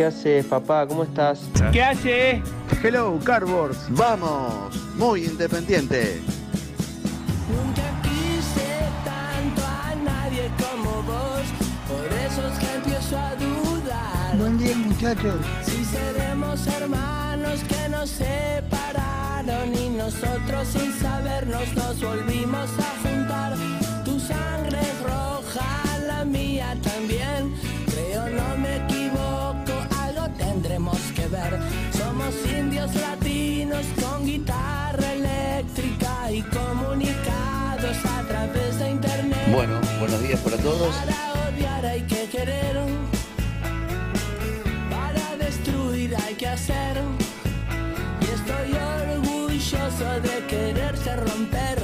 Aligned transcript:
¿Qué 0.00 0.06
haces, 0.06 0.46
papá? 0.46 0.86
¿Cómo 0.86 1.02
estás? 1.02 1.40
¿qué 1.72 1.82
hace? 1.82 2.42
Hello, 2.82 3.18
Cardboards. 3.22 3.86
Vamos. 3.90 4.74
Muy 4.96 5.26
independiente. 5.26 6.22
Nunca 7.52 7.82
quise 8.00 8.80
tanto 9.04 9.62
a 9.62 9.94
nadie 9.96 10.50
como 10.56 11.02
vos, 11.02 11.42
por 11.86 12.06
eso 12.16 12.48
es 12.48 12.58
que 12.58 12.74
empiezo 12.76 13.18
a 13.18 13.34
dudar. 13.34 14.38
Buen 14.38 14.56
día, 14.56 14.74
muchachos. 14.74 15.34
Si 15.66 15.84
seremos 15.84 16.66
hermanos 16.66 17.60
que 17.68 17.88
nos 17.90 18.08
separaron 18.08 19.74
y 19.74 19.90
nosotros 19.90 20.66
sin 20.68 20.94
sabernos 20.94 21.74
nos 21.74 22.00
volvimos 22.00 22.70
a 22.78 23.06
juntar. 23.06 23.52
Tu 24.06 24.18
sangre 24.18 24.78
es 24.80 25.02
roja, 25.02 25.84
la 26.06 26.24
mía 26.24 26.74
también. 26.82 27.59
Somos 31.92 32.34
indios 32.44 32.92
latinos 32.96 33.86
con 34.02 34.26
guitarra 34.26 35.12
eléctrica 35.12 36.32
y 36.32 36.42
comunicados 36.42 37.96
a 38.04 38.22
través 38.26 38.76
de 38.80 38.90
internet. 38.90 39.38
Bueno, 39.52 39.80
buenos 40.00 40.20
días 40.22 40.40
para 40.40 40.56
todos. 40.56 40.92
Para 40.96 41.48
odiar 41.48 41.86
hay 41.86 42.02
que 42.02 42.26
querer. 42.26 42.76
Para 44.90 45.36
destruir 45.36 46.16
hay 46.16 46.34
que 46.34 46.48
hacer. 46.48 46.96
Y 48.22 48.24
estoy 48.24 48.72
orgulloso 48.74 50.20
de 50.22 50.46
quererse 50.48 51.14
romper 51.14 51.79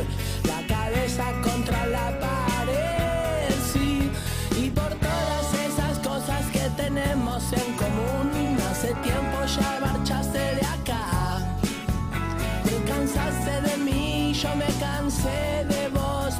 de 15.26 15.90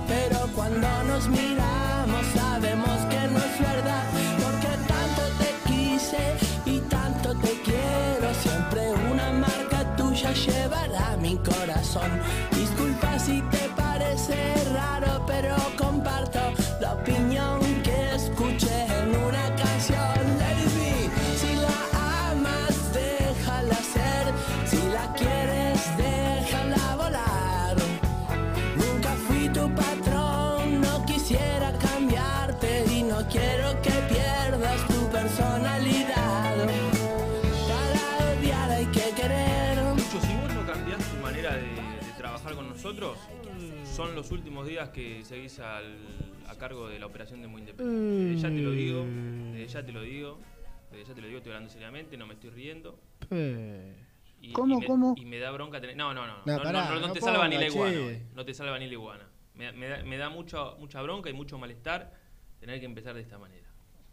pero 0.06 0.38
cuando 0.54 0.88
nos 1.04 1.28
miramos 1.28 2.24
sabemos 2.34 2.98
que 3.10 3.20
no 3.32 3.38
es 3.38 3.60
verdad, 3.60 4.04
porque 4.42 4.72
tanto 4.92 5.22
te 5.40 5.50
quise 5.68 6.36
y 6.64 6.80
tanto 6.80 7.34
te 7.34 7.52
quiero, 7.62 8.34
siempre 8.42 8.92
una 9.10 9.32
marca 9.32 9.96
tuya 9.96 10.32
llevará 10.32 11.16
mi 11.16 11.36
corazón. 11.36 12.55
Nosotros, 42.76 43.18
son 43.84 44.14
los 44.14 44.30
últimos 44.30 44.66
días 44.66 44.90
que 44.90 45.24
seguís 45.24 45.58
al- 45.60 45.96
a 46.46 46.54
cargo 46.56 46.88
de 46.88 46.98
la 46.98 47.06
operación 47.06 47.40
de 47.40 47.48
Muy 47.48 47.62
Independiente. 47.62 48.24
Desde 48.34 48.42
ya 48.42 48.48
te 48.54 48.60
lo 48.62 48.70
digo, 48.70 49.04
desde 49.52 49.66
ya 49.72 49.86
te 49.86 49.92
lo 49.92 50.02
digo, 50.02 50.38
desde 50.90 51.04
ya 51.06 51.14
te 51.14 51.20
lo 51.22 51.26
digo, 51.26 51.38
estoy 51.38 51.52
hablando 51.52 51.72
seriamente, 51.72 52.16
no 52.18 52.26
me 52.26 52.34
estoy 52.34 52.50
riendo. 52.50 52.98
Y, 54.42 54.52
¿Cómo, 54.52 54.76
y 54.76 54.80
me, 54.80 54.86
cómo? 54.86 55.14
Y 55.16 55.24
me 55.24 55.38
da 55.38 55.50
bronca 55.52 55.80
tener. 55.80 55.96
No, 55.96 56.12
no, 56.12 56.26
no. 56.26 56.34
No, 56.44 56.52
No, 56.52 56.56
pará, 56.58 56.72
no, 56.72 56.94
no, 56.94 57.00
no 57.00 57.06
no 57.08 57.12
te 57.14 57.20
salva 57.22 57.48
ni 57.48 57.56
ponga, 57.56 57.66
la 57.68 57.72
iguana. 57.74 58.18
No 58.34 58.44
te 58.44 58.54
salva 58.54 58.78
ni 58.78 58.86
la 58.86 58.92
iguana. 58.92 59.24
Me, 59.54 59.64
da- 59.64 59.72
me 59.72 59.88
da, 59.88 60.02
me 60.04 60.16
da 60.18 60.28
mucha, 60.28 60.74
mucha 60.78 61.00
bronca 61.00 61.30
y 61.30 61.32
mucho 61.32 61.58
malestar 61.58 62.12
tener 62.60 62.78
que 62.78 62.84
empezar 62.86 63.14
de 63.14 63.22
esta 63.22 63.38
manera. 63.38 63.66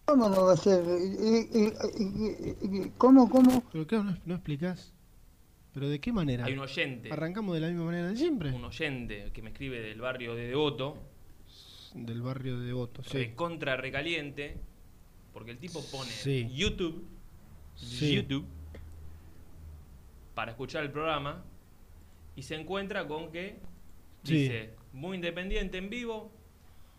¿Cómo 0.06 0.30
no 0.30 0.46
va 0.46 0.54
a 0.54 0.58
ser? 0.58 0.84
¿Y- 0.86 1.50
y- 1.60 1.74
y- 2.00 2.78
y- 2.86 2.92
¿Cómo, 2.98 3.30
cómo? 3.30 3.62
¿Pero 3.74 3.86
qué 3.86 3.98
no, 3.98 4.18
no 4.26 4.36
explicás? 4.36 4.94
¿Pero 5.74 5.90
de 5.90 6.00
qué 6.00 6.12
manera? 6.14 6.46
Hay 6.46 6.54
un 6.54 6.60
oyente, 6.60 7.12
¿Arrancamos 7.12 7.56
de 7.56 7.62
la 7.62 7.68
misma 7.68 7.86
manera 7.86 8.08
de 8.10 8.16
siempre? 8.16 8.52
un 8.52 8.64
oyente 8.64 9.32
que 9.34 9.42
me 9.42 9.50
escribe 9.50 9.80
del 9.82 10.00
barrio 10.00 10.36
de 10.36 10.48
Devoto, 10.48 10.98
Del 11.96 12.22
barrio 12.22 12.60
de 12.60 12.68
Devoto, 12.68 13.04
sí. 13.04 13.18
recontra 13.18 13.76
recaliente, 13.76 14.58
porque 15.34 15.52
el 15.52 15.58
tipo 15.58 15.84
pone 15.92 16.10
Sí. 16.12 16.48
YouTube, 16.54 17.06
Sí. 17.76 18.14
YouTube, 18.16 18.46
para 20.36 20.52
escuchar 20.52 20.84
el 20.84 20.92
programa 20.92 21.44
y 22.36 22.44
se 22.44 22.56
encuentra 22.56 23.08
con 23.08 23.32
que 23.32 23.58
Sí. 24.24 24.34
dice 24.36 24.74
muy 24.94 25.16
independiente 25.16 25.78
en 25.80 25.90
vivo, 25.90 26.32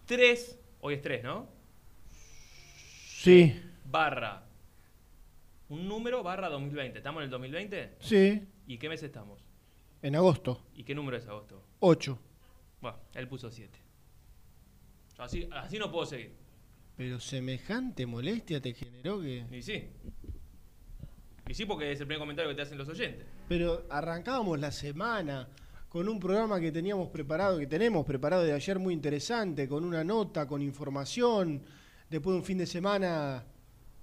3, 0.06 0.58
hoy 0.80 0.94
es 0.94 1.02
3, 1.02 1.22
¿no? 1.22 1.48
Sí, 3.06 3.54
Barra, 3.90 4.42
un 5.68 5.86
número 5.88 6.22
barra 6.22 6.48
2020. 6.48 6.98
¿Estamos 6.98 7.20
en 7.20 7.24
el 7.24 7.30
2020? 7.30 7.94
sí. 8.00 8.42
¿Y 8.66 8.78
qué 8.78 8.88
mes 8.88 9.02
estamos? 9.02 9.40
En 10.02 10.16
agosto, 10.16 10.60
¿Y 10.74 10.84
qué 10.84 10.94
número 10.94 11.16
es 11.16 11.26
agosto? 11.26 11.62
8. 11.80 12.18
Bueno, 12.82 12.98
él 13.14 13.26
puso 13.28 13.50
7. 13.50 13.78
Así, 15.18 15.48
así 15.52 15.78
no 15.78 15.90
puedo 15.90 16.04
seguir. 16.06 16.34
Pero 16.96 17.18
semejante 17.18 18.04
molestia 18.06 18.60
te 18.60 18.74
generó 18.74 19.20
que... 19.20 19.46
Y 19.50 19.62
sí. 19.62 19.84
Y 21.48 21.54
sí, 21.54 21.64
porque 21.64 21.90
es 21.92 22.00
el 22.00 22.06
primer 22.06 22.20
comentario 22.20 22.50
que 22.50 22.56
te 22.56 22.62
hacen 22.62 22.78
los 22.78 22.88
oyentes. 22.88 23.26
Pero 23.48 23.84
arrancábamos 23.90 24.58
la 24.58 24.70
semana 24.70 25.48
con 25.88 26.08
un 26.08 26.18
programa 26.20 26.60
que 26.60 26.72
teníamos 26.72 27.08
preparado, 27.08 27.58
que 27.58 27.66
tenemos 27.66 28.04
preparado 28.04 28.42
de 28.42 28.52
ayer 28.52 28.78
muy 28.78 28.92
interesante, 28.92 29.68
con 29.68 29.84
una 29.84 30.04
nota, 30.04 30.46
con 30.46 30.60
información, 30.60 31.62
después 32.10 32.34
de 32.34 32.38
un 32.40 32.44
fin 32.44 32.58
de 32.58 32.66
semana, 32.66 33.44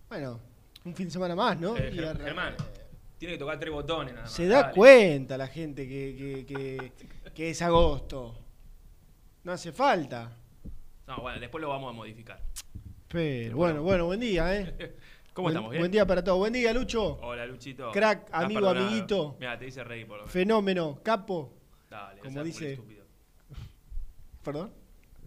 bueno, 0.09 0.39
un 0.85 0.95
fin 0.95 1.07
de 1.07 1.11
semana 1.11 1.35
más, 1.35 1.59
¿no? 1.59 1.75
Eh, 1.77 1.91
Y 1.93 1.97
Germán, 1.97 2.55
tiene 3.21 3.35
que 3.35 3.39
tocar 3.39 3.59
tres 3.59 3.71
botones 3.71 4.13
nada 4.15 4.23
más. 4.25 4.33
Se 4.33 4.47
da 4.47 4.63
Dale. 4.63 4.73
cuenta 4.73 5.37
la 5.37 5.45
gente 5.47 5.87
que, 5.87 6.15
que- 6.17 6.45
que- 6.47 7.31
que 7.31 7.49
es 7.51 7.61
agosto. 7.61 8.35
No 9.43 9.51
hace 9.51 9.71
falta. 9.71 10.35
No, 11.05 11.17
bueno, 11.21 11.39
después 11.39 11.61
lo 11.61 11.69
vamos 11.69 11.91
a 11.91 11.93
modificar. 11.95 12.41
Pero 13.09 13.57
bueno, 13.57 13.83
bueno, 13.83 14.05
buen 14.05 14.19
día, 14.19 14.57
¿eh? 14.57 14.95
¿Cómo 15.33 15.45
Buen- 15.45 15.53
estamos? 15.53 15.69
¿Bien? 15.69 15.81
Buen 15.83 15.91
día 15.91 16.03
para 16.07 16.23
todos. 16.23 16.39
Buen 16.39 16.51
día, 16.53 16.73
Lucho. 16.73 17.19
Hola, 17.21 17.45
Luchito. 17.45 17.91
Crack, 17.91 18.25
Estás 18.25 18.43
amigo, 18.43 18.59
perdonado. 18.61 18.87
amiguito. 18.87 19.35
Mira, 19.39 19.59
te 19.59 19.65
dice 19.65 19.83
reír 19.83 20.07
por 20.07 20.15
lo 20.17 20.21
menos. 20.23 20.31
Fenómeno, 20.33 20.99
capo. 21.03 21.53
Dale, 21.91 22.21
como 22.21 22.43
dice- 22.43 22.71
estúpido. 22.73 23.05
Perdón. 24.43 24.73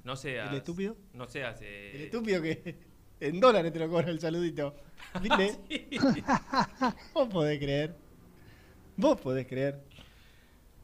No 0.02 0.16
seas. 0.16 0.50
¿El 0.50 0.56
estúpido? 0.56 0.96
No 1.12 1.28
seas. 1.28 1.60
eh, 1.62 1.92
El 1.94 2.00
estúpido 2.02 2.42
que 2.42 2.76
en 3.20 3.40
dólares 3.40 3.72
te 3.72 3.78
lo 3.78 3.88
cobra 3.88 4.10
el 4.10 4.20
saludito. 4.20 4.74
¿Viste? 5.22 5.58
Vos 7.14 7.28
podés 7.28 7.58
creer. 7.58 7.94
Vos 8.96 9.20
podés 9.20 9.46
creer. 9.46 9.80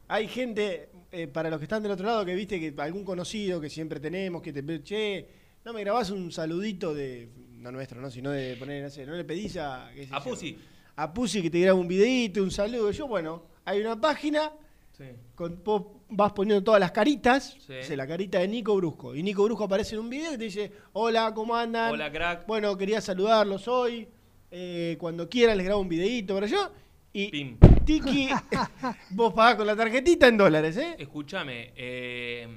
Hay 0.07 0.27
gente, 0.27 0.89
eh, 1.11 1.27
para 1.27 1.49
los 1.49 1.59
que 1.59 1.65
están 1.65 1.81
del 1.83 1.93
otro 1.93 2.05
lado, 2.05 2.25
que 2.25 2.35
viste 2.35 2.59
que 2.59 2.73
algún 2.81 3.05
conocido 3.05 3.61
que 3.61 3.69
siempre 3.69 3.99
tenemos, 3.99 4.41
que 4.41 4.51
te 4.51 4.83
che, 4.83 5.27
no 5.63 5.73
me 5.73 5.81
grabás 5.81 6.09
un 6.09 6.31
saludito 6.31 6.93
de, 6.93 7.29
no 7.57 7.71
nuestro, 7.71 8.01
no, 8.01 8.11
sino 8.11 8.31
de 8.31 8.55
poner, 8.57 8.83
no 8.83 8.89
sé, 8.89 9.05
no 9.05 9.13
le 9.13 9.23
pedís 9.23 9.55
a... 9.57 9.89
qué 9.93 10.07
sé 10.07 10.13
A 10.13 10.21
Pussy. 10.21 10.57
A 10.97 11.13
Pussy 11.13 11.41
que 11.41 11.49
te 11.49 11.59
grabe 11.61 11.79
un 11.79 11.87
videito, 11.87 12.43
un 12.43 12.51
saludo. 12.51 12.91
Yo, 12.91 13.07
bueno, 13.07 13.45
hay 13.63 13.79
una 13.79 13.99
página, 13.99 14.51
Sí. 14.91 15.05
con, 15.35 15.63
vos 15.63 16.00
vas 16.11 16.33
poniendo 16.33 16.63
todas 16.63 16.79
las 16.79 16.91
caritas, 16.91 17.55
Sí. 17.65 17.95
la 17.95 18.05
carita 18.05 18.39
de 18.39 18.47
Nico 18.47 18.75
Brusco. 18.75 19.15
Y 19.15 19.23
Nico 19.23 19.43
Brusco 19.45 19.63
aparece 19.63 19.95
en 19.95 20.01
un 20.01 20.09
video 20.09 20.33
y 20.33 20.37
te 20.37 20.43
dice, 20.43 20.71
hola, 20.93 21.33
¿cómo 21.33 21.55
andan? 21.55 21.91
Hola, 21.91 22.11
crack. 22.11 22.45
Bueno, 22.45 22.77
quería 22.77 23.01
saludarlos 23.01 23.67
hoy. 23.67 24.07
eh, 24.53 24.97
cuando 24.99 25.29
quieran 25.29 25.55
les 25.55 25.65
grabo 25.65 25.79
un 25.81 25.87
videito 25.87 26.33
para 26.35 26.45
yo. 26.45 26.69
Y 27.13 27.29
Pim. 27.29 27.57
Tiki, 27.85 28.27
vos 29.11 29.33
pagás 29.33 29.55
con 29.55 29.65
la 29.65 29.75
tarjetita 29.77 30.27
en 30.27 30.35
dólares, 30.37 30.75
¿eh? 30.75 30.95
Escúchame, 30.99 31.71
eh, 31.77 32.47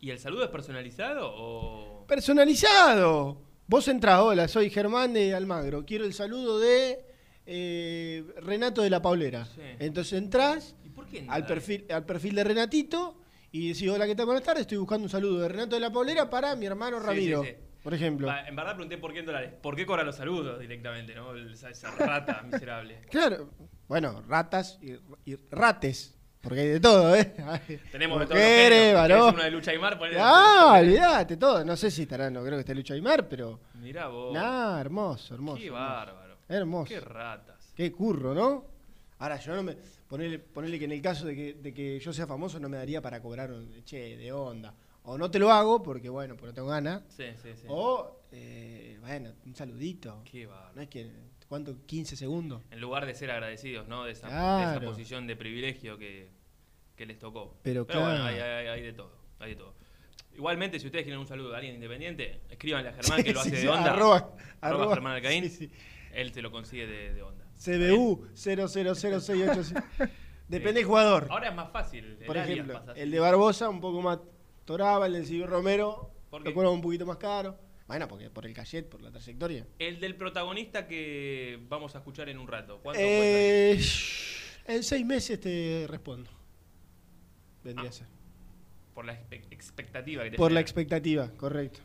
¿y 0.00 0.08
el 0.10 0.18
saludo 0.18 0.44
es 0.44 0.50
personalizado 0.50 1.30
o.? 1.34 2.06
Personalizado. 2.06 3.36
Vos 3.66 3.86
entrás, 3.88 4.20
hola, 4.20 4.48
soy 4.48 4.70
Germán 4.70 5.12
de 5.12 5.34
Almagro. 5.34 5.84
Quiero 5.84 6.04
el 6.06 6.14
saludo 6.14 6.58
de 6.58 7.04
eh, 7.44 8.24
Renato 8.40 8.80
de 8.80 8.88
la 8.90 9.02
Paulera. 9.02 9.44
Sí. 9.44 9.60
Entonces 9.78 10.14
entrás 10.14 10.74
¿Y 11.16 11.26
por 11.26 11.26
qué 11.28 11.32
al 11.34 11.46
perfil, 11.46 11.86
al 11.90 12.04
perfil 12.04 12.34
de 12.34 12.44
Renatito 12.44 13.22
y 13.52 13.68
decís, 13.68 13.88
hola, 13.88 14.06
¿qué 14.06 14.14
tal? 14.14 14.26
Buenas 14.26 14.44
tardes. 14.44 14.62
Estoy 14.62 14.78
buscando 14.78 15.04
un 15.04 15.10
saludo 15.10 15.40
de 15.40 15.48
Renato 15.48 15.76
de 15.76 15.80
la 15.80 15.90
Paulera 15.90 16.28
para 16.28 16.54
mi 16.56 16.66
hermano 16.66 17.00
Ramiro, 17.00 17.42
sí, 17.42 17.50
sí. 17.50 17.56
por 17.82 17.94
ejemplo. 17.94 18.28
En 18.46 18.54
verdad 18.54 18.74
pregunté 18.74 18.98
por 18.98 19.12
qué 19.12 19.20
en 19.20 19.26
dólares. 19.26 19.52
¿Por 19.62 19.76
qué 19.76 19.86
cobra 19.86 20.04
los 20.04 20.16
saludos 20.16 20.60
directamente, 20.60 21.14
no? 21.14 21.34
Esa, 21.34 21.70
esa 21.70 21.90
rata 21.92 22.42
miserable. 22.52 23.00
Claro, 23.10 23.50
bueno, 23.88 24.22
ratas 24.28 24.78
y, 24.82 24.92
y 25.30 25.36
rates, 25.50 26.16
porque 26.40 26.60
hay 26.60 26.68
de 26.68 26.80
todo, 26.80 27.14
¿eh? 27.16 27.24
Tenemos 27.92 28.20
de 28.20 28.26
mujeres, 28.26 28.28
géneros. 28.28 28.68
¿Querés 28.68 28.94
varón. 28.94 29.34
una 29.34 29.44
de 29.44 29.50
Lucha 29.50 29.70
Aymar? 29.70 29.98
Ah, 30.18 30.78
olvidate, 30.80 31.36
todo. 31.36 31.64
No 31.64 31.76
sé 31.76 31.90
si 31.90 32.02
estará, 32.02 32.28
no 32.30 32.42
creo 32.42 32.54
que 32.54 32.60
esté 32.60 32.74
Lucho 32.74 32.94
Aymar, 32.94 33.28
pero. 33.28 33.60
Mirá 33.74 34.08
vos. 34.08 34.34
Nah, 34.34 34.80
hermoso, 34.80 35.34
hermoso. 35.34 35.58
qué 35.58 35.66
hermoso. 35.66 35.82
bárbaro. 35.82 36.36
Hermoso. 36.48 36.88
Qué 36.88 37.00
ratas. 37.00 37.72
Qué 37.74 37.90
curro, 37.90 38.34
¿no? 38.34 38.64
Ahora, 39.18 39.38
yo 39.38 39.54
no 39.54 39.62
me. 39.62 39.76
Ponele, 40.08 40.38
ponele 40.38 40.78
que 40.78 40.84
en 40.84 40.92
el 40.92 41.02
caso 41.02 41.26
de 41.26 41.34
que, 41.34 41.54
de 41.54 41.74
que 41.74 41.98
yo 41.98 42.12
sea 42.12 42.26
famoso 42.26 42.60
no 42.60 42.68
me 42.68 42.76
daría 42.76 43.02
para 43.02 43.20
cobrar 43.20 43.50
un 43.50 43.82
che 43.84 44.16
de 44.16 44.32
onda. 44.32 44.74
O 45.02 45.16
no 45.18 45.30
te 45.30 45.38
lo 45.38 45.50
hago 45.50 45.82
porque, 45.82 46.08
bueno, 46.08 46.34
porque 46.36 46.48
no 46.48 46.54
tengo 46.54 46.68
ganas. 46.68 47.02
Sí, 47.08 47.24
sí, 47.42 47.50
sí. 47.54 47.66
O, 47.68 48.22
eh, 48.32 48.98
bueno, 49.00 49.32
un 49.44 49.54
saludito. 49.54 50.22
Qué 50.30 50.46
bárbaro. 50.46 50.72
No 50.74 50.82
es 50.82 50.88
que. 50.88 51.10
¿Cuánto? 51.48 51.74
¿15 51.86 52.16
segundos? 52.16 52.62
En 52.72 52.80
lugar 52.80 53.06
de 53.06 53.14
ser 53.14 53.30
agradecidos, 53.30 53.86
¿no? 53.86 54.04
De 54.04 54.10
esa, 54.12 54.26
de 54.58 54.64
esa 54.64 54.80
posición 54.80 55.28
de 55.28 55.36
privilegio 55.36 55.96
que, 55.96 56.28
que 56.96 57.06
les 57.06 57.18
tocó. 57.20 57.56
Pero 57.62 57.84
bueno, 57.84 58.00
claro. 58.02 58.24
hay, 58.24 58.40
hay- 58.40 58.66
hay 58.66 58.82
de 58.82 58.92
todo. 58.92 59.12
Hay 59.38 59.50
de 59.50 59.56
todo. 59.56 59.74
Igualmente, 60.34 60.78
si 60.80 60.86
ustedes 60.86 61.04
quieren 61.04 61.20
un 61.20 61.26
saludo 61.26 61.50
de 61.50 61.56
alguien 61.56 61.74
independiente, 61.76 62.40
escríbanle 62.50 62.88
a 62.90 62.92
Germán 62.94 63.22
que 63.22 63.32
lo 63.32 63.40
hace 63.42 63.50
sí, 63.56 63.62
de 63.62 63.68
onda. 63.68 63.92
arroba- 63.92 64.34
Arroba 64.60 64.84
arroba- 64.84 64.94
Germán 64.94 65.12
Alcaín. 65.14 65.48
sí. 65.50 65.70
Él 66.12 66.32
te 66.32 66.42
lo 66.42 66.50
consigue 66.50 66.86
de, 66.86 67.14
de 67.14 67.22
onda. 67.22 67.35
CBU 67.58 68.28
000685. 68.34 69.80
Depende 70.48 70.74
del 70.80 70.84
jugador. 70.84 71.26
Ahora 71.30 71.48
es 71.48 71.54
más 71.54 71.72
fácil. 71.72 72.04
el 72.20 72.26
Por 72.26 72.36
ejemplo, 72.36 72.82
el 72.94 73.10
de 73.10 73.18
Barbosa 73.18 73.68
un 73.68 73.80
poco 73.80 74.00
más 74.00 74.18
toraba, 74.64 75.06
el 75.06 75.14
de 75.14 75.24
Silvio 75.24 75.46
Romero 75.46 76.10
lo 76.32 76.54
cobra 76.54 76.70
un 76.70 76.80
poquito 76.80 77.04
más 77.06 77.16
caro. 77.16 77.58
Bueno, 77.88 78.08
porque 78.08 78.30
por 78.30 78.46
el 78.46 78.52
cachet, 78.52 78.88
por 78.88 79.00
la 79.00 79.10
trayectoria. 79.10 79.66
El 79.78 80.00
del 80.00 80.16
protagonista 80.16 80.86
que 80.88 81.58
vamos 81.68 81.94
a 81.94 81.98
escuchar 81.98 82.28
en 82.28 82.38
un 82.38 82.48
rato. 82.48 82.80
¿Cuánto 82.82 83.00
Eh, 83.02 83.80
en 84.66 84.82
seis 84.82 85.06
meses 85.06 85.40
te 85.40 85.86
respondo. 85.88 86.30
Vendría 87.62 87.88
Ah, 87.88 87.90
a 87.90 87.92
ser. 87.92 88.06
Por 88.94 89.04
la 89.04 89.12
expectativa 89.50 90.24
que 90.24 90.30
te 90.32 90.36
Por 90.36 90.52
la 90.52 90.60
expectativa, 90.60 91.30
correcto. 91.36 91.80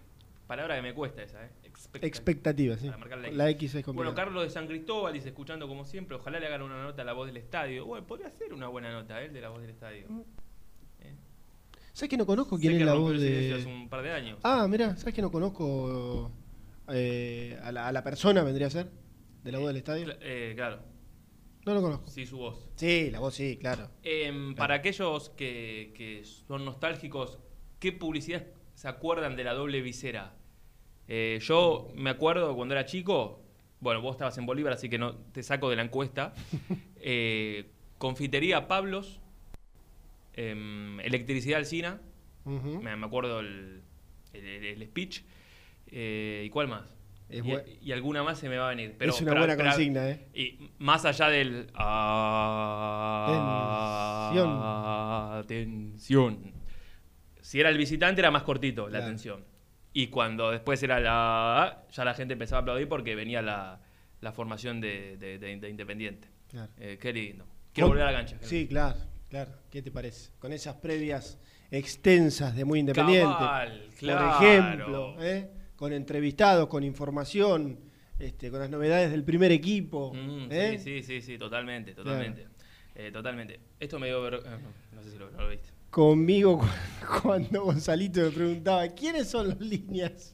Palabra 0.47 0.75
que 0.75 0.81
me 0.81 0.93
cuesta 0.93 1.23
esa, 1.23 1.45
¿eh? 1.45 1.49
Expectativa. 1.93 2.73
Expectativa, 2.73 2.77
sí. 2.77 2.89
Para 2.89 3.15
la 3.17 3.27
X. 3.27 3.37
La 3.37 3.49
X 3.49 3.75
es 3.75 3.85
Bueno. 3.87 4.15
Carlos 4.15 4.43
de 4.43 4.49
San 4.49 4.67
Cristóbal 4.67 5.13
dice, 5.13 5.29
escuchando 5.29 5.67
como 5.67 5.83
siempre, 5.85 6.15
ojalá 6.15 6.39
le 6.39 6.47
hagan 6.47 6.61
una 6.61 6.81
nota 6.81 7.01
a 7.01 7.05
la 7.05 7.13
voz 7.13 7.27
del 7.27 7.37
estadio. 7.37 7.85
Bueno, 7.85 8.07
podría 8.07 8.31
ser 8.31 8.53
una 8.53 8.67
buena 8.67 8.91
nota, 8.91 9.21
¿eh? 9.21 9.25
El 9.25 9.33
de 9.33 9.41
la 9.41 9.49
voz 9.49 9.61
del 9.61 9.71
estadio. 9.71 10.05
¿Eh? 11.01 11.15
¿Sabes 11.93 12.09
que 12.09 12.17
no 12.17 12.25
conozco 12.25 12.55
Sé 12.55 12.61
quién 12.61 12.73
que 12.73 12.79
es 12.79 12.85
la 12.85 12.93
voz 12.93 13.19
de.? 13.19 13.53
hace 13.55 13.65
un 13.67 13.89
par 13.89 14.01
de 14.03 14.11
años. 14.11 14.39
Ah, 14.43 14.65
mira, 14.69 14.95
¿sabes 14.95 15.13
que 15.13 15.21
no 15.21 15.31
conozco 15.31 16.31
eh, 16.87 17.59
a, 17.61 17.71
la, 17.73 17.87
a 17.87 17.91
la 17.91 18.03
persona, 18.03 18.43
vendría 18.43 18.67
a 18.67 18.69
ser? 18.71 18.89
De 19.43 19.51
la 19.51 19.57
voz 19.59 19.67
del 19.67 19.77
estadio. 19.77 20.05
Cla- 20.05 20.17
eh, 20.21 20.53
claro, 20.55 20.79
No 21.65 21.73
lo 21.73 21.81
conozco. 21.81 22.07
sí, 22.07 22.25
su 22.25 22.37
voz. 22.37 22.69
Sí, 22.75 23.09
la 23.11 23.19
voz 23.19 23.33
sí, 23.35 23.57
claro. 23.59 23.89
Em, 24.03 24.55
Para 24.55 24.75
aquellos 24.75 25.29
que, 25.31 25.91
que 25.95 26.23
son 26.23 26.63
nostálgicos, 26.63 27.39
¿qué 27.79 27.91
publicidad 27.91 28.45
se 28.75 28.87
acuerdan 28.87 29.35
de 29.35 29.43
la 29.43 29.53
doble 29.53 29.81
visera? 29.81 30.35
Eh, 31.13 31.39
yo 31.41 31.89
me 31.93 32.09
acuerdo 32.09 32.55
cuando 32.55 32.73
era 32.73 32.85
chico, 32.85 33.41
bueno, 33.81 33.99
vos 34.01 34.13
estabas 34.15 34.37
en 34.37 34.45
Bolívar, 34.45 34.71
así 34.71 34.87
que 34.87 34.97
no 34.97 35.15
te 35.33 35.43
saco 35.43 35.69
de 35.69 35.75
la 35.75 35.81
encuesta. 35.83 36.33
Eh, 37.03 37.65
confitería 37.97 38.67
Pablos, 38.67 39.19
em, 40.35 40.99
electricidad 40.99 41.57
Alcina, 41.57 41.99
me, 42.45 42.95
me 42.95 43.05
acuerdo 43.07 43.39
el, 43.39 43.81
el- 44.33 44.85
speech. 44.85 45.23
Eh, 45.87 46.43
¿Y 46.45 46.49
cuál 46.51 46.67
más? 46.67 46.83
Y, 47.81 47.91
alguna 47.91 48.21
más 48.23 48.37
se 48.37 48.49
me 48.49 48.57
va 48.57 48.67
a 48.67 48.69
venir. 48.69 48.93
Pero, 48.99 49.11
es 49.13 49.19
una 49.21 49.31
pero- 49.31 49.41
buena 49.41 49.57
pero- 49.57 49.69
consigna, 49.71 50.09
¿eh? 50.11 50.27
y 50.35 50.69
más 50.77 51.03
allá 51.05 51.27
del. 51.29 51.67
Atención. 55.39 56.53
Si 57.41 57.59
era 57.59 57.69
el 57.69 57.77
visitante, 57.79 58.21
era 58.21 58.29
más 58.31 58.43
cortito 58.43 58.83
la 58.83 58.89
Claro. 58.99 59.05
atención. 59.05 59.43
Y 59.93 60.07
cuando 60.07 60.51
después 60.51 60.81
era 60.83 60.99
la. 60.99 61.83
Ya 61.91 62.05
la 62.05 62.13
gente 62.13 62.33
empezaba 62.33 62.59
a 62.59 62.61
aplaudir 62.61 62.87
porque 62.87 63.13
venía 63.15 63.41
la, 63.41 63.81
la 64.21 64.31
formación 64.31 64.79
de, 64.79 65.17
de- 65.17 65.37
de- 65.37 65.57
de 65.57 65.69
Independiente. 65.69 66.29
Claro. 66.49 66.71
Eh, 66.77 66.97
qué 67.01 67.11
lindo. 67.13 67.45
Quiero 67.73 67.89
volver 67.89 68.03
a 68.03 68.11
la 68.11 68.17
cancha. 68.17 68.37
Sí, 68.41 68.67
claro, 68.67 68.97
claro. 69.29 69.51
¿Qué 69.69 69.81
te 69.81 69.91
parece? 69.91 70.31
Con 70.39 70.53
esas 70.53 70.75
previas 70.75 71.39
extensas 71.71 72.55
de 72.55 72.65
Muy 72.65 72.79
Independiente. 72.79 73.33
Cabal, 73.33 73.89
claro. 73.97 74.37
Por 74.37 74.45
ejemplo, 74.47 75.15
¿eh? 75.23 75.49
con 75.75 75.93
entrevistados, 75.93 76.67
con 76.67 76.83
información, 76.83 77.79
este, 78.19 78.51
con 78.51 78.59
las 78.59 78.69
novedades 78.69 79.09
del 79.11 79.23
primer 79.23 79.51
equipo. 79.51 80.13
Mm, 80.13 80.47
¿eh? 80.51 80.77
Sí, 80.79 81.01
sí, 81.01 81.03
sí, 81.03 81.21
sí, 81.21 81.37
totalmente, 81.37 81.93
totalmente. 81.93 82.47
Eh, 82.95 83.09
totalmente. 83.11 83.59
Esto 83.79 83.97
me 83.99 84.07
dio. 84.07 84.27
eh, 84.27 84.41
no, 84.43 84.95
no 84.97 85.01
sé 85.03 85.11
si 85.11 85.17
lo, 85.17 85.31
no 85.31 85.41
lo 85.41 85.49
viste. 85.49 85.69
Conmigo 85.91 86.57
cu- 86.59 86.67
cuando 87.21 87.65
Gonzalito 87.65 88.21
me 88.21 88.29
preguntaba, 88.31 88.87
¿quiénes 88.89 89.27
son 89.27 89.49
los 89.49 89.59
líneas? 89.59 90.31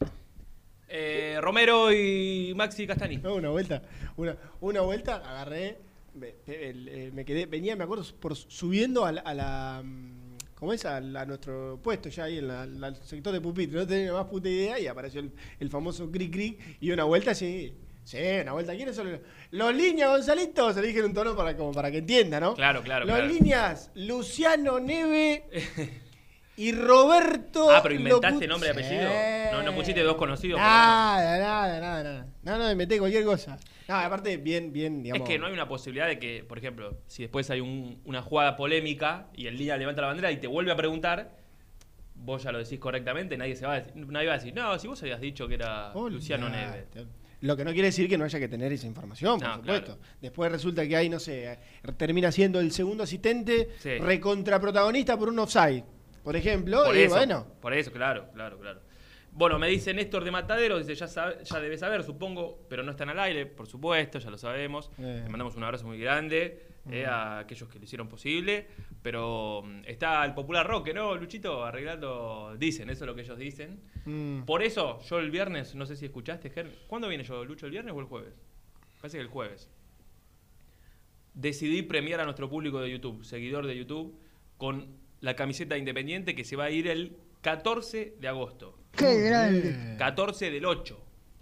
Eh, 0.87 1.37
Romero 1.41 1.91
y 1.91 2.53
Maxi 2.55 2.85
Castani. 2.87 3.17
No, 3.17 3.35
una 3.35 3.49
vuelta, 3.49 3.81
una, 4.15 4.37
una 4.61 4.81
vuelta, 4.81 5.15
agarré, 5.17 5.79
me, 6.13 6.35
eh, 6.47 7.11
me 7.13 7.25
quedé, 7.25 7.45
venía, 7.45 7.75
me 7.75 7.83
acuerdo, 7.83 8.05
por 8.19 8.35
subiendo 8.35 9.03
a 9.05 9.11
la, 9.11 9.21
a 9.21 9.33
la, 9.33 9.81
mm, 9.83 10.37
¿cómo 10.55 10.73
es? 10.73 10.85
A, 10.85 11.01
nuestro 11.01 11.79
puesto 11.81 12.09
ya 12.09 12.25
ahí 12.25 12.37
en 12.37 12.47
la- 12.47 12.65
la- 12.67 12.87
el 12.89 12.95
sector 12.97 13.33
de 13.33 13.41
pupitre, 13.41 13.79
no 13.79 13.87
tenía 13.87 14.13
más 14.13 14.25
puta 14.27 14.47
idea 14.49 14.79
y 14.79 14.87
apareció 14.87 15.19
el, 15.21 15.31
el 15.59 15.69
famoso 15.69 16.09
cric 16.11 16.31
cric 16.31 16.77
y 16.79 16.91
una 16.91 17.03
vuelta 17.03 17.31
así, 17.31 17.73
sí, 18.07 18.17
una 18.41 18.53
vuelta, 18.53 18.73
¿quiénes 18.75 18.95
son 18.95 19.11
los, 19.11 19.19
los 19.51 19.75
líneas, 19.75 20.09
Gonzalito? 20.09 20.73
Se 20.73 20.81
le 20.81 20.87
dije 20.87 20.99
en 20.99 21.05
un 21.05 21.13
tono 21.13 21.35
para, 21.35 21.55
como 21.57 21.71
para 21.73 21.91
que 21.91 21.97
entienda, 21.99 22.39
¿no? 22.39 22.55
Claro, 22.55 22.81
claro, 22.81 23.05
Los 23.05 23.15
claro. 23.17 23.31
líneas, 23.31 23.91
Luciano 23.95 24.79
Neve 24.79 25.43
y 26.55 26.71
Roberto... 26.71 27.69
Ah, 27.69 27.81
pero 27.83 27.95
inventaste 27.95 28.47
nombre 28.47 28.69
y 28.69 28.71
apellido. 28.71 29.09
Sí. 29.09 29.49
No, 29.51 29.63
no 29.63 29.75
pusiste 29.75 30.01
dos 30.01 30.15
conocidos. 30.15 30.59
Nada, 30.59 31.37
nada, 31.37 31.79
nada, 31.79 32.03
nada. 32.03 32.27
No, 32.43 32.57
no, 32.57 32.71
inventé 32.71 32.97
cualquier 32.97 33.23
cosa. 33.25 33.57
No, 33.87 33.95
aparte, 33.95 34.37
bien, 34.37 34.73
bien, 34.73 35.03
digamos. 35.03 35.27
Es 35.27 35.33
que 35.33 35.39
no 35.39 35.47
hay 35.47 35.53
una 35.53 35.67
posibilidad 35.67 36.07
de 36.07 36.19
que, 36.19 36.43
por 36.43 36.57
ejemplo, 36.57 36.97
si 37.07 37.23
después 37.23 37.49
hay 37.51 37.61
un- 37.61 38.01
una 38.05 38.21
jugada 38.21 38.55
polémica 38.57 39.27
y 39.35 39.47
el 39.47 39.57
línea 39.57 39.77
levanta 39.77 40.01
la 40.01 40.07
bandera 40.07 40.31
y 40.31 40.37
te 40.37 40.47
vuelve 40.47 40.71
a 40.71 40.75
preguntar, 40.75 41.37
vos 42.15 42.43
ya 42.43 42.51
lo 42.51 42.57
decís 42.57 42.79
correctamente, 42.79 43.37
nadie 43.37 43.55
se 43.55 43.65
va 43.65 43.73
a 43.75 43.79
decir, 43.81 43.95
nadie 44.07 44.27
va 44.27 44.33
a 44.33 44.37
decir, 44.37 44.53
no, 44.53 44.77
si 44.79 44.87
vos 44.87 45.01
habías 45.03 45.21
dicho 45.21 45.47
que 45.47 45.53
era 45.53 45.91
Olvidate. 45.93 46.15
Luciano 46.15 46.49
Neves. 46.49 46.85
Lo 47.41 47.55
que 47.55 47.63
no 47.63 47.71
quiere 47.71 47.89
decir 47.89 48.09
que 48.09 48.17
no 48.17 48.25
haya 48.25 48.39
que 48.39 48.47
tener 48.47 48.71
esa 48.71 48.87
información, 48.87 49.39
por 49.39 49.47
No, 49.49 49.55
supuesto. 49.57 49.85
claro. 49.97 50.01
Después 50.21 50.51
resulta 50.51 50.87
que 50.87 50.95
hay, 50.97 51.07
no 51.09 51.19
sé, 51.19 51.59
termina 51.95 52.31
siendo 52.31 52.59
el 52.59 52.71
segundo 52.71 53.03
asistente 53.03 53.69
Sí. 53.79 53.97
recontraprotagonista 53.99 55.17
por 55.17 55.29
un 55.29 55.39
offside, 55.39 55.83
por 56.23 56.35
ejemplo. 56.35 56.83
Por 56.85 56.95
y 56.95 57.01
eso, 57.01 57.15
bueno, 57.15 57.45
por 57.61 57.73
eso, 57.73 57.91
claro, 57.91 58.29
claro, 58.33 58.57
claro. 58.59 58.81
Bueno, 59.31 59.59
me 59.59 59.67
dice 59.67 59.93
Néstor 59.93 60.23
de 60.23 60.31
Matadero, 60.31 60.79
dice, 60.79 60.95
ya, 60.95 61.07
sabe- 61.07 61.43
ya 61.43 61.59
debes 61.59 61.79
saber, 61.81 62.01
supongo, 62.03 62.65
pero 62.69 62.81
no 62.81 62.89
están 62.89 63.09
al 63.09 63.19
aire, 63.19 63.45
por 63.45 63.67
supuesto, 63.67 64.17
ya 64.17 64.31
lo 64.31 64.37
sabemos. 64.39 64.89
Eh. 64.97 65.21
Le 65.23 65.29
mandamos 65.29 65.55
un 65.55 65.63
abrazo 65.63 65.85
muy 65.85 65.99
grande 65.99 66.65
eh, 66.91 67.05
a 67.05 67.39
aquellos 67.39 67.69
que 67.69 67.79
lo 67.79 67.85
hicieron 67.85 68.07
posible. 68.07 68.67
Pero 69.01 69.63
mm, 69.65 69.81
está 69.85 70.23
el 70.25 70.33
popular 70.33 70.65
rock, 70.67 70.93
¿no, 70.93 71.15
Luchito? 71.15 71.63
Arreglando, 71.65 72.55
dicen, 72.57 72.89
eso 72.89 73.03
es 73.03 73.07
lo 73.07 73.15
que 73.15 73.21
ellos 73.21 73.37
dicen. 73.37 73.79
Mm. 74.05 74.43
Por 74.43 74.63
eso, 74.63 74.99
yo 75.01 75.19
el 75.19 75.31
viernes, 75.31 75.75
no 75.75 75.85
sé 75.85 75.95
si 75.95 76.05
escuchaste, 76.05 76.49
Ger, 76.49 76.71
¿cuándo 76.87 77.07
viene 77.07 77.23
yo, 77.23 77.43
Lucho, 77.45 77.65
el 77.65 77.71
viernes 77.71 77.93
o 77.93 77.99
el 77.99 78.05
jueves? 78.05 78.33
Parece 79.01 79.17
que 79.17 79.23
el 79.23 79.29
jueves. 79.29 79.69
Decidí 81.33 81.83
premiar 81.83 82.19
a 82.19 82.23
nuestro 82.23 82.49
público 82.49 82.79
de 82.79 82.89
YouTube, 82.89 83.23
seguidor 83.23 83.67
de 83.67 83.77
YouTube, 83.77 84.17
con 84.57 84.87
la 85.21 85.35
camiseta 85.35 85.77
independiente 85.77 86.35
que 86.35 86.43
se 86.43 86.55
va 86.55 86.65
a 86.65 86.71
ir 86.71 86.87
el 86.87 87.15
14 87.41 88.15
de 88.19 88.27
agosto. 88.27 88.77
Qué 88.95 89.21
grande. 89.21 89.61
Bien. 89.61 89.95
14 89.97 90.49
del 90.51 90.65
8. 90.65 90.99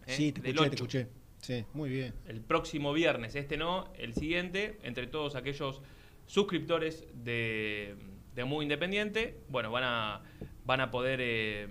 ¿eh? 0.07 0.13
Sí, 0.13 0.31
te 0.33 0.41
Del 0.41 0.51
escuché, 0.51 0.69
te 0.69 0.75
8. 0.75 0.83
escuché. 0.83 1.24
Sí, 1.45 1.63
muy 1.75 1.91
bien. 1.91 2.11
El 2.27 2.41
próximo 2.41 2.91
viernes, 2.91 3.35
este 3.35 3.55
no, 3.55 3.93
el 3.99 4.15
siguiente, 4.15 4.79
entre 4.81 5.05
todos 5.05 5.35
aquellos 5.35 5.79
suscriptores 6.25 7.05
de, 7.23 7.93
de 8.33 8.45
Muy 8.45 8.63
Independiente, 8.63 9.37
bueno, 9.49 9.69
van 9.69 9.83
a, 9.83 10.23
van 10.65 10.81
a 10.81 10.89
poder 10.89 11.19
eh, 11.21 11.67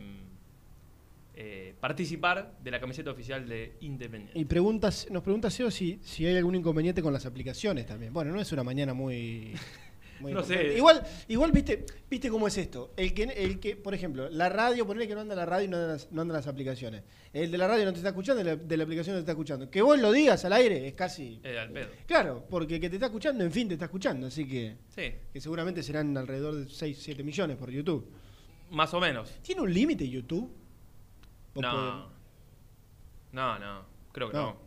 eh, 1.35 1.75
participar 1.81 2.57
de 2.62 2.71
la 2.71 2.78
camiseta 2.78 3.11
oficial 3.11 3.49
de 3.49 3.76
Independiente. 3.81 4.38
Y 4.38 4.45
preguntas, 4.45 5.09
nos 5.11 5.25
pregunta 5.25 5.50
Seo 5.50 5.73
si, 5.73 5.99
si 6.04 6.25
hay 6.25 6.37
algún 6.37 6.54
inconveniente 6.54 7.02
con 7.02 7.12
las 7.12 7.26
aplicaciones 7.26 7.85
también. 7.85 8.12
Bueno, 8.12 8.31
no 8.31 8.40
es 8.40 8.52
una 8.52 8.62
mañana 8.62 8.95
muy. 8.95 9.54
Muy 10.21 10.33
No 10.33 10.42
sé. 10.42 10.76
Igual, 10.76 11.02
igual 11.28 11.52
viste, 11.52 11.85
viste 12.09 12.28
cómo 12.30 12.47
es 12.49 12.56
esto. 12.59 12.92
El 12.97 13.12
que, 13.14 13.25
el 13.25 13.59
que, 13.61 13.76
por 13.76 13.94
ejemplo, 13.94 14.28
la 14.30 14.49
radio, 14.49 14.87
ponele 14.87 15.06
que 15.09 15.14
no 15.14 15.21
anda 15.23 15.35
la 15.35 15.44
radio 15.47 15.66
y 15.66 15.68
no 15.68 15.76
andan 15.76 15.90
las, 15.92 16.11
no 16.12 16.23
andan 16.23 16.37
las 16.37 16.47
aplicaciones. 16.47 17.02
El 17.33 17.50
de 17.50 17.59
la 17.59 17.66
radio 17.68 17.85
no 17.85 17.92
te 17.92 17.99
está 17.99 18.11
escuchando, 18.11 18.40
el 18.40 18.47
de 18.47 18.56
la, 18.56 18.62
de 18.62 18.76
la 18.76 18.85
aplicación 18.85 19.14
no 19.14 19.18
te 19.18 19.23
está 19.23 19.33
escuchando. 19.33 19.71
Que 19.71 19.83
vos 19.83 19.99
lo 19.99 20.12
digas 20.12 20.44
al 20.44 20.52
aire 20.52 20.87
es 20.87 20.94
casi. 20.94 21.40
Eh, 21.42 21.59
al 21.59 21.71
pedo. 21.71 21.88
Claro, 22.06 22.47
porque 22.49 22.76
el 22.76 22.80
que 22.80 22.88
te 22.90 22.97
está 22.97 23.06
escuchando, 23.06 23.42
en 23.44 23.52
fin, 23.52 23.68
te 23.68 23.75
está 23.75 23.87
escuchando. 23.87 24.26
Así 24.28 24.47
que, 24.47 24.76
Sí, 24.94 25.12
que 25.33 25.40
seguramente 25.40 25.83
serán 25.83 26.16
alrededor 26.16 26.54
de 26.54 26.68
6, 26.71 26.99
7 27.00 27.23
millones 27.23 27.56
por 27.56 27.71
YouTube. 27.71 28.11
más 28.71 28.92
o 28.94 29.00
menos. 29.00 29.30
¿Tiene 29.42 29.61
un 29.62 29.73
límite 29.73 30.09
YouTube? 30.09 30.50
¿O 31.54 31.61
No. 31.61 32.09
No, 33.33 33.59
no, 33.59 33.85
creo 34.12 34.30
que 34.30 34.37
No. 34.37 34.42
no. 34.47 34.64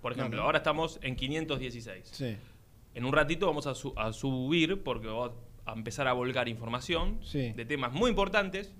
Por 0.00 0.12
ejemplo, 0.12 0.38
no. 0.38 0.44
ahora 0.44 0.58
estamos 0.58 1.00
en 1.02 1.16
516. 1.16 2.08
Sí, 2.12 2.36
En 2.98 3.04
un 3.04 3.12
ratito 3.12 3.46
vamos 3.46 3.68
a, 3.68 3.76
su- 3.76 3.94
a 3.96 4.12
subir, 4.12 4.82
porque 4.82 5.06
vamos 5.06 5.30
a 5.66 5.72
empezar 5.72 6.08
a 6.08 6.12
volcar 6.14 6.48
información 6.48 7.20
Sí. 7.22 7.52
de 7.52 7.64
temas 7.64 7.92
muy 7.92 8.10
importantes, 8.10 8.74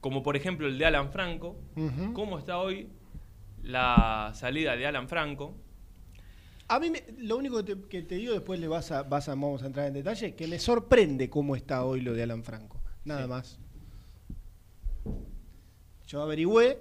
como 0.00 0.22
por 0.22 0.34
ejemplo 0.34 0.66
el 0.66 0.78
de 0.78 0.86
Alan 0.86 1.12
Franco. 1.12 1.54
¿Cómo 2.14 2.38
está 2.38 2.56
hoy 2.56 2.88
la 3.62 4.32
salida 4.34 4.76
de 4.76 4.86
Alan 4.86 5.10
Franco? 5.10 5.54
A 6.68 6.80
mí 6.80 6.88
me- 6.88 7.04
lo 7.18 7.36
único 7.36 7.62
que 7.62 7.74
te, 7.76 7.82
que 7.88 8.00
te 8.02 8.14
digo, 8.14 8.32
después 8.32 8.58
le 8.60 8.66
vas 8.66 8.92
a, 8.92 9.02
vas 9.02 9.28
a, 9.28 9.32
vamos 9.32 9.62
a 9.62 9.66
entrar 9.66 9.88
en 9.88 9.92
detalle, 9.92 10.34
que 10.34 10.46
me 10.48 10.58
sorprende 10.58 11.28
cómo 11.28 11.54
está 11.54 11.84
hoy 11.84 12.00
lo 12.00 12.14
de 12.14 12.22
Alan 12.22 12.42
Franco. 12.44 12.80
Nada 13.04 13.24
Sí. 13.24 13.28
más. 13.28 13.58
Yo 16.06 16.22
averigüé 16.22 16.78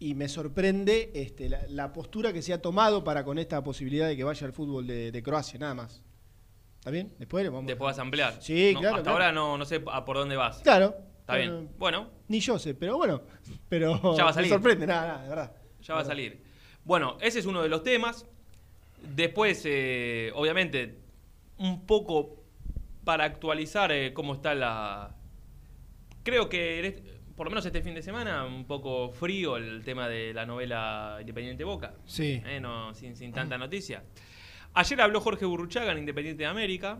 y 0.00 0.14
me 0.14 0.28
sorprende 0.28 1.10
este, 1.14 1.48
la, 1.48 1.60
la 1.68 1.92
postura 1.92 2.32
que 2.32 2.42
se 2.42 2.52
ha 2.52 2.62
tomado 2.62 3.02
para 3.04 3.24
con 3.24 3.38
esta 3.38 3.62
posibilidad 3.64 4.06
de 4.08 4.16
que 4.16 4.24
vaya 4.24 4.46
al 4.46 4.52
fútbol 4.52 4.86
de, 4.86 5.10
de 5.12 5.22
Croacia, 5.22 5.58
nada 5.58 5.74
más. 5.74 6.02
¿Está 6.78 6.90
bien? 6.90 7.12
Después 7.18 7.44
vamos 7.50 7.66
Después 7.66 7.86
vas 7.90 7.98
a 7.98 8.02
ampliar. 8.02 8.36
Sí, 8.40 8.70
No, 8.74 8.80
claro, 8.80 8.96
Hasta 8.96 9.02
claro. 9.10 9.16
ahora 9.24 9.32
no, 9.32 9.58
no 9.58 9.64
sé 9.64 9.82
a 9.90 10.04
por 10.04 10.16
dónde 10.16 10.36
vas. 10.36 10.58
Claro. 10.62 10.94
Está 11.20 11.36
bien. 11.36 11.68
Bueno, 11.78 12.08
Ni 12.28 12.40
yo 12.40 12.58
sé, 12.58 12.74
pero 12.74 12.96
bueno. 12.96 13.22
Pero 13.68 14.00
Ya 14.16 14.24
va 14.24 14.30
a 14.30 14.32
me 14.32 14.34
salir. 14.34 14.50
sorprende, 14.50 14.86
nada, 14.86 15.06
nada, 15.08 15.22
de 15.24 15.28
verdad. 15.28 15.52
ya 15.82 15.94
va 15.94 16.00
a 16.00 16.04
salir. 16.04 16.42
Bueno, 16.84 17.18
ese 17.20 17.40
es 17.40 17.46
uno 17.46 17.62
de 17.62 17.68
los 17.68 17.82
temas. 17.82 18.24
Después, 19.14 19.62
eh, 19.66 20.30
obviamente, 20.34 20.98
un 21.58 21.84
poco 21.84 22.36
para 23.04 23.24
actualizar 23.24 23.90
eh, 23.92 24.12
cómo 24.14 24.34
está 24.34 24.54
la... 24.54 25.14
Creo 26.22 26.48
que, 26.48 27.17
por 27.38 27.46
lo 27.46 27.52
menos 27.52 27.64
este 27.64 27.82
fin 27.82 27.94
de 27.94 28.02
semana, 28.02 28.44
un 28.44 28.64
poco 28.64 29.12
frío 29.12 29.56
el 29.56 29.84
tema 29.84 30.08
de 30.08 30.34
la 30.34 30.44
novela 30.44 31.18
Independiente 31.20 31.62
Boca. 31.62 31.94
Sí. 32.04 32.42
Eh, 32.44 32.58
no, 32.58 32.92
sin, 32.94 33.14
sin 33.14 33.32
tanta 33.32 33.56
noticia. 33.56 34.02
Ayer 34.74 35.00
habló 35.00 35.20
Jorge 35.20 35.44
Burruchaga 35.44 35.92
en 35.92 35.98
Independiente 35.98 36.42
de 36.42 36.48
América. 36.48 36.98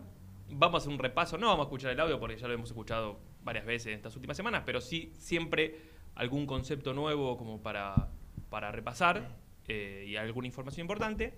Vamos 0.49 0.75
a 0.75 0.77
hacer 0.77 0.93
un 0.93 0.97
repaso. 0.97 1.37
No 1.37 1.47
vamos 1.47 1.65
a 1.65 1.67
escuchar 1.67 1.91
el 1.91 1.99
audio 1.99 2.21
porque 2.21 2.37
ya 2.37 2.47
lo 2.47 2.53
hemos 2.53 2.69
escuchado 2.69 3.19
varias 3.43 3.65
veces 3.65 3.87
en 3.87 3.95
estas 3.95 4.15
últimas 4.15 4.37
semanas, 4.37 4.63
pero 4.65 4.79
sí 4.79 5.11
siempre 5.17 5.75
algún 6.15 6.45
concepto 6.45 6.93
nuevo 6.93 7.35
como 7.35 7.61
para, 7.61 8.07
para 8.49 8.71
repasar 8.71 9.35
eh, 9.67 10.05
y 10.07 10.15
alguna 10.15 10.47
información 10.47 10.85
importante. 10.85 11.37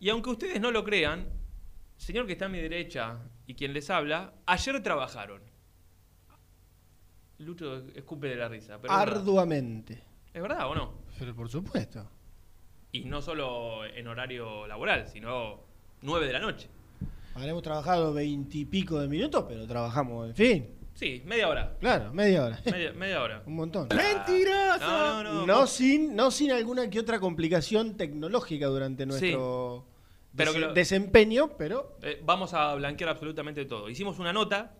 Y 0.00 0.10
aunque 0.10 0.28
ustedes 0.28 0.60
no 0.60 0.70
lo 0.70 0.84
crean, 0.84 1.30
señor 1.96 2.26
que 2.26 2.32
está 2.32 2.44
a 2.44 2.50
mi 2.50 2.58
derecha 2.58 3.20
y 3.46 3.54
quien 3.54 3.72
les 3.72 3.88
habla, 3.88 4.34
ayer 4.44 4.82
trabajaron. 4.82 5.51
Lucho 7.42 7.82
escupe 7.94 8.28
de 8.28 8.36
la 8.36 8.48
risa. 8.48 8.78
Pero. 8.80 8.92
Arduamente. 8.92 10.02
¿Es 10.32 10.40
verdad 10.40 10.66
o 10.68 10.74
no? 10.74 10.92
Pero 11.18 11.34
por 11.34 11.48
supuesto. 11.48 12.08
Y 12.92 13.04
no 13.04 13.20
solo 13.22 13.84
en 13.84 14.06
horario 14.06 14.66
laboral, 14.66 15.06
sino 15.08 15.60
9 16.02 16.26
de 16.26 16.32
la 16.32 16.38
noche. 16.38 16.68
Habremos 17.34 17.62
trabajado 17.62 18.12
veintipico 18.12 19.00
de 19.00 19.08
minutos, 19.08 19.44
pero 19.48 19.66
trabajamos, 19.66 20.28
en 20.28 20.34
fin. 20.34 20.68
Sí, 20.94 21.22
media 21.24 21.48
hora. 21.48 21.76
Claro, 21.80 22.12
media 22.12 22.44
hora. 22.44 22.60
Media, 22.70 22.92
media 22.92 23.22
hora. 23.22 23.42
Un 23.46 23.54
montón. 23.56 23.88
¡Mentiroso! 23.88 24.80
No, 24.80 25.22
no, 25.22 25.32
no. 25.32 25.46
No 25.46 25.66
sin, 25.66 26.14
no 26.14 26.30
sin 26.30 26.52
alguna 26.52 26.90
que 26.90 27.00
otra 27.00 27.18
complicación 27.18 27.96
tecnológica 27.96 28.66
durante 28.66 29.06
nuestro 29.06 29.86
Pero 30.36 30.52
lo- 30.52 30.74
desempeño, 30.74 31.56
pero 31.56 31.96
Eh, 32.02 32.20
vamos 32.22 32.52
a 32.52 32.74
blanquear 32.74 33.08
absolutamente 33.10 33.64
todo. 33.64 33.88
Hicimos 33.88 34.18
una 34.18 34.34
nota 34.34 34.74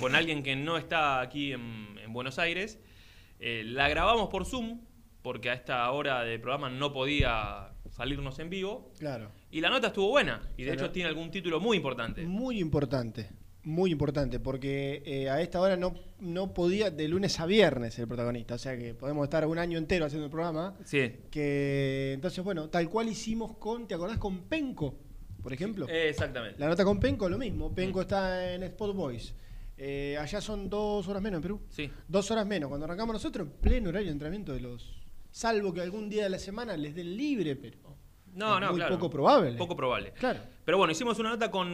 con 0.00 0.14
alguien 0.14 0.42
que 0.42 0.56
no 0.56 0.76
está 0.78 1.20
aquí 1.20 1.52
en, 1.52 1.98
en 2.02 2.12
Buenos 2.12 2.38
Aires. 2.38 2.78
Eh, 3.40 3.62
la 3.64 3.88
grabamos 3.88 4.28
por 4.28 4.44
Zoom, 4.46 4.80
porque 5.22 5.50
a 5.50 5.54
esta 5.54 5.90
hora 5.90 6.22
de 6.22 6.38
programa 6.38 6.70
no 6.70 6.92
podía 6.92 7.72
salirnos 7.90 8.38
en 8.38 8.50
vivo. 8.50 8.92
claro, 8.98 9.30
Y 9.50 9.60
la 9.60 9.70
nota 9.70 9.88
estuvo 9.88 10.08
buena. 10.08 10.42
Y 10.56 10.62
de 10.64 10.70
Claro. 10.72 10.84
hecho 10.86 10.92
tiene 10.92 11.08
algún 11.08 11.30
título 11.30 11.60
muy 11.60 11.76
importante. 11.76 12.22
muy 12.26 12.58
importante. 12.60 13.30
Muy 13.64 13.90
importante, 13.90 14.38
porque 14.38 15.02
eh, 15.04 15.28
a 15.28 15.40
esta 15.40 15.60
hora 15.60 15.76
no, 15.76 15.92
no 16.20 16.54
podía, 16.54 16.90
de 16.92 17.08
lunes 17.08 17.40
a 17.40 17.46
viernes 17.46 17.98
el 17.98 18.06
protagonista, 18.06 18.54
o 18.54 18.58
sea 18.58 18.78
que 18.78 18.94
podemos 18.94 19.24
estar 19.24 19.44
un 19.44 19.58
año 19.58 19.76
entero 19.76 20.04
haciendo 20.06 20.26
el 20.26 20.30
programa. 20.30 20.76
Sí. 20.84 21.14
Que 21.32 22.12
entonces, 22.14 22.44
bueno, 22.44 22.68
tal 22.68 22.88
cual 22.88 23.08
hicimos 23.08 23.56
con, 23.56 23.88
¿te 23.88 23.94
acordás 23.96 24.18
con 24.18 24.42
Penco, 24.42 24.94
por 25.42 25.52
ejemplo? 25.52 25.88
Exactamente. 25.88 26.60
La 26.60 26.68
nota 26.68 26.84
con 26.84 27.00
Penco, 27.00 27.28
lo 27.28 27.38
mismo. 27.38 27.74
Penco 27.74 28.02
está 28.02 28.54
en 28.54 28.62
Spot 28.62 28.94
Boys. 28.94 29.34
Eh, 29.78 30.16
allá 30.18 30.40
son 30.40 30.70
dos 30.70 31.06
horas 31.08 31.20
menos 31.22 31.38
en 31.38 31.42
Perú. 31.42 31.60
Sí. 31.68 31.90
Dos 32.08 32.30
horario 32.30 32.48
menos. 32.48 32.68
Cuando 32.68 32.86
arrancamos 32.86 33.12
nosotros, 33.14 33.46
en 33.46 33.52
pleno 33.54 33.88
horario 33.90 34.06
de 34.06 34.12
entrenamiento 34.12 34.52
de 34.54 34.60
los. 34.60 35.02
Salvo 35.30 35.72
que 35.74 35.82
algún 35.82 36.08
día 36.08 36.24
de 36.24 36.30
la 36.30 36.38
semana 36.38 36.76
les 36.76 36.94
den 36.94 37.16
libre, 37.16 37.56
pero. 37.56 37.78
No, 38.32 38.54
es 38.56 38.60
no, 38.62 38.68
muy 38.68 38.76
claro. 38.76 38.94
poco 38.96 39.10
probable. 39.10 39.52
Poco 39.56 39.76
probable. 39.76 40.12
Claro. 40.12 40.40
Pero 40.64 40.78
bueno, 40.78 40.92
hicimos 40.92 41.18
una 41.18 41.30
nota 41.30 41.50
con 41.50 41.68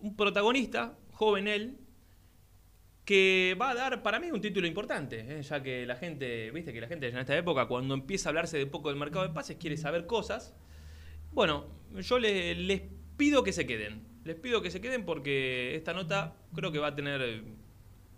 un 0.00 0.16
protagonista, 0.16 0.96
joven 1.12 1.48
él, 1.48 1.78
que 3.04 3.56
va 3.60 3.70
a 3.70 3.74
dar 3.74 4.02
para 4.02 4.18
mí 4.18 4.30
un 4.30 4.40
título 4.40 4.66
importante, 4.66 5.20
¿eh? 5.38 5.42
ya 5.42 5.62
que 5.62 5.84
la 5.84 5.96
gente, 5.96 6.50
viste 6.52 6.72
que 6.72 6.80
la 6.80 6.86
gente 6.88 7.08
en 7.08 7.18
esta 7.18 7.36
época, 7.36 7.66
cuando 7.66 7.92
empieza 7.94 8.28
a 8.28 8.30
hablarse 8.30 8.56
de 8.56 8.66
poco 8.66 8.88
del 8.88 8.98
mercado 8.98 9.26
de 9.28 9.34
pases, 9.34 9.56
quiere 9.58 9.76
saber 9.76 10.06
cosas. 10.06 10.54
Bueno, 11.32 11.66
yo 12.00 12.18
le- 12.18 12.54
les 12.54 12.82
pido 13.18 13.42
que 13.42 13.52
se 13.52 13.66
queden. 13.66 14.06
Les 14.24 14.36
pido 14.36 14.62
que 14.62 14.70
se 14.70 14.80
queden 14.80 15.04
porque 15.04 15.74
esta 15.76 15.92
nota 15.92 16.34
creo 16.54 16.72
que 16.72 16.78
va 16.78 16.88
a 16.88 16.94
tener 16.94 17.42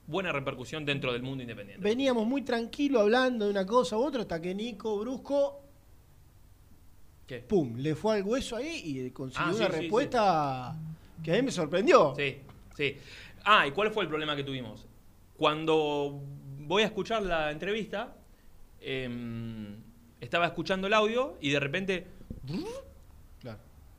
buena 0.06 0.30
repercusión 0.30 0.84
dentro 0.84 1.12
del 1.12 1.22
mundo 1.22 1.42
independiente. 1.42 1.82
Veníamos 1.82 2.26
muy 2.26 2.42
tranquilo 2.42 3.00
hablando 3.00 3.44
de 3.46 3.50
una 3.50 3.66
cosa 3.66 3.96
u 3.98 4.04
otra, 4.04 4.22
hasta 4.22 4.40
que 4.40 4.54
Nico 4.54 4.98
Brusco, 5.00 5.62
¿Qué? 7.26 7.40
pum, 7.40 7.74
le 7.76 7.96
fue 7.96 8.16
al 8.18 8.22
hueso 8.22 8.54
ahí 8.54 8.82
y 8.84 9.10
consiguió 9.10 9.48
Ah, 9.48 9.52
sí, 9.52 9.58
una 9.64 9.70
sí, 9.74 9.80
respuesta 9.80 10.76
que 11.24 11.32
a 11.32 11.34
mí 11.36 11.42
me 11.42 11.50
sorprendió. 11.50 12.14
Sí, 12.16 12.36
sí. 12.76 12.96
Ah, 13.44 13.66
¿y 13.66 13.72
cuál 13.72 13.90
fue 13.90 14.04
el 14.04 14.08
problema 14.08 14.36
que 14.36 14.44
tuvimos? 14.44 14.86
Cuando 15.36 16.20
voy 16.60 16.82
a 16.82 16.86
escuchar 16.86 17.22
la 17.24 17.50
entrevista, 17.50 18.14
em, 18.80 19.76
estaba 20.20 20.46
escuchando 20.46 20.86
el 20.86 20.92
audio 20.94 21.36
y 21.40 21.50
de 21.50 21.58
repente. 21.60 22.06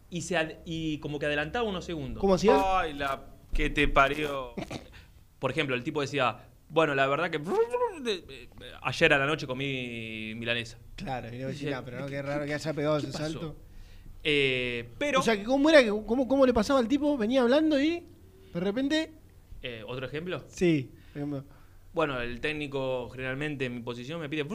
Y, 0.09 0.21
se 0.21 0.37
ad- 0.37 0.53
y 0.65 0.99
como 0.99 1.19
que 1.19 1.25
adelantaba 1.25 1.67
unos 1.67 1.83
segundos. 1.85 2.21
¿Cómo 2.21 2.35
hacía? 2.35 2.79
Ay, 2.79 2.93
la 2.93 3.25
que 3.53 3.69
te 3.69 3.87
parió. 3.87 4.53
Por 5.39 5.51
ejemplo, 5.51 5.75
el 5.75 5.83
tipo 5.83 6.01
decía, 6.01 6.37
bueno, 6.69 6.95
la 6.95 7.07
verdad 7.07 7.29
que 7.29 7.41
ayer 8.83 9.13
a 9.13 9.17
la 9.17 9.25
noche 9.25 9.45
comí 9.47 10.33
milanesa. 10.35 10.77
Claro, 10.95 11.27
y 11.27 11.31
le 11.31 11.37
voy 11.37 11.43
a 11.43 11.47
decir, 11.47 11.67
Dice, 11.67 11.75
"Ah, 11.75 11.83
pero 11.83 11.99
no, 11.99 12.07
qué 12.07 12.21
raro 12.21 12.45
que 12.45 12.53
haya 12.53 12.73
pegado 12.73 12.99
¿Qué 12.99 13.07
ese 13.07 13.11
pasó? 13.17 13.23
salto. 13.39 13.55
Eh, 14.23 14.89
pero, 14.97 15.19
O 15.19 15.23
sea, 15.23 15.37
que 15.37 15.43
¿cómo 15.43 15.69
era? 15.69 15.81
que- 15.83 15.89
¿Cómo, 15.89 16.27
cómo 16.27 16.45
le 16.45 16.53
pasaba 16.53 16.79
al 16.79 16.87
tipo? 16.87 17.17
Venía 17.17 17.41
hablando 17.41 17.79
y 17.81 18.03
de 18.53 18.59
repente, 18.59 19.11
eh, 19.61 19.83
otro 19.87 20.05
ejemplo. 20.07 20.43
sí, 20.47 20.91
ejemplo, 21.13 21.43
Bueno, 21.93 22.19
el 22.21 22.39
técnico 22.41 23.09
generalmente 23.09 23.65
en 23.65 23.75
mi 23.75 23.81
posición 23.81 24.19
me 24.21 24.29
pide. 24.29 24.45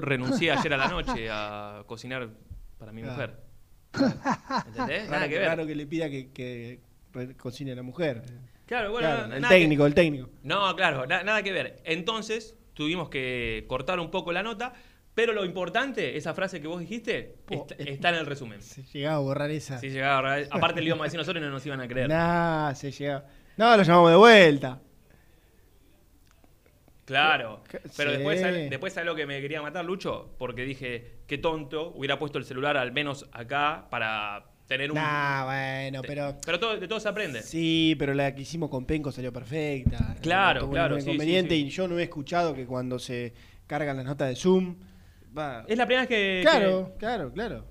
Renuncié 0.00 0.50
ayer 0.52 0.72
a 0.72 0.76
la 0.76 0.88
noche 0.88 1.28
a 1.30 1.82
cocinar 1.86 2.28
para 2.78 2.92
mi 2.92 3.02
Claro. 3.02 3.14
mujer. 3.16 3.45
¿Entendés? 4.68 5.04
Nada 5.04 5.18
Raro, 5.18 5.28
que 5.28 5.38
ver. 5.38 5.48
raro 5.48 5.66
que 5.66 5.74
le 5.74 5.86
pida 5.86 6.08
que, 6.10 6.80
cocine 7.38 7.72
a 7.72 7.74
la 7.76 7.82
mujer. 7.82 8.22
Claro, 8.66 8.90
bueno, 8.92 9.08
Claro, 9.08 9.34
el 9.34 9.42
que- 9.42 9.48
técnico, 9.48 9.86
el 9.86 9.94
técnico. 9.94 10.28
No, 10.42 10.74
claro, 10.76 11.06
na- 11.06 11.22
nada 11.22 11.42
que 11.42 11.52
ver. 11.52 11.80
Entonces, 11.84 12.56
tuvimos 12.74 13.08
que 13.08 13.64
cortar 13.68 14.00
un 14.00 14.10
poco 14.10 14.32
la 14.32 14.42
nota, 14.42 14.72
pero 15.14 15.32
lo 15.32 15.44
importante, 15.44 16.16
esa 16.16 16.34
frase 16.34 16.60
que 16.60 16.66
vos 16.68 16.80
dijiste, 16.80 17.36
está, 17.48 17.74
está 17.78 18.08
en 18.10 18.16
el 18.16 18.26
resumen. 18.26 18.60
Se 18.60 18.82
llegaba 18.82 19.16
a 19.16 19.20
borrar 19.20 19.50
esa. 19.50 19.78
Si 19.78 19.88
llegaba, 19.90 20.34
a- 20.34 20.40
aparte 20.50 20.80
le 20.80 20.88
íbamos 20.88 21.04
a 21.04 21.06
decir 21.06 21.18
nosotros 21.18 21.40
y 21.42 21.46
no 21.46 21.50
nos 21.52 21.64
iban 21.64 21.80
a 21.80 21.88
creer. 21.88 22.08
Nah, 22.10 22.74
se 22.74 22.90
llegaba. 22.90 23.24
No, 23.56 23.76
lo 23.76 23.82
llamamos 23.82 24.10
de 24.10 24.16
vuelta. 24.16 24.80
Claro. 27.06 27.62
Pero 27.96 28.10
sí. 28.10 28.16
después, 28.16 28.40
¿sabes- 28.40 28.68
después 28.68 28.92
¿sabes 28.92 29.06
lo 29.06 29.14
que 29.14 29.24
me 29.26 29.40
quería 29.40 29.62
matar, 29.62 29.84
Lucho? 29.84 30.34
Porque 30.38 30.64
dije, 30.64 31.12
qué 31.26 31.38
tonto, 31.38 31.92
hubiera 31.94 32.18
puesto 32.18 32.36
el 32.38 32.44
celular 32.44 32.76
al 32.76 32.92
menos 32.92 33.26
acá 33.32 33.86
para 33.90 34.44
tener 34.66 34.90
un... 34.90 34.96
Nah, 34.96 35.44
bueno, 35.44 36.02
pero. 36.04 36.36
Pero 36.44 36.58
todo, 36.58 36.76
de 36.78 36.88
todo 36.88 36.98
se 37.00 37.08
aprende. 37.08 37.42
Sí, 37.42 37.94
pero 37.98 38.12
la 38.12 38.34
que 38.34 38.42
hicimos 38.42 38.68
con 38.68 38.84
Penco 38.84 39.12
salió 39.12 39.32
perfecta. 39.32 40.16
Claro, 40.20 40.62
tuvo 40.62 40.72
claro, 40.72 40.96
sí, 41.00 41.02
inconveniente 41.02 41.54
sí, 41.54 41.60
sí. 41.62 41.66
y 41.68 41.70
yo 41.70 41.86
no 41.88 41.98
he 41.98 42.02
escuchado 42.02 42.52
que 42.54 42.66
cuando 42.66 42.98
se 42.98 43.32
cargan 43.68 43.96
las 43.96 44.04
notas 44.06 44.28
de 44.28 44.34
Zoom. 44.36 44.74
va- 45.36 45.64
Es 45.68 45.78
la 45.78 45.86
primera 45.86 46.02
vez 46.02 46.08
que... 46.08 46.40
Claro, 46.42 46.94
claro, 46.98 47.32
claro. 47.32 47.64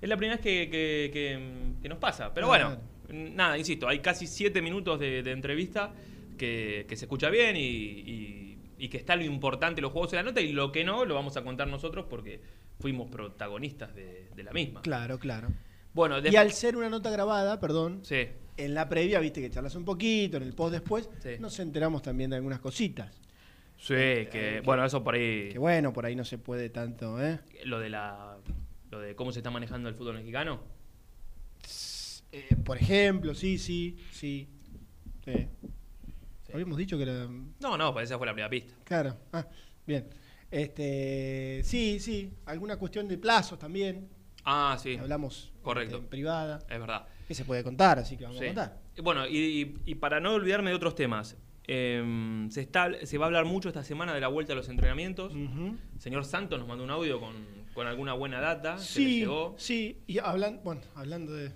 es 0.00 0.08
la 0.08 0.16
primera 0.16 0.36
vez 0.36 0.44
que, 0.44 0.68
que- 0.70 1.78
que- 1.82 1.88
nos 1.88 1.98
pasa. 1.98 2.32
Pero 2.32 2.48
Claro. 2.48 2.78
bueno, 3.08 3.32
nada, 3.34 3.58
insisto, 3.58 3.88
hay 3.88 3.98
casi 3.98 4.28
siete 4.28 4.62
minutos 4.62 5.00
de, 5.00 5.24
de 5.24 5.32
entrevista 5.32 5.92
que, 6.38 6.86
que 6.88 6.96
se 6.96 7.04
escucha 7.06 7.28
bien 7.30 7.56
y, 7.56 7.60
y- 7.60 8.51
y 8.82 8.88
que 8.88 8.96
está 8.96 9.14
lo 9.14 9.22
importante, 9.22 9.80
los 9.80 9.92
juegos 9.92 10.10
de 10.10 10.16
la 10.16 10.24
nota, 10.24 10.40
y 10.40 10.52
lo 10.52 10.72
que 10.72 10.82
no, 10.82 11.04
lo 11.04 11.14
vamos 11.14 11.36
a 11.36 11.44
contar 11.44 11.68
nosotros 11.68 12.06
porque 12.10 12.40
fuimos 12.80 13.08
protagonistas 13.08 13.94
de, 13.94 14.28
de 14.34 14.42
la 14.42 14.50
misma. 14.52 14.82
Claro, 14.82 15.20
claro. 15.20 15.50
Bueno, 15.94 16.18
Y 16.18 16.34
al 16.34 16.50
ser 16.50 16.76
una 16.76 16.88
nota 16.88 17.08
grabada, 17.10 17.60
perdón, 17.60 18.00
Sí. 18.02 18.26
en 18.56 18.74
la 18.74 18.88
previa, 18.88 19.20
viste 19.20 19.40
que 19.40 19.50
charlas 19.50 19.76
un 19.76 19.84
poquito, 19.84 20.36
en 20.36 20.42
el 20.42 20.52
post 20.54 20.72
después, 20.72 21.08
Sí. 21.20 21.36
nos 21.38 21.60
enteramos 21.60 22.02
también 22.02 22.30
de 22.30 22.36
algunas 22.36 22.58
cositas. 22.58 23.20
Sí, 23.78 23.94
que, 23.94 24.60
bueno, 24.64 24.84
eso 24.84 25.04
por 25.04 25.14
ahí... 25.14 25.50
Que 25.52 25.58
bueno, 25.60 25.92
por 25.92 26.04
ahí 26.04 26.16
no 26.16 26.24
se 26.24 26.38
puede 26.38 26.68
tanto, 26.68 27.22
¿eh? 27.24 27.38
lo 27.64 27.78
de 27.78 27.88
la 27.88 28.36
lo 28.90 28.98
de 28.98 29.14
cómo 29.14 29.30
se 29.30 29.38
está 29.38 29.50
manejando 29.52 29.88
el 29.88 29.94
fútbol 29.94 30.16
mexicano. 30.16 30.60
Eh, 32.32 32.56
por 32.64 32.78
ejemplo, 32.78 33.32
sí, 33.32 33.58
sí, 33.58 33.96
sí. 34.10 34.48
Sí. 35.24 35.46
Habíamos 36.52 36.76
dicho 36.78 36.96
que 36.96 37.04
era. 37.04 37.28
No, 37.60 37.76
no, 37.78 37.92
pues 37.92 38.04
esa 38.08 38.18
fue 38.18 38.26
la 38.26 38.32
primera 38.32 38.50
pista. 38.50 38.74
Claro. 38.84 39.16
Ah, 39.32 39.46
bien. 39.86 40.08
Este, 40.50 41.62
sí, 41.64 41.98
sí. 42.00 42.30
Alguna 42.46 42.76
cuestión 42.76 43.08
de 43.08 43.18
plazos 43.18 43.58
también. 43.58 44.08
Ah, 44.44 44.76
sí, 44.80 44.96
Hablamos 44.96 45.52
Correcto. 45.62 45.94
este, 45.96 46.04
en 46.04 46.10
privada. 46.10 46.58
es 46.68 46.78
verdad. 46.80 47.06
Que 47.28 47.34
se 47.34 47.44
puede 47.44 47.62
contar, 47.64 47.98
así 47.98 48.16
que 48.16 48.24
vamos 48.24 48.38
Sí. 48.38 48.44
a 48.44 48.48
contar. 48.48 48.80
Bueno, 49.02 49.26
y, 49.26 49.36
y- 49.38 49.76
y 49.86 49.94
para 49.94 50.20
no 50.20 50.34
olvidarme 50.34 50.70
de 50.70 50.76
otros 50.76 50.94
temas, 50.94 51.36
em, 51.64 52.50
se, 52.50 52.60
está, 52.60 52.90
se 53.06 53.18
va 53.18 53.24
a 53.24 53.28
hablar 53.28 53.44
mucho 53.44 53.68
esta 53.68 53.84
semana 53.84 54.12
de 54.14 54.20
la 54.20 54.28
vuelta 54.28 54.52
a 54.52 54.56
los 54.56 54.68
entrenamientos. 54.68 55.32
Señor 55.98 56.24
Santos 56.24 56.58
nos 56.58 56.68
mandó 56.68 56.84
un 56.84 56.90
audio 56.90 57.20
con, 57.20 57.34
con 57.72 57.86
alguna 57.86 58.12
buena 58.14 58.40
data. 58.40 58.78
Sí, 58.78 59.20
llegó. 59.20 59.54
sí. 59.58 60.02
Y 60.06 60.18
hablan, 60.18 60.60
bueno, 60.64 60.82
hablando 60.94 61.32
de. 61.32 61.52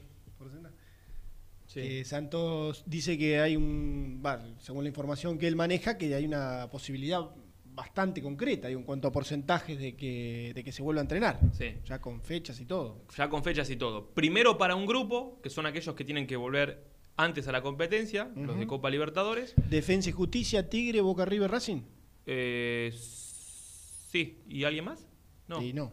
Sí. 1.83 1.89
que 1.89 2.05
Santos 2.05 2.83
dice 2.87 3.17
que 3.19 3.39
hay 3.41 3.57
un. 3.57 4.23
según 4.59 4.85
la 4.85 4.89
información 4.89 5.39
que 5.39 5.47
él 5.47 5.57
maneja, 5.57 5.97
que 5.99 6.15
hay 6.15 6.25
una 6.25 6.69
posibilidad 6.71 7.31
bastante 7.65 8.23
concreta 8.23 8.69
digo, 8.69 8.81
en 8.81 8.87
cuanto 8.87 9.07
a 9.07 9.13
porcentajes 9.13 9.79
de 9.79 9.95
que, 9.97 10.53
de 10.55 10.65
que 10.65 10.73
se 10.73 10.83
vuelva 10.83 11.03
a 11.03 11.05
entrenar. 11.05 11.39
Sí. 11.53 11.75
Ya 11.85 12.01
con 12.01 12.23
fechas 12.23 12.59
y 12.61 12.65
todo. 12.65 13.03
Ya 13.17 13.29
con 13.29 13.45
fechas 13.45 13.69
y 13.71 13.77
todo. 13.77 14.09
Primero 14.15 14.57
para 14.57 14.75
un 14.75 14.87
grupo, 14.87 15.39
que 15.43 15.51
son 15.51 15.67
aquellos 15.67 15.95
que 15.95 16.05
tienen 16.05 16.27
que 16.27 16.37
volver 16.37 16.85
antes 17.19 17.49
a 17.49 17.53
la 17.53 17.63
competencia, 17.63 18.31
los 18.35 18.59
de. 18.59 18.67
Copa 18.67 18.89
Libertadores. 18.91 19.55
Defensa 19.69 20.09
y 20.09 20.13
Justicia, 20.13 20.69
Tigre, 20.71 21.01
Boca 21.03 21.25
River, 21.27 21.51
Racing. 21.51 21.83
Eh, 22.27 22.93
sí, 22.95 24.39
¿y 24.49 24.65
alguien 24.65 24.85
más? 24.87 25.07
No, 25.49 25.63
Y 25.63 25.73
no. 25.73 25.93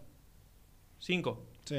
cinco. 1.00 1.46
Sí. 1.66 1.78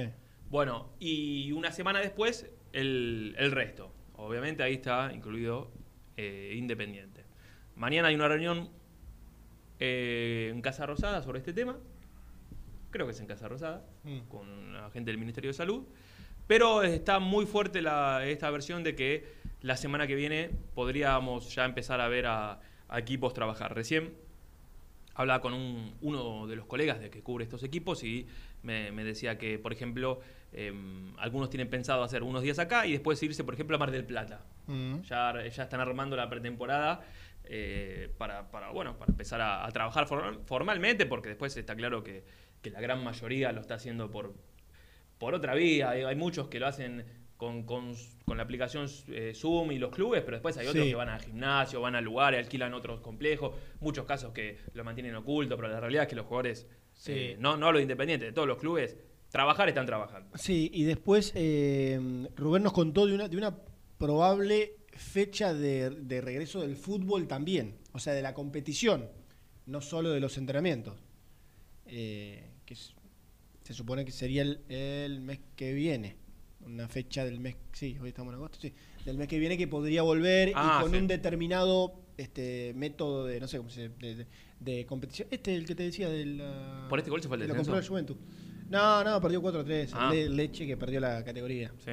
Bueno, 0.50 0.90
y 1.00 1.50
una 1.52 1.72
semana 1.72 1.98
después, 2.00 2.46
el, 2.74 3.34
el 3.38 3.52
resto. 3.52 3.90
Obviamente 4.16 4.62
ahí 4.62 4.74
está 4.74 5.12
incluido 5.14 5.70
eh, 6.16 6.54
Independiente. 6.56 7.24
Mañana 7.76 8.08
hay 8.08 8.14
una 8.14 8.28
reunión 8.28 8.68
eh, 9.80 10.50
en 10.52 10.60
Casa 10.62 10.86
Rosada 10.86 11.22
sobre 11.22 11.38
este 11.38 11.52
tema. 11.52 11.76
Creo 12.90 13.06
que 13.06 13.12
es 13.12 13.20
en 13.20 13.26
Casa 13.26 13.48
Rosada, 13.48 13.84
Mm. 14.04 14.18
con 14.28 14.72
la 14.74 14.90
gente 14.90 15.10
del 15.10 15.18
Ministerio 15.18 15.50
de 15.50 15.54
Salud. 15.54 15.82
Pero 16.46 16.82
está 16.82 17.18
muy 17.18 17.46
fuerte 17.46 17.80
la- 17.82 18.24
esta 18.26 18.50
versión 18.50 18.84
de 18.84 18.94
que 18.94 19.24
la 19.62 19.76
semana 19.76 20.06
que 20.06 20.14
viene 20.14 20.50
podríamos 20.74 21.54
ya 21.54 21.64
empezar 21.64 22.00
a 22.00 22.08
ver 22.08 22.26
a, 22.26 22.60
a 22.88 22.98
equipos 22.98 23.32
trabajar. 23.34 23.74
Recién 23.74 24.14
hablaba 25.14 25.40
con 25.40 25.54
un- 25.54 25.94
uno 26.02 26.46
de 26.46 26.56
los 26.56 26.66
colegas 26.66 27.00
de 27.00 27.10
que 27.10 27.22
cubre 27.22 27.44
estos 27.44 27.62
equipos 27.62 28.04
y 28.04 28.26
me, 28.64 28.90
me 28.90 29.04
decía 29.04 29.38
que, 29.38 29.58
por 29.58 29.72
ejemplo, 29.72 30.20
em, 30.52 31.12
algunos 31.18 31.50
tienen 31.50 31.68
pensado 31.70 32.02
hacer 32.02 32.22
unos 32.22 32.42
días 32.42 32.58
acá 32.58 32.86
y 32.86 32.92
después 32.92 33.22
irse, 33.22 33.44
por 33.44 33.54
ejemplo, 33.54 33.76
a 33.76 33.78
Mar 33.78 33.90
del 33.92 34.04
Plata. 34.04 34.44
Mm. 34.66 35.02
Ya, 35.02 35.46
ya 35.48 35.62
están 35.62 35.80
armando 35.80 36.16
la 36.16 36.28
pretemporada 36.28 37.02
eh, 37.44 38.08
para, 38.18 38.50
para, 38.50 38.70
bueno, 38.70 38.96
para 38.98 39.12
empezar 39.12 39.40
a, 39.40 39.66
a 39.66 39.70
trabajar 39.70 40.06
formal- 40.06 40.40
formalmente, 40.46 41.06
porque 41.06 41.28
después 41.28 41.56
está 41.56 41.76
claro 41.76 42.02
que, 42.02 42.24
que 42.62 42.70
la 42.70 42.80
gran 42.80 43.04
mayoría 43.04 43.52
lo 43.52 43.60
está 43.60 43.74
haciendo 43.74 44.10
por, 44.10 44.34
por 45.18 45.34
otra 45.34 45.54
vía. 45.54 45.90
Hay, 45.90 46.02
hay 46.02 46.16
muchos 46.16 46.48
que 46.48 46.58
lo 46.58 46.66
hacen 46.66 47.04
con, 47.36 47.64
con- 47.64 47.94
con 48.24 48.38
la 48.38 48.44
aplicación 48.44 48.86
eh, 49.08 49.32
Zoom 49.34 49.72
y 49.72 49.78
los 49.78 49.90
clubes, 49.90 50.22
pero 50.22 50.36
después 50.38 50.56
hay 50.56 50.66
otros 50.66 50.84
Sí. 50.84 50.90
que 50.90 50.96
van 50.96 51.10
al 51.10 51.20
gimnasio, 51.20 51.80
van 51.82 51.94
al 51.96 52.04
lugar, 52.04 52.34
alquilan 52.34 52.72
otros 52.72 53.00
complejos. 53.00 53.54
Muchos 53.80 54.06
casos 54.06 54.32
que 54.32 54.58
lo 54.72 54.82
mantienen 54.84 55.14
oculto, 55.16 55.56
pero 55.56 55.68
la 55.68 55.80
realidad 55.80 56.04
es 56.04 56.08
que 56.08 56.16
los 56.16 56.24
jugadores, 56.24 56.66
Sí. 57.04 57.12
eh, 57.14 57.36
no, 57.38 57.56
no 57.58 57.70
los 57.70 57.82
independientes, 57.82 58.28
de 58.28 58.32
todos 58.32 58.48
los 58.48 58.56
clubes, 58.58 58.96
trabajar 59.30 59.68
están 59.68 59.84
trabajando. 59.84 60.36
Sí, 60.38 60.70
y 60.72 60.84
después 60.84 61.32
eh, 61.34 62.00
Rubén 62.36 62.62
nos 62.62 62.72
contó 62.72 63.06
de 63.06 63.14
una, 63.14 63.28
de 63.28 63.36
una 63.36 63.54
probable 63.98 64.76
fecha 64.96 65.52
de, 65.52 65.90
de 65.90 66.20
regreso 66.20 66.62
del 66.62 66.76
fútbol 66.76 67.26
también, 67.28 67.76
o 67.92 67.98
sea, 67.98 68.12
de 68.14 68.22
la 68.22 68.32
competición, 68.32 69.08
no 69.66 69.80
solo 69.80 70.10
de 70.10 70.20
los 70.20 70.38
entrenamientos. 70.38 70.94
Eh, 71.86 72.42
que 72.64 72.74
es- 72.74 72.94
se 73.64 73.74
supone 73.74 74.04
que 74.04 74.12
sería 74.12 74.42
el, 74.42 74.60
el 74.68 75.20
mes 75.20 75.40
que 75.56 75.72
viene, 75.72 76.16
una 76.64 76.88
fecha 76.88 77.24
del 77.24 77.40
mes, 77.40 77.56
sí, 77.72 77.96
hoy 78.00 78.08
estamos 78.10 78.32
en 78.32 78.36
agosto, 78.36 78.58
sí, 78.60 78.72
del 79.04 79.18
mes 79.18 79.28
que 79.28 79.38
viene 79.38 79.58
que 79.58 79.68
podría 79.68 80.02
volver 80.02 80.52
Ah, 80.54 80.78
y 80.78 80.82
con 80.82 80.92
sí. 80.92 80.96
un 80.98 81.06
determinado 81.06 82.00
este 82.16 82.72
método 82.74 83.24
de, 83.26 83.40
no 83.40 83.48
sé 83.48 83.58
cómo 83.58 83.68
se 83.70 83.88
de, 83.88 84.14
de- 84.14 84.26
de 84.64 84.86
competición. 84.86 85.28
Este, 85.30 85.54
el 85.54 85.66
que 85.66 85.74
te 85.74 85.82
decía 85.84 86.08
del... 86.08 86.42
¿Por 86.88 86.98
este 86.98 87.10
gol 87.10 87.20
se 87.22 87.28
fue 87.28 87.36
el 87.36 87.42
lo 87.42 87.46
descenso? 87.48 87.70
compró 87.70 87.78
el 87.82 87.88
Juventus. 87.88 88.16
No, 88.70 89.04
no, 89.04 89.20
perdió 89.20 89.42
4-3. 89.42 89.90
Ah. 89.92 90.10
Le- 90.12 90.28
Leche 90.28 90.66
que 90.66 90.76
perdió 90.76 91.00
la 91.00 91.22
categoría. 91.24 91.70
Sí. 91.84 91.92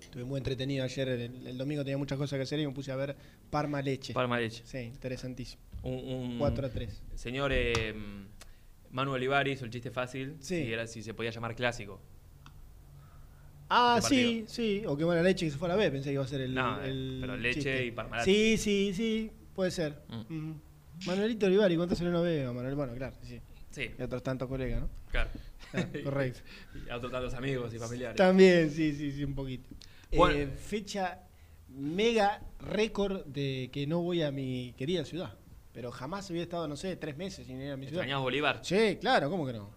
Estuve 0.00 0.24
muy 0.24 0.38
entretenido 0.38 0.84
ayer. 0.84 1.08
El, 1.08 1.46
el 1.46 1.58
domingo 1.58 1.82
tenía 1.84 1.98
muchas 1.98 2.16
cosas 2.18 2.38
que 2.38 2.42
hacer 2.44 2.58
y 2.60 2.66
me 2.66 2.72
puse 2.72 2.90
a 2.92 2.96
ver 2.96 3.16
Parma 3.50 3.82
Leche. 3.82 4.14
Palma 4.14 4.38
Leche. 4.40 4.62
Sí, 4.64 4.78
interesantísimo. 4.78 5.60
Un, 5.82 5.94
un- 5.94 6.38
4-3. 6.40 6.88
Señor 7.14 7.50
eh, 7.52 7.94
Manuel 8.90 9.16
Olivari 9.20 9.52
hizo 9.52 9.64
el 9.64 9.70
chiste 9.70 9.90
fácil 9.90 10.36
Sí. 10.40 10.64
si, 10.64 10.72
era, 10.72 10.86
si 10.86 11.02
se 11.02 11.12
podía 11.12 11.30
llamar 11.30 11.54
clásico. 11.54 12.00
Ah, 13.68 13.96
Este 13.98 14.14
sí, 14.14 14.44
sí. 14.46 14.82
O 14.86 14.96
que 14.96 15.04
buena 15.04 15.22
leche 15.22 15.46
que 15.46 15.50
se 15.52 15.58
fue 15.58 15.66
a 15.68 15.72
la 15.72 15.76
B. 15.76 15.90
Pensé 15.90 16.10
que 16.10 16.14
iba 16.14 16.24
a 16.24 16.28
ser 16.28 16.40
el. 16.40 16.54
No, 16.54 16.80
el 16.82 17.18
pero 17.20 17.36
Leche 17.36 17.84
y 17.86 17.90
Parmalat. 17.90 18.24
Sí, 18.24 18.56
sí, 18.56 18.92
sí. 18.94 19.30
Puede 19.54 19.70
ser. 19.72 20.02
Mm. 20.08 20.20
Ujú. 20.20 20.60
Manuelito 21.06 21.46
Olivari, 21.46 21.76
¿cuánto 21.76 21.94
se 21.94 22.04
no 22.04 22.22
veo? 22.22 22.54
Manuel, 22.54 22.74
bueno, 22.74 22.94
claro, 22.94 23.16
sí. 23.22 23.40
Sí, 23.70 23.90
Y 23.98 24.02
otros 24.02 24.22
tantos 24.22 24.48
colegas, 24.48 24.80
¿no? 24.80 24.90
claro. 25.10 25.28
Correcto. 26.04 26.40
y 26.74 26.90
otros 26.90 27.12
tantos 27.12 27.34
amigos 27.34 27.74
y 27.74 27.78
familiares. 27.78 28.16
También, 28.16 28.70
sí, 28.70 28.94
sí, 28.94 29.12
sí, 29.12 29.24
un 29.24 29.34
poquito. 29.34 29.68
Bueno. 30.12 30.38
Eh, 30.38 30.46
fecha 30.46 31.20
mega 31.68 32.40
récord 32.60 33.24
de 33.26 33.68
que 33.72 33.86
no 33.86 34.00
voy 34.00 34.22
a 34.22 34.30
mi 34.30 34.74
querida 34.78 35.04
ciudad. 35.04 35.34
Pero 35.72 35.90
jamás 35.92 36.30
había 36.30 36.42
estado, 36.42 36.66
no 36.68 36.76
sé, 36.76 36.96
tres 36.96 37.18
meses 37.18 37.46
sin 37.46 37.60
ir 37.60 37.72
a 37.72 37.76
mi 37.76 37.86
ciudad. 37.86 38.02
¿Extrañás 38.02 38.22
Bolívar? 38.22 38.60
Sí, 38.62 38.96
claro, 38.98 39.28
¿cómo 39.28 39.46
que 39.46 39.52
no? 39.52 39.70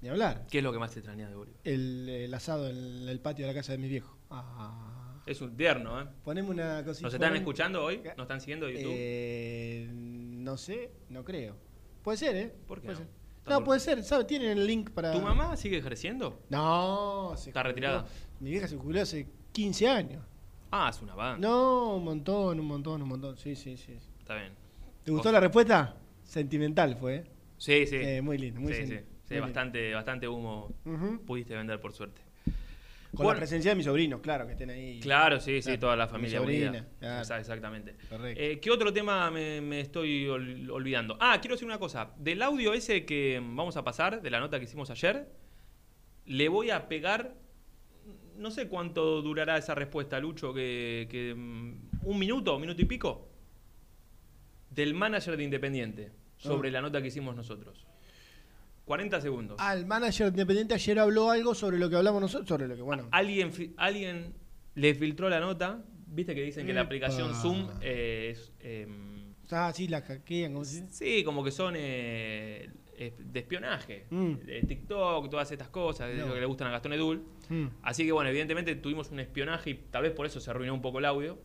Ni 0.00 0.08
hablar. 0.08 0.46
¿Qué 0.50 0.58
es 0.58 0.64
lo 0.64 0.72
que 0.72 0.78
más 0.78 0.92
te 0.92 1.00
extrañas 1.00 1.28
de 1.28 1.36
Bolívar? 1.36 1.60
El, 1.64 2.08
el 2.08 2.32
asado 2.32 2.70
en 2.70 3.06
el 3.08 3.20
patio 3.20 3.46
de 3.46 3.52
la 3.52 3.58
casa 3.58 3.72
de 3.72 3.78
mi 3.78 3.88
viejo. 3.88 4.16
Ah. 4.30 5.20
Es 5.26 5.40
un 5.40 5.56
tierno, 5.56 6.00
¿eh? 6.02 6.06
Poneme 6.22 6.50
una 6.50 6.84
cosita. 6.84 7.06
¿Nos 7.06 7.14
están 7.14 7.34
escuchando 7.34 7.82
hoy? 7.82 8.00
¿Nos 8.16 8.24
están 8.24 8.40
siguiendo 8.40 8.66
de 8.66 8.74
YouTube? 8.74 8.92
Eh, 8.94 9.88
no 10.44 10.56
sé, 10.56 10.90
no 11.08 11.24
creo. 11.24 11.56
Puede 12.02 12.18
ser, 12.18 12.36
¿eh? 12.36 12.54
¿Por 12.68 12.80
qué 12.80 12.86
Puede 12.86 12.98
no? 13.00 13.04
ser. 13.04 13.14
No, 13.46 13.62
puede 13.64 13.80
ser, 13.80 14.02
¿sabes? 14.04 14.26
Tienen 14.26 14.50
el 14.58 14.66
link 14.66 14.90
para. 14.90 15.12
¿Tu 15.12 15.20
mamá 15.20 15.56
sigue 15.56 15.76
ejerciendo? 15.78 16.40
No, 16.48 17.32
se 17.36 17.50
Está 17.50 17.60
jubiló. 17.60 17.68
retirada. 17.74 18.06
Mi 18.40 18.50
vieja 18.50 18.68
se 18.68 18.76
jubiló 18.76 19.02
hace 19.02 19.26
15 19.52 19.88
años. 19.88 20.22
Ah, 20.70 20.88
es 20.90 21.00
una 21.02 21.14
banda. 21.14 21.46
No, 21.46 21.96
un 21.96 22.04
montón, 22.04 22.58
un 22.60 22.66
montón, 22.66 23.02
un 23.02 23.08
montón. 23.08 23.36
Sí, 23.36 23.54
sí, 23.54 23.76
sí. 23.76 23.98
Está 24.18 24.34
bien. 24.36 24.52
¿Te 25.04 25.10
gustó 25.10 25.30
la 25.30 25.40
respuesta? 25.40 25.96
Sentimental 26.24 26.96
fue, 26.96 27.16
¿eh? 27.16 27.24
Sí, 27.58 27.86
sí. 27.86 27.96
Eh, 27.96 28.22
muy 28.22 28.38
lindo, 28.38 28.60
muy 28.60 28.72
sí, 28.72 28.82
sen- 28.82 28.86
sí. 28.86 28.92
muy 28.94 29.02
Sí, 29.24 29.34
lindo. 29.34 29.42
bastante, 29.46 29.94
bastante 29.94 30.28
humo 30.28 30.72
pudiste 31.26 31.54
vender 31.54 31.80
por 31.80 31.92
suerte. 31.92 32.22
Con 33.14 33.24
Bueno. 33.24 33.34
la 33.34 33.40
presencia 33.40 33.70
de 33.70 33.76
mis 33.76 33.84
sobrinos, 33.86 34.20
claro, 34.20 34.44
que 34.46 34.52
estén 34.52 34.70
ahí. 34.70 34.98
Claro, 35.00 35.38
sí, 35.40 35.62
sí, 35.62 35.78
toda 35.78 35.94
la 35.96 36.06
mi 36.06 36.12
familia 36.12 36.38
sobrina, 36.40 36.86
claro. 36.98 37.22
Exa- 37.22 37.38
Exactamente. 37.38 37.96
Correcto. 38.08 38.42
Eh, 38.42 38.58
¿Qué 38.60 38.70
otro 38.70 38.92
tema 38.92 39.30
me, 39.30 39.60
me 39.60 39.80
estoy 39.80 40.26
ol- 40.26 40.68
olvidando? 40.70 41.16
Ah, 41.20 41.38
quiero 41.40 41.54
decir 41.54 41.66
una 41.66 41.78
cosa. 41.78 42.12
Del 42.18 42.42
audio 42.42 42.72
ese 42.74 43.04
que 43.04 43.40
vamos 43.42 43.76
a 43.76 43.84
pasar, 43.84 44.20
de 44.20 44.30
la 44.30 44.40
nota 44.40 44.58
que 44.58 44.64
hicimos 44.64 44.90
ayer, 44.90 45.28
le 46.26 46.48
voy 46.48 46.70
a 46.70 46.88
pegar. 46.88 47.34
No 48.36 48.50
sé 48.50 48.66
cuánto 48.68 49.22
durará 49.22 49.56
esa 49.58 49.76
respuesta, 49.76 50.18
Lucho, 50.18 50.52
que, 50.52 51.06
que, 51.08 51.34
mm, 51.36 51.90
un 52.02 52.18
minuto, 52.18 52.56
un 52.56 52.62
minuto 52.62 52.82
y 52.82 52.84
pico, 52.84 53.28
del 54.70 54.92
manager 54.94 55.36
de 55.36 55.44
Independiente 55.44 56.12
sobre 56.36 56.68
Ah. 56.70 56.72
la 56.72 56.80
nota 56.82 57.00
que 57.00 57.08
hicimos 57.08 57.36
nosotros. 57.36 57.86
40 58.84 59.20
segundos. 59.20 59.56
Ah, 59.60 59.74
el 59.74 59.86
manager 59.86 60.28
independiente 60.28 60.74
ayer 60.74 60.98
habló 60.98 61.30
algo 61.30 61.54
sobre 61.54 61.78
lo 61.78 61.88
que 61.88 61.96
hablamos 61.96 62.20
nosotros, 62.20 62.48
sobre 62.48 62.68
lo 62.68 62.76
que, 62.76 62.82
bueno. 62.82 63.08
Alguien, 63.12 63.50
alguien 63.76 64.34
le 64.74 64.94
filtró 64.94 65.28
la 65.28 65.40
nota. 65.40 65.82
Viste 66.06 66.34
que 66.34 66.42
dicen 66.42 66.66
que 66.66 66.72
la 66.72 66.80
Epa. 66.82 66.86
aplicación 66.86 67.34
Zoom 67.34 67.68
eh, 67.80 68.30
es. 68.34 68.52
Ah, 69.50 69.72
sí, 69.74 69.88
la 69.88 70.00
hackean, 70.00 70.52
como 70.52 70.64
si... 70.64 70.82
sí, 70.90 71.22
como 71.24 71.44
que 71.44 71.50
son 71.50 71.74
eh, 71.76 72.70
de 72.96 73.38
espionaje. 73.40 74.06
Mm. 74.10 74.32
De 74.36 74.62
TikTok, 74.62 75.28
todas 75.30 75.50
estas 75.50 75.68
cosas, 75.68 76.08
de 76.08 76.16
No. 76.16 76.28
lo 76.28 76.34
que 76.34 76.40
le 76.40 76.46
gustan 76.46 76.68
a 76.68 76.70
Gastón 76.70 76.92
Edul. 76.92 77.22
Mm. 77.48 77.66
Así 77.82 78.04
que 78.04 78.12
bueno, 78.12 78.30
evidentemente 78.30 78.74
tuvimos 78.76 79.10
un 79.10 79.20
espionaje 79.20 79.70
y 79.70 79.74
tal 79.90 80.02
vez 80.02 80.12
por 80.12 80.26
eso 80.26 80.40
se 80.40 80.50
arruinó 80.50 80.72
un 80.74 80.82
poco 80.82 80.98
el 80.98 81.04
audio. 81.04 81.38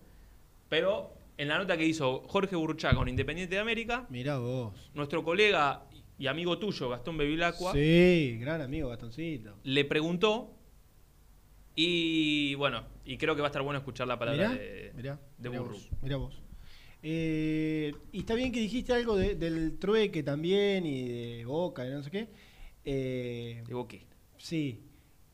Pero 0.70 1.14
en 1.38 1.48
la 1.50 1.58
nota 1.58 1.78
que 1.78 1.86
hizo 1.86 2.22
Jorge 2.28 2.56
Burruchaga 2.56 2.96
con 2.96 3.10
Independiente 3.10 3.56
de 3.56 3.62
América, 3.62 4.06
Mirá 4.10 4.38
vos. 4.38 4.92
nuestro 4.94 5.24
colega 5.24 5.84
y 6.20 6.28
amigo 6.28 6.60
tuyo, 6.60 6.90
Gastón 6.90 7.18
Bevilacqua, 7.18 7.74
Sí, 7.74 8.38
gran 8.40 8.62
amigo, 8.62 8.90
Gastoncito. 8.90 9.56
le 9.64 9.86
preguntó 9.86 10.54
y 11.76 12.56
bueno, 12.56 12.84
y 13.06 13.18
creo 13.18 13.36
que 13.36 13.42
va 13.42 13.48
a 13.48 13.52
estar 13.52 13.62
bueno 13.62 13.80
escuchar 13.80 14.08
la 14.08 14.20
palabra 14.20 14.50
Mirá, 14.50 14.60
de, 14.62 14.92
mirá, 14.96 15.20
de 15.38 15.50
mirá 15.50 15.62
Burru. 15.62 15.74
vos, 15.76 15.90
mirá 16.02 16.18
vos. 16.18 16.42
Eh, 17.02 17.94
y 18.12 18.20
está 18.20 18.36
bien 18.36 18.52
que 18.52 18.60
dijiste 18.60 18.92
algo 18.92 19.16
de- 19.16 19.36
del 19.36 19.78
trueque 19.80 20.22
también 20.22 20.86
y 20.86 21.08
de 21.08 21.46
Boca 21.46 21.88
y 21.88 21.92
no 21.92 22.04
sé 22.04 22.12
qué. 22.12 22.28
Eh, 22.84 23.64
Digo, 23.66 23.88
¿qué? 23.88 24.06
sí, 24.38 24.82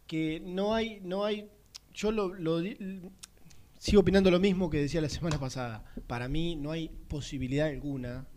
que 0.05 0.39
no 0.45 0.75
hay, 0.75 0.99
no 1.01 1.25
hay, 1.25 1.49
yo 1.93 2.11
lo, 2.11 2.31
lo 2.35 2.61
sigo 3.79 4.01
opinando 4.01 4.29
lo 4.29 4.39
mismo 4.39 4.69
que 4.69 4.77
decía 4.77 5.01
la 5.01 5.09
semana 5.09 5.39
pasada. 5.39 5.83
Para 6.05 6.27
mí 6.27 6.55
no 6.55 6.69
hay 6.71 6.89
posibilidad 7.07 7.67
alguna 7.69 8.27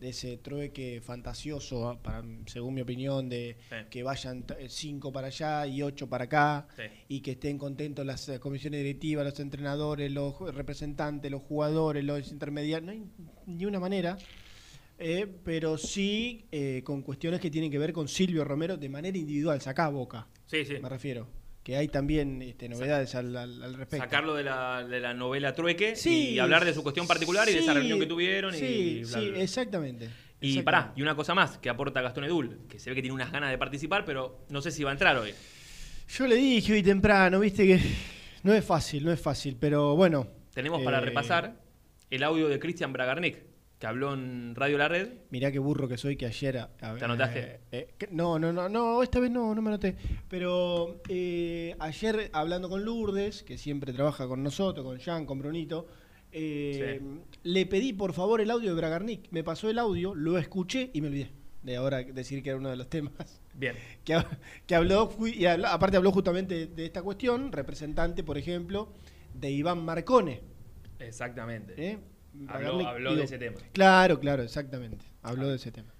de 0.00 0.08
ese 0.08 0.38
trueque 0.38 1.00
fantasioso, 1.02 2.00
para, 2.02 2.24
según 2.46 2.74
mi 2.74 2.80
opinión, 2.80 3.28
de 3.28 3.56
Sí. 3.68 3.76
que 3.90 4.02
vayan 4.02 4.44
t- 4.46 4.68
cinco 4.70 5.12
para 5.12 5.26
allá 5.28 5.66
y 5.66 5.82
ocho 5.82 6.08
para 6.08 6.24
acá 6.24 6.66
Sí. 6.74 6.84
y 7.08 7.20
que 7.20 7.32
estén 7.32 7.58
contentos 7.58 8.04
las 8.06 8.26
eh, 8.30 8.40
comisiones 8.40 8.80
directivas, 8.80 9.24
los 9.26 9.38
entrenadores, 9.40 10.10
los 10.10 10.40
representantes, 10.54 11.30
los 11.30 11.42
jugadores, 11.42 12.02
los 12.02 12.32
intermediarios. 12.32 12.86
No 12.86 12.92
hay 12.92 13.04
ni 13.46 13.66
una 13.66 13.78
manera. 13.78 14.16
eh, 15.02 15.26
pero 15.44 15.78
sí 15.78 16.44
eh, 16.52 16.82
con 16.84 17.00
cuestiones 17.02 17.40
que 17.40 17.50
tienen 17.50 17.70
que 17.70 17.78
ver 17.78 17.90
con 17.94 18.06
Silvio 18.06 18.44
Romero 18.44 18.76
de 18.76 18.86
manera 18.90 19.16
individual, 19.16 19.58
sacá 19.60 19.88
boca, 19.88 20.26
Sí, 20.44 20.62
sí. 20.66 20.74
me 20.78 20.90
refiero. 20.90 21.26
Que 21.62 21.76
hay 21.76 21.88
también 21.88 22.40
este, 22.40 22.68
novedades 22.68 23.14
al, 23.14 23.34
respecto. 23.76 24.04
Sacarlo 24.04 24.34
de 24.34 24.44
la, 24.44 24.82
de 24.82 24.98
la 24.98 25.12
novela 25.12 25.52
Trueque 25.52 25.94
Sí, 25.94 26.30
y 26.30 26.38
hablar 26.38 26.64
de 26.64 26.72
su 26.72 26.82
cuestión 26.82 27.06
particular 27.06 27.48
y 27.48 27.52
de 27.52 27.58
esa 27.58 27.74
reunión 27.74 28.00
que 28.00 28.06
tuvieron. 28.06 28.54
Sí, 28.54 29.02
y 29.02 29.04
bla, 29.04 29.42
exactamente. 29.42 30.08
Y 30.40 30.62
pará, 30.62 30.92
y 30.96 31.02
una 31.02 31.14
cosa 31.14 31.34
más 31.34 31.58
que 31.58 31.68
aporta 31.68 32.00
Gastón 32.00 32.24
Edul, 32.24 32.60
que 32.68 32.78
se 32.78 32.90
ve 32.90 32.96
que 32.96 33.02
tiene 33.02 33.14
unas 33.14 33.30
ganas 33.30 33.50
de 33.50 33.58
participar, 33.58 34.04
pero 34.06 34.46
no 34.48 34.62
sé 34.62 34.70
si 34.70 34.82
va 34.82 34.90
a 34.90 34.92
entrar 34.94 35.16
hoy. 35.18 35.34
Yo 36.08 36.26
le 36.26 36.36
dije 36.36 36.72
hoy 36.72 36.82
temprano, 36.82 37.38
viste 37.40 37.66
que 37.66 37.80
no 38.42 38.54
es 38.54 38.64
fácil, 38.64 39.04
no 39.04 39.12
es 39.12 39.20
fácil, 39.20 39.56
pero 39.60 39.94
bueno. 39.96 40.26
Tenemos 40.54 40.82
para 40.82 40.98
eh, 40.98 41.02
repasar 41.02 41.60
el 42.10 42.22
audio 42.22 42.48
de 42.48 42.58
Cristian 42.58 42.92
Bragarnik, 42.92 43.49
que 43.80 43.86
habló 43.86 44.12
en 44.14 44.54
Radio 44.54 44.76
La 44.78 44.86
Red. 44.88 45.08
Mirá 45.30 45.50
qué 45.50 45.58
burro 45.58 45.88
que 45.88 45.96
soy 45.96 46.14
que 46.16 46.26
ayer... 46.26 46.58
a- 46.58 46.70
a- 46.82 46.96
¿Te 46.96 47.04
anotaste? 47.04 47.40
eh, 47.40 47.88
eh, 47.98 48.06
no, 48.12 48.38
no, 48.38 48.52
no, 48.52 48.68
no, 48.68 49.02
esta 49.02 49.18
vez 49.20 49.30
no, 49.30 49.54
no 49.54 49.62
me 49.62 49.70
anoté. 49.70 49.96
Pero 50.28 51.00
eh, 51.08 51.74
ayer 51.80 52.28
hablando 52.34 52.68
con 52.68 52.84
Lourdes, 52.84 53.42
que 53.42 53.56
siempre 53.58 53.92
trabaja 53.94 54.28
con 54.28 54.42
nosotros, 54.42 54.84
con 54.84 54.98
Jean, 54.98 55.24
con 55.26 55.38
Brunito, 55.38 55.88
le 57.42 57.66
pedí 57.66 57.92
por 57.92 58.12
favor 58.12 58.40
el 58.40 58.50
audio 58.50 58.68
de 58.70 58.76
Bragarnik. 58.76 59.28
Me 59.30 59.42
pasó 59.42 59.70
el 59.70 59.78
audio, 59.78 60.14
lo 60.14 60.36
escuché 60.38 60.90
y 60.92 61.00
me 61.00 61.08
olvidé 61.08 61.30
de 61.62 61.76
ahora 61.76 62.02
decir 62.02 62.42
que 62.42 62.50
era 62.50 62.58
uno 62.58 62.70
de 62.70 62.76
los 62.76 62.88
temas. 62.88 63.40
Bien. 63.54 63.74
que, 64.04 64.16
que 64.66 64.74
habló, 64.74 65.08
fui- 65.08 65.34
y 65.36 65.46
aparte 65.46 65.96
habló 65.96 66.12
justamente 66.12 66.66
de 66.66 66.84
esta 66.86 67.02
cuestión, 67.02 67.50
representante, 67.52 68.22
por 68.24 68.38
ejemplo, 68.38 68.92
de 69.34 69.50
Iván 69.50 69.84
Marcone. 69.84 70.40
Exactamente. 70.98 71.98
Habló, 72.48 72.48
Bragarnik, 72.48 72.86
habló 72.88 73.10
digo, 73.10 73.18
de 73.18 73.24
ese 73.24 73.38
tema. 73.38 73.56
Claro, 73.72 74.20
claro, 74.20 74.42
exactamente. 74.42 75.04
Habló 75.22 75.48
de 75.48 75.56
ese 75.56 75.72
tema. 75.72 75.92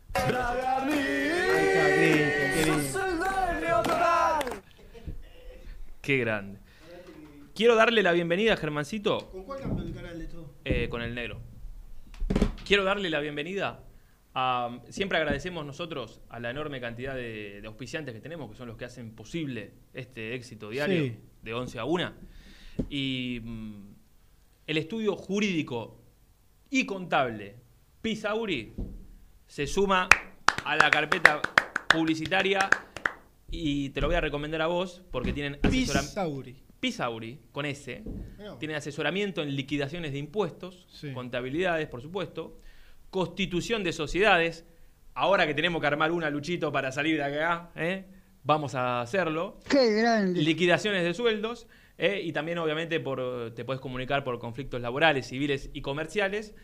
Qué 6.01 6.19
grande. 6.19 6.59
Quiero 7.55 7.75
darle 7.77 8.03
la 8.03 8.13
bienvenida 8.13 8.55
a 8.55 8.57
Germancito 8.57 9.31
¿Con 9.31 9.45
cuál 9.45 9.61
cambio 9.61 9.85
de 9.85 9.93
canal 9.93 10.19
de 10.19 10.27
todo? 10.27 10.55
eh, 10.65 10.89
con 10.89 11.03
el 11.03 11.15
negro. 11.15 11.41
Quiero 12.67 12.85
darle 12.85 13.11
la 13.11 13.21
bienvenida 13.21 13.85
a. 14.35 14.81
Siempre 14.89 15.19
agradecemos 15.19 15.67
nosotros 15.67 16.21
a 16.31 16.41
la 16.41 16.51
enorme 16.51 16.81
cantidad 16.81 17.15
de, 17.15 17.61
de 17.61 17.67
auspiciantes 17.67 18.15
que 18.15 18.21
tenemos, 18.21 18.51
que 18.51 18.57
son 18.57 18.69
los 18.69 18.77
que 18.77 18.85
hacen 18.87 19.15
posible 19.15 19.73
este 19.93 20.35
éxito 20.35 20.71
diario 20.71 21.03
Sí. 21.05 21.17
de 21.43 21.55
11 21.55 21.79
a 21.81 21.85
1. 21.85 22.13
Y 22.89 23.41
mm, 23.43 23.95
el 24.69 24.79
estudio 24.79 25.17
jurídico 25.17 26.00
y 26.71 26.87
contable 26.87 27.57
Pisauri 28.01 28.73
se 29.47 29.67
suma 29.67 30.09
a 30.65 30.77
la 30.77 30.91
carpeta 30.91 31.41
publicitaria 31.89 32.69
y 33.51 33.91
te 33.91 34.01
lo 34.01 34.07
voy 34.07 34.17
a 34.17 34.21
recomendar 34.21 34.63
a 34.63 34.69
vos 34.69 35.03
porque 35.11 35.33
tienen 35.33 35.59
asesoramiento. 35.63 36.09
Pisauri. 36.11 36.57
Pisauri, 36.79 37.41
con 37.53 37.67
S, 37.67 38.03
Mirá 38.39 38.51
vos. 38.51 38.59
tiene 38.59 38.75
asesoramiento 38.77 39.43
en 39.43 39.55
liquidaciones 39.55 40.13
de 40.13 40.19
impuestos, 40.19 40.87
Sí. 40.91 41.13
contabilidades, 41.13 41.89
por 41.89 42.01
supuesto, 42.01 42.59
constitución 43.11 43.83
de 43.85 43.93
sociedades. 43.93 44.65
Ahora 45.15 45.47
que 45.47 45.53
tenemos 45.55 45.81
que 45.81 45.89
armar 45.89 46.13
una, 46.13 46.31
Luchito, 46.31 46.71
para 46.73 46.93
salir 46.93 47.17
de 47.17 47.25
acá, 47.25 47.71
¿eh? 47.77 48.07
vamos 48.45 48.75
a 48.77 49.01
hacerlo. 49.03 49.59
Qué 49.69 49.95
grande. 49.97 50.41
Liquidaciones 50.41 51.03
de 51.03 51.13
sueldos 51.13 51.67
¿eh? 52.01 52.21
y 52.25 52.33
también, 52.33 52.59
obviamente, 52.59 52.99
por, 52.99 53.53
te 53.55 53.65
puedes 53.65 53.81
comunicar 53.81 54.25
por 54.25 54.39
conflictos 54.41 54.81
laborales, 54.81 55.27
civiles 55.29 55.71
y 55.73 55.81
comerciales 55.83 56.55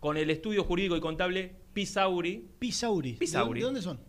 con 0.00 0.16
el 0.16 0.30
estudio 0.30 0.64
jurídico 0.64 0.96
y 0.96 1.00
contable 1.00 1.54
Pisauri 1.72 2.48
Pisauri. 2.58 3.12
Pisauri. 3.14 3.60
¿De, 3.60 3.64
dónde 3.66 3.82
son? 3.82 4.00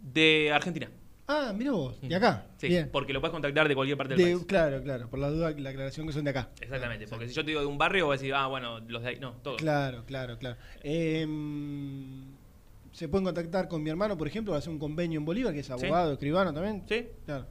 de 0.00 0.50
Argentina. 0.52 0.88
Ah, 1.28 1.52
mira 1.56 1.72
vos, 1.72 2.00
de 2.00 2.14
acá. 2.14 2.46
Sí, 2.56 2.68
Bien. 2.68 2.88
porque 2.92 3.12
lo 3.12 3.20
puedes 3.20 3.32
contactar 3.32 3.66
de 3.66 3.74
cualquier 3.74 3.98
parte 3.98 4.14
del 4.14 4.24
De- 4.24 4.32
país. 4.34 4.46
claro, 4.46 4.80
claro, 4.82 5.10
por 5.10 5.18
la 5.18 5.28
duda, 5.28 5.50
la 5.58 5.70
aclaración 5.70 6.06
que 6.06 6.12
son 6.12 6.22
de 6.22 6.30
acá. 6.30 6.50
Exactamente, 6.60 7.08
porque 7.08 7.26
si 7.28 7.34
yo 7.34 7.42
te 7.44 7.48
digo 7.50 7.60
de 7.60 7.66
un 7.66 7.76
barrio, 7.78 8.06
vas 8.06 8.20
a 8.20 8.22
decir, 8.22 8.34
ah, 8.34 8.46
bueno, 8.46 8.78
los 8.86 9.02
de 9.02 9.08
ahí. 9.08 9.18
No, 9.18 9.32
todos. 9.42 9.56
Claro, 9.56 10.04
claro, 10.06 10.38
claro. 10.38 10.56
Em, 10.84 12.26
se 12.92 13.08
pueden 13.08 13.24
contactar 13.24 13.66
con 13.68 13.82
mi 13.82 13.90
hermano, 13.90 14.16
por 14.16 14.28
ejemplo, 14.28 14.52
va 14.52 14.58
a 14.58 14.60
hacer 14.60 14.72
un 14.72 14.78
convenio 14.78 15.18
en 15.18 15.24
Bolívar, 15.24 15.52
que 15.52 15.60
es 15.60 15.70
abogado, 15.70 16.12
escribano 16.12 16.52
también. 16.54 16.84
¿Sí? 16.88 17.08
Claro. 17.24 17.46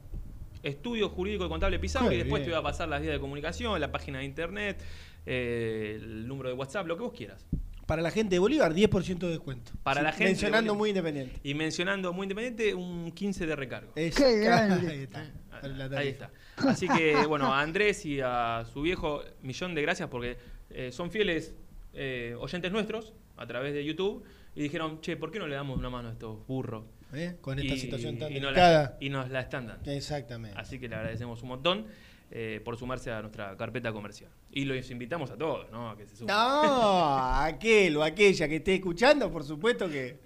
Estudio 0.66 1.08
Jurídico 1.08 1.46
y 1.46 1.48
Contable 1.48 1.78
Pisauri. 1.78 2.10
Qué 2.10 2.24
Después 2.24 2.40
bien. 2.40 2.50
te 2.50 2.50
voy 2.56 2.60
a 2.60 2.62
pasar 2.62 2.88
las 2.88 3.00
vías 3.00 3.14
de 3.14 3.20
comunicación, 3.20 3.80
la 3.80 3.90
página 3.92 4.18
de 4.18 4.24
internet, 4.24 4.82
eh, 5.24 5.94
el 6.00 6.26
número 6.28 6.48
de 6.48 6.54
WhatsApp, 6.54 6.86
lo 6.86 6.96
que 6.96 7.02
vos 7.02 7.12
quieras. 7.12 7.46
Para 7.86 8.02
la 8.02 8.10
gente 8.10 8.34
de 8.34 8.38
Bolívar, 8.40 8.74
10% 8.74 9.18
de 9.26 9.28
descuento. 9.30 9.70
Para 9.84 10.02
la 10.02 10.10
gente 10.10 10.24
de 10.24 10.30
Mencionando 10.30 10.74
muy 10.74 10.88
independiente. 10.90 11.38
Y 11.44 11.54
mencionando 11.54 12.12
muy 12.12 12.24
independiente, 12.24 12.74
un 12.74 13.12
15 13.12 13.46
de 13.46 13.54
recargo. 13.56 13.92
Es- 13.94 14.16
Qué 14.16 14.38
grande. 14.44 14.90
Ahí 14.90 15.02
está. 15.02 15.32
Ah, 15.52 15.60
Ahí 15.96 16.08
está. 16.08 16.30
Así 16.56 16.88
que, 16.88 17.14
bueno, 17.28 17.46
a 17.54 17.60
Andrés 17.62 18.04
y 18.04 18.20
a 18.20 18.64
su 18.72 18.82
viejo, 18.82 19.22
millón 19.42 19.74
de 19.74 19.82
gracias 19.82 20.08
porque 20.08 20.36
eh, 20.70 20.90
son 20.90 21.10
fieles 21.12 21.54
eh, 21.94 22.34
oyentes 22.40 22.72
nuestros 22.72 23.12
a 23.36 23.46
través 23.46 23.72
de 23.72 23.84
YouTube 23.84 24.24
y 24.56 24.62
dijeron, 24.62 25.00
che, 25.00 25.16
¿por 25.16 25.30
qué 25.30 25.38
no 25.38 25.46
le 25.46 25.54
damos 25.54 25.78
una 25.78 25.88
mano 25.90 26.08
a 26.08 26.12
estos 26.12 26.44
burros? 26.46 26.84
¿Eh? 27.12 27.36
Con 27.40 27.58
esta 27.58 27.74
Y- 27.74 27.78
situación 27.80 28.18
tan 28.18 28.30
y 28.32 28.40
nos 28.40 28.50
delicada. 28.50 28.82
la, 28.82 28.96
y 29.00 29.08
nos 29.10 29.30
la 29.30 29.40
están 29.40 29.66
dando. 29.66 29.90
Exactamente. 29.90 30.58
Así 30.58 30.78
que 30.78 30.88
le 30.88 30.96
agradecemos 30.96 31.42
un 31.42 31.48
montón 31.48 31.86
eh, 32.30 32.60
por 32.64 32.76
sumarse 32.76 33.10
a 33.12 33.20
nuestra 33.20 33.56
carpeta 33.56 33.92
comercial. 33.92 34.30
Y 34.50 34.64
los 34.64 34.90
invitamos 34.90 35.30
a 35.30 35.36
todos, 35.36 35.70
¿no? 35.70 35.90
A 35.90 35.96
que 35.96 36.06
se 36.06 36.16
sumen. 36.16 36.34
No, 36.34 37.34
aquel 37.36 37.96
o 37.96 38.02
aquella 38.02 38.48
que 38.48 38.56
esté 38.56 38.74
escuchando, 38.74 39.30
por 39.30 39.44
supuesto 39.44 39.88
que 39.88 40.18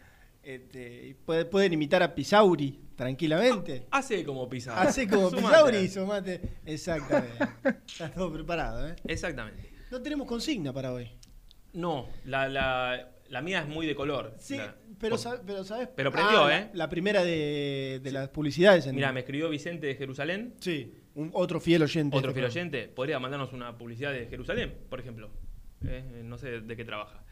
este, 0.43 1.15
puede- 1.27 1.45
pueden 1.45 1.75
imitar 1.75 2.03
a 2.03 2.15
Pisauri 2.15 2.81
tranquilamente. 2.97 3.87
Hace 3.91 4.25
como 4.25 4.49
Pizarro. 4.49 4.81
Hace 4.89 5.07
como 5.07 5.29
Sumate. 5.31 5.47
Pisauri 5.49 5.89
sumate. 5.89 6.41
Exactamente. 6.65 7.37
Está 7.87 8.11
todo 8.11 8.33
preparado, 8.33 8.89
¿eh? 8.89 8.97
Exactamente. 9.05 9.71
No 9.91 10.01
tenemos 10.01 10.27
consigna 10.27 10.73
para 10.73 10.93
hoy. 10.93 11.11
No, 11.75 12.09
la, 12.25 12.49
la- 12.49 13.11
La 13.31 13.41
mía 13.43 13.61
es 13.61 13.69
muy 13.69 13.87
de 13.87 13.95
color. 13.95 14.35
Sí, 14.39 14.57
La- 14.59 14.75
pero, 15.01 15.11
por- 15.15 15.19
sa- 15.19 15.41
pero 15.47 15.65
¿sabes? 15.65 15.89
Pero 15.97 16.11
prendió, 16.13 16.49
la- 16.49 16.59
¿eh? 16.59 16.71
La, 16.75 16.89
primera 16.89 17.25
de, 17.25 18.01
de 18.03 18.13
las 18.13 18.29
publicidades. 18.29 18.87
En, 18.87 18.95
Mira, 18.97 19.13
me 19.13 19.21
escribió 19.21 19.49
Vicente 19.49 19.87
de 19.87 19.95
Jerusalén, 19.95 20.55
Sí, 20.61 20.93
un, 21.15 21.31
otro 21.33 21.61
fiel 21.61 21.83
oyente. 21.83 22.17
otro 22.17 22.31
de 22.31 22.35
fiel 22.35 22.47
este 22.47 22.59
oyente. 22.61 22.89
Podría 22.89 23.19
mandarnos 23.19 23.53
una 23.53 23.79
publicidad 23.79 24.13
de 24.13 24.27
Jerusalén, 24.27 24.75
por 24.91 25.01
ejemplo. 25.01 25.31
Eh, 25.87 26.23
no 26.25 26.37
sé 26.39 26.61
de 26.61 26.77
qué 26.77 26.85
trabaja. 26.85 27.25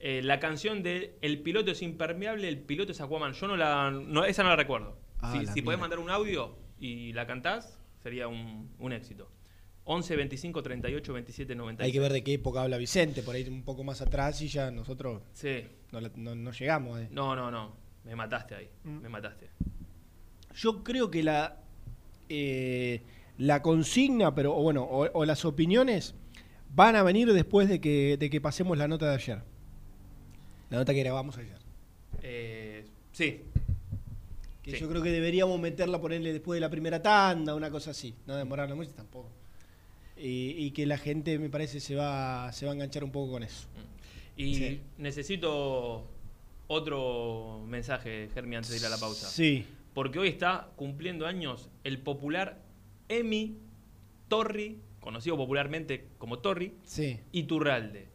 Eh, 0.00 0.20
la 0.22 0.40
canción 0.40 0.82
de 0.82 1.16
El 1.22 1.40
piloto 1.40 1.70
es 1.70 1.80
impermeable, 1.82 2.48
el 2.48 2.58
piloto 2.58 2.92
es 2.92 3.00
Aquaman. 3.00 3.32
Yo 3.34 3.46
no 3.46 3.56
la. 3.56 3.90
no, 3.90 4.24
esa 4.24 4.42
no 4.42 4.48
la 4.48 4.56
recuerdo. 4.56 4.98
Ah, 5.20 5.32
si 5.32 5.46
la 5.46 5.52
si 5.52 5.62
podés 5.62 5.78
mandar 5.78 5.98
un 6.00 6.10
audio 6.10 6.58
y 6.78 7.12
la 7.12 7.26
cantás, 7.26 7.78
sería 8.02 8.28
un, 8.28 8.74
un 8.78 8.92
éxito. 8.92 9.30
11 9.86 10.16
25 10.16 10.62
38 10.62 11.12
27 11.12 11.54
96. 11.54 11.86
Hay 11.86 11.92
que 11.92 12.00
ver 12.00 12.12
de 12.12 12.24
qué 12.24 12.34
época 12.34 12.62
habla 12.62 12.78
Vicente, 12.78 13.22
por 13.22 13.34
ahí 13.34 13.46
un 13.48 13.62
poco 13.62 13.84
más 13.84 14.00
atrás 14.00 14.40
y 14.40 14.48
ya 14.48 14.70
nosotros 14.70 15.22
Sí. 15.34 15.62
no, 15.92 16.00
no- 16.00 16.34
no 16.34 16.50
llegamos. 16.52 17.00
eh. 17.00 17.08
No, 17.10 17.36
no, 17.36 17.50
no. 17.50 17.72
Me 18.04 18.14
mataste 18.16 18.54
ahí. 18.54 18.68
Mm. 18.84 18.98
Me 19.00 19.08
mataste. 19.08 19.48
Yo 20.56 20.82
creo 20.84 21.10
que 21.10 21.22
la, 21.22 21.56
eh, 22.28 23.02
la 23.38 23.60
consigna, 23.62 24.34
pero 24.34 24.56
o 24.56 24.62
bueno, 24.62 24.84
o, 24.84 25.08
o 25.12 25.24
las 25.24 25.44
opiniones 25.44 26.14
van 26.74 26.96
a 26.96 27.02
venir 27.02 27.32
después 27.32 27.68
de 27.68 27.80
que, 27.80 28.16
de 28.18 28.30
que 28.30 28.40
pasemos 28.40 28.76
la 28.78 28.88
nota 28.88 29.08
de 29.08 29.14
ayer. 29.14 29.42
La 30.70 30.78
nota 30.78 30.92
que 30.94 31.00
grabamos 31.00 31.36
ayer. 31.38 31.58
Eh, 32.22 32.84
sí. 33.12 33.42
Que 34.62 34.70
Sí. 34.72 34.78
yo 34.78 34.88
creo 34.88 35.02
que 35.02 35.10
deberíamos 35.10 35.60
meterla, 35.60 36.00
ponerle 36.00 36.32
después 36.32 36.56
de 36.56 36.60
la 36.62 36.70
primera 36.70 37.02
tanda, 37.02 37.54
una 37.54 37.70
cosa 37.70 37.90
así. 37.90 38.14
No 38.26 38.34
demorarla 38.36 38.74
mucho 38.74 38.92
tampoco. 38.92 39.30
Y, 40.16 40.54
y 40.58 40.70
que 40.70 40.86
la 40.86 40.96
gente, 40.98 41.38
me 41.38 41.48
parece, 41.50 41.80
se 41.80 41.94
va, 41.96 42.52
se 42.52 42.66
va 42.66 42.72
a 42.72 42.74
enganchar 42.74 43.02
un 43.04 43.10
poco 43.10 43.32
con 43.32 43.42
eso. 43.42 43.66
Y 44.36 44.54
Sí. 44.54 44.80
necesito 44.98 46.06
otro 46.66 47.64
mensaje, 47.68 48.28
Germi, 48.32 48.56
antes 48.56 48.70
de 48.70 48.78
ir 48.78 48.86
a 48.86 48.88
la 48.88 48.98
pausa. 48.98 49.28
Sí. 49.28 49.66
Porque 49.92 50.18
hoy 50.18 50.28
está 50.28 50.70
cumpliendo 50.76 51.26
años 51.26 51.68
el 51.84 51.98
popular 51.98 52.60
Emi 53.08 53.58
Torri, 54.28 54.80
conocido 55.00 55.36
popularmente 55.36 56.08
como 56.18 56.38
Torri, 56.38 56.74
Sí. 56.84 57.20
Iturralde. 57.32 58.08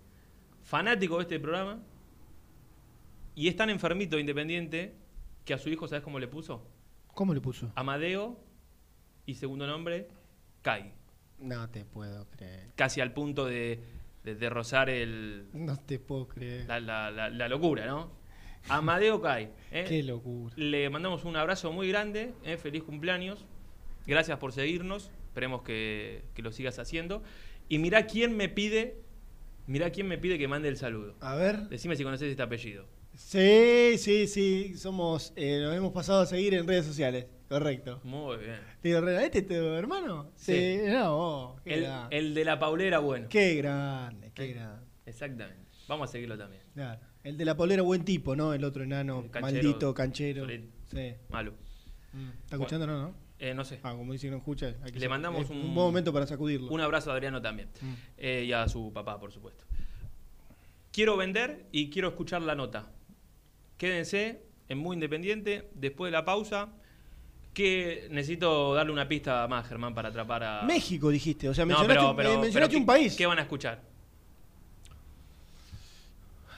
Fanático 0.64 1.18
de 1.18 1.22
este 1.24 1.40
programa. 1.40 1.80
Y 3.36 3.48
es 3.48 3.56
tan 3.56 3.70
enfermito 3.70 4.18
e 4.18 4.20
independiente 4.22 4.94
que 5.46 5.54
a 5.54 5.58
su 5.58 5.70
hijo, 5.70 5.88
¿sabes 5.88 6.04
cómo 6.04 6.20
le 6.20 6.28
puso? 6.28 6.62
¿Cómo 7.14 7.34
le 7.34 7.42
puso? 7.42 7.72
Amadeo 7.76 8.38
y 9.26 9.36
segundo 9.36 9.66
nombre, 9.68 10.08
Kai. 10.62 10.92
No 11.40 11.70
te 11.70 11.86
puedo 11.86 12.26
creer. 12.30 12.68
Casi 12.76 13.02
al 13.02 13.14
punto 13.14 13.46
de, 13.46 13.80
de- 14.24 14.36
de 14.36 14.50
rozar 14.50 14.90
el, 14.90 15.48
No 15.54 15.78
te 15.78 16.00
puedo 16.00 16.28
creer. 16.28 16.66
la, 16.68 16.80
la- 16.80 17.12
la- 17.12 17.30
la 17.30 17.48
locura, 17.48 17.86
¿no? 17.86 18.12
Amadeo 18.68 19.22
Kai. 19.22 19.50
¿eh? 19.72 19.86
Qué 19.88 20.04
locura. 20.04 20.54
Le 20.58 20.90
mandamos 20.90 21.24
un 21.26 21.36
abrazo 21.38 21.72
muy 21.72 21.88
grande, 21.88 22.34
¿eh? 22.44 22.58
feliz 22.58 22.84
cumpleaños. 22.84 23.46
Gracias 24.06 24.38
por 24.38 24.52
seguirnos. 24.52 25.12
Esperemos 25.28 25.62
que, 25.62 26.24
que 26.34 26.42
lo 26.42 26.52
sigas 26.52 26.78
haciendo. 26.80 27.24
Y 27.70 27.78
mirá 27.80 28.06
quién 28.08 28.36
me 28.36 28.50
pide, 28.50 28.98
mirá 29.68 29.92
quién 29.92 30.08
me 30.08 30.18
pide 30.18 30.38
que 30.38 30.48
mande 30.48 30.68
el 30.68 30.76
saludo. 30.78 31.16
A 31.22 31.36
ver. 31.36 31.70
Decime 31.70 31.96
si 31.96 32.04
conoces 32.04 32.30
este 32.30 32.42
apellido. 32.44 32.86
Sí, 33.16 33.96
sí, 33.98 34.28
sí. 34.28 34.76
Somos, 34.78 35.32
eh, 35.36 35.60
nos 35.62 35.76
hemos 35.76 35.94
pasado 35.94 36.22
a 36.22 36.26
seguir 36.26 36.54
en 36.54 36.68
redes 36.68 36.86
sociales. 36.86 37.28
Correcto. 37.50 38.00
Muy 38.04 38.38
bien. 38.38 38.60
Te 38.82 38.90
digo, 38.90 39.08
¿este 39.10 39.40
es 39.40 39.48
tu 39.48 39.54
hermano? 39.56 40.32
Sí. 40.36 40.54
Sí. 40.54 40.80
No, 40.88 41.18
vos, 41.18 41.62
El, 41.66 41.88
el 42.12 42.34
de 42.36 42.46
la 42.46 42.60
Paulera, 42.60 43.00
bueno. 43.00 43.28
Qué 43.30 43.56
grande, 43.56 44.32
qué 44.36 44.48
Sí. 44.48 44.54
grande. 44.54 44.86
Exactamente. 45.06 45.70
Vamos 45.88 46.10
a 46.10 46.12
seguirlo 46.12 46.38
también. 46.38 46.62
Claro. 46.76 47.02
El 47.24 47.36
de 47.38 47.46
la 47.46 47.58
polera, 47.58 47.82
buen 47.82 48.06
tipo, 48.06 48.36
¿no? 48.36 48.54
El 48.54 48.64
otro 48.64 48.84
enano, 48.84 49.22
El 49.26 49.32
canchero, 49.32 49.64
maldito, 49.64 49.94
canchero. 49.94 50.48
Sí. 50.86 51.16
Malo. 51.30 51.54
¿Está 52.44 52.56
escuchando 52.56 52.86
no, 52.88 53.02
no? 53.02 53.14
Eh, 53.40 53.54
no 53.54 53.64
sé. 53.66 53.80
Ah, 53.84 53.94
como 53.96 54.14
dice 54.14 54.28
que 54.28 54.32
no 54.32 54.38
escucha. 54.38 54.76
hay 54.84 54.92
que 54.92 55.00
Le 55.00 55.10
mandamos 55.10 55.42
es 55.44 55.50
un- 55.50 55.58
un 55.58 55.64
buen 55.74 55.88
momento 55.88 56.14
para 56.14 56.28
sacudirlo. 56.28 56.70
Un 56.72 56.82
abrazo 56.82 57.10
a 57.12 57.16
Adriano 57.16 57.42
también. 57.42 57.70
Mm. 57.82 57.94
Eh, 58.18 58.44
y 58.48 58.54
a 58.54 58.68
su 58.68 58.92
papá, 58.94 59.20
por 59.20 59.32
supuesto. 59.32 59.66
Quiero 60.92 61.18
vender 61.18 61.66
y 61.72 61.90
quiero 61.90 62.10
escuchar 62.10 62.42
la 62.42 62.56
nota. 62.56 62.92
Quédense 63.78 64.42
en 64.68 64.78
Muy 64.78 64.96
Independiente. 64.96 65.70
Después 65.74 66.12
de 66.12 66.18
la 66.18 66.26
pausa, 66.26 66.70
que 67.54 68.08
necesito 68.12 68.74
darle 68.74 68.92
una 68.94 69.08
pista 69.08 69.48
más, 69.48 69.68
Germán, 69.68 69.94
para 69.94 70.10
atrapar 70.10 70.44
a... 70.44 70.62
México 70.64 71.10
dijiste, 71.10 71.50
o 71.50 71.54
sea, 71.54 71.66
No, 71.66 71.70
mencionaste, 71.70 71.96
pero, 71.98 72.10
un- 72.12 72.16
pero- 72.16 72.30
eh, 72.34 72.38
mencionaste 72.38 72.74
pero 72.74 72.80
un 72.80 72.86
¿qué- 72.86 72.88
país. 72.88 73.16
¿Qué 73.16 73.26
van 73.26 73.40
a 73.40 73.42
escuchar? 73.42 73.82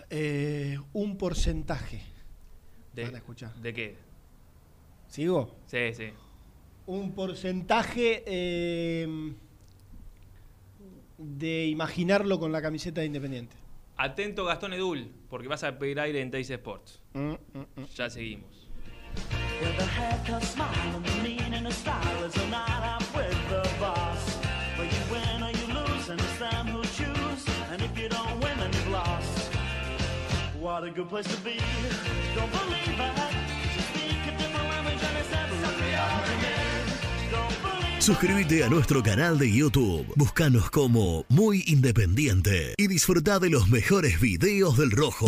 Eh, 0.09 0.77
un 0.93 1.17
porcentaje. 1.17 2.01
De, 2.93 3.05
Van 3.05 3.15
a 3.15 3.17
escuchar. 3.19 3.53
¿De 3.55 3.73
qué? 3.73 3.95
¿Sigo? 5.07 5.55
Sí, 5.67 5.93
sí. 5.93 6.09
Un 6.85 7.13
porcentaje 7.13 8.23
eh, 8.25 9.33
de 11.17 11.67
imaginarlo 11.67 12.39
con 12.39 12.51
la 12.51 12.61
camiseta 12.61 12.99
de 13.01 13.07
Independiente. 13.07 13.55
Atento 13.95 14.43
Gastón 14.45 14.73
Edul, 14.73 15.09
porque 15.29 15.47
vas 15.47 15.63
a 15.63 15.77
pedir 15.77 15.99
aire 15.99 16.19
en 16.21 16.31
Teis 16.31 16.49
Sports. 16.49 17.01
Mm, 17.13 17.29
mm, 17.29 17.35
mm. 17.77 17.85
Ya 17.95 18.09
seguimos. 18.09 18.60
What 30.59 30.83
a 30.83 30.91
good 30.91 31.09
place 31.09 31.27
to 31.27 31.43
be. 31.43 31.57
Don't 32.35 32.51
believe 32.51 32.81
Suscríbete 37.99 38.63
a 38.63 38.69
nuestro 38.69 39.03
canal 39.03 39.37
de 39.37 39.51
YouTube. 39.51 40.11
Búscanos 40.15 40.71
como 40.71 41.25
Muy 41.29 41.63
Independiente 41.67 42.73
y 42.77 42.87
disfruta 42.87 43.37
de 43.37 43.51
los 43.51 43.69
mejores 43.69 44.19
videos 44.19 44.75
del 44.75 44.89
Rojo. 44.89 45.27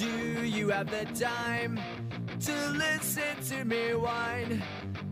Do 0.00 0.46
you 0.46 0.70
have 0.70 0.86
the 0.86 1.04
time 1.12 1.78
to 2.40 2.52
listen 2.70 3.36
to 3.50 3.64
me 3.66 3.92
whine 3.92 4.62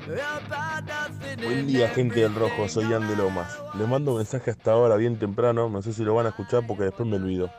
about 0.06 0.86
nothing 0.86 1.44
Buen 1.44 1.66
día, 1.66 1.90
gente 1.90 2.20
del 2.20 2.34
Rojo, 2.34 2.66
soy 2.70 2.88
Ian 2.88 3.06
de 3.06 3.14
Lomas. 3.14 3.54
Les 3.74 3.86
mando 3.86 4.12
un 4.12 4.16
mensaje 4.16 4.50
hasta 4.50 4.72
ahora 4.72 4.96
bien 4.96 5.18
temprano, 5.18 5.68
no 5.68 5.82
sé 5.82 5.92
si 5.92 6.04
lo 6.04 6.14
van 6.14 6.24
a 6.24 6.28
escuchar 6.30 6.66
porque 6.66 6.84
después 6.84 7.06
me 7.06 7.16
olvido. 7.16 7.50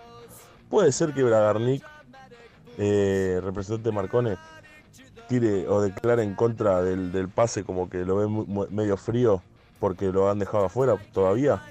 Puede 0.72 0.92
ser 0.92 1.14
que 1.14 1.22
Bragarnik, 1.22 1.84
eh, 2.80 3.40
representante 3.44 3.90
de 3.90 3.96
Marcone, 3.96 4.38
tire 5.28 5.68
o 5.68 5.82
declare 5.82 6.24
en 6.24 6.34
contra 6.34 6.82
del, 6.82 7.12
del 7.12 7.30
pase 7.30 7.64
como 7.64 7.92
que 7.92 8.06
lo 8.06 8.16
ve 8.16 8.68
medio 8.72 8.98
frío 8.98 9.44
porque 9.80 10.08
lo 10.08 10.32
han 10.32 10.40
dejado 10.40 10.66
afuera 10.66 10.98
todavía. 11.14 11.62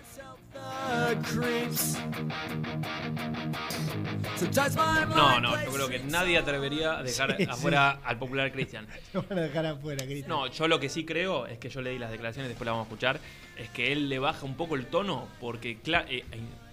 No, 5.09 5.41
no, 5.41 5.64
yo 5.64 5.72
creo 5.72 5.89
que 5.89 5.99
nadie 6.01 6.39
atrevería 6.39 6.99
a 6.99 7.03
dejar 7.03 7.36
Sí, 7.36 7.45
sí. 7.45 7.51
afuera 7.51 7.99
al 8.05 8.18
popular 8.18 8.53
Cristian. 8.53 8.86
Lo 9.12 9.22
van 9.22 9.39
a 9.39 9.43
dejar 9.43 9.66
afuera, 9.66 10.05
Cristian. 10.05 10.28
No, 10.28 10.47
yo 10.47 10.68
lo 10.68 10.78
que 10.80 10.89
sí 10.89 11.05
creo 11.05 11.47
es 11.47 11.59
que 11.59 11.68
yo 11.68 11.80
leí 11.80 11.99
las 11.99 12.11
declaraciones, 12.11 12.49
después 12.49 12.66
las 12.66 12.72
vamos 12.74 12.86
a 12.86 12.89
escuchar, 12.89 13.20
es 13.57 13.68
que 13.70 13.93
él 13.93 14.09
le 14.09 14.18
baja 14.18 14.45
un 14.47 14.55
poco 14.57 14.76
el 14.76 14.86
tono 14.86 15.28
porque 15.41 15.72
eh, 15.72 15.78
eh, 16.09 16.24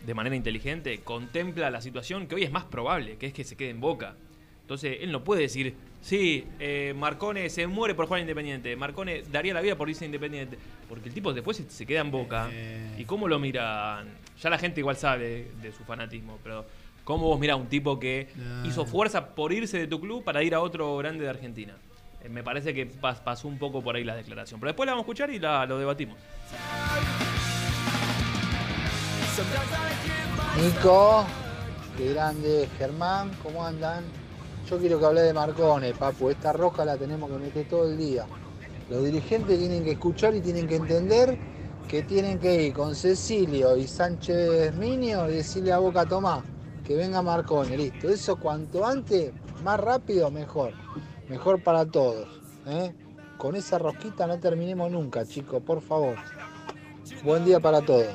de 0.06 0.14
manera 0.14 0.36
inteligente 0.36 1.00
contempla 1.00 1.70
la 1.70 1.82
situación 1.82 2.28
que 2.28 2.36
hoy 2.36 2.44
es 2.44 2.52
más 2.52 2.66
probable, 2.66 3.18
que 3.18 3.28
es 3.28 3.34
que 3.34 3.44
se 3.44 3.56
quede 3.56 3.70
en 3.72 3.80
boca. 3.82 4.16
Entonces 4.62 4.98
él 5.02 5.12
no 5.12 5.24
puede 5.24 5.42
decir, 5.44 5.76
sí, 6.02 6.46
eh, 6.60 6.94
Marcone 6.98 7.50
se 7.52 7.68
muere 7.68 7.94
por 7.94 8.06
jugar 8.08 8.22
Independiente, 8.22 8.76
Marcone 8.76 9.22
daría 9.32 9.54
la 9.54 9.62
vida 9.62 9.76
por 9.76 9.90
irse 9.90 10.06
Independiente, 10.06 10.58
porque 10.90 11.10
el 11.10 11.14
tipo 11.14 11.34
después 11.34 11.58
se, 11.58 11.70
se 11.70 11.86
queda 11.86 12.02
en 12.02 12.10
boca. 12.12 12.50
Eh. 12.52 12.96
¿Y 12.98 13.06
cómo 13.06 13.28
lo 13.28 13.38
miran? 13.38 14.08
Ya 14.42 14.50
la 14.50 14.58
gente 14.58 14.80
igual 14.82 14.98
sabe 14.98 15.52
de 15.62 15.72
su 15.72 15.84
fanatismo, 15.84 16.40
pero 16.44 16.66
¿cómo 17.06 17.28
vos 17.28 17.40
mirás 17.40 17.54
a 17.54 17.58
un 17.62 17.68
tipo 17.68 17.98
que 18.00 18.28
hizo 18.66 18.86
fuerza 18.86 19.28
por 19.34 19.54
irse 19.54 19.78
de 19.78 19.88
tu 19.88 20.02
club 20.02 20.24
para 20.26 20.44
ir 20.44 20.54
a 20.54 20.60
otro 20.60 20.98
grande 20.98 21.24
de 21.24 21.30
Argentina? 21.30 21.78
Eh, 22.22 22.28
Me 22.28 22.44
parece 22.44 22.74
que 22.74 22.92
pas- 22.92 23.22
pasó 23.24 23.48
un 23.48 23.58
poco 23.58 23.82
por 23.82 23.96
ahí 23.96 24.04
la 24.04 24.16
declaración. 24.16 24.60
Pero 24.60 24.72
después 24.72 24.86
la 24.88 24.92
vamos 24.94 25.04
a 25.04 25.06
escuchar 25.06 25.30
y 25.30 25.40
la, 25.40 25.66
lo 25.66 25.78
debatimos. 25.78 26.18
Nico, 30.62 31.26
qué 31.98 32.14
grande, 32.14 32.68
Germán, 32.78 33.32
¿cómo 33.44 33.66
andan? 33.66 34.04
Yo 34.70 34.78
quiero 34.80 35.00
que 35.00 35.06
hable 35.06 35.22
de 35.22 35.34
Marcone, 35.34 35.94
papu. 35.94 36.30
Esta 36.30 36.54
roja 36.54 36.86
la 36.86 36.98
tenemos 36.98 37.30
que 37.30 37.38
meter 37.38 37.68
todo 37.68 37.88
el 37.90 37.98
día. 37.98 38.26
Los 38.90 39.04
dirigentes 39.04 39.60
tienen 39.60 39.84
que 39.84 39.92
escuchar 39.92 40.34
y 40.36 40.42
tienen 40.42 40.68
que 40.68 40.76
entender 40.78 41.38
que 41.88 42.02
tienen 42.04 42.40
que 42.40 42.64
ir 42.64 42.74
con 42.74 42.96
Cecilio 42.96 43.76
y 43.78 43.88
Sánchez 43.88 44.74
Minio 44.76 45.30
y 45.30 45.34
decirle 45.36 45.72
a 45.72 45.78
Boca 45.78 46.06
Tomás 46.06 46.44
que 46.86 46.96
venga 46.96 47.22
Marcone, 47.22 47.78
listo. 47.78 48.10
Eso 48.10 48.38
cuanto 48.38 48.86
antes, 48.86 49.34
más 49.64 49.80
rápido, 49.80 50.30
mejor. 50.32 50.74
Mejor 51.28 51.62
para 51.64 51.86
todos. 51.86 52.28
¿eh? 52.68 52.94
Con 53.38 53.56
esa 53.56 53.80
rosquita 53.80 54.28
no 54.28 54.40
terminemos 54.40 54.92
nunca, 54.92 55.26
chicos, 55.26 55.62
por 55.64 55.82
favor. 55.82 56.16
Buen 57.24 57.44
día 57.44 57.60
para 57.60 57.82
todos. 57.82 58.08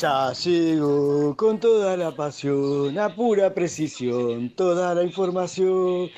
Ya 0.00 0.32
llego 0.32 1.34
con 1.36 1.58
toda 1.58 1.96
la 1.96 2.14
pasión, 2.14 2.98
a 2.98 3.14
pura 3.14 3.54
precisión, 3.54 4.50
toda 4.50 4.94
la 4.94 5.02
información. 5.02 6.10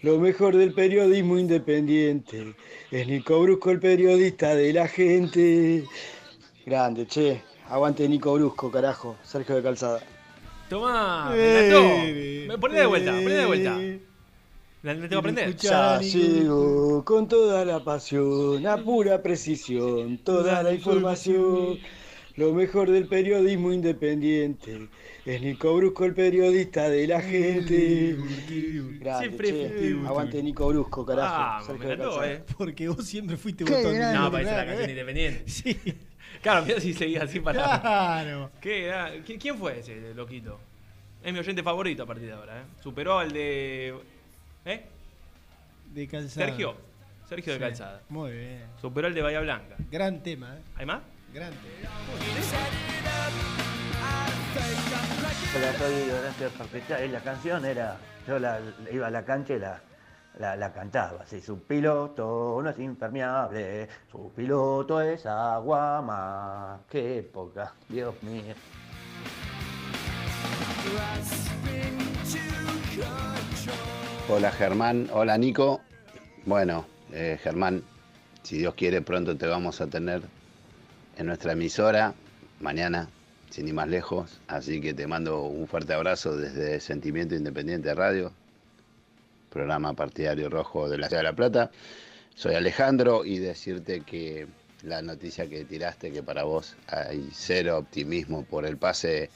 Lo 0.00 0.18
mejor 0.18 0.56
del 0.56 0.74
periodismo 0.74 1.38
independiente 1.38 2.56
es 2.90 3.06
Nico 3.06 3.40
Brusco, 3.40 3.70
el 3.70 3.78
periodista 3.78 4.54
de 4.54 4.72
la 4.72 4.88
gente. 4.88 5.84
Grande, 6.66 7.06
che. 7.06 7.51
Aguante 7.72 8.06
Nico 8.08 8.34
Brusco, 8.34 8.70
carajo. 8.70 9.16
Sergio 9.22 9.56
de 9.56 9.62
Calzada. 9.62 10.00
Tomá, 10.68 11.30
me 11.30 11.36
Eh, 11.38 12.44
encantó. 12.46 12.68
De 12.76 12.86
vuelta, 12.86 13.12
poné 13.12 13.34
de 13.34 13.46
vuelta. 13.46 13.78
¿La, 14.82 14.94
la 14.94 15.08
tengo 15.08 15.08
que 15.08 15.14
aprender? 15.16 15.56
Ya 15.56 16.00
llego 16.00 17.04
con 17.04 17.28
toda 17.28 17.64
la 17.64 17.82
pasión, 17.84 18.66
a 18.66 18.76
pura 18.76 19.22
precisión, 19.22 20.18
toda 20.18 20.62
la 20.62 20.72
información. 20.74 21.78
Lo 22.36 22.52
mejor 22.54 22.90
del 22.90 23.06
periodismo 23.08 23.72
independiente 23.72 24.88
es 25.26 25.42
Nico 25.42 25.74
Brusco, 25.76 26.04
el 26.06 26.14
periodista 26.14 26.88
de 26.88 27.06
la 27.06 27.20
gente. 27.20 28.16
Grande, 29.00 29.26
Siempre 29.28 29.48
che. 29.50 29.68
fuiste 29.68 30.06
Aguante 30.08 30.42
Nico 30.42 30.66
Brusco, 30.68 31.04
carajo. 31.06 31.34
Ah, 31.36 31.62
Sergio 31.64 31.78
me 31.80 31.86
de 31.88 31.92
encantó, 31.94 32.16
Calzada. 32.20 32.32
eh. 32.34 32.44
Porque 32.58 32.88
vos 32.88 33.04
siempre 33.04 33.36
fuiste 33.36 33.64
botón. 33.64 33.98
No, 34.14 34.30
parece 34.32 34.50
la 34.50 34.56
canción 34.64 34.78
ver. 34.78 34.90
independiente. 34.90 35.42
Sí. 35.50 35.76
Claro, 36.40 36.64
mira 36.64 36.80
si 36.80 36.94
seguía 36.94 37.24
así 37.24 37.40
para. 37.40 37.80
Claro. 37.80 38.50
¿Qué 38.60 39.22
¿Quién 39.40 39.58
fue 39.58 39.80
ese 39.80 40.14
loquito? 40.14 40.58
Es 41.22 41.32
mi 41.32 41.38
oyente 41.38 41.62
favorito 41.62 42.02
a 42.02 42.06
partir 42.06 42.26
de 42.26 42.32
ahora, 42.32 42.60
¿eh? 42.60 42.64
Superó 42.82 43.18
al 43.18 43.32
de. 43.32 43.94
¿Eh? 44.64 44.84
De 45.92 46.08
calzada. 46.08 46.46
Sergio. 46.46 46.76
Sergio 47.28 47.52
de 47.54 47.58
Calzada. 47.60 48.02
Muy 48.08 48.32
bien. 48.32 48.66
Superó 48.80 49.06
al 49.06 49.14
de 49.14 49.22
Bahía 49.22 49.40
Blanca. 49.40 49.76
Gran 49.90 50.22
tema, 50.22 50.56
¿eh? 50.56 50.62
¿Hay 50.76 50.86
más? 50.86 51.00
Gran 51.32 51.50
tema. 51.50 51.90
Hola, 55.54 55.72
soy 55.78 56.10
Horacio 56.10 57.06
y 57.06 57.08
la 57.08 57.20
canción 57.20 57.64
era, 57.64 57.96
yo 58.26 58.38
la, 58.38 58.60
iba 58.90 59.06
a 59.06 59.10
la 59.10 59.24
cancha 59.24 59.54
y 59.54 59.58
la, 59.58 59.82
la, 60.38 60.56
la 60.56 60.72
cantaba, 60.72 61.22
así, 61.22 61.40
su 61.40 61.60
piloto 61.60 62.60
no 62.62 62.70
es 62.70 62.78
impermeable, 62.78 63.88
su 64.10 64.32
piloto 64.34 65.00
es 65.00 65.26
aguama, 65.26 66.80
qué 66.88 67.18
época, 67.18 67.74
Dios 67.88 68.14
mío. 68.22 68.54
Hola 74.28 74.50
Germán, 74.52 75.08
hola 75.12 75.36
Nico. 75.38 75.80
Bueno, 76.44 76.86
eh, 77.12 77.38
Germán, 77.42 77.82
si 78.42 78.58
Dios 78.58 78.74
quiere 78.74 79.02
pronto 79.02 79.36
te 79.36 79.46
vamos 79.46 79.80
a 79.80 79.86
tener 79.86 80.22
en 81.16 81.26
nuestra 81.26 81.52
emisora 81.52 82.14
mañana, 82.60 83.08
sin 83.50 83.68
ir 83.68 83.74
más 83.74 83.88
lejos. 83.88 84.40
Así 84.48 84.80
que 84.80 84.94
te 84.94 85.06
mando 85.06 85.42
un 85.42 85.66
fuerte 85.68 85.92
abrazo 85.94 86.36
desde 86.36 86.80
Sentimiento 86.80 87.34
Independiente 87.34 87.94
Radio, 87.94 88.32
programa 89.52 89.92
partidario 89.94 90.48
rojo 90.48 90.88
de 90.88 90.98
la 90.98 91.08
Ciudad 91.08 91.20
de 91.20 91.28
La 91.28 91.36
Plata. 91.36 91.70
Soy 92.34 92.54
Alejandro 92.54 93.24
y 93.24 93.38
decirte 93.38 94.00
que 94.00 94.48
la 94.82 95.02
noticia 95.02 95.48
que 95.48 95.64
tiraste, 95.64 96.10
que 96.10 96.22
para 96.22 96.44
vos 96.44 96.74
hay 96.88 97.28
cero 97.32 97.78
optimismo 97.78 98.44
por 98.44 98.66
el 98.66 98.78
pase 98.78 99.30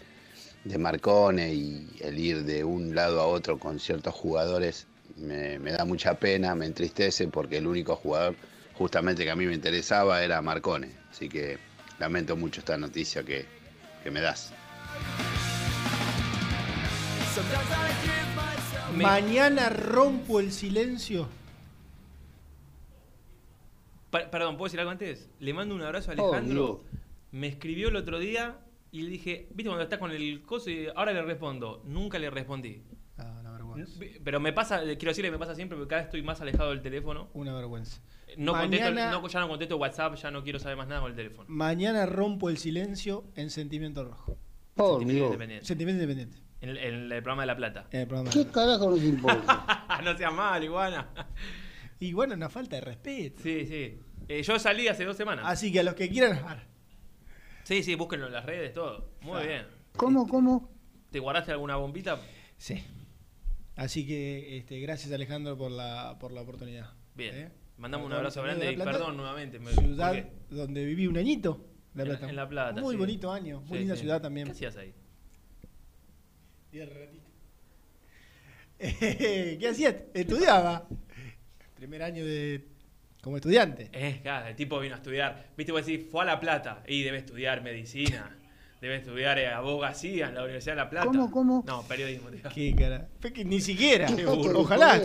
de 0.64 0.78
Marcone 0.78 1.52
y 1.52 1.88
el 2.00 2.18
ir 2.18 2.44
de 2.44 2.64
un 2.64 2.94
lado 2.94 3.20
a 3.20 3.26
otro 3.26 3.58
con 3.58 3.78
ciertos 3.78 4.14
jugadores 4.14 4.86
me, 5.16 5.58
da 5.58 5.84
mucha 5.84 6.14
pena, 6.14 6.54
me 6.54 6.66
entristece 6.66 7.28
porque 7.28 7.58
el 7.58 7.66
único 7.66 7.94
jugador 7.96 8.34
justamente 8.74 9.24
que 9.24 9.30
a 9.30 9.36
mí 9.36 9.46
me 9.46 9.54
interesaba 9.54 10.22
era 10.22 10.42
Marcone. 10.42 10.90
Así 11.10 11.28
que 11.28 11.58
lamento 11.98 12.36
mucho 12.36 12.60
esta 12.60 12.76
noticia 12.76 13.22
que, 13.22 13.46
que 14.02 14.10
me 14.10 14.20
das. 14.20 14.52
Mañana 19.02 19.68
rompo 19.68 20.40
el 20.40 20.52
silencio. 20.52 21.28
Pa- 24.10 24.30
perdón, 24.30 24.56
¿puedo 24.56 24.66
decir 24.66 24.80
algo 24.80 24.90
antes? 24.92 25.28
Le 25.40 25.52
mando 25.52 25.74
un 25.74 25.82
abrazo 25.82 26.10
a 26.10 26.14
Oh, 26.18 26.32
Alejandro. 26.32 26.84
Me 27.32 27.48
escribió 27.48 27.88
el 27.88 27.96
otro 27.96 28.18
día 28.18 28.58
y 28.92 29.02
le 29.02 29.10
dije, 29.10 29.48
¿viste 29.50 29.64
cuando 29.64 29.82
estás 29.82 29.98
con 29.98 30.10
el 30.12 30.42
coso? 30.42 30.70
Y 30.70 30.86
ahora 30.94 31.12
le 31.12 31.22
respondo. 31.22 31.82
Nunca 31.84 32.18
le 32.18 32.30
respondí. 32.30 32.82
Ah, 33.18 33.36
una 33.40 33.52
vergüenza. 33.52 33.98
Pero 34.24 34.40
me 34.40 34.52
pasa, 34.52 34.80
quiero 34.80 35.08
decirle, 35.10 35.30
me 35.30 35.38
pasa 35.38 35.54
siempre 35.54 35.76
porque 35.76 35.90
cada 35.90 36.02
vez 36.02 36.06
estoy 36.08 36.22
más 36.22 36.40
alejado 36.40 36.70
del 36.70 36.82
teléfono. 36.82 37.28
Una 37.34 37.52
vergüenza. 37.54 38.00
No 38.36 38.52
contesto, 38.52 38.86
Mañana- 38.90 39.10
no, 39.10 39.26
ya 39.28 39.40
no 39.40 39.48
contesto 39.48 39.76
WhatsApp, 39.76 40.14
ya 40.16 40.30
no 40.30 40.42
quiero 40.42 40.58
saber 40.58 40.76
más 40.76 40.88
nada 40.88 41.00
con 41.00 41.10
el 41.10 41.16
teléfono. 41.16 41.44
Mañana 41.48 42.06
rompo 42.06 42.48
el 42.48 42.58
silencio 42.58 43.24
en 43.34 43.50
Sentimiento 43.50 44.04
Rojo. 44.04 44.36
Sentimiento 44.76 45.24
independiente. 45.26 45.66
Sentimiento 45.66 46.02
Independiente. 46.02 46.45
En 46.60 46.70
el, 46.70 46.78
en 46.78 46.94
el 47.12 47.22
programa 47.22 47.42
de 47.42 47.46
La 47.46 47.56
Plata. 47.56 47.86
En 47.90 48.00
el 48.00 48.06
programa 48.08 48.30
¿Qué 48.30 48.46
carajo 48.46 48.90
nos 48.90 49.02
importa? 49.02 50.00
no 50.04 50.16
seas 50.16 50.32
mal, 50.32 50.62
iguana. 50.64 51.08
Y 52.00 52.12
bueno, 52.12 52.34
una 52.34 52.48
falta 52.48 52.76
de 52.76 52.82
respeto. 52.82 53.42
Sí, 53.42 53.66
sí. 53.66 53.98
Eh, 54.28 54.42
yo 54.42 54.58
salí 54.58 54.88
hace 54.88 55.04
dos 55.04 55.16
semanas. 55.16 55.44
Así 55.46 55.70
que 55.70 55.80
a 55.80 55.82
los 55.82 55.94
que 55.94 56.08
quieran. 56.08 56.40
Sí, 57.64 57.82
sí, 57.82 57.94
búsquenlo 57.94 58.26
en 58.26 58.32
las 58.32 58.44
redes, 58.46 58.72
todo. 58.72 59.10
Muy 59.22 59.46
bien. 59.46 59.66
¿Cómo, 59.96 60.26
cómo? 60.28 60.70
¿Te 61.10 61.18
guardaste 61.20 61.52
alguna 61.52 61.76
bombita? 61.76 62.20
Sí. 62.56 62.82
Así 63.76 64.06
que 64.06 64.56
este, 64.58 64.80
gracias 64.80 65.12
Alejandro 65.12 65.56
por 65.58 65.70
la, 65.70 66.16
por 66.18 66.32
la 66.32 66.40
oportunidad. 66.42 66.90
Bien. 67.14 67.34
¿Eh? 67.34 67.52
Mandamos 67.78 68.06
un 68.06 68.12
abrazo 68.14 68.42
grande 68.42 68.72
y 68.72 68.76
perdón 68.76 69.16
nuevamente. 69.16 69.58
me- 69.58 69.72
Ciudad 69.72 70.14
donde 70.50 70.84
viví 70.84 71.06
un 71.06 71.18
añito. 71.18 71.64
La 71.94 72.02
En 72.04 72.08
la- 72.08 72.14
Plata. 72.18 72.30
en 72.30 72.36
La 72.36 72.48
Plata, 72.48 72.80
Muy 72.80 72.94
sí. 72.94 72.98
bonito 72.98 73.32
año. 73.32 73.60
Muy 73.60 73.68
Sí, 73.72 73.78
linda 73.80 73.94
sí. 73.94 74.00
ciudad 74.02 74.20
también. 74.22 74.46
¿Qué 74.46 74.52
hacías 74.52 74.76
ahí? 74.76 74.94
De 76.72 76.86
ratito. 76.86 77.26
¿Qué 78.78 79.68
hacías? 79.70 79.94
Estudiaba. 80.12 80.86
Primer 81.76 82.02
año 82.02 82.24
de 82.24 82.68
como 83.26 83.36
estudiante. 83.38 83.90
Eh, 83.92 84.20
claro, 84.22 84.46
el 84.46 84.54
tipo 84.54 84.78
vino 84.78 84.94
a 84.94 84.98
estudiar. 84.98 85.48
Viste, 85.56 85.72
vos 85.72 85.84
decís, 85.84 86.06
fue 86.10 86.22
a 86.22 86.26
La 86.26 86.38
Plata. 86.38 86.84
Y 86.86 87.02
debe 87.02 87.18
estudiar 87.18 87.60
medicina. 87.60 88.36
debe 88.80 88.96
estudiar 88.96 89.38
eh, 89.38 89.48
abogacía 89.48 90.28
en 90.28 90.36
la 90.36 90.44
Universidad 90.44 90.74
de 90.74 90.82
La 90.82 90.90
Plata. 90.90 91.06
¿Cómo, 91.06 91.30
cómo? 91.30 91.64
No, 91.66 91.82
periodismo. 91.88 92.30
digo. 92.30 92.48
Qué 92.54 92.74
cara. 92.76 93.08
Ni 93.44 93.60
siquiera. 93.60 94.06
Qué 94.14 94.24
burro. 94.26 94.60
Ojalá. 94.60 95.02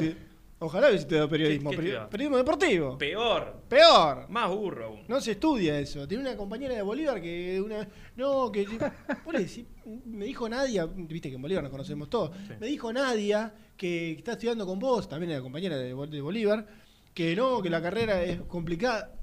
Ojalá 0.63 0.87
hubiese 0.87 1.01
estudiado 1.03 1.27
periodismo. 1.27 1.71
¿Qué- 1.71 1.75
qué 1.77 1.81
estudiaba? 1.83 2.09
periodismo 2.09 2.37
deportivo. 2.37 2.97
Peor. 2.97 3.63
Peor. 3.67 4.29
Más 4.29 4.47
burro 4.49 4.85
aún. 4.85 5.03
No 5.07 5.19
se 5.19 5.31
estudia 5.31 5.79
eso. 5.79 6.07
Tiene 6.07 6.23
una 6.23 6.37
compañera 6.37 6.75
de 6.75 6.81
Bolívar 6.83 7.19
que 7.19 7.59
una 7.59 7.87
no, 8.15 8.51
que 8.51 8.65
decís- 9.33 9.65
me 10.05 10.25
dijo 10.25 10.47
Nadia, 10.47 10.85
viste 10.85 11.29
que 11.29 11.35
en 11.35 11.41
Bolívar 11.41 11.63
nos 11.63 11.71
conocemos 11.71 12.09
todos. 12.09 12.31
Me 12.59 12.67
dijo 12.67 12.93
Nadia 12.93 13.53
que 13.75 14.11
está 14.11 14.33
estudiando 14.33 14.65
con 14.67 14.77
vos, 14.77 15.09
también 15.09 15.31
era 15.31 15.41
compañera 15.41 15.75
de, 15.77 15.93
Bol- 15.95 16.09
de 16.11 16.21
Bolívar, 16.21 16.67
que 17.15 17.35
no, 17.35 17.61
que 17.61 17.69
la 17.71 17.81
carrera 17.81 18.21
es 18.23 18.41
complicada. 18.41 19.15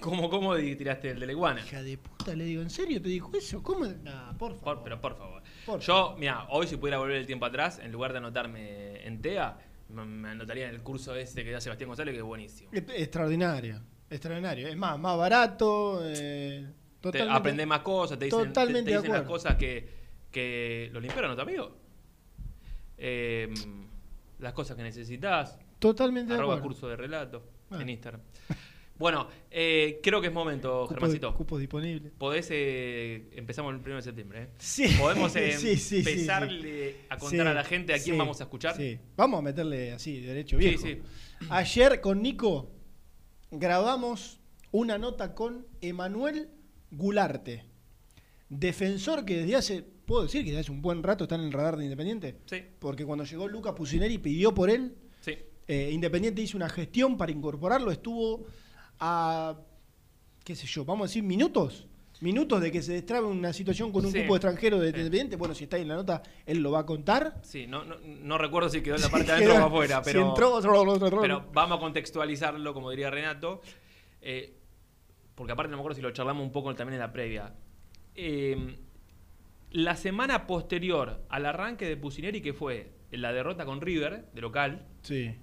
¿Cómo, 0.00 0.28
cómo 0.30 0.54
tiraste 0.56 1.10
el 1.10 1.20
de 1.20 1.26
la 1.26 1.32
iguana? 1.32 1.60
Hija 1.64 1.82
de 1.82 1.96
puta, 1.98 2.34
le 2.34 2.44
digo, 2.44 2.62
¿en 2.62 2.70
serio 2.70 3.00
te 3.00 3.08
dijo 3.08 3.30
eso? 3.36 3.62
¿Cómo? 3.62 3.84
Nah, 3.86 4.32
por 4.38 4.52
favor. 4.58 4.76
Por- 4.76 4.82
pero 4.84 5.00
por 5.00 5.16
favor. 5.18 5.42
Por 5.66 5.80
Yo, 5.80 6.14
mira, 6.18 6.46
hoy 6.50 6.66
si 6.66 6.76
pudiera 6.76 6.98
volver 6.98 7.16
el 7.16 7.26
tiempo 7.26 7.44
atrás, 7.46 7.78
en 7.82 7.92
lugar 7.92 8.12
de 8.12 8.18
anotarme 8.18 9.06
en 9.06 9.20
TEA, 9.22 9.58
me, 9.88 10.28
anotaría 10.30 10.68
en 10.68 10.74
el 10.74 10.82
curso 10.82 11.14
ese 11.14 11.44
que 11.44 11.50
da 11.50 11.60
Sebastián 11.60 11.88
González, 11.88 12.12
que 12.12 12.18
es 12.18 12.24
buenísimo. 12.24 12.70
Extraordinario, 12.72 13.80
extraordinario. 14.10 14.68
Es 14.68 14.76
más, 14.76 14.98
más 14.98 15.16
barato. 15.16 16.00
Eh, 16.04 16.66
Te 17.00 17.66
más 17.66 17.80
cosas, 17.80 18.18
te 18.18 18.26
dicen, 18.26 18.38
te- 18.40 18.44
te 18.46 18.48
Totalmente 18.50 18.90
de 18.90 18.96
dicen 18.98 19.12
las 19.12 19.22
cosas 19.22 19.54
que, 19.56 19.88
que 20.30 20.90
lo 20.92 21.00
limpiaron, 21.00 21.34
¿no, 21.36 21.42
amigo? 21.42 21.76
Eh, 22.96 23.52
las 24.38 24.52
cosas 24.52 24.76
que 24.76 24.82
necesitas. 24.82 25.58
Totalmente 25.78 26.32
de 26.32 26.38
Arroba 26.38 26.54
acuerdo. 26.54 26.68
curso 26.74 26.88
de 26.88 26.96
relato 26.96 27.42
en 27.70 27.88
Instagram. 27.88 28.20
Bueno, 28.98 29.28
eh, 29.50 30.00
creo 30.02 30.20
que 30.20 30.26
es 30.26 30.32
momento, 30.32 30.82
Cupo- 30.82 30.88
Germancito. 30.94 31.34
Cupos 31.34 31.60
disponibles. 31.60 32.12
Podés, 32.18 32.48
eh, 32.50 33.28
empezamos 33.36 33.72
el 33.74 33.80
1 33.80 33.96
de 33.96 34.02
septiembre. 34.02 34.42
¿eh? 34.42 34.48
Sí. 34.58 34.88
Podemos 34.98 35.30
Sí, 35.32 35.52
sí, 35.52 35.76
sí, 35.76 35.98
empezarle 35.98 36.96
a 37.08 37.16
contar 37.16 37.46
Sí, 37.46 37.50
a 37.50 37.54
la 37.54 37.64
gente 37.64 37.92
a 37.94 37.96
quién 37.96 38.14
sí, 38.16 38.18
vamos 38.18 38.40
a 38.40 38.44
escuchar. 38.44 38.76
Sí. 38.76 38.98
Vamos 39.16 39.38
a 39.38 39.42
meterle 39.42 39.92
así, 39.92 40.20
derecho 40.20 40.58
Sí, 40.58 40.64
viejo. 40.68 40.82
sí. 40.86 40.98
Ayer 41.48 42.00
con 42.00 42.20
Nico 42.22 42.70
grabamos 43.50 44.40
una 44.72 44.98
nota 44.98 45.34
con 45.34 45.66
Emanuel 45.80 46.50
Gularte, 46.90 47.64
defensor 48.48 49.24
que 49.24 49.36
desde 49.38 49.56
hace, 49.56 49.82
puedo 49.82 50.22
decir 50.24 50.42
que 50.42 50.50
desde 50.50 50.60
hace 50.60 50.72
un 50.72 50.82
buen 50.82 51.02
rato 51.02 51.24
está 51.24 51.36
en 51.36 51.42
el 51.42 51.52
radar 51.52 51.76
de 51.76 51.84
Independiente. 51.84 52.36
Sí. 52.46 52.62
Porque 52.78 53.04
cuando 53.04 53.24
llegó 53.24 53.46
Luca 53.48 53.74
Pusineri 53.74 54.18
pidió 54.18 54.54
por 54.54 54.70
él. 54.70 54.94
Sí. 55.20 55.36
Independiente 55.68 56.40
hizo 56.40 56.56
una 56.56 56.68
gestión 56.70 57.18
para 57.18 57.30
incorporarlo, 57.30 57.90
estuvo 57.90 58.46
a, 59.00 59.56
qué 60.44 60.54
sé 60.56 60.66
yo, 60.66 60.84
vamos 60.84 61.04
a 61.04 61.08
decir 61.08 61.22
minutos. 61.22 61.86
Minutos 62.20 62.60
de 62.60 62.72
que 62.72 62.82
se 62.82 62.94
destrabe 62.94 63.26
una 63.28 63.52
situación 63.52 63.92
con 63.92 64.04
un 64.04 64.10
Sí. 64.10 64.18
grupo 64.18 64.34
extranjero 64.34 64.78
de 64.80 64.86
Sí. 64.90 64.96
Independiente. 64.96 65.36
Bueno, 65.36 65.54
si 65.54 65.64
está 65.64 65.76
ahí 65.76 65.82
en 65.82 65.88
la 65.88 65.94
nota, 65.94 66.20
él 66.46 66.58
lo 66.58 66.72
va 66.72 66.80
a 66.80 66.86
contar. 66.86 67.38
Sí, 67.42 67.68
no, 67.68 67.84
no, 67.84 67.96
no 68.02 68.38
recuerdo 68.38 68.68
si 68.68 68.80
quedó 68.82 68.96
en 68.96 69.02
la 69.02 69.08
parte 69.08 69.26
de 69.26 69.32
adentro 69.34 69.64
o 69.64 69.66
afuera, 69.68 69.98
si 70.02 70.10
pero, 70.10 70.28
entró, 70.28 70.52
otro, 70.52 70.80
otro, 70.82 71.06
otro. 71.06 71.20
pero 71.20 71.44
vamos 71.52 71.78
a 71.78 71.80
contextualizarlo, 71.80 72.74
como 72.74 72.90
diría 72.90 73.08
Renato, 73.08 73.60
eh, 74.20 74.52
porque 75.36 75.52
aparte 75.52 75.70
no 75.70 75.76
me 75.76 75.80
acuerdo 75.82 75.94
si 75.94 76.02
lo 76.02 76.10
charlamos 76.10 76.42
un 76.42 76.50
poco 76.50 76.74
también 76.74 76.94
en 76.94 77.00
la 77.00 77.12
previa. 77.12 77.54
Eh, 78.16 78.78
la 79.70 79.94
semana 79.94 80.48
posterior 80.48 81.22
al 81.28 81.46
arranque 81.46 81.86
de 81.86 81.96
Pusineri, 81.96 82.40
que 82.40 82.52
fue 82.52 82.90
la 83.12 83.32
derrota 83.32 83.64
con 83.64 83.80
River, 83.80 84.28
de 84.34 84.40
local, 84.40 84.88
Sí. 85.02 85.36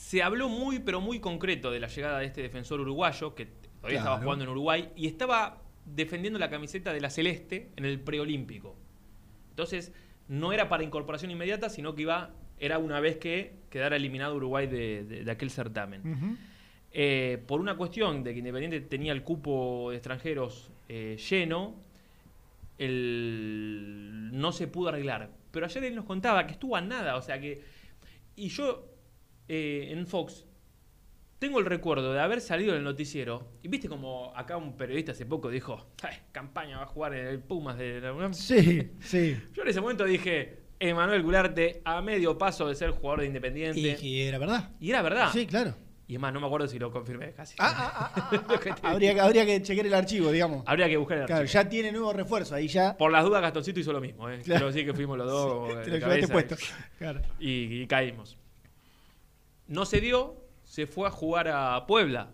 Se 0.00 0.22
habló 0.22 0.48
muy, 0.48 0.78
pero 0.78 1.02
muy 1.02 1.20
concreto 1.20 1.70
de 1.70 1.78
la 1.78 1.86
llegada 1.88 2.20
de 2.20 2.24
este 2.24 2.40
defensor 2.40 2.80
uruguayo, 2.80 3.34
que 3.34 3.46
todavía 3.46 3.98
estaba 3.98 4.16
jugando 4.24 4.44
en 4.44 4.50
Uruguay, 4.50 4.88
y 4.96 5.06
estaba 5.06 5.60
defendiendo 5.84 6.38
la 6.38 6.48
camiseta 6.48 6.92
de 6.94 7.00
la 7.02 7.10
Celeste 7.10 7.68
en 7.76 7.84
el 7.84 8.00
preolímpico. 8.00 8.76
Entonces, 9.50 9.92
no 10.26 10.54
era 10.54 10.70
para 10.70 10.84
incorporación 10.84 11.30
inmediata, 11.30 11.68
sino 11.68 11.94
que 11.94 12.02
iba, 12.02 12.30
era 12.58 12.78
una 12.78 12.98
vez 13.00 13.18
que 13.18 13.56
quedara 13.68 13.96
eliminado 13.96 14.34
Uruguay 14.36 14.66
de, 14.66 15.04
de- 15.04 15.24
de 15.24 15.30
aquel 15.30 15.50
certamen. 15.50 16.38
Eh, 16.92 17.42
por 17.46 17.60
una 17.60 17.76
cuestión 17.76 18.24
de 18.24 18.32
que 18.32 18.38
Independiente 18.38 18.80
tenía 18.80 19.12
el 19.12 19.22
cupo 19.22 19.90
de 19.90 19.96
extranjeros 19.96 20.70
eh, 20.88 21.18
lleno, 21.28 21.74
el- 22.78 24.30
no 24.32 24.52
se 24.52 24.66
pudo 24.66 24.88
arreglar. 24.88 25.30
Pero 25.50 25.66
ayer 25.66 25.84
él 25.84 25.94
nos 25.94 26.04
contaba 26.06 26.46
que 26.46 26.52
estuvo 26.52 26.74
a 26.76 26.80
nada, 26.80 27.16
o 27.16 27.22
sea 27.22 27.38
que... 27.40 27.62
Y 28.36 28.48
yo 28.48 28.86
eh, 29.52 29.88
en 29.90 30.06
Fox 30.06 30.46
tengo 31.40 31.58
el 31.58 31.64
recuerdo 31.66 32.12
de 32.12 32.20
haber 32.20 32.40
salido 32.40 32.72
en 32.72 32.78
el 32.78 32.84
noticiero 32.84 33.48
y 33.62 33.68
viste 33.68 33.88
como 33.88 34.32
acá 34.36 34.56
un 34.58 34.76
periodista 34.76 35.12
hace 35.12 35.24
poco 35.26 35.48
dijo, 35.50 35.86
"Ay, 36.02 36.16
campaña 36.32 36.76
va 36.76 36.82
a 36.84 36.86
jugar 36.86 37.14
en 37.14 37.26
el 37.26 37.40
Pumas 37.40 37.76
de 37.78 38.00
la 38.00 38.12
UNAM". 38.12 38.34
Sí, 38.34 38.90
sí. 39.00 39.36
Yo 39.54 39.62
en 39.62 39.68
ese 39.68 39.80
momento 39.80 40.04
dije, 40.04 40.58
Emanuel 40.78 41.22
Gularte 41.22 41.80
a 41.84 42.00
medio 42.02 42.36
paso 42.38 42.68
de 42.68 42.74
ser 42.74 42.90
jugador 42.90 43.20
de 43.20 43.26
Independiente. 43.26 43.98
y 44.00 44.20
era 44.22 44.38
verdad. 44.38 44.70
Y 44.80 44.90
era 44.90 45.02
verdad. 45.02 45.30
Sí, 45.32 45.46
claro. 45.46 45.74
Y 46.06 46.14
es 46.14 46.20
más, 46.20 46.32
no 46.32 46.40
me 46.40 46.46
acuerdo 46.46 46.66
si 46.66 46.78
lo 46.78 46.90
confirmé 46.90 47.32
casi. 47.32 47.54
Ah, 47.58 48.28
que 48.62 48.72
te- 48.72 48.86
Habría, 48.86 49.14
que- 49.14 49.20
habría 49.20 49.46
que 49.46 49.62
chequear 49.62 49.86
el 49.86 49.94
archivo, 49.94 50.30
digamos. 50.32 50.62
Habría 50.66 50.88
que 50.88 50.96
buscar 50.96 51.18
el 51.18 51.26
Claro, 51.26 51.42
archivo. 51.42 51.62
ya 51.62 51.68
tiene 51.68 51.92
nuevo 51.92 52.12
refuerzo, 52.12 52.54
ahí 52.54 52.66
ya. 52.68 52.96
Por 52.98 53.12
las 53.12 53.24
dudas, 53.24 53.40
Gastoncito 53.40 53.80
hizo 53.80 53.92
lo 53.92 54.00
mismo. 54.00 54.28
¿eh? 54.28 54.40
Claro. 54.44 54.66
Decir 54.66 54.84
que 54.84 54.92
fuimos 54.92 55.16
los 55.16 55.26
dos. 55.30 55.52
como 55.54 55.66
Te 55.68 55.72
de 55.72 55.76
lo 55.76 55.82
llevaste 55.98 56.00
cabeza 56.26 56.32
puesto. 56.32 56.54
y- 56.56 56.98
Claro. 56.98 57.20
Y, 57.38 57.82
y 57.82 57.86
caímos. 57.86 58.36
No 59.70 59.86
se 59.86 60.02
dio, 60.02 60.36
se 60.64 60.86
fue 60.86 61.08
a 61.08 61.10
jugar 61.10 61.48
a 61.48 61.86
Puebla, 61.86 62.32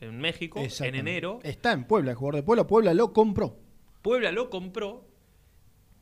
en 0.00 0.20
México, 0.20 0.60
en 0.60 0.94
enero. 0.94 1.40
Está 1.42 1.72
en 1.72 1.84
Puebla, 1.84 2.12
el 2.12 2.16
jugador 2.16 2.36
de 2.36 2.42
Puebla. 2.44 2.66
Puebla 2.66 2.94
lo 2.94 3.12
compró. 3.12 3.56
Puebla 4.02 4.30
lo 4.30 4.50
compró 4.50 5.08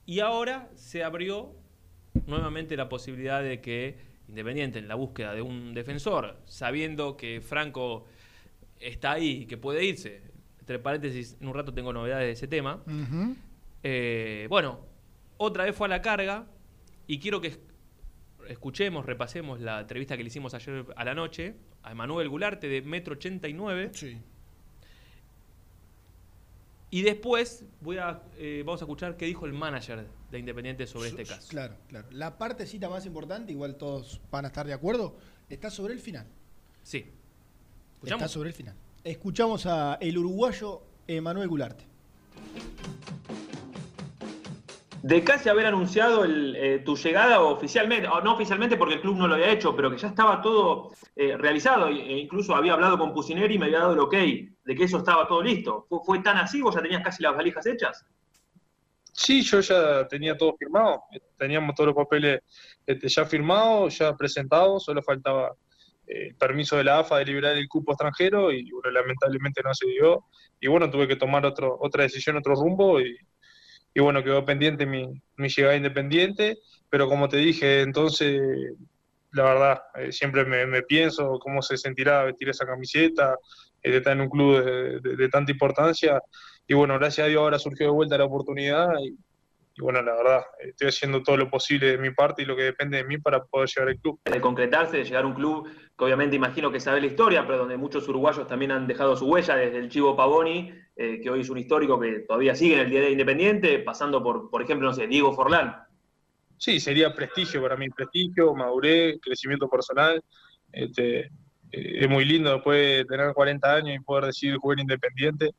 y 0.04 0.20
ahora 0.20 0.68
se 0.74 1.04
abrió 1.04 1.54
nuevamente 2.26 2.76
la 2.76 2.88
posibilidad 2.88 3.42
de 3.42 3.60
que 3.60 4.12
Independiente 4.28 4.78
en 4.78 4.88
la 4.88 4.94
búsqueda 4.94 5.34
de 5.34 5.42
un 5.42 5.74
defensor, 5.74 6.38
sabiendo 6.46 7.18
que 7.18 7.42
Franco 7.42 8.06
está 8.80 9.12
ahí 9.12 9.42
y 9.42 9.46
que 9.46 9.58
puede 9.58 9.84
irse, 9.84 10.22
entre 10.58 10.78
paréntesis, 10.78 11.36
en 11.38 11.48
un 11.48 11.54
rato 11.54 11.74
tengo 11.74 11.92
novedades 11.92 12.26
de 12.26 12.32
ese 12.32 12.48
tema, 12.48 12.82
eh, 13.82 14.46
bueno, 14.48 14.80
otra 15.36 15.64
vez 15.64 15.76
fue 15.76 15.86
a 15.86 15.90
la 15.90 16.00
carga 16.00 16.46
y 17.06 17.18
quiero 17.18 17.42
que 17.42 17.58
escuchemos, 18.48 19.06
repasemos 19.06 19.60
la 19.60 19.80
entrevista 19.80 20.16
que 20.16 20.22
le 20.22 20.28
hicimos 20.28 20.54
ayer 20.54 20.84
a 20.96 21.04
la 21.04 21.14
noche 21.14 21.54
a 21.82 21.92
Emanuel 21.92 22.28
Gularte 22.28 22.68
de 22.68 22.82
Metro 22.82 23.14
89. 23.14 23.90
Sí. 23.94 24.18
Y 26.90 27.02
después 27.02 27.64
voy 27.80 27.96
a, 27.96 28.22
eh, 28.36 28.62
vamos 28.66 28.82
a 28.82 28.84
escuchar 28.84 29.16
qué 29.16 29.24
dijo 29.24 29.46
el 29.46 29.54
manager 29.54 30.06
de 30.30 30.38
Independiente 30.38 30.86
sobre 30.86 31.08
este 31.08 31.24
caso. 31.24 31.48
Claro, 31.48 31.74
claro. 31.88 32.06
La 32.10 32.36
partecita 32.36 32.90
más 32.90 33.06
importante, 33.06 33.50
igual 33.52 33.76
todos 33.76 34.20
van 34.30 34.44
a 34.44 34.48
estar 34.48 34.66
de 34.66 34.74
acuerdo, 34.74 35.16
está 35.48 35.70
sobre 35.70 35.94
el 35.94 36.00
final. 36.00 36.26
Sí. 36.82 37.06
Está 38.02 38.28
sobre 38.28 38.50
el 38.50 38.54
final. 38.54 38.74
Escuchamos 39.04 39.64
a 39.64 39.96
el 40.00 40.18
uruguayo 40.18 40.82
Emanuel 41.06 41.48
Gularte. 41.48 41.84
De 45.02 45.24
casi 45.24 45.48
haber 45.48 45.66
anunciado 45.66 46.24
el, 46.24 46.54
eh, 46.54 46.78
tu 46.78 46.96
llegada 46.96 47.40
oficialmente, 47.40 48.06
o 48.06 48.20
no 48.20 48.34
oficialmente 48.34 48.76
porque 48.76 48.94
el 48.94 49.00
club 49.00 49.16
no 49.16 49.26
lo 49.26 49.34
había 49.34 49.50
hecho, 49.50 49.74
pero 49.74 49.90
que 49.90 49.98
ya 49.98 50.08
estaba 50.08 50.40
todo 50.40 50.92
eh, 51.16 51.36
realizado, 51.36 51.88
e 51.88 51.94
e 51.94 52.18
incluso 52.18 52.54
había 52.54 52.74
hablado 52.74 52.96
con 52.96 53.12
Pusineri 53.12 53.56
y 53.56 53.58
me 53.58 53.66
había 53.66 53.80
dado 53.80 53.94
el 53.94 53.98
ok 53.98 54.14
de 54.64 54.74
que 54.76 54.84
eso 54.84 54.98
estaba 54.98 55.26
todo 55.26 55.42
listo. 55.42 55.86
¿Fue, 56.04 56.20
tan 56.20 56.36
así? 56.36 56.62
¿Vos 56.62 56.76
ya 56.76 56.82
tenías 56.82 57.02
casi 57.02 57.20
las 57.22 57.34
valijas 57.34 57.66
hechas? 57.66 58.06
Sí, 59.12 59.42
yo 59.42 59.60
ya 59.60 60.06
tenía 60.06 60.36
todo 60.36 60.56
firmado, 60.56 61.02
teníamos 61.36 61.74
todos 61.74 61.88
los 61.88 61.96
papeles 61.96 62.40
este, 62.86 63.08
ya 63.08 63.24
firmados, 63.24 63.98
ya 63.98 64.16
presentados, 64.16 64.84
solo 64.84 65.02
faltaba 65.02 65.52
eh, 66.06 66.28
el 66.28 66.36
permiso 66.36 66.76
de 66.76 66.84
la 66.84 67.00
AFA 67.00 67.18
de 67.18 67.24
liberar 67.26 67.56
el 67.56 67.68
cupo 67.68 67.92
extranjero 67.92 68.52
y 68.52 68.70
lamentablemente 68.92 69.62
no 69.64 69.74
se 69.74 69.88
dio. 69.88 70.26
Y 70.60 70.68
bueno, 70.68 70.88
tuve 70.88 71.08
que 71.08 71.16
tomar 71.16 71.44
otro, 71.44 71.76
otra 71.80 72.04
decisión, 72.04 72.36
otro 72.36 72.54
rumbo 72.54 73.00
y, 73.00 73.18
y 73.94 74.00
bueno, 74.00 74.22
quedó 74.22 74.44
pendiente 74.44 74.86
mi, 74.86 75.20
llegada 75.36 75.76
independiente, 75.76 76.58
pero 76.88 77.08
como 77.08 77.28
te 77.28 77.38
dije, 77.38 77.82
entonces, 77.82 78.40
la 79.32 79.44
verdad, 79.44 79.82
eh, 79.96 80.12
siempre 80.12 80.44
me, 80.44 80.82
pienso 80.82 81.38
cómo 81.38 81.62
se 81.62 81.76
sentirá 81.76 82.24
vestir 82.24 82.48
esa 82.48 82.66
camiseta, 82.66 83.36
eh, 83.82 83.90
de 83.90 83.96
estar 83.98 84.12
en 84.12 84.22
un 84.22 84.30
club 84.30 85.02
de, 85.02 85.28
tanta 85.28 85.52
importancia, 85.52 86.20
y 86.66 86.74
bueno, 86.74 86.98
gracias 86.98 87.26
a 87.26 87.28
Dios 87.28 87.40
ahora 87.40 87.58
surgió 87.58 87.86
de 87.86 87.92
vuelta 87.92 88.18
la 88.18 88.24
oportunidad, 88.24 88.88
y 89.74 89.80
bueno, 89.80 90.02
la 90.02 90.14
verdad, 90.14 90.42
estoy 90.60 90.88
haciendo 90.88 91.22
todo 91.22 91.36
lo 91.36 91.48
posible 91.48 91.92
de 91.92 91.98
mi 91.98 92.10
parte 92.10 92.42
y 92.42 92.44
lo 92.44 92.54
que 92.54 92.62
depende 92.62 92.98
de 92.98 93.04
mí 93.04 93.18
para 93.18 93.42
poder 93.44 93.68
llegar 93.68 93.88
al 93.88 93.98
club. 93.98 94.20
De 94.24 94.40
concretarse, 94.40 94.98
de 94.98 95.04
llegar 95.04 95.24
a 95.24 95.26
un 95.26 95.34
club 95.34 95.68
que 95.96 96.04
obviamente 96.04 96.36
imagino 96.36 96.70
que 96.70 96.80
sabe 96.80 97.00
la 97.00 97.06
historia, 97.06 97.46
pero 97.46 97.58
donde 97.58 97.76
muchos 97.76 98.06
uruguayos 98.08 98.46
también 98.46 98.72
han 98.72 98.86
dejado 98.86 99.16
su 99.16 99.26
huella, 99.26 99.56
desde 99.56 99.78
el 99.78 99.88
Chivo 99.88 100.14
Pavoni, 100.14 100.72
eh, 100.96 101.20
que 101.22 101.30
hoy 101.30 101.40
es 101.40 101.48
un 101.48 101.58
histórico 101.58 101.98
que 101.98 102.20
todavía 102.20 102.54
sigue 102.54 102.74
en 102.74 102.80
el 102.80 102.90
día 102.90 103.00
de 103.00 103.10
Independiente, 103.10 103.78
pasando 103.78 104.22
por, 104.22 104.50
por 104.50 104.62
ejemplo, 104.62 104.88
no 104.88 104.94
sé, 104.94 105.06
Diego 105.06 105.32
Forlán. 105.32 105.74
Sí, 106.58 106.78
sería 106.78 107.14
prestigio 107.14 107.62
para 107.62 107.76
mí, 107.76 107.88
prestigio, 107.90 108.54
madurez, 108.54 109.18
crecimiento 109.20 109.68
personal. 109.68 110.22
Este, 110.70 111.20
eh, 111.20 111.30
es 111.72 112.08
muy 112.08 112.24
lindo 112.24 112.52
después 112.52 112.98
de 112.98 113.04
tener 113.04 113.32
40 113.32 113.74
años 113.74 113.96
y 113.96 114.04
poder 114.04 114.26
decidir 114.26 114.56
jugar 114.58 114.78
independiente. 114.78 115.50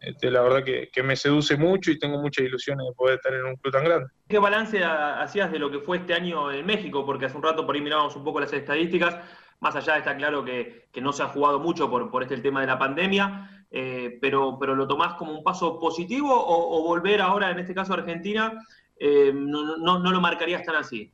Este, 0.00 0.30
la 0.30 0.40
verdad 0.40 0.64
que, 0.64 0.88
que 0.90 1.02
me 1.02 1.14
seduce 1.14 1.58
mucho 1.58 1.90
y 1.90 1.98
tengo 1.98 2.18
muchas 2.18 2.46
ilusiones 2.46 2.86
de 2.86 2.94
poder 2.94 3.16
estar 3.16 3.34
en 3.34 3.44
un 3.44 3.56
club 3.56 3.72
tan 3.72 3.84
grande. 3.84 4.08
¿Qué 4.28 4.38
balance 4.38 4.82
ha- 4.82 5.20
hacías 5.20 5.52
de 5.52 5.58
lo 5.58 5.70
que 5.70 5.80
fue 5.80 5.98
este 5.98 6.14
año 6.14 6.50
en 6.50 6.64
México? 6.64 7.04
Porque 7.04 7.26
hace 7.26 7.36
un 7.36 7.42
rato 7.42 7.66
por 7.66 7.74
ahí 7.74 7.82
mirábamos 7.82 8.16
un 8.16 8.24
poco 8.24 8.40
las 8.40 8.52
estadísticas. 8.52 9.16
Más 9.60 9.76
allá 9.76 9.98
está 9.98 10.16
claro 10.16 10.42
que, 10.42 10.88
que 10.90 11.02
no 11.02 11.12
se 11.12 11.22
ha 11.22 11.26
jugado 11.28 11.60
mucho 11.60 11.90
por, 11.90 12.10
por 12.10 12.22
este 12.22 12.34
el 12.34 12.40
tema 12.40 12.62
de 12.62 12.66
la 12.66 12.78
pandemia, 12.78 13.66
eh, 13.70 14.16
pero, 14.22 14.56
pero 14.58 14.74
¿lo 14.74 14.88
tomás 14.88 15.14
como 15.14 15.32
un 15.32 15.44
paso 15.44 15.78
positivo 15.78 16.32
o, 16.34 16.78
o 16.78 16.82
volver 16.82 17.20
ahora, 17.20 17.50
en 17.50 17.58
este 17.58 17.74
caso 17.74 17.92
a 17.92 17.96
Argentina, 17.96 18.58
eh, 18.98 19.30
no, 19.34 19.76
no, 19.76 19.98
no 19.98 20.10
lo 20.12 20.20
marcarías 20.22 20.64
tan 20.64 20.76
así? 20.76 21.12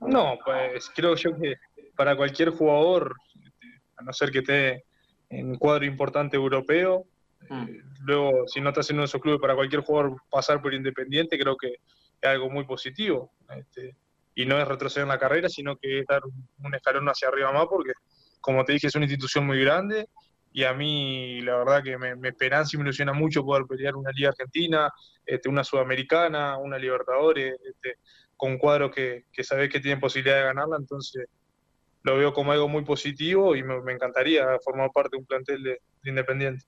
No, 0.00 0.38
pues 0.44 0.90
creo 0.94 1.16
yo 1.16 1.36
que 1.36 1.56
para 1.96 2.16
cualquier 2.16 2.50
jugador, 2.50 3.16
este, 3.44 3.66
a 3.96 4.02
no 4.04 4.12
ser 4.12 4.30
que 4.30 4.38
esté 4.38 4.84
en 5.30 5.56
cuadro 5.56 5.84
importante 5.84 6.36
europeo. 6.36 7.04
Eh, 7.50 7.82
luego, 8.00 8.46
si 8.46 8.60
no 8.60 8.70
estás 8.70 8.90
en 8.90 8.96
uno 8.96 9.02
de 9.02 9.06
esos 9.06 9.20
clubes, 9.20 9.40
para 9.40 9.54
cualquier 9.54 9.82
jugador 9.82 10.16
pasar 10.30 10.60
por 10.60 10.74
Independiente, 10.74 11.38
creo 11.38 11.56
que 11.56 11.68
es 12.20 12.28
algo 12.28 12.50
muy 12.50 12.64
positivo. 12.64 13.32
Este, 13.56 13.96
y 14.34 14.46
no 14.46 14.60
es 14.60 14.68
retroceder 14.68 15.04
en 15.04 15.08
la 15.08 15.18
carrera, 15.18 15.48
sino 15.48 15.76
que 15.76 16.00
es 16.00 16.06
dar 16.06 16.22
un 16.24 16.74
escalón 16.74 17.06
hacia 17.08 17.28
arriba 17.28 17.52
más, 17.52 17.66
porque, 17.66 17.92
como 18.40 18.64
te 18.64 18.72
dije, 18.72 18.86
es 18.86 18.94
una 18.94 19.04
institución 19.04 19.46
muy 19.46 19.60
grande 19.60 20.08
y 20.52 20.64
a 20.64 20.72
mí 20.72 21.40
la 21.42 21.56
verdad 21.56 21.82
que 21.82 21.98
me, 21.98 22.16
me 22.16 22.28
esperanza 22.28 22.70
y 22.74 22.78
me 22.78 22.84
ilusiona 22.84 23.12
mucho 23.12 23.44
poder 23.44 23.64
pelear 23.66 23.96
una 23.96 24.10
Liga 24.12 24.30
Argentina, 24.30 24.90
este, 25.24 25.48
una 25.48 25.62
Sudamericana, 25.62 26.56
una 26.56 26.78
Libertadores, 26.78 27.54
este, 27.64 27.98
con 28.36 28.58
cuadros 28.58 28.90
que, 28.92 29.26
que 29.32 29.44
sabés 29.44 29.68
que 29.68 29.80
tienen 29.80 30.00
posibilidad 30.00 30.36
de 30.36 30.44
ganarla, 30.44 30.76
entonces 30.78 31.26
lo 32.02 32.16
veo 32.16 32.32
como 32.32 32.52
algo 32.52 32.68
muy 32.68 32.84
positivo 32.84 33.56
y 33.56 33.62
me, 33.62 33.92
encantaría 33.92 34.46
formar 34.64 34.90
parte 34.92 35.16
de 35.16 35.20
un 35.20 35.26
plantel 35.26 35.62
de, 35.62 35.80
Independiente. 36.04 36.64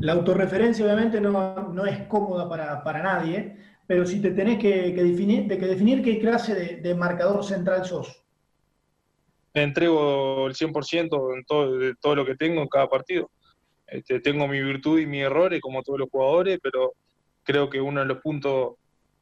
La 0.00 0.12
autorreferencia 0.12 0.84
obviamente 0.84 1.20
no, 1.20 1.72
no 1.72 1.86
es 1.86 2.06
cómoda 2.06 2.48
para, 2.48 2.84
para, 2.84 3.02
nadie, 3.02 3.56
pero 3.86 4.06
si 4.06 4.20
te 4.20 4.30
tenés 4.30 4.58
que, 4.58 4.94
que, 4.94 5.02
definir, 5.02 5.46
de 5.46 5.58
que 5.58 5.66
definir 5.66 6.02
qué 6.02 6.18
clase 6.18 6.54
de, 6.54 6.76
de 6.76 6.94
marcador 6.94 7.42
central 7.42 7.84
sos 7.84 8.22
entrego 9.62 10.46
el 10.46 10.54
100% 10.54 11.36
en 11.36 11.44
todo, 11.44 11.78
de 11.78 11.94
todo 11.96 12.16
lo 12.16 12.26
que 12.26 12.36
tengo 12.36 12.62
en 12.62 12.68
cada 12.68 12.88
partido. 12.88 13.30
Este, 13.86 14.20
tengo 14.20 14.46
mi 14.46 14.60
virtud 14.60 14.98
y 14.98 15.06
mis 15.06 15.22
errores, 15.22 15.60
como 15.60 15.82
todos 15.82 16.00
los 16.00 16.10
jugadores, 16.10 16.58
pero 16.62 16.92
creo 17.42 17.70
que 17.70 17.80
uno 17.80 18.00
de 18.00 18.06
los 18.06 18.18
puntos 18.18 18.74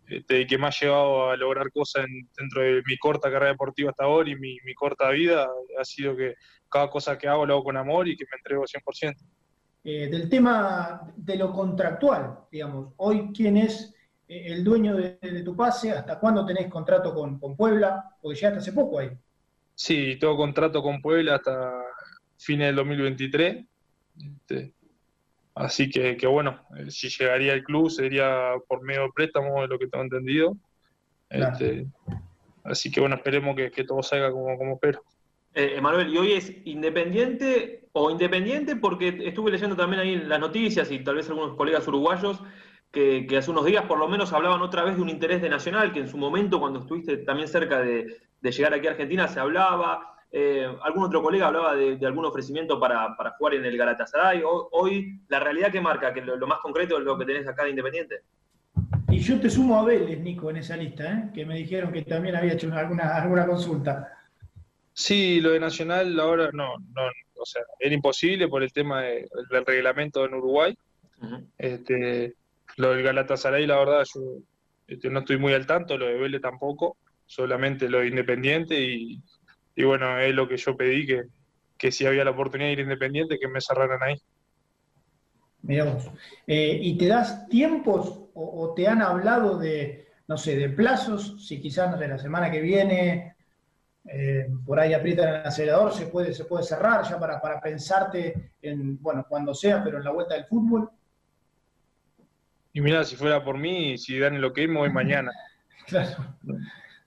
este, 0.09 0.47
que 0.47 0.59
me 0.59 0.69
ha 0.69 0.71
llevado 0.71 1.31
a 1.31 1.37
lograr 1.37 1.71
cosas 1.73 2.07
dentro 2.37 2.63
de 2.63 2.83
mi 2.87 2.97
corta 2.97 3.31
carrera 3.31 3.53
deportiva 3.53 3.91
hasta 3.91 4.05
ahora 4.05 4.31
y 4.31 4.37
mi, 4.37 4.75
corta 4.75 5.11
vida 5.11 5.49
ha 5.79 5.85
sido 5.85 6.17
que 6.17 6.35
cada 6.69 6.89
cosa 6.89 7.19
que 7.19 7.27
hago 7.29 7.45
lo 7.45 7.55
hago 7.55 7.65
con 7.65 7.77
amor 7.77 8.07
y 8.07 8.17
que 8.17 8.25
me 8.25 8.37
entrego 8.39 8.65
100%. 8.65 9.15
Eh, 9.85 10.09
del 10.09 10.29
tema 10.29 11.13
de 11.17 11.37
lo 11.37 11.53
contractual, 11.53 12.41
digamos, 12.51 12.93
hoy 12.97 13.31
quién 13.35 13.57
es 13.57 13.95
eh, 14.29 14.47
el 14.47 14.65
dueño 14.65 14.97
de, 14.97 15.43
tu 15.45 15.57
pase, 15.57 15.93
hasta 15.93 16.19
cuándo 16.19 16.45
tenés 16.45 16.69
contrato 16.69 17.15
con, 17.15 17.39
con 17.39 17.57
Puebla, 17.57 18.05
porque 18.21 18.39
ya 18.39 18.49
hasta 18.49 18.61
hace 18.61 18.73
poco 18.73 18.99
ahí. 18.99 19.11
Sí, 19.75 20.17
tengo 20.19 20.37
contrato 20.37 20.83
con 20.83 21.03
Puebla 21.03 21.37
hasta 21.37 21.71
fines 22.37 22.69
del 22.69 22.77
2023. 22.77 23.65
Este, 24.19 24.73
así 25.57 25.91
que, 25.91 26.27
bueno, 26.27 26.61
eh, 26.77 26.91
si 26.91 27.09
llegaría 27.09 27.53
al 27.53 27.65
club 27.65 27.91
sería 27.91 28.53
por 28.69 28.83
medio 28.83 29.03
de 29.03 29.13
préstamo, 29.15 29.63
de 29.63 29.69
lo 29.69 29.79
que 29.79 29.89
tengo 29.89 30.05
entendido. 30.05 30.57
Este, 31.29 31.87
así 32.63 32.91
que 32.91 33.01
bueno, 33.01 33.17
esperemos 33.17 33.57
que, 33.57 33.85
todo 33.85 34.03
salga 34.03 34.31
como, 34.31 34.57
como 34.57 34.75
espero. 34.75 35.03
Eh, 35.55 35.75
Emanuel, 35.77 36.13
¿y 36.13 36.19
hoy 36.19 36.33
es 36.33 36.53
independiente 36.67 37.89
o 37.93 38.11
independiente? 38.11 38.77
Porque 38.77 39.09
estuve 39.25 39.51
leyendo 39.51 39.75
también 39.75 40.01
ahí 40.01 40.17
las 40.17 40.39
noticias 40.39 40.91
y 40.93 41.01
tal 41.01 41.17
vez 41.17 41.29
algunos 41.29 41.57
colegas 41.57 41.89
uruguayos 41.89 42.41
que, 42.93 43.27
que, 43.27 43.39
hace 43.39 43.51
unos 43.51 43.65
días 43.65 43.85
por 43.87 43.99
lo 43.99 44.07
menos 44.07 44.33
hablaban 44.33 44.63
otra 44.63 44.85
vez 44.85 44.97
de 44.97 45.03
un 45.03 45.09
interés 45.09 45.43
de 45.43 45.49
Nacional, 45.49 45.93
que 45.93 46.01
en 46.01 46.09
su 46.09 46.19
momento, 46.19 46.61
cuando 46.61 46.81
estuviste 46.81 47.17
también 47.19 47.49
cerca 47.49 47.81
de, 47.81 48.21
de 48.41 48.53
llegar 48.53 48.75
aquí 48.75 48.87
a 48.87 48.91
Argentina 48.91 49.29
se 49.29 49.41
hablaba, 49.41 50.16
eh, 50.33 50.67
algún 50.83 51.05
otro 51.05 51.23
colega 51.23 51.47
hablaba 51.47 51.75
de, 51.75 51.99
algún 52.05 52.25
ofrecimiento 52.25 52.81
para, 52.81 53.15
jugar 53.39 53.55
en 53.55 53.65
el 53.65 53.77
Galatasaray. 53.77 54.43
Hoy, 54.45 55.21
la 55.29 55.41
realidad 55.41 55.71
que 55.71 55.81
marca, 55.81 56.13
que 56.13 56.21
lo, 56.21 56.47
más 56.47 56.59
concreto 56.61 56.99
es 56.99 57.05
lo 57.05 57.17
que 57.17 57.25
tenés 57.25 57.47
acá 57.47 57.65
de 57.65 57.71
Independiente. 57.71 58.23
Y 59.09 59.19
yo 59.21 59.41
te 59.41 59.49
sumo 59.49 59.79
a 59.79 59.85
Vélez, 59.85 60.21
Nico, 60.21 60.51
en 60.51 60.59
esa 60.59 60.77
lista, 60.77 61.11
¿eh? 61.11 61.31
que 61.33 61.47
me 61.47 61.57
dijeron 61.57 61.93
que 61.93 62.03
también 62.03 62.37
había 62.37 62.55
hecho 62.55 62.73
alguna, 62.75 63.17
alguna 63.17 63.47
consulta. 63.47 64.13
Sí, 64.93 65.41
lo 65.41 65.51
de 65.51 65.61
Nacional 65.61 66.19
ahora 66.19 66.51
no, 66.53 66.77
no, 66.79 67.03
o 67.39 67.47
sea, 67.47 67.63
era 67.79 67.95
imposible 67.95 68.49
por 68.49 68.63
el 68.63 68.73
tema 68.73 69.03
del 69.03 69.29
reglamento 69.67 70.25
en 70.25 70.35
Uruguay. 70.35 70.77
este, 71.57 72.35
lo 72.77 72.91
del 72.91 73.03
Galatasaray, 73.03 73.67
la 73.67 73.79
verdad, 73.79 74.05
yo 74.13 74.21
este, 74.87 75.09
no 75.09 75.21
estoy 75.21 75.39
muy 75.39 75.55
al 75.55 75.67
tanto, 75.67 75.97
lo 75.97 76.07
de 76.07 76.19
Vélez 76.19 76.41
tampoco 76.41 76.97
solamente 77.27 77.89
lo 77.89 78.01
de 78.01 78.09
Independiente 78.09 78.81
y, 78.81 79.21
bueno, 79.85 80.19
es 80.19 80.35
lo 80.35 80.49
que 80.49 80.57
yo 80.57 80.77
pedí, 80.77 81.07
que, 81.07 81.25
que 81.77 81.93
si 81.93 82.07
había 82.07 82.25
la 82.25 82.31
oportunidad 82.31 82.69
de 82.69 82.73
ir 82.73 82.81
Independiente, 82.81 83.39
que 83.39 83.49
me 83.49 83.61
cerraran 83.61 84.03
ahí. 84.03 84.21
Miramos. 85.63 86.11
Eh, 86.47 86.79
¿Y 86.81 86.97
te 86.97 87.09
das 87.09 87.49
tiempos 87.49 88.29
o, 88.35 88.73
te 88.75 88.87
han 88.87 89.03
hablado 89.03 89.59
de, 89.59 90.09
no 90.29 90.37
sé, 90.37 90.57
de 90.57 90.69
plazos? 90.69 91.47
Si 91.47 91.61
quizás, 91.61 91.91
no 91.91 92.07
la 92.07 92.19
semana 92.19 92.51
que 92.51 92.61
viene 92.61 93.37
eh, 94.09 94.49
por 94.65 94.79
ahí 94.79 94.95
aprietan 94.95 95.29
el 95.29 95.47
acelerador, 95.47 95.93
se 95.93 96.07
puede, 96.07 96.33
se 96.33 96.45
puede 96.45 96.63
cerrar 96.63 97.03
ya 97.09 97.19
para, 97.19 97.41
para 97.41 97.61
pensarte 97.61 98.53
en, 98.63 99.01
bueno, 99.03 99.27
cuando 99.29 99.53
sea, 99.53 99.83
pero 99.83 99.99
en 99.99 100.05
la 100.05 100.13
vuelta 100.13 100.35
del 100.35 100.45
fútbol. 100.45 100.89
Y 102.73 102.81
mira, 102.81 103.05
si 103.05 103.17
fuera 103.17 103.43
por 103.43 103.59
mí, 103.59 103.99
si 103.99 104.19
dan 104.19 104.41
lo 104.41 104.53
que 104.53 104.67
voy 104.67 104.91
mañana. 104.91 105.33
Claro. 105.87 106.17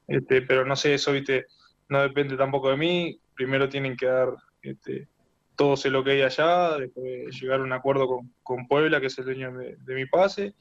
Este, 0.07 0.41
pero 0.41 0.63
no 0.63 0.74
sé, 0.74 0.93
eso, 0.93 1.11
viste, 1.11 1.47
no 1.89 2.01
depende 2.01 2.37
tampoco 2.37 2.69
de 2.69 2.77
mí. 2.77 3.19
Primero 3.35 3.67
tienen 3.67 3.97
que 3.97 4.05
dar 4.05 4.29
este, 4.61 5.07
todo 5.55 5.75
sé 5.75 5.89
lo 5.89 6.03
que 6.03 6.11
hay 6.11 6.21
allá, 6.21 6.77
después 6.77 7.39
llegar 7.41 7.59
a 7.59 7.63
un 7.63 7.73
acuerdo 7.73 8.21
con, 8.43 8.67
Puebla, 8.67 9.01
que 9.01 9.07
es 9.07 9.17
el 9.17 9.25
dueño 9.25 9.51
de, 9.51 9.95
mi 9.95 10.05
pase, 10.05 10.53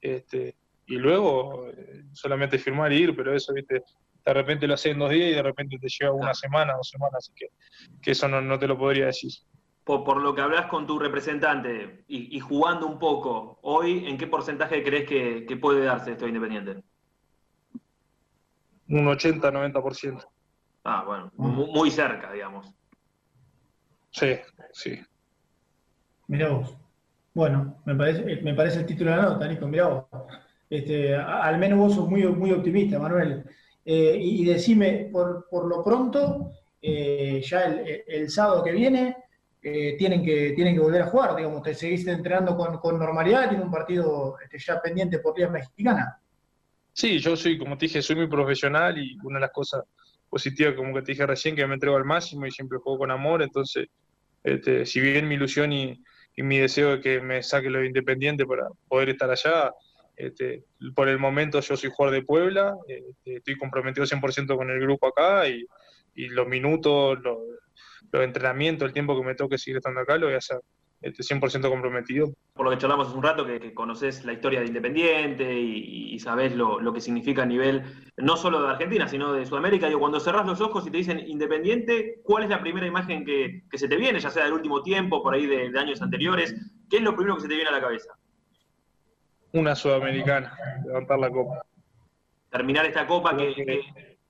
este, 0.00 0.56
y 0.86 0.96
luego 0.96 1.68
eh, 1.68 2.04
solamente 2.12 2.58
firmar 2.58 2.92
y 2.92 3.02
ir, 3.02 3.16
pero 3.16 3.34
eso, 3.34 3.52
viste, 3.52 3.82
de 4.24 4.32
repente 4.32 4.66
lo 4.66 4.74
haces 4.74 4.92
en 4.92 4.98
dos 4.98 5.10
días 5.10 5.30
y 5.30 5.34
de 5.34 5.42
repente 5.42 5.78
te 5.78 5.88
lleva 5.88 6.14
una 6.14 6.34
semana, 6.34 6.74
dos 6.74 6.88
semanas, 6.88 7.16
así 7.18 7.32
que, 7.36 7.48
que 8.00 8.12
eso 8.12 8.28
no, 8.28 8.58
te 8.58 8.66
lo 8.66 8.78
podría 8.78 9.06
decir. 9.06 9.32
Por, 9.84 10.20
lo 10.20 10.34
que 10.34 10.40
hablas 10.40 10.66
con 10.66 10.86
tu 10.86 10.98
representante 10.98 12.04
y, 12.08 12.40
jugando 12.40 12.86
un 12.86 12.98
poco, 12.98 13.60
hoy, 13.62 14.06
¿en 14.08 14.18
qué 14.18 14.26
porcentaje 14.26 14.82
crees 14.82 15.08
que, 15.08 15.46
que 15.46 15.56
puede 15.56 15.84
darse 15.84 16.12
esto 16.12 16.26
independiente? 16.26 16.82
un 18.88 19.06
80-90%. 19.06 20.24
Ah, 20.88 21.02
bueno, 21.04 21.32
muy 21.36 21.90
cerca, 21.90 22.32
digamos. 22.32 22.72
Sí, 24.12 24.38
sí. 24.72 25.00
Mirá 26.28 26.50
vos. 26.50 26.76
Bueno, 27.34 27.82
me 27.84 27.96
parece, 27.96 28.40
me 28.42 28.54
parece 28.54 28.78
el 28.78 28.86
título 28.86 29.10
de 29.10 29.16
la 29.16 29.22
nota, 29.24 29.48
Nico, 29.48 29.66
mirá 29.66 29.88
vos. 29.88 30.04
Este, 30.70 31.12
al 31.16 31.58
menos 31.58 31.78
vos 31.80 31.94
sos 31.96 32.08
muy, 32.08 32.24
muy 32.26 32.52
optimista, 32.52 33.00
Manuel. 33.00 33.44
Eh, 33.84 34.16
y, 34.20 34.44
decime, 34.44 35.08
por, 35.10 35.48
por 35.50 35.66
lo 35.66 35.82
pronto, 35.82 36.52
eh, 36.80 37.42
ya 37.44 37.64
el, 37.64 38.04
el, 38.06 38.30
sábado 38.30 38.62
que 38.62 38.70
viene, 38.70 39.16
eh, 39.60 39.96
tienen, 39.98 40.24
que, 40.24 40.52
tienen 40.52 40.74
que 40.74 40.80
volver 40.80 41.02
a 41.02 41.06
jugar, 41.06 41.34
digamos, 41.34 41.62
te 41.62 41.74
seguiste 41.74 42.12
entrenando 42.12 42.56
con, 42.56 42.78
con 42.78 42.96
normalidad, 42.96 43.48
tiene 43.48 43.64
un 43.64 43.72
partido 43.72 44.36
este, 44.40 44.58
ya 44.60 44.80
pendiente 44.80 45.18
por 45.18 45.36
Liga 45.36 45.50
Mexicana. 45.50 46.20
Sí, 46.92 47.18
yo 47.18 47.36
soy, 47.36 47.58
como 47.58 47.76
te 47.76 47.86
dije, 47.86 48.00
soy 48.00 48.14
muy 48.14 48.28
profesional 48.28 48.96
y 48.98 49.18
una 49.24 49.38
de 49.38 49.42
las 49.42 49.52
cosas 49.52 49.82
positivas, 50.36 50.74
como 50.74 50.94
que 50.94 51.00
te 51.00 51.12
dije 51.12 51.26
recién, 51.26 51.56
que 51.56 51.66
me 51.66 51.74
entrego 51.74 51.96
al 51.96 52.04
máximo 52.04 52.44
y 52.44 52.50
siempre 52.50 52.78
juego 52.78 52.98
con 52.98 53.10
amor, 53.10 53.40
entonces, 53.40 53.86
este, 54.44 54.84
si 54.84 55.00
bien 55.00 55.26
mi 55.26 55.36
ilusión 55.36 55.72
y, 55.72 56.02
mi 56.38 56.58
deseo 56.58 56.90
de 56.90 57.00
que 57.00 57.18
me 57.22 57.42
saque 57.42 57.70
lo 57.70 57.82
independiente 57.82 58.44
para 58.44 58.68
poder 58.88 59.08
estar 59.08 59.30
allá, 59.30 59.72
este, 60.14 60.64
por 60.94 61.08
el 61.08 61.18
momento 61.18 61.60
yo 61.60 61.74
soy 61.78 61.90
jugador 61.90 62.14
de 62.14 62.26
Puebla, 62.26 62.74
este, 62.86 63.36
estoy 63.36 63.56
comprometido 63.56 64.04
100% 64.04 64.54
con 64.54 64.70
el 64.70 64.78
grupo 64.78 65.06
acá 65.06 65.48
y, 65.48 65.64
los 66.14 66.46
minutos, 66.46 67.18
los, 67.22 67.38
entrenamientos, 68.12 68.86
el 68.86 68.92
tiempo 68.92 69.18
que 69.18 69.26
me 69.26 69.34
toque 69.34 69.56
seguir 69.56 69.78
estando 69.78 70.00
acá, 70.00 70.18
lo 70.18 70.26
voy 70.26 70.34
a 70.34 70.38
hacer 70.38 70.60
100% 71.12 71.68
comprometido. 71.68 72.32
Por 72.54 72.64
lo 72.64 72.70
que 72.70 72.78
charlamos 72.78 73.08
hace 73.08 73.16
un 73.16 73.22
rato, 73.22 73.46
que, 73.46 73.74
conoces 73.74 74.24
la 74.24 74.32
historia 74.32 74.60
de 74.60 74.66
Independiente 74.66 75.58
y, 75.58 76.18
sabes 76.18 76.54
lo, 76.54 76.92
que 76.92 77.00
significa 77.00 77.42
a 77.42 77.46
nivel 77.46 77.82
no 78.16 78.36
solo 78.36 78.62
de 78.62 78.68
Argentina, 78.68 79.06
sino 79.06 79.32
de 79.32 79.44
Sudamérica. 79.44 79.86
Digo, 79.86 80.00
cuando 80.00 80.20
cerrás 80.20 80.46
los 80.46 80.60
ojos 80.60 80.86
y 80.86 80.90
te 80.90 80.98
dicen 80.98 81.20
Independiente, 81.26 82.20
¿cuál 82.24 82.44
es 82.44 82.50
la 82.50 82.60
primera 82.60 82.86
imagen 82.86 83.24
que, 83.24 83.62
se 83.74 83.88
te 83.88 83.96
viene, 83.96 84.18
ya 84.18 84.30
sea 84.30 84.44
del 84.44 84.54
último 84.54 84.82
tiempo, 84.82 85.22
por 85.22 85.34
ahí 85.34 85.46
de, 85.46 85.78
años 85.78 86.00
anteriores? 86.00 86.54
¿Qué 86.88 86.96
es 86.96 87.02
lo 87.02 87.14
primero 87.14 87.36
que 87.36 87.42
se 87.42 87.48
te 87.48 87.54
viene 87.54 87.68
a 87.68 87.74
la 87.74 87.80
cabeza? 87.80 88.14
Una 89.52 89.74
sudamericana, 89.74 90.56
levantar 90.84 91.18
la 91.18 91.30
copa. 91.30 91.62
Terminar 92.50 92.86
esta 92.86 93.06
copa 93.06 93.36
que, 93.36 93.82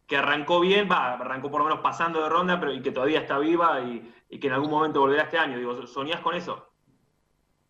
que, 0.06 0.16
arrancó 0.16 0.60
bien, 0.60 0.88
va, 0.90 1.14
arrancó 1.14 1.50
por 1.50 1.60
lo 1.60 1.68
menos 1.68 1.80
pasando 1.80 2.22
de 2.22 2.28
ronda, 2.28 2.58
pero 2.58 2.72
y 2.72 2.82
que 2.82 2.90
todavía 2.90 3.20
está 3.20 3.38
viva 3.38 3.80
y 3.80 4.12
y 4.28 4.38
que 4.38 4.46
en 4.48 4.54
algún 4.54 4.70
momento 4.70 5.00
volverá 5.00 5.24
este 5.24 5.38
año. 5.38 5.58
Digo, 5.58 5.86
¿soñás 5.86 6.20
con 6.20 6.34
eso? 6.34 6.72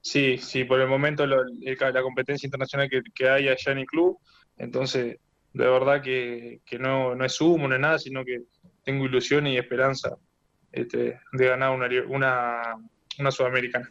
Sí, 0.00 0.38
sí, 0.38 0.64
por 0.64 0.80
el 0.80 0.88
momento 0.88 1.26
la 1.26 2.02
competencia 2.02 2.46
internacional 2.46 2.88
que, 2.88 3.28
hay 3.28 3.48
allá 3.48 3.72
en 3.72 3.78
el 3.78 3.86
club, 3.86 4.18
entonces 4.56 5.18
de 5.52 5.66
verdad 5.66 6.00
que, 6.00 6.60
no, 6.78 7.14
no, 7.14 7.24
es 7.24 7.40
humo, 7.40 7.66
no 7.66 7.74
es 7.74 7.80
nada, 7.80 7.98
sino 7.98 8.24
que 8.24 8.42
tengo 8.84 9.04
ilusión 9.04 9.46
y 9.46 9.56
esperanza 9.56 10.16
este, 10.70 11.18
de 11.32 11.46
ganar 11.46 11.74
una, 11.74 11.88
una, 12.08 12.62
una 13.18 13.30
sudamericana. 13.30 13.90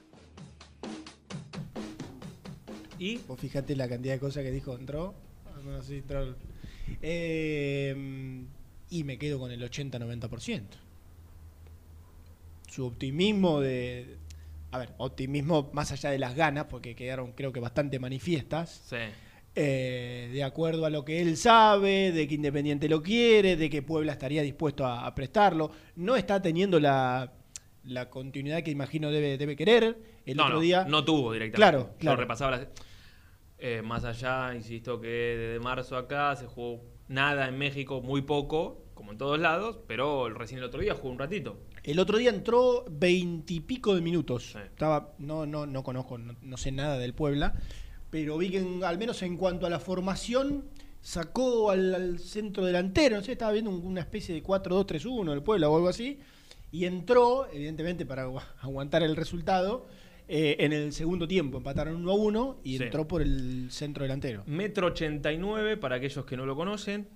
¿Y? 2.97 3.18
Vos 3.28 3.39
fíjate 3.39 3.76
la 3.76 3.89
cantidad 3.89 4.13
de 4.13 4.20
cosas 4.20 4.43
que 4.43 4.51
dijo, 4.51 4.78
entró. 4.78 5.13
Eh, 7.01 8.45
y 8.89 9.03
me 9.03 9.18
quedo 9.18 9.39
con 9.39 9.51
el 9.51 9.61
80-90% 9.70 10.84
su 12.76 12.86
optimismo 12.86 13.61
de, 13.61 14.17
a 14.71 14.78
ver, 14.80 14.89
optimismo 14.97 15.69
más 15.73 15.91
allá 15.91 16.09
de 16.09 16.19
las 16.19 16.36
ganas, 16.36 16.65
porque 16.65 16.95
quedaron 16.95 17.32
creo 17.34 17.51
que 17.53 17.59
bastante 17.59 17.99
manifiestas. 17.99 18.82
Sí. 18.89 18.97
eh, 19.55 20.30
de 20.34 20.43
acuerdo 20.43 20.86
a 20.86 20.89
lo 20.89 21.05
que 21.05 21.21
él 21.21 21.38
sabe, 21.38 22.11
de 22.11 22.28
que 22.28 22.36
Independiente 22.36 22.89
lo 22.89 23.01
quiere, 23.01 23.55
de 23.55 23.69
que 23.69 23.82
Puebla 23.82 24.11
estaría 24.11 24.41
dispuesto 24.41 24.86
a, 24.86 25.05
a 25.07 25.15
prestarlo. 25.15 25.71
No 25.95 26.17
está 26.17 26.41
teniendo 26.41 26.78
la, 26.80 27.32
la 27.86 28.09
continuidad 28.09 28.61
que 28.63 28.71
imagino 28.71 29.09
debe, 29.11 29.38
debe 29.38 29.55
querer. 29.55 29.97
El 30.26 30.36
no, 30.38 30.43
otro 30.43 30.55
no, 30.55 30.61
día. 30.61 30.84
no 30.86 31.05
tuvo 31.05 31.32
directamente. 31.32 31.55
Claro, 31.55 31.95
claro. 31.97 32.17
repasaba 32.17 32.51
las- 32.57 32.67
eh, 33.57 33.82
más 33.82 34.03
allá, 34.03 34.53
insisto 34.53 34.99
que 34.99 35.07
desde 35.07 35.59
marzo 35.61 35.95
acá 35.95 36.36
se 36.36 36.45
jugó 36.47 36.84
nada 37.07 37.47
en 37.47 37.57
México, 37.57 38.01
muy 38.01 38.21
poco, 38.23 38.84
como 38.93 39.13
en 39.13 39.17
todos 39.17 39.39
lados, 39.39 39.80
pero 39.88 40.28
recién 40.30 40.57
el 40.59 40.65
otro 40.65 40.82
día 40.82 40.93
jugó 40.95 41.09
un 41.13 41.19
ratito. 41.19 41.57
El 41.86 41.99
otro 41.99 42.17
día 42.17 42.31
entró 42.31 42.83
veintipico 42.89 43.93
de 43.95 44.01
minutos. 44.01 44.55
Estaba, 44.55 45.13
no, 45.19 45.45
no, 45.45 45.65
no 45.67 45.83
conozco, 45.83 46.17
no, 46.17 46.36
no 46.41 46.57
sé 46.57 46.71
nada 46.71 46.97
del 46.97 47.13
Puebla, 47.13 47.53
pero 48.09 48.38
vi 48.39 48.49
que 48.49 48.57
en- 48.57 48.83
al 48.83 48.97
menos 48.97 49.21
en 49.21 49.38
cuanto 49.38 49.67
a 49.67 49.69
la 49.69 49.79
formación 49.79 50.65
sacó 51.01 51.69
al, 51.69 51.93
al 51.93 52.19
centro 52.19 52.65
delantero, 52.65 53.17
no 53.17 53.21
sé, 53.23 53.33
estaba 53.33 53.51
viendo 53.51 53.69
un- 53.69 53.86
una 53.86 54.01
especie 54.01 54.33
de 54.33 54.41
4-2-3-1 54.41 55.29
del 55.31 55.43
Puebla 55.43 55.69
o 55.69 55.75
algo 55.75 55.88
así, 55.89 56.17
y 56.71 56.86
entró, 56.86 57.47
evidentemente 57.53 58.03
para 58.05 58.25
agu- 58.27 58.41
aguantar 58.61 59.03
el 59.03 59.15
resultado, 59.15 59.86
eh, 60.27 60.55
en 60.57 60.73
el 60.73 60.91
segundo 60.91 61.27
tiempo. 61.27 61.59
Empataron 61.59 61.97
1 61.97 62.11
a 62.11 62.15
1 62.15 62.57
y 62.63 62.77
Sí. 62.79 62.83
entró 62.83 63.07
por 63.07 63.21
el 63.21 63.67
centro 63.69 64.01
delantero. 64.05 64.41
Metro 64.47 64.88
89, 64.88 65.77
para 65.77 65.97
aquellos 65.97 66.25
que 66.25 66.36
no 66.36 66.47
lo 66.47 66.55
conocen. 66.55 67.07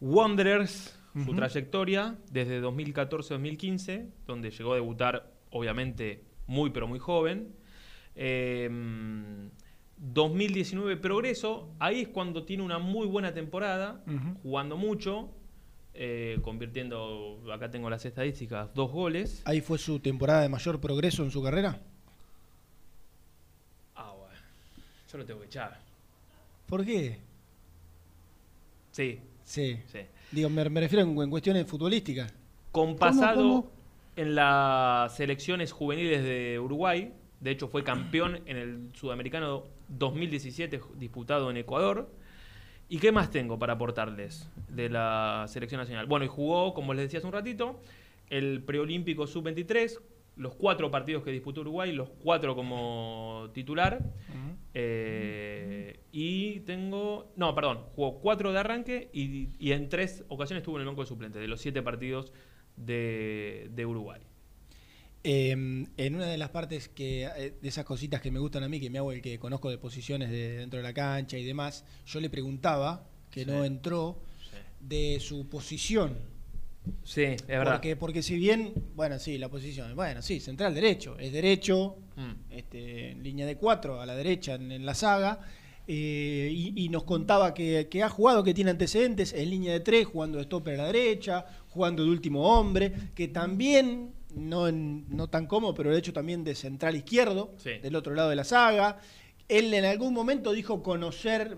Wanderers, 0.00 0.94
su 1.24 1.34
trayectoria 1.34 2.16
desde 2.30 2.62
2014-2015, 2.62 4.08
donde 4.26 4.50
llegó 4.50 4.72
a 4.72 4.76
debutar, 4.76 5.32
obviamente, 5.50 6.22
muy 6.46 6.70
pero 6.70 6.86
muy 6.86 6.98
joven. 6.98 7.54
Eh, 8.14 8.68
2019 10.00 10.96
progreso, 10.96 11.74
ahí 11.78 12.00
es 12.02 12.08
cuando 12.08 12.44
tiene 12.44 12.62
una 12.62 12.78
muy 12.78 13.06
buena 13.06 13.34
temporada, 13.34 14.02
jugando 14.42 14.78
mucho, 14.78 15.28
eh, 15.92 16.38
convirtiendo, 16.42 17.42
acá 17.52 17.70
tengo 17.70 17.90
las 17.90 18.04
estadísticas, 18.06 18.72
dos 18.74 18.90
goles. 18.90 19.42
Ahí 19.44 19.60
fue 19.60 19.76
su 19.76 20.00
temporada 20.00 20.40
de 20.40 20.48
mayor 20.48 20.80
progreso 20.80 21.22
en 21.22 21.30
su 21.30 21.42
carrera. 21.42 21.82
Ah, 23.94 24.14
bueno, 24.16 24.40
yo 25.12 25.18
lo 25.18 25.26
tengo 25.26 25.40
que 25.40 25.46
echar. 25.46 25.78
¿Por 26.66 26.84
qué? 26.84 27.18
Sí. 28.92 29.20
Sí. 29.44 29.80
Sí. 29.86 29.98
Digo, 30.32 30.48
me, 30.48 30.68
me 30.70 30.80
refiero 30.80 31.04
en, 31.04 31.18
en 31.20 31.30
cuestiones 31.30 31.66
futbolísticas. 31.66 32.32
Con 32.72 32.96
pasado 32.96 33.70
en 34.16 34.34
las 34.34 35.16
selecciones 35.16 35.72
juveniles 35.72 36.22
de 36.22 36.58
Uruguay. 36.58 37.12
De 37.40 37.50
hecho, 37.50 37.68
fue 37.68 37.82
campeón 37.82 38.40
en 38.46 38.56
el 38.56 38.90
Sudamericano 38.94 39.64
2017 39.88 40.80
disputado 40.98 41.50
en 41.50 41.56
Ecuador. 41.56 42.10
¿Y 42.88 42.98
qué 42.98 43.12
más 43.12 43.30
tengo 43.30 43.58
para 43.58 43.74
aportarles 43.74 44.50
de 44.68 44.88
la 44.88 45.46
selección 45.48 45.80
nacional? 45.80 46.06
Bueno, 46.06 46.24
y 46.24 46.28
jugó, 46.28 46.74
como 46.74 46.92
les 46.92 47.04
decía 47.04 47.18
hace 47.18 47.26
un 47.26 47.32
ratito, 47.32 47.80
el 48.28 48.62
preolímpico 48.62 49.26
sub-23, 49.26 50.00
los 50.40 50.54
cuatro 50.54 50.90
partidos 50.90 51.22
que 51.22 51.30
disputó 51.30 51.60
Uruguay, 51.60 51.92
los 51.92 52.08
cuatro 52.08 52.56
como 52.56 53.50
titular. 53.52 54.02
Eh, 54.72 56.00
y 56.12 56.60
tengo. 56.60 57.32
No, 57.36 57.54
perdón, 57.54 57.80
jugó 57.94 58.20
cuatro 58.20 58.50
de 58.52 58.58
arranque 58.58 59.10
y, 59.12 59.50
y 59.58 59.72
en 59.72 59.88
tres 59.90 60.24
ocasiones 60.28 60.62
estuvo 60.62 60.76
en 60.76 60.82
el 60.82 60.88
banco 60.88 61.02
de 61.02 61.08
suplentes 61.08 61.42
de 61.42 61.48
los 61.48 61.60
siete 61.60 61.82
partidos 61.82 62.32
de, 62.76 63.68
de 63.74 63.84
Uruguay. 63.84 64.22
Eh, 65.22 65.50
en 65.50 66.14
una 66.14 66.26
de 66.26 66.38
las 66.38 66.48
partes 66.48 66.88
que 66.88 67.24
eh, 67.24 67.54
de 67.60 67.68
esas 67.68 67.84
cositas 67.84 68.22
que 68.22 68.30
me 68.30 68.38
gustan 68.38 68.62
a 68.62 68.68
mí, 68.68 68.80
que 68.80 68.88
me 68.88 68.96
hago 68.96 69.12
el 69.12 69.20
que 69.20 69.38
conozco 69.38 69.68
de 69.68 69.76
posiciones 69.76 70.30
de 70.30 70.56
dentro 70.56 70.78
de 70.78 70.82
la 70.82 70.94
cancha 70.94 71.36
y 71.36 71.44
demás, 71.44 71.84
yo 72.06 72.20
le 72.20 72.30
preguntaba, 72.30 73.06
que 73.30 73.44
no 73.44 73.62
entró, 73.62 74.22
de 74.80 75.18
su 75.20 75.50
posición. 75.50 76.16
Sí, 77.04 77.22
es 77.22 77.46
verdad. 77.46 77.74
Porque, 77.74 77.96
porque 77.96 78.22
si 78.22 78.36
bien, 78.36 78.72
bueno, 78.94 79.18
sí, 79.18 79.38
la 79.38 79.48
posición, 79.48 79.94
bueno, 79.94 80.22
sí, 80.22 80.40
central 80.40 80.74
derecho, 80.74 81.18
es 81.18 81.32
derecho, 81.32 81.96
Mm. 82.16 82.32
este, 82.52 83.10
en 83.12 83.22
línea 83.22 83.46
de 83.46 83.56
cuatro, 83.56 84.00
a 84.00 84.06
la 84.06 84.14
derecha 84.14 84.54
en, 84.54 84.72
en 84.72 84.84
la 84.84 84.94
saga, 84.94 85.40
eh, 85.86 86.48
y, 86.52 86.84
y 86.84 86.88
nos 86.88 87.04
contaba 87.04 87.52
que, 87.54 87.88
que 87.90 88.02
ha 88.02 88.08
jugado, 88.08 88.44
que 88.44 88.54
tiene 88.54 88.70
antecedentes 88.70 89.32
en 89.32 89.50
línea 89.50 89.72
de 89.72 89.80
tres, 89.80 90.06
jugando 90.06 90.38
de 90.38 90.44
stopper 90.44 90.74
a 90.74 90.84
la 90.84 90.92
derecha, 90.92 91.44
jugando 91.68 92.04
de 92.04 92.10
último 92.10 92.42
hombre, 92.58 92.92
que 93.14 93.28
también, 93.28 94.12
no, 94.34 94.68
en- 94.68 95.06
no 95.08 95.28
tan 95.28 95.46
cómodo, 95.46 95.74
pero 95.74 95.90
de 95.92 95.98
hecho 95.98 96.12
también 96.12 96.44
de 96.44 96.54
central 96.54 96.94
izquierdo, 96.96 97.54
Sí. 97.58 97.70
del 97.82 97.96
otro 97.96 98.14
lado 98.14 98.30
de 98.30 98.36
la 98.36 98.44
saga. 98.44 98.98
Él 99.48 99.72
en 99.74 99.84
algún 99.84 100.14
momento 100.14 100.52
dijo 100.52 100.82
conocer 100.82 101.56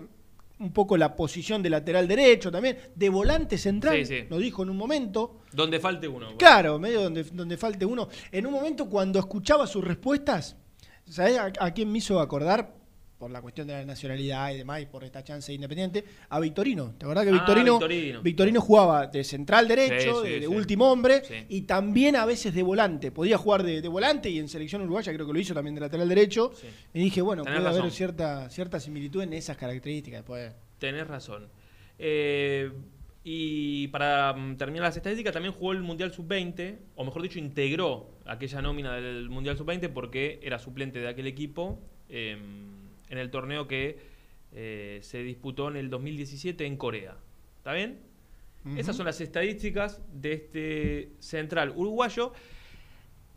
un 0.59 0.71
poco 0.71 0.95
la 0.97 1.15
posición 1.15 1.61
de 1.63 1.69
lateral 1.69 2.07
derecho 2.07 2.51
también, 2.51 2.77
de 2.95 3.09
volante 3.09 3.57
central, 3.57 3.97
Sí, 3.97 4.05
sí. 4.05 4.25
lo 4.29 4.37
dijo 4.37 4.63
en 4.63 4.69
un 4.69 4.77
momento. 4.77 5.41
Donde 5.51 5.79
falte 5.79 6.07
uno. 6.07 6.37
Claro, 6.37 6.79
medio 6.79 7.01
donde, 7.01 7.23
donde 7.23 7.57
falte 7.57 7.85
uno. 7.85 8.07
En 8.31 8.45
un 8.47 8.53
momento 8.53 8.87
cuando 8.89 9.19
escuchaba 9.19 9.67
sus 9.67 9.83
respuestas, 9.83 10.55
¿sabés 11.09 11.37
a, 11.37 11.51
a 11.59 11.73
quién 11.73 11.91
me 11.91 11.97
hizo 11.97 12.19
acordar? 12.19 12.73
Por 13.23 13.31
la 13.31 13.41
cuestión 13.41 13.67
de 13.67 13.71
la 13.73 13.85
nacionalidad 13.85 14.51
y 14.51 14.57
demás, 14.57 14.81
y 14.81 14.85
por 14.85 15.01
esta 15.05 15.23
chance 15.23 15.53
independiente, 15.53 16.03
a 16.27 16.41
Victorino. 16.41 16.93
¿Te 16.97 17.05
acordás 17.05 17.23
que 17.23 17.29
Ah, 17.29 17.33
Victorino, 17.35 17.79
Victorino. 17.79 18.21
Victorino 18.21 18.59
jugaba 18.59 19.07
de 19.07 19.23
central 19.23 19.65
derecho, 19.65 20.21
Sí, 20.23 20.27
sí, 20.27 20.33
de, 20.33 20.39
de 20.41 20.47
sí. 20.47 20.53
último 20.53 20.91
hombre, 20.91 21.21
y 21.47 21.61
también 21.61 22.17
a 22.17 22.25
veces 22.25 22.53
de 22.53 22.61
volante. 22.63 23.11
Podía 23.11 23.37
jugar 23.37 23.63
de, 23.63 23.81
de 23.81 23.87
volante 23.87 24.29
y 24.29 24.39
en 24.39 24.49
selección 24.49 24.81
uruguaya 24.81 25.13
creo 25.13 25.25
que 25.25 25.31
lo 25.31 25.39
hizo 25.39 25.53
también 25.53 25.73
de 25.73 25.79
lateral 25.79 26.09
derecho. 26.09 26.51
Y 26.93 26.99
dije, 26.99 27.21
bueno, 27.21 27.43
Tenés 27.43 27.61
puede 27.61 27.77
haber 27.79 27.91
cierta, 27.91 28.49
cierta 28.49 28.77
similitud 28.81 29.21
en 29.21 29.31
esas 29.31 29.55
características. 29.55 30.19
Después. 30.19 30.51
Tenés 30.77 31.07
razón. 31.07 31.47
Eh, 31.97 32.73
y 33.23 33.87
para 33.87 34.33
mm, 34.33 34.57
terminar 34.57 34.83
las 34.87 34.97
estadísticas, 34.97 35.31
también 35.31 35.53
jugó 35.53 35.71
el 35.71 35.81
Mundial 35.81 36.11
Sub-20, 36.11 36.75
o 36.97 37.05
mejor 37.05 37.21
dicho, 37.21 37.39
integró 37.39 38.09
aquella 38.25 38.61
nómina 38.61 38.95
del 38.95 39.29
Mundial 39.29 39.55
Sub-20 39.57 39.87
porque 39.93 40.41
era 40.43 40.59
suplente 40.59 40.99
de 40.99 41.07
aquel 41.07 41.27
equipo 41.27 41.79
eh, 42.09 42.35
en 43.13 43.19
el 43.19 43.31
torneo 43.31 43.67
que 43.67 43.97
eh, 44.51 44.99
se 45.01 45.23
disputó 45.23 45.69
en 45.69 45.77
el 45.77 45.89
2017 45.89 46.65
en 46.65 46.75
Corea. 46.77 47.15
¿Está 47.57 47.73
bien? 47.73 47.99
Esas 48.77 48.95
son 48.95 49.05
las 49.05 49.19
estadísticas 49.19 50.01
de 50.13 50.33
este 50.33 51.09
central 51.19 51.73
uruguayo. 51.75 52.31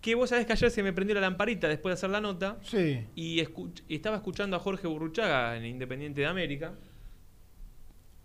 Que 0.00 0.14
vos 0.14 0.30
sabés 0.30 0.46
que 0.46 0.52
ayer 0.52 0.70
se 0.70 0.82
me 0.84 0.92
prendió 0.92 1.14
la 1.16 1.20
lamparita 1.20 1.66
después 1.68 1.90
de 1.90 1.94
hacer 1.94 2.10
la 2.10 2.20
nota. 2.20 2.58
Sí. 2.62 3.04
Y, 3.16 3.40
escuch- 3.40 3.82
y 3.88 3.96
estaba 3.96 4.16
escuchando 4.16 4.56
a 4.56 4.60
Jorge 4.60 4.86
Burruchaga 4.86 5.56
en 5.56 5.64
Independiente 5.66 6.20
de 6.20 6.26
América. 6.28 6.74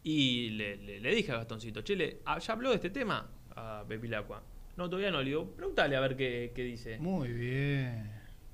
Y 0.03 0.49
le, 0.51 0.77
le- 0.77 0.99
le 0.99 1.15
dije 1.15 1.31
a 1.31 1.37
Gastoncito, 1.37 1.81
che, 1.81 1.95
le- 1.95 2.19
ah, 2.25 2.39
¿ya 2.39 2.53
habló 2.53 2.69
de 2.69 2.75
este 2.75 2.89
tema? 2.89 3.27
A 3.55 3.83
Pepilacua. 3.87 4.43
No, 4.77 4.89
todavía 4.89 5.11
no, 5.11 5.19
le 5.19 5.25
digo, 5.25 5.51
pregúntale 5.55 5.95
a 5.95 5.99
ver 5.99 6.15
qué, 6.15 6.51
qué 6.55 6.63
dice. 6.63 6.97
Muy 6.99 7.29
bien. 7.29 8.11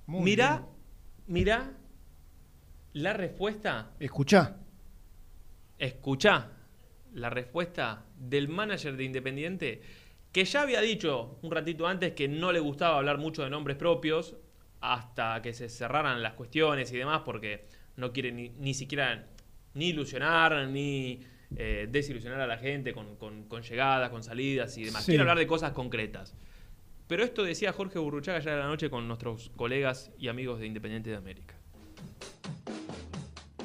Muy 0.07 0.23
mirá, 0.23 0.57
bien. 0.57 0.69
mirá 1.27 1.71
la 2.97 3.13
respuesta. 3.13 3.91
Escuchá. 3.99 4.57
Escuchá 5.77 6.51
la 7.13 7.29
respuesta 7.29 8.05
del 8.17 8.47
manager 8.47 8.97
de 8.97 9.03
Independiente, 9.03 9.81
que 10.31 10.43
ya 10.45 10.61
había 10.61 10.81
dicho 10.81 11.39
un 11.41 11.51
ratito 11.51 11.87
antes 11.87 12.13
que 12.13 12.27
no 12.27 12.51
le 12.51 12.59
gustaba 12.59 12.97
hablar 12.97 13.17
mucho 13.17 13.43
de 13.43 13.49
nombres 13.49 13.77
propios 13.77 14.35
hasta 14.81 15.41
que 15.41 15.53
se 15.53 15.69
cerraran 15.69 16.21
las 16.21 16.33
cuestiones 16.33 16.91
y 16.91 16.97
demás, 16.97 17.21
porque 17.25 17.65
no 17.95 18.11
quiere 18.11 18.31
ni, 18.31 18.49
ni 18.49 18.73
siquiera 18.73 19.27
ni 19.73 19.87
ilusionar, 19.89 20.67
ni 20.67 21.23
eh, 21.55 21.87
desilusionar 21.89 22.41
a 22.41 22.47
la 22.47 22.57
gente 22.57 22.93
con, 22.93 23.15
con- 23.15 23.43
con 23.47 23.61
llegadas, 23.63 24.09
con 24.09 24.23
salidas 24.23 24.77
y 24.77 24.83
demás. 24.85 25.03
Sí. 25.03 25.11
Quiere 25.11 25.21
hablar 25.21 25.37
de 25.37 25.47
cosas 25.47 25.71
concretas. 25.71 26.35
Pero 27.07 27.23
esto 27.23 27.43
decía 27.43 27.71
Jorge 27.71 27.99
Burruchaga 27.99 28.39
ayer 28.39 28.53
a 28.53 28.57
la 28.57 28.67
noche 28.67 28.89
con 28.89 29.07
nuestros 29.07 29.49
colegas 29.55 30.11
y 30.19 30.27
amigos 30.27 30.59
de 30.59 30.67
Independiente 30.67 31.09
de 31.09 31.15
América. 31.15 31.55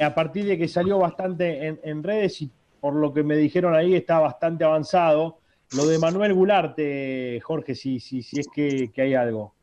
A 0.03 0.15
partir 0.15 0.47
de 0.47 0.59
que 0.59 0.69
salió 0.69 0.99
bastante 0.99 1.67
en, 1.67 1.81
en 1.83 2.03
redes 2.03 2.43
y 2.43 2.51
por 2.83 2.95
lo 2.95 3.15
que 3.15 3.23
me 3.23 3.37
dijeron 3.37 3.75
ahí 3.75 3.95
está 3.95 4.19
bastante 4.19 4.65
avanzado. 4.65 5.39
Lo 5.77 5.87
de 5.87 5.99
Manuel 5.99 6.35
Gularte, 6.35 7.41
Jorge, 7.43 7.75
si, 7.75 8.01
si, 8.01 8.23
si 8.23 8.41
es 8.41 8.49
que, 8.49 8.91
hay 8.97 9.15
algo. 9.15 9.55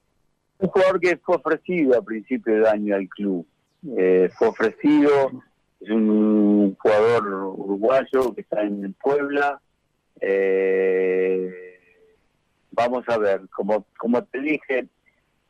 Un 0.58 0.70
jugador 0.70 1.00
que 1.00 1.18
fue 1.18 1.36
ofrecido 1.36 1.98
a 1.98 2.02
principio 2.02 2.62
de 2.62 2.70
año 2.70 2.96
al 2.96 3.08
club. 3.10 3.46
Eh, 3.98 4.30
fue 4.38 4.48
ofrecido, 4.48 5.32
es 5.82 5.90
un 5.90 6.76
jugador 6.80 7.28
uruguayo 7.28 8.34
que 8.34 8.42
está 8.42 8.64
en 8.64 8.94
Puebla. 8.94 9.62
Eh, 10.22 11.52
vamos 12.72 13.04
a 13.08 13.18
ver, 13.18 13.42
como, 13.54 13.86
como 13.98 14.24
te 14.24 14.40
dije, 14.40 14.88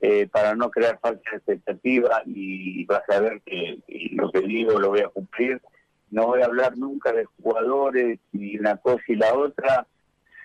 eh, 0.02 0.28
para 0.28 0.56
no 0.56 0.70
crear 0.72 0.98
falsas 1.00 1.34
expectativas 1.34 2.22
y 2.26 2.86
vas 2.86 3.04
a 3.10 3.20
ver 3.20 3.42
que 3.46 3.80
y 3.88 4.16
lo 4.16 4.32
que 4.32 4.42
digo 4.42 4.80
lo 4.80 4.90
voy 4.90 5.02
a 5.02 5.10
cumplir. 5.10 5.62
No 6.12 6.28
voy 6.28 6.42
a 6.42 6.46
hablar 6.46 6.78
nunca 6.78 7.12
de 7.12 7.26
jugadores 7.26 8.20
y 8.32 8.58
una 8.58 8.78
cosa 8.78 9.04
y 9.08 9.16
la 9.16 9.34
otra, 9.34 9.86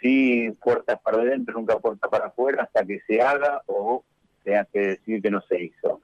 sí 0.02 0.50
puertas 0.62 1.00
para 1.00 1.18
adentro, 1.18 1.54
nunca 1.54 1.78
puertas 1.78 2.10
para 2.10 2.26
afuera 2.26 2.64
hasta 2.64 2.84
que 2.84 3.00
se 3.06 3.22
haga 3.22 3.62
o 3.66 4.04
tengas 4.42 4.68
que 4.72 4.80
decir 4.80 5.22
que 5.22 5.30
no 5.30 5.40
se 5.48 5.64
hizo. 5.64 6.02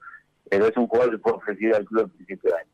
Pero 0.49 0.67
es 0.67 0.75
un 0.75 0.87
jugador 0.87 1.11
que 1.11 1.21
fue 1.21 1.33
ofrecido 1.33 1.77
al 1.77 1.85
club 1.85 2.05
a 2.05 2.15
principio 2.15 2.51
de 2.51 2.57
año. 2.57 2.71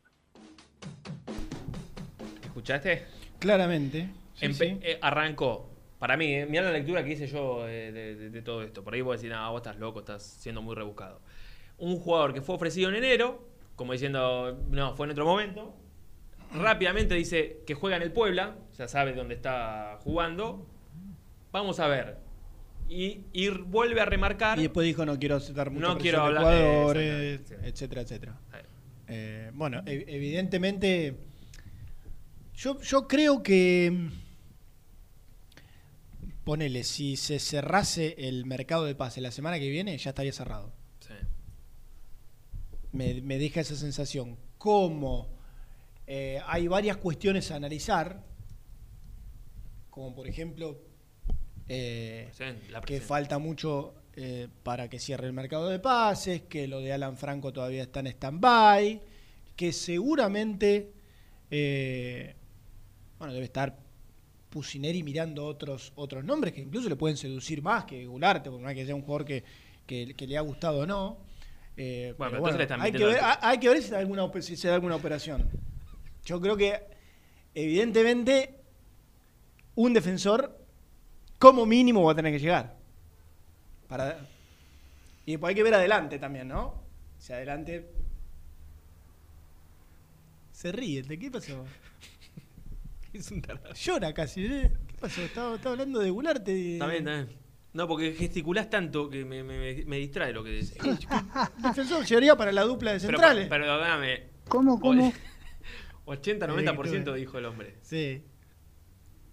¿Escuchaste? 2.44 3.04
Claramente. 3.38 4.08
Sí. 4.34 4.78
eh, 4.82 4.98
arrancó. 5.02 5.67
Para 5.98 6.16
mí, 6.16 6.32
eh, 6.32 6.46
mirá 6.46 6.62
la 6.64 6.72
lectura 6.72 7.02
que 7.04 7.12
hice 7.12 7.26
yo 7.26 7.66
eh, 7.68 7.90
de, 7.92 8.14
de- 8.16 8.30
de 8.30 8.42
todo 8.42 8.62
esto. 8.62 8.84
Por 8.84 8.94
ahí 8.94 9.00
vos 9.00 9.16
decís, 9.20 9.34
no, 9.34 9.50
vos 9.50 9.58
estás 9.60 9.76
loco, 9.78 10.00
estás 10.00 10.22
siendo 10.22 10.62
muy 10.62 10.74
rebuscado. 10.76 11.20
Un 11.78 11.96
jugador 11.98 12.32
que 12.34 12.40
fue 12.40 12.54
ofrecido 12.54 12.88
en 12.88 12.96
enero, 12.96 13.48
como 13.76 13.92
diciendo, 13.92 14.58
no, 14.70 14.94
fue 14.96 15.06
en 15.06 15.12
otro 15.12 15.24
momento. 15.24 15.74
Rápidamente 16.54 17.14
dice 17.14 17.60
que 17.66 17.74
juega 17.74 17.96
en 17.96 18.02
el 18.02 18.12
Puebla, 18.12 18.56
ya 18.76 18.88
sabe 18.88 19.12
dónde 19.12 19.34
está 19.34 19.98
jugando. 20.02 20.66
Vamos 21.52 21.78
a 21.80 21.88
ver. 21.88 22.16
Y, 22.88 23.20
y 23.32 23.48
vuelve 23.50 24.00
a 24.00 24.04
remarcar. 24.06 24.58
Y 24.58 24.62
después 24.62 24.86
dijo 24.86 25.04
no 25.04 25.18
quiero 25.18 25.36
aceptar 25.36 25.70
mucho 25.70 25.86
No 25.88 25.98
quiero 25.98 26.22
hablar- 26.22 26.42
jugadores, 26.42 27.52
etcétera, 27.62 28.00
etcétera. 28.02 28.38
Eh, 29.08 29.50
bueno, 29.54 29.82
e- 29.84 30.04
evidentemente, 30.08 31.16
yo, 32.54 32.80
yo 32.80 33.06
creo 33.08 33.42
que 33.42 34.08
ponele, 36.48 36.82
si 36.82 37.18
se 37.18 37.38
cerrase 37.40 38.14
el 38.16 38.46
mercado 38.46 38.86
de 38.86 38.94
pase 38.94 39.20
la 39.20 39.30
semana 39.30 39.58
que 39.58 39.68
viene, 39.68 39.98
ya 39.98 40.08
estaría 40.08 40.32
cerrado. 40.32 40.72
Sí. 40.98 41.12
Me, 42.92 43.20
me 43.20 43.36
deja 43.36 43.60
esa 43.60 43.76
sensación. 43.76 44.38
Como 44.56 45.28
eh, 46.06 46.40
hay 46.46 46.66
varias 46.66 46.96
cuestiones 46.96 47.50
a 47.50 47.56
analizar, 47.56 48.24
como 49.90 50.14
por 50.14 50.26
ejemplo 50.26 50.80
eh, 51.68 52.30
la 52.70 52.80
que 52.80 53.02
falta 53.02 53.38
mucho 53.38 53.96
eh, 54.16 54.48
para 54.62 54.88
que 54.88 54.98
cierre 54.98 55.26
el 55.26 55.34
mercado 55.34 55.68
de 55.68 55.78
pases, 55.80 56.44
que 56.48 56.66
lo 56.66 56.80
de 56.80 56.94
Alan 56.94 57.18
Franco 57.18 57.52
todavía 57.52 57.82
está 57.82 58.00
en 58.00 58.06
stand-by, 58.06 59.02
que 59.54 59.70
seguramente 59.74 60.94
bueno, 63.18 63.34
debe 63.34 63.44
estar 63.44 63.87
Pusineri 64.50 65.02
mirando 65.02 65.44
otros, 65.46 65.92
otros 65.96 66.24
nombres 66.24 66.52
que 66.54 66.60
incluso 66.62 66.88
le 66.88 66.96
pueden 66.96 67.16
seducir 67.16 67.62
más 67.62 67.84
que 67.84 68.06
Gularte, 68.06 68.50
por 68.50 68.60
más 68.60 68.74
que 68.74 68.86
sea 68.86 68.94
un 68.94 69.02
jugador 69.02 69.24
que, 69.26 69.44
que- 69.86 70.14
que 70.16 70.26
le 70.26 70.36
ha 70.38 70.40
gustado 70.40 70.80
o 70.80 70.86
no. 70.86 71.18
Eh, 71.76 72.14
Bueno, 72.18 72.32
pero 72.32 72.42
hay, 72.82 72.92
que 72.92 72.98
ver, 73.04 73.20
hay- 73.42 73.58
que 73.58 73.68
ver 73.68 73.82
si, 73.82 73.90
da 73.90 73.98
alguna, 73.98 74.30
si 74.42 74.56
se 74.56 74.68
da 74.68 74.74
alguna 74.74 74.96
operación. 74.96 75.48
Yo 76.24 76.40
creo 76.40 76.56
que, 76.56 76.80
evidentemente, 77.54 78.54
un 79.76 79.92
defensor, 79.92 80.58
como 81.38 81.64
mínimo, 81.66 82.02
va 82.02 82.12
a 82.12 82.14
tener 82.16 82.32
que 82.32 82.38
llegar. 82.40 82.76
Para... 83.86 84.18
Y 85.24 85.32
después 85.32 85.50
hay 85.50 85.54
que 85.54 85.62
ver 85.62 85.74
adelante 85.74 86.18
también, 86.18 86.48
¿no? 86.48 86.74
Si 87.18 87.32
adelante. 87.32 87.90
Se 90.52 90.72
ríe, 90.72 91.02
¿de 91.02 91.18
qué 91.18 91.30
pasó? 91.30 91.64
Es 93.12 93.30
un 93.30 93.40
tarado. 93.42 93.72
Llora 93.74 94.12
casi, 94.14 94.44
¿eh? 94.46 94.70
¿Qué 94.86 94.94
pasó? 95.00 95.20
Estaba, 95.22 95.54
estaba 95.56 95.72
hablando 95.72 96.00
de 96.00 96.10
Gularte. 96.10 96.74
Está 96.74 96.86
bien, 96.86 97.08
está 97.08 97.24
bien. 97.24 97.38
No, 97.72 97.86
porque 97.86 98.12
gesticulás 98.12 98.70
tanto 98.70 99.08
que 99.10 99.24
me, 99.24 99.42
me- 99.44 99.84
me 99.84 99.96
distrae 99.98 100.32
lo 100.32 100.42
que 100.42 100.50
decís. 100.50 100.76
Defensor 101.62 102.04
llegaría 102.04 102.36
para 102.36 102.50
la 102.52 102.62
dupla 102.62 102.92
de 102.92 102.98
Pero, 103.00 103.10
centrales. 103.18 103.48
perdóname. 103.48 104.28
¿Cómo, 104.48 104.80
cómo? 104.80 105.12
80-90% 106.06 107.14
dijo 107.14 107.38
el 107.38 107.44
hombre. 107.44 107.76
Sí. 107.82 108.24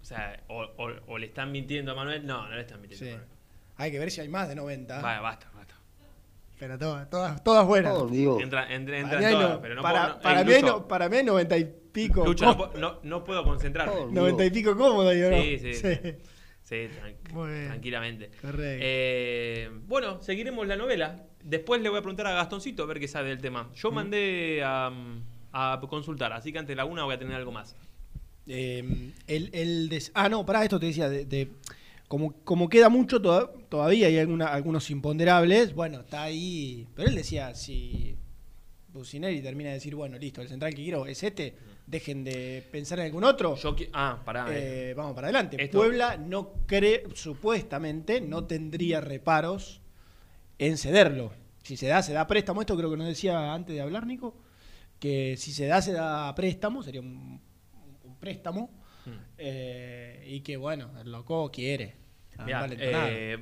O 0.00 0.04
sea, 0.04 0.42
o, 0.48 0.62
o- 0.62 1.00
o 1.12 1.18
le 1.18 1.26
están 1.26 1.50
mintiendo 1.50 1.92
a 1.92 1.94
Manuel. 1.94 2.24
No, 2.26 2.46
no 2.48 2.54
le 2.54 2.60
están 2.60 2.80
mintiendo 2.80 3.04
Sí. 3.06 3.10
a 3.10 3.14
Manuel. 3.16 3.30
Hay 3.78 3.90
que 3.90 3.98
ver 3.98 4.10
si 4.10 4.20
hay 4.20 4.28
más 4.28 4.48
de 4.48 4.54
90. 4.54 5.00
Vaya, 5.00 5.20
basta, 5.20 5.50
basta. 5.54 5.74
Pero 6.58 6.78
todas, 6.78 7.10
todas, 7.10 7.42
todas 7.44 7.66
buenas. 7.66 7.94
Entra, 8.40 8.72
entra, 8.72 8.98
entra 8.98 9.18
Para 9.18 9.28
mí 9.28 9.34
todas, 9.34 9.50
no- 9.50 9.60
pero 9.60 9.74
no 9.74 9.82
para, 9.82 10.06
puedo. 10.06 10.20
para 10.22 10.40
eh, 10.40 10.44
mí 10.44 10.52
hay 10.52 10.60
Lucho, 10.62 10.72
no- 10.78 10.88
para 10.88 11.08
mí 11.08 11.16
hay 11.16 11.24
90 11.24 11.58
y 11.58 11.74
pico. 11.96 12.24
Lucho, 12.24 12.44
no, 12.44 12.70
no- 12.78 13.00
no 13.02 13.24
puedo 13.24 13.42
concentrarme. 13.44 14.12
90 14.12 14.44
y 14.44 14.50
pico 14.50 14.76
cómodo, 14.76 15.10
digo, 15.10 15.30
¿no? 15.30 15.42
Sí, 15.42 15.58
sí. 15.58 15.72
Sí, 16.62 16.88
tranquilamente. 17.68 18.30
Correcto. 18.40 18.84
Eh, 18.84 19.70
bueno, 19.86 20.20
seguiremos 20.22 20.66
la 20.66 20.76
novela. 20.76 21.24
Después 21.44 21.80
le 21.80 21.88
voy 21.88 21.98
a 21.98 22.02
preguntar 22.02 22.26
a 22.26 22.32
Gastoncito 22.32 22.82
a 22.82 22.86
ver 22.86 22.98
qué 22.98 23.06
sabe 23.06 23.28
del 23.28 23.40
tema. 23.40 23.70
Yo 23.76 23.92
mandé 23.92 24.62
a, 24.64 24.90
a 25.52 25.80
consultar, 25.88 26.32
así 26.32 26.52
que 26.52 26.58
antes 26.58 26.70
de 26.70 26.76
la 26.76 26.84
una 26.84 27.04
voy 27.04 27.14
a 27.14 27.18
tener 27.18 27.34
algo 27.36 27.52
más. 27.52 27.76
Eh, 28.48 29.12
el, 29.28 29.50
el 29.52 29.88
des- 29.88 30.10
ah, 30.14 30.28
no, 30.28 30.44
para 30.44 30.64
esto 30.64 30.80
te 30.80 30.86
decía, 30.86 31.08
de, 31.08 31.24
de- 31.24 31.52
como, 32.08 32.32
como 32.42 32.68
queda 32.68 32.88
mucho 32.88 33.22
toda- 33.22 33.48
todavía, 33.68 34.08
hay 34.08 34.18
alguna- 34.18 34.46
algunos 34.48 34.90
imponderables, 34.90 35.72
bueno, 35.72 36.00
está 36.00 36.24
ahí. 36.24 36.88
Pero 36.96 37.08
él 37.08 37.14
decía, 37.14 37.54
si 37.54 38.16
Bucineri 38.92 39.40
termina 39.40 39.68
de 39.70 39.74
decir, 39.76 39.94
bueno, 39.94 40.18
listo, 40.18 40.42
el 40.42 40.48
central 40.48 40.74
que 40.74 40.82
quiero 40.82 41.06
es 41.06 41.22
este, 41.22 41.54
dejen 41.86 42.24
de 42.24 42.66
pensar 42.70 42.98
en 42.98 43.06
algún 43.06 43.24
otro. 43.24 43.54
Yo 43.56 43.74
ah, 43.92 44.20
pará. 44.24 44.46
Eh, 44.50 44.92
vamos 44.96 45.14
para 45.14 45.28
adelante. 45.28 45.56
Esto- 45.62 45.78
Puebla 45.78 46.16
no 46.16 46.52
cree, 46.66 47.04
supuestamente, 47.14 48.20
no 48.20 48.44
tendría 48.44 49.00
reparos 49.00 49.80
en 50.58 50.76
cederlo. 50.78 51.32
Si 51.62 51.76
se 51.76 51.86
da, 51.88 52.02
se 52.02 52.12
da 52.12 52.26
préstamo. 52.26 52.60
Esto 52.60 52.76
creo 52.76 52.90
que 52.90 52.96
nos 52.96 53.06
decía 53.06 53.52
antes 53.54 53.74
de 53.74 53.80
hablar, 53.82 54.06
Nico, 54.06 54.36
que 55.00 55.36
si 55.36 55.52
se 55.52 55.66
da, 55.66 55.80
se 55.82 55.92
da 55.92 56.34
préstamo, 56.34 56.82
sería 56.82 57.00
un, 57.00 57.40
un 58.04 58.16
préstamo. 58.18 58.70
Hmm. 59.04 59.10
eh, 59.38 60.24
y 60.28 60.40
que, 60.40 60.56
bueno, 60.56 60.90
el 61.00 61.12
loco 61.12 61.50
quiere. 61.52 61.94
Ah, 62.38 62.44
Mirá, 62.44 62.60
vale 62.62 62.74
empanada. 62.74 63.08
eh, 63.12 63.38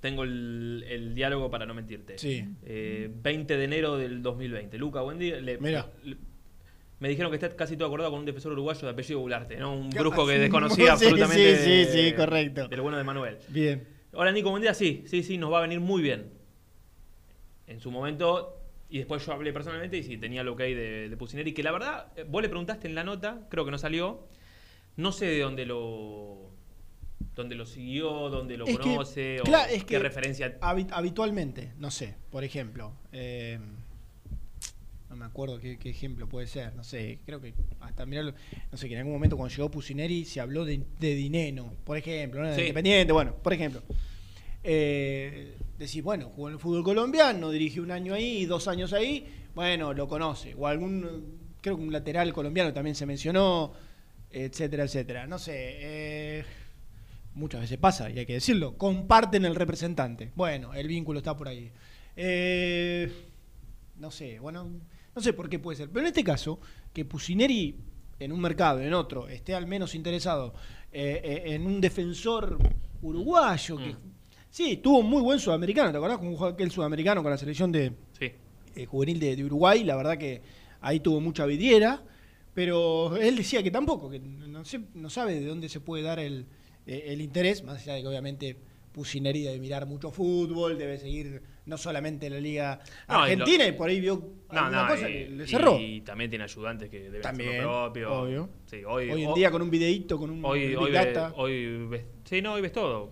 tengo 0.00 0.22
el, 0.22 0.84
el 0.88 1.14
diálogo 1.14 1.50
para 1.50 1.66
no 1.66 1.74
mentirte. 1.74 2.16
Sí. 2.18 2.44
Eh, 2.64 3.10
20 3.12 3.56
de 3.56 3.64
enero 3.64 3.96
del 3.96 4.22
2020. 4.22 4.78
Luca, 4.78 5.00
buen 5.02 5.18
día. 5.18 5.36
Le- 5.40 5.58
Mirá. 5.58 5.86
le- 6.04 6.16
me 7.00 7.08
dijeron 7.08 7.30
que 7.30 7.36
está 7.36 7.54
casi 7.54 7.76
todo 7.76 7.88
acordado 7.88 8.10
con 8.10 8.20
un 8.20 8.26
defensor 8.26 8.52
uruguayo 8.52 8.80
de 8.80 8.90
apellido 8.90 9.20
Gularte, 9.20 9.56
¿no? 9.56 9.74
Un 9.74 9.90
¿Qué 9.90 10.00
brujo 10.00 10.26
que 10.26 10.38
desconocía 10.38 10.84
Sí, 10.96 11.04
absolutamente. 11.06 11.56
sí, 11.56 11.70
de- 11.70 11.84
sí, 11.86 12.08
sí, 12.10 12.12
correcto. 12.14 12.68
Del 12.68 12.80
bueno 12.80 12.96
de 12.98 13.04
Manuel. 13.04 13.38
Bien. 13.48 13.86
Hola 14.12 14.32
Nico, 14.32 14.50
buen 14.50 14.62
día. 14.62 14.74
Sí, 14.74 15.04
sí, 15.06 15.22
sí, 15.22 15.38
nos 15.38 15.52
va 15.52 15.58
a 15.58 15.62
venir 15.62 15.80
muy 15.80 16.02
bien. 16.02 16.32
En 17.66 17.80
su 17.80 17.90
momento, 17.90 18.62
y 18.88 18.98
después 18.98 19.24
yo 19.26 19.32
hablé 19.32 19.52
personalmente 19.52 19.96
y 19.98 20.02
sí, 20.02 20.16
tenía 20.16 20.40
el 20.40 20.48
ok 20.48 20.58
de, 20.60 21.08
de 21.10 21.16
Pusineri, 21.16 21.52
que 21.52 21.62
la 21.62 21.70
verdad, 21.72 22.06
eh, 22.16 22.24
vos 22.26 22.40
le 22.42 22.48
preguntaste 22.48 22.88
en 22.88 22.94
la 22.94 23.04
nota, 23.04 23.46
creo 23.50 23.64
que 23.66 23.70
no 23.70 23.78
salió, 23.78 24.26
no 24.96 25.12
sé 25.12 25.26
de 25.26 25.40
dónde 25.40 25.66
lo 25.66 26.48
dónde 27.34 27.54
lo 27.54 27.66
siguió, 27.66 28.10
dónde 28.30 28.56
lo 28.56 28.64
Es 28.66 28.76
que, 28.78 28.82
conoce, 28.82 29.40
o 29.40 29.44
claro, 29.44 29.70
es 29.70 29.82
qué 29.84 29.94
que 29.94 29.98
referencia. 30.00 30.58
habi- 30.60 30.88
habitualmente, 30.90 31.72
no 31.78 31.90
sé, 31.92 32.16
por 32.30 32.42
ejemplo, 32.42 32.94
eh, 33.12 33.60
no 35.10 35.16
me 35.16 35.24
acuerdo 35.24 35.58
qué, 35.58 35.78
qué 35.78 35.90
ejemplo 35.90 36.28
puede 36.28 36.46
ser, 36.46 36.74
no 36.74 36.84
sé, 36.84 37.18
creo 37.24 37.40
que 37.40 37.54
hasta 37.80 38.04
mirarlo, 38.04 38.34
no 38.70 38.78
sé, 38.78 38.88
que 38.88 38.94
en 38.94 39.00
algún 39.00 39.14
momento 39.14 39.36
cuando 39.36 39.54
llegó 39.54 39.70
Pusineri 39.70 40.24
se 40.24 40.40
habló 40.40 40.64
de, 40.64 40.82
de 40.98 41.14
Dineno, 41.14 41.72
por 41.84 41.96
ejemplo, 41.96 42.42
¿no? 42.42 42.54
Sí. 42.54 42.60
Independiente, 42.60 43.12
bueno, 43.12 43.34
por 43.34 43.52
ejemplo. 43.52 43.82
Eh, 44.64 45.54
decís, 45.78 46.02
bueno, 46.02 46.30
jugó 46.34 46.48
en 46.48 46.54
el 46.54 46.60
fútbol 46.60 46.84
colombiano, 46.84 47.50
dirigió 47.50 47.82
un 47.82 47.90
año 47.90 48.12
ahí, 48.12 48.44
dos 48.44 48.68
años 48.68 48.92
ahí, 48.92 49.26
bueno, 49.54 49.94
lo 49.94 50.08
conoce. 50.08 50.54
O 50.54 50.66
algún, 50.66 51.38
creo 51.60 51.76
que 51.76 51.82
un 51.82 51.92
lateral 51.92 52.32
colombiano 52.32 52.72
también 52.72 52.94
se 52.94 53.06
mencionó, 53.06 53.72
etcétera, 54.30 54.84
etcétera. 54.84 55.26
No 55.26 55.38
sé, 55.38 55.54
eh, 55.56 56.44
muchas 57.34 57.62
veces 57.62 57.78
pasa, 57.78 58.10
y 58.10 58.18
hay 58.18 58.26
que 58.26 58.34
decirlo, 58.34 58.76
comparten 58.76 59.44
el 59.44 59.54
representante. 59.54 60.32
Bueno, 60.34 60.74
el 60.74 60.86
vínculo 60.86 61.20
está 61.20 61.36
por 61.36 61.48
ahí. 61.48 61.70
Eh, 62.16 63.10
no 63.96 64.10
sé, 64.10 64.38
bueno, 64.38 64.68
no 65.18 65.22
sé 65.22 65.32
por 65.32 65.48
qué 65.48 65.58
puede 65.58 65.76
ser. 65.76 65.88
Pero 65.90 66.00
en 66.02 66.06
este 66.06 66.22
caso, 66.22 66.60
que 66.92 67.04
Pusineri 67.04 67.74
en 68.20 68.30
un 68.30 68.40
mercado, 68.40 68.80
en 68.80 68.94
otro, 68.94 69.28
esté 69.28 69.52
al 69.54 69.66
menos 69.66 69.94
interesado 69.96 70.54
eh, 70.92 71.20
eh, 71.24 71.54
en 71.54 71.66
un 71.66 71.80
defensor 71.80 72.56
uruguayo, 73.02 73.76
que 73.78 73.96
sí, 74.50 74.76
tuvo 74.76 74.98
un 75.00 75.10
muy 75.10 75.20
buen 75.22 75.38
sudamericano, 75.40 75.90
¿te 75.90 75.96
acordás? 75.98 76.18
Con 76.18 76.28
un 76.28 76.34
jugador 76.34 76.54
aquel 76.54 76.70
sudamericano 76.70 77.22
con 77.22 77.30
la 77.32 77.38
selección 77.38 77.72
de 77.72 77.92
Sí. 78.18 78.30
eh, 78.76 78.86
juvenil 78.86 79.18
de, 79.18 79.34
de 79.36 79.44
Uruguay, 79.44 79.82
la 79.84 79.96
verdad 79.96 80.16
que 80.18 80.40
ahí 80.80 81.00
tuvo 81.00 81.20
mucha 81.20 81.46
vidriera, 81.46 82.02
pero 82.54 83.16
él 83.16 83.36
decía 83.36 83.62
que 83.62 83.70
tampoco, 83.72 84.08
que 84.10 84.18
no, 84.20 84.64
sé- 84.64 84.82
no 84.94 85.10
sabe 85.10 85.38
de 85.40 85.46
dónde 85.46 85.68
se 85.68 85.80
puede 85.80 86.02
dar 86.04 86.18
el, 86.20 86.46
el 86.86 87.20
interés, 87.20 87.62
más 87.64 87.82
allá 87.82 87.94
de 87.94 88.02
que 88.02 88.08
obviamente 88.08 88.56
Pusineri 88.92 89.42
debe 89.42 89.58
mirar 89.58 89.86
mucho 89.86 90.10
fútbol, 90.10 90.76
debe 90.78 90.98
seguir 90.98 91.42
no 91.68 91.76
solamente 91.78 92.28
la 92.30 92.40
Liga 92.40 92.80
No, 93.08 93.14
y 93.14 93.36
lo- 93.36 93.44
Argentina, 93.44 93.66
y, 93.66 93.72
por 93.72 93.88
ahí 93.88 94.00
vio 94.00 94.16
No, 94.50 94.58
alguna 94.60 94.82
no, 94.82 94.88
cosa 94.88 95.08
y, 95.08 95.12
que 95.12 95.28
le 95.28 95.46
cerró. 95.46 95.78
y 95.78 96.00
también 96.00 96.30
tiene 96.30 96.44
ayudantes 96.44 96.88
que 96.90 96.98
deben 97.00 97.20
También, 97.22 97.50
hacer 97.50 97.62
lo 97.64 97.84
propio. 97.84 98.12
obvio. 98.12 98.48
Sí, 98.66 98.82
hoy, 98.86 99.10
Hoy 99.10 99.22
en 99.24 99.34
día 99.34 99.50
con 99.50 99.62
un 99.62 99.70
videíto, 99.70 100.18
con 100.18 100.30
un 100.30 100.44
hoy, 100.44 100.74
hoy, 100.74 100.90
Data. 100.90 101.28
ves, 101.28 101.34
hoy 101.36 101.86
ves- 101.86 102.04
sí, 102.24 102.42
no, 102.42 102.54
hoy 102.54 102.62
ves 102.62 102.72
todo. 102.72 103.10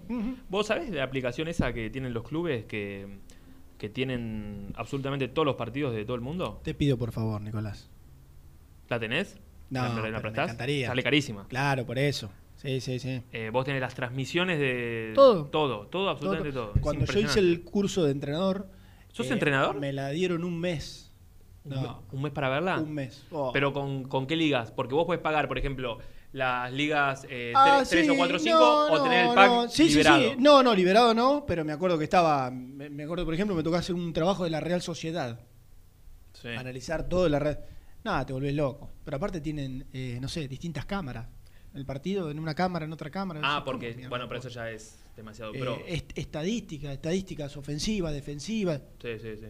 ¿Vos 0.49 0.67
sabés 0.67 0.91
de 0.91 0.97
la 0.97 1.05
aplicación 1.05 1.49
esa 1.49 1.73
que 1.73 1.91
tienen 1.91 2.13
los 2.15 2.23
clubes 2.25 2.65
que, 2.65 3.07
que 3.79 3.89
tienen 3.91 4.73
absolutamente 4.77 5.29
todos 5.29 5.45
los 5.47 5.57
partidos 5.57 5.95
de 5.95 6.05
todo 6.05 6.17
el 6.17 6.23
mundo? 6.23 6.61
Te 6.65 6.75
pido 6.75 6.97
por 6.97 7.13
favor, 7.13 7.41
Nicolás. 7.41 7.91
¿La 8.89 8.99
tenés? 8.99 9.37
No, 9.69 9.83
¿La, 9.83 10.09
la 10.11 10.21
me 10.21 10.29
encantaría. 10.29 10.87
Sale 10.89 11.03
carísima. 11.03 11.47
Claro, 11.49 11.85
por 11.85 11.99
eso. 11.99 12.31
Sí, 12.67 12.81
sí, 12.81 12.99
sí. 12.99 13.23
Eh, 13.33 13.51
vos 13.53 13.65
tenés 13.65 13.81
las 13.81 13.95
transmisiones 13.95 14.59
de... 14.59 15.13
Todo. 15.15 15.45
Todo, 15.47 15.87
todo, 15.87 16.09
absolutamente 16.11 16.53
todo. 16.53 16.73
Cuando 16.81 17.05
yo 17.07 17.21
hice 17.21 17.39
el 17.39 17.63
curso 17.63 18.05
de 18.05 18.11
entrenador, 18.11 18.69
¿Sos 19.13 19.31
Eh, 19.31 19.33
entrenador? 19.33 19.77
Me 19.77 19.93
la 19.93 20.11
dieron 20.11 20.43
un 20.45 20.59
mes. 20.59 21.13
¿Un, 21.65 21.71
No. 21.75 22.03
un 22.13 22.23
mes 22.23 22.33
para 22.33 22.49
verla? 22.49 22.79
Un 22.81 22.93
mes. 22.93 23.25
Oh. 23.31 23.51
Pero 23.53 23.73
con, 23.73 24.05
con 24.05 24.27
qué 24.27 24.35
ligas? 24.37 24.73
Porque 24.73 24.95
vos 24.95 25.07
podés 25.07 25.21
pagar, 25.23 25.47
por 25.49 25.59
ejemplo, 25.59 25.99
las 26.33 26.73
ligas 26.73 27.25
eh, 27.31 27.53
Ah, 27.57 27.83
3 27.89 28.05
sí, 28.05 28.11
o 28.11 28.17
4 28.17 28.37
o 28.37 28.39
5 28.41 28.59
no, 28.59 28.93
o 28.93 29.03
tener 29.05 29.27
el 29.29 29.35
pack 29.35 29.49
no. 29.51 29.69
Sí, 29.69 29.85
liberado. 29.89 30.21
sí. 30.23 30.37
No, 30.39 30.63
no, 30.63 30.75
liberado 30.75 31.15
no, 31.15 31.45
pero 31.47 31.65
me 31.65 31.73
acuerdo 31.73 31.97
que 31.97 32.05
estaba. 32.05 32.51
Me, 32.51 32.91
me 32.91 33.05
acuerdo, 33.05 33.25
por 33.25 33.33
ejemplo, 33.33 33.55
me 33.57 33.63
tocó 33.63 33.77
hacer 33.77 33.95
un 33.95 34.13
trabajo 34.13 34.45
de 34.45 34.51
la 34.51 34.61
Real 34.61 34.83
Sociedad. 34.83 35.41
Analizar 36.59 37.09
todo 37.09 37.25
de 37.25 37.31
la 37.31 37.39
red. 37.39 37.59
Nada, 38.05 38.27
te 38.27 38.33
volvés 38.33 38.55
loco. 38.55 38.91
Pero 39.05 39.17
aparte 39.17 39.41
tienen, 39.41 39.87
eh, 39.93 40.19
no 40.21 40.29
sé, 40.29 40.47
distintas 40.47 40.85
cámaras. 40.85 41.27
El 41.77 41.85
partido 41.87 42.31
en 42.31 42.39
una 42.39 42.55
cámara, 42.55 42.85
en 42.87 42.93
otra 42.93 43.11
cámara. 43.11 43.41
Ah, 43.43 43.63
porque, 43.65 43.89
cómo, 43.89 43.97
mierda, 43.97 44.09
bueno, 44.11 44.29
pero 44.29 44.41
eso 44.41 44.49
ya 44.49 44.71
es 44.71 44.99
demasiado 45.15 45.55
eh, 45.55 45.59
pro. 45.61 45.79
est- 45.87 46.17
estadística, 46.19 46.93
estadísticas 46.93 47.57
ofensivas, 47.57 48.13
defensivas. 48.13 48.81
Sí, 49.01 49.19
sí, 49.19 49.37
sí. 49.37 49.47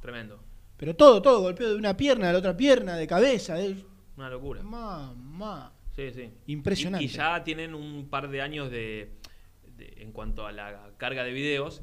Tremendo. 0.00 0.40
Pero 0.76 0.94
todo, 0.94 1.20
todo, 1.22 1.40
golpeo 1.40 1.70
de 1.70 1.76
una 1.76 1.96
pierna 1.96 2.30
a 2.30 2.32
la 2.32 2.38
otra 2.38 2.56
pierna, 2.56 2.96
de 2.96 3.06
cabeza. 3.06 3.54
De... 3.54 3.84
Una 4.16 4.28
locura. 4.30 4.62
Mamá. 4.62 5.72
Sí, 5.96 6.10
sí. 6.12 6.30
Impresionante. 6.46 7.04
Y, 7.04 7.08
y 7.08 7.10
ya 7.10 7.42
tienen 7.44 7.74
un 7.74 8.08
par 8.08 8.28
de 8.28 8.40
años 8.42 8.70
de, 8.70 9.12
de- 9.76 9.94
en 9.98 10.12
cuanto 10.12 10.46
a 10.46 10.52
la 10.52 10.90
carga 10.98 11.24
de 11.24 11.32
videos, 11.32 11.82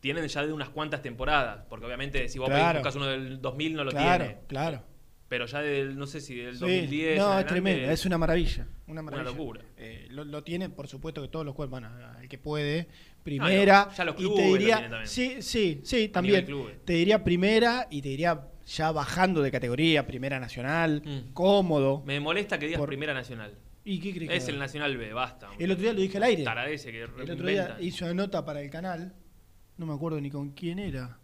tienen 0.00 0.26
ya 0.28 0.46
de 0.46 0.52
unas 0.52 0.68
cuantas 0.70 1.02
temporadas, 1.02 1.64
porque 1.68 1.86
obviamente 1.86 2.28
si 2.28 2.38
vos 2.38 2.48
Claro. 2.48 2.78
pedís- 2.78 2.82
buscas 2.82 2.96
uno 2.96 3.06
del 3.06 3.40
2000 3.40 3.74
no 3.74 3.84
lo 3.84 3.90
Claro, 3.90 4.24
tiene. 4.24 4.40
claro. 4.48 4.82
Pero 5.30 5.46
ya 5.46 5.60
del, 5.62 5.96
no 5.96 6.06
sé 6.08 6.20
si 6.20 6.34
del 6.34 6.54
Sí. 6.54 6.60
2010. 6.60 7.12
en 7.12 7.18
No, 7.18 7.38
es 7.38 7.46
tremendo, 7.46 7.88
es 7.88 8.04
una 8.04 8.18
maravilla. 8.18 8.66
Una 8.88 9.00
maravilla. 9.00 9.30
locura. 9.30 9.60
Eh, 9.76 10.08
lo, 10.10 10.24
lo 10.24 10.42
tienen, 10.42 10.72
por 10.72 10.88
supuesto, 10.88 11.22
que 11.22 11.28
todos 11.28 11.46
los 11.46 11.54
juegos, 11.54 11.70
bueno, 11.70 11.88
el 12.20 12.28
que 12.28 12.36
puede, 12.36 12.88
primera. 13.22 13.82
Ah, 13.82 13.94
ya 13.96 14.04
los 14.06 14.16
y 14.16 14.18
clubes 14.18 14.36
te 14.42 14.48
lo 14.50 14.56
diría, 14.56 15.00
sí, 15.04 15.36
sí, 15.40 15.80
sí, 15.84 16.08
también. 16.08 16.44
Te 16.84 16.94
diría 16.94 17.22
primera 17.22 17.86
y 17.92 18.02
te 18.02 18.08
diría 18.08 18.48
ya 18.66 18.90
bajando 18.90 19.40
de 19.40 19.52
categoría, 19.52 20.04
primera 20.04 20.40
nacional, 20.40 21.30
cómodo. 21.32 22.02
Me 22.04 22.18
molesta 22.18 22.58
que 22.58 22.66
digas 22.66 22.82
Primera 22.84 23.14
Nacional. 23.14 23.54
¿Y 23.84 24.00
qué 24.00 24.12
crees 24.12 24.30
que 24.30 24.36
Es 24.36 24.42
haga? 24.44 24.52
el 24.54 24.58
Nacional 24.58 24.96
B, 24.96 25.12
basta. 25.12 25.48
El 25.60 25.70
otro 25.70 25.82
día 25.84 25.92
lo 25.92 26.00
dije 26.00 26.16
al 26.16 26.24
aire. 26.24 26.44
Que 26.44 27.04
El 27.22 27.30
otro 27.30 27.46
día 27.46 27.76
hizo 27.80 28.04
una 28.04 28.14
nota 28.14 28.44
para 28.44 28.60
el 28.60 28.68
canal, 28.68 29.14
no 29.78 29.86
me 29.86 29.94
acuerdo 29.94 30.20
ni 30.20 30.28
con 30.28 30.50
quién 30.50 30.80
era, 30.80 31.19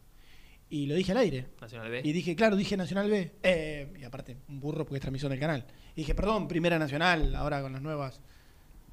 y 0.83 0.87
lo 0.87 0.95
dije 0.95 1.13
al 1.13 1.19
aire. 1.19 1.47
Nacional 1.61 1.91
B. 1.91 2.01
Y 2.05 2.13
dije, 2.13 2.35
claro, 2.37 2.57
dije 2.57 2.77
Nacional 2.77 3.11
B. 3.11 3.33
Eh, 3.43 3.93
y 4.01 4.05
aparte, 4.05 4.37
un 4.49 4.61
burro 4.61 4.85
porque 4.85 4.97
es 4.97 5.01
transmisión 5.01 5.31
del 5.31 5.41
canal. 5.41 5.65
Y 5.95 6.01
dije, 6.01 6.15
perdón, 6.15 6.49
Primera 6.49 6.79
Nacional, 6.79 7.35
ahora 7.35 7.63
con 7.63 7.73
las 7.73 7.83
nuevas. 7.83 8.21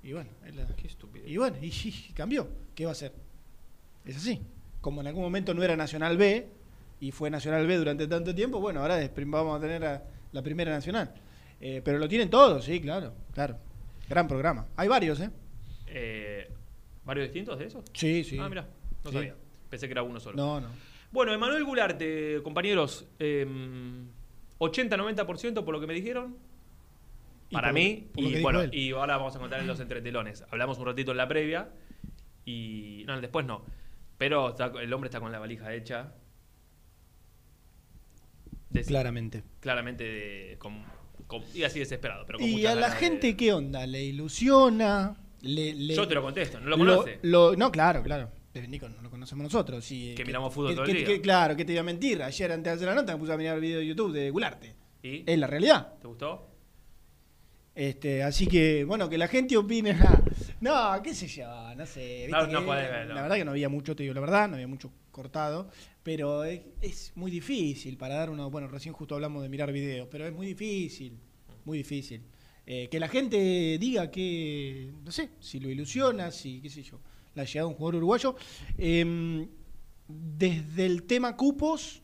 Y 0.03 0.13
bueno, 0.13 0.29
la- 0.53 0.67
Qué 0.75 0.87
estúpido. 0.87 1.27
y 1.27 1.37
bueno, 1.37 1.57
y, 1.61 1.67
y 1.67 2.13
cambió. 2.13 2.47
¿Qué 2.75 2.85
va 2.85 2.91
a 2.91 2.93
hacer? 2.93 3.13
Es 4.05 4.17
así. 4.17 4.41
Como 4.81 5.01
en 5.01 5.07
algún 5.07 5.23
momento 5.23 5.53
no 5.53 5.63
era 5.63 5.75
Nacional 5.75 6.17
B 6.17 6.47
y 6.99 7.11
fue 7.11 7.29
Nacional 7.29 7.65
B 7.67 7.77
durante 7.77 8.07
tanto 8.07 8.33
tiempo, 8.35 8.59
bueno, 8.59 8.81
ahora 8.81 8.99
vamos 9.15 9.57
a 9.57 9.61
tener 9.61 9.83
a 9.85 10.03
la 10.31 10.41
Primera 10.41 10.71
Nacional. 10.71 11.13
Eh, 11.61 11.81
pero 11.83 11.97
lo 11.97 12.07
tienen 12.09 12.29
todos, 12.29 12.65
sí, 12.65 12.81
claro, 12.81 13.13
claro. 13.33 13.57
Gran 14.09 14.27
programa. 14.27 14.67
Hay 14.75 14.87
varios, 14.89 15.19
¿eh? 15.21 15.29
Eh, 15.87 16.49
¿Varios 17.05 17.27
distintos 17.27 17.57
de 17.59 17.65
esos? 17.65 17.83
Sí, 17.93 18.23
sí. 18.23 18.37
Ah, 18.39 18.49
mira, 18.49 18.67
no 19.03 19.09
Sí. 19.09 19.15
sabía. 19.15 19.35
Pensé 19.69 19.87
que 19.87 19.91
era 19.93 20.03
uno 20.03 20.19
solo. 20.19 20.35
No, 20.35 20.59
no. 20.61 20.67
Bueno, 21.13 21.31
Emanuel 21.31 21.63
Gularte, 21.63 22.41
compañeros, 22.43 23.07
eh, 23.19 23.45
80-90% 24.57 25.63
por 25.63 25.71
lo 25.75 25.79
que 25.79 25.85
me 25.85 25.93
dijeron. 25.93 26.35
Para 27.51 27.67
por- 27.67 27.75
mí, 27.75 28.07
por 28.15 28.23
lo 28.23 28.29
y 28.31 28.41
bueno, 28.41 28.63
y 28.71 28.91
ahora 28.93 29.17
vamos 29.17 29.35
a 29.35 29.39
contar 29.39 29.59
en 29.59 29.67
los 29.67 29.79
entretelones. 29.79 30.43
Hablamos 30.49 30.79
un 30.79 30.87
ratito 30.87 31.11
en 31.11 31.17
la 31.17 31.27
previa 31.27 31.69
y. 32.45 33.03
No, 33.05 33.21
después 33.21 33.45
no. 33.45 33.63
Pero 34.17 34.49
está- 34.49 34.71
el 34.81 34.91
hombre 34.91 35.09
está 35.09 35.19
con 35.19 35.31
la 35.31 35.37
valija 35.37 35.71
hecha. 35.75 36.13
Des- 38.71 38.87
Claramente. 38.87 39.43
Claramente, 39.59 40.03
de- 40.03 40.55
con- 40.57 40.83
con- 41.27 41.43
y 41.53 41.61
así 41.61 41.77
desesperado. 41.77 42.25
Pero 42.25 42.39
con 42.39 42.47
Y 42.47 42.65
a 42.65 42.73
la 42.73 42.89
de- 42.89 42.95
gente, 42.95 43.37
¿qué 43.37 43.53
onda? 43.53 43.85
¿Le 43.85 44.03
ilusiona? 44.03 45.15
Le, 45.41 45.75
le- 45.75 45.93
Yo 45.95 46.07
te 46.07 46.15
lo 46.15 46.23
contesto, 46.23 46.59
¿no 46.59 46.65
lo 46.69 46.77
conoce? 46.79 47.19
lo- 47.21 47.55
no, 47.55 47.71
claro, 47.71 48.01
claro. 48.01 48.31
No 48.53 49.01
lo 49.01 49.09
conocemos 49.09 49.43
nosotros. 49.43 49.83
sí, 49.83 50.13
Que 50.15 50.23
miramos 50.25 50.53
fútbol 50.53 50.69
que- 50.71 50.75
todo 50.75 50.85
el 50.85 50.93
día. 50.97 51.05
que- 51.07 51.21
claro, 51.21 51.55
que 51.55 51.65
te 51.65 51.71
iba 51.73 51.81
a 51.81 51.83
mentir. 51.83 52.21
Ayer, 52.21 52.51
antes 52.51 52.65
de 52.71 52.75
hacer 52.75 52.87
la 52.87 52.93
nota, 52.95 53.13
me 53.13 53.19
puse 53.19 53.33
a 53.33 53.37
mirar 53.37 53.55
el 53.55 53.61
video 53.61 53.79
de 53.79 53.85
YouTube 53.87 54.13
de 54.13 54.29
Gularte. 54.29 54.75
¿Y? 55.01 55.23
Es 55.25 55.37
la 55.39 55.47
realidad. 55.47 55.95
¿Te 55.99 56.07
gustó? 56.07 56.49
Este, 57.75 58.21
así 58.21 58.45
que, 58.45 58.83
bueno, 58.83 59.09
que 59.09 59.17
la 59.17 59.27
gente 59.27 59.57
opine. 59.57 59.97
No, 60.61 60.93
qué 61.03 61.13
sé 61.13 61.27
yo, 61.27 61.75
no 61.75 61.85
sé. 61.85 62.27
No, 62.29 62.37
viste 62.39 62.53
no 62.53 62.59
que- 62.61 62.65
podés 62.65 62.89
verlo. 62.89 63.15
La 63.15 63.21
verdad 63.23 63.35
que 63.35 63.43
no 63.43 63.51
había 63.51 63.67
mucho, 63.67 63.97
te 63.97 64.03
digo 64.03 64.15
la 64.15 64.21
verdad, 64.21 64.47
no 64.47 64.53
había 64.55 64.67
mucho 64.67 64.93
cortado. 65.11 65.69
Pero 66.03 66.45
es, 66.45 66.61
es 66.81 67.11
muy 67.15 67.29
difícil 67.31 67.97
para 67.97 68.15
dar 68.15 68.29
uno. 68.29 68.49
Bueno, 68.49 68.69
recién 68.69 68.93
justo 68.93 69.15
hablamos 69.15 69.43
de 69.43 69.49
mirar 69.49 69.73
videos, 69.73 70.07
pero 70.09 70.25
es 70.25 70.31
muy 70.33 70.47
difícil. 70.47 71.17
Muy 71.65 71.79
difícil. 71.79 72.21
Eh, 72.65 72.87
que 72.89 72.97
la 72.97 73.09
gente 73.09 73.77
diga 73.77 74.09
que, 74.09 74.93
no 75.03 75.11
sé, 75.11 75.31
si 75.41 75.59
lo 75.59 75.69
ilusiona, 75.69 76.31
si, 76.31 76.61
qué 76.61 76.69
sé 76.69 76.81
yo, 76.81 77.01
la 77.35 77.43
llegada 77.43 77.67
de 77.67 77.71
un 77.71 77.73
jugador 77.75 77.95
uruguayo. 77.95 78.35
Em, 78.77 79.47
desde 80.07 80.85
el 80.85 81.03
tema 81.03 81.35
cupos, 81.35 82.01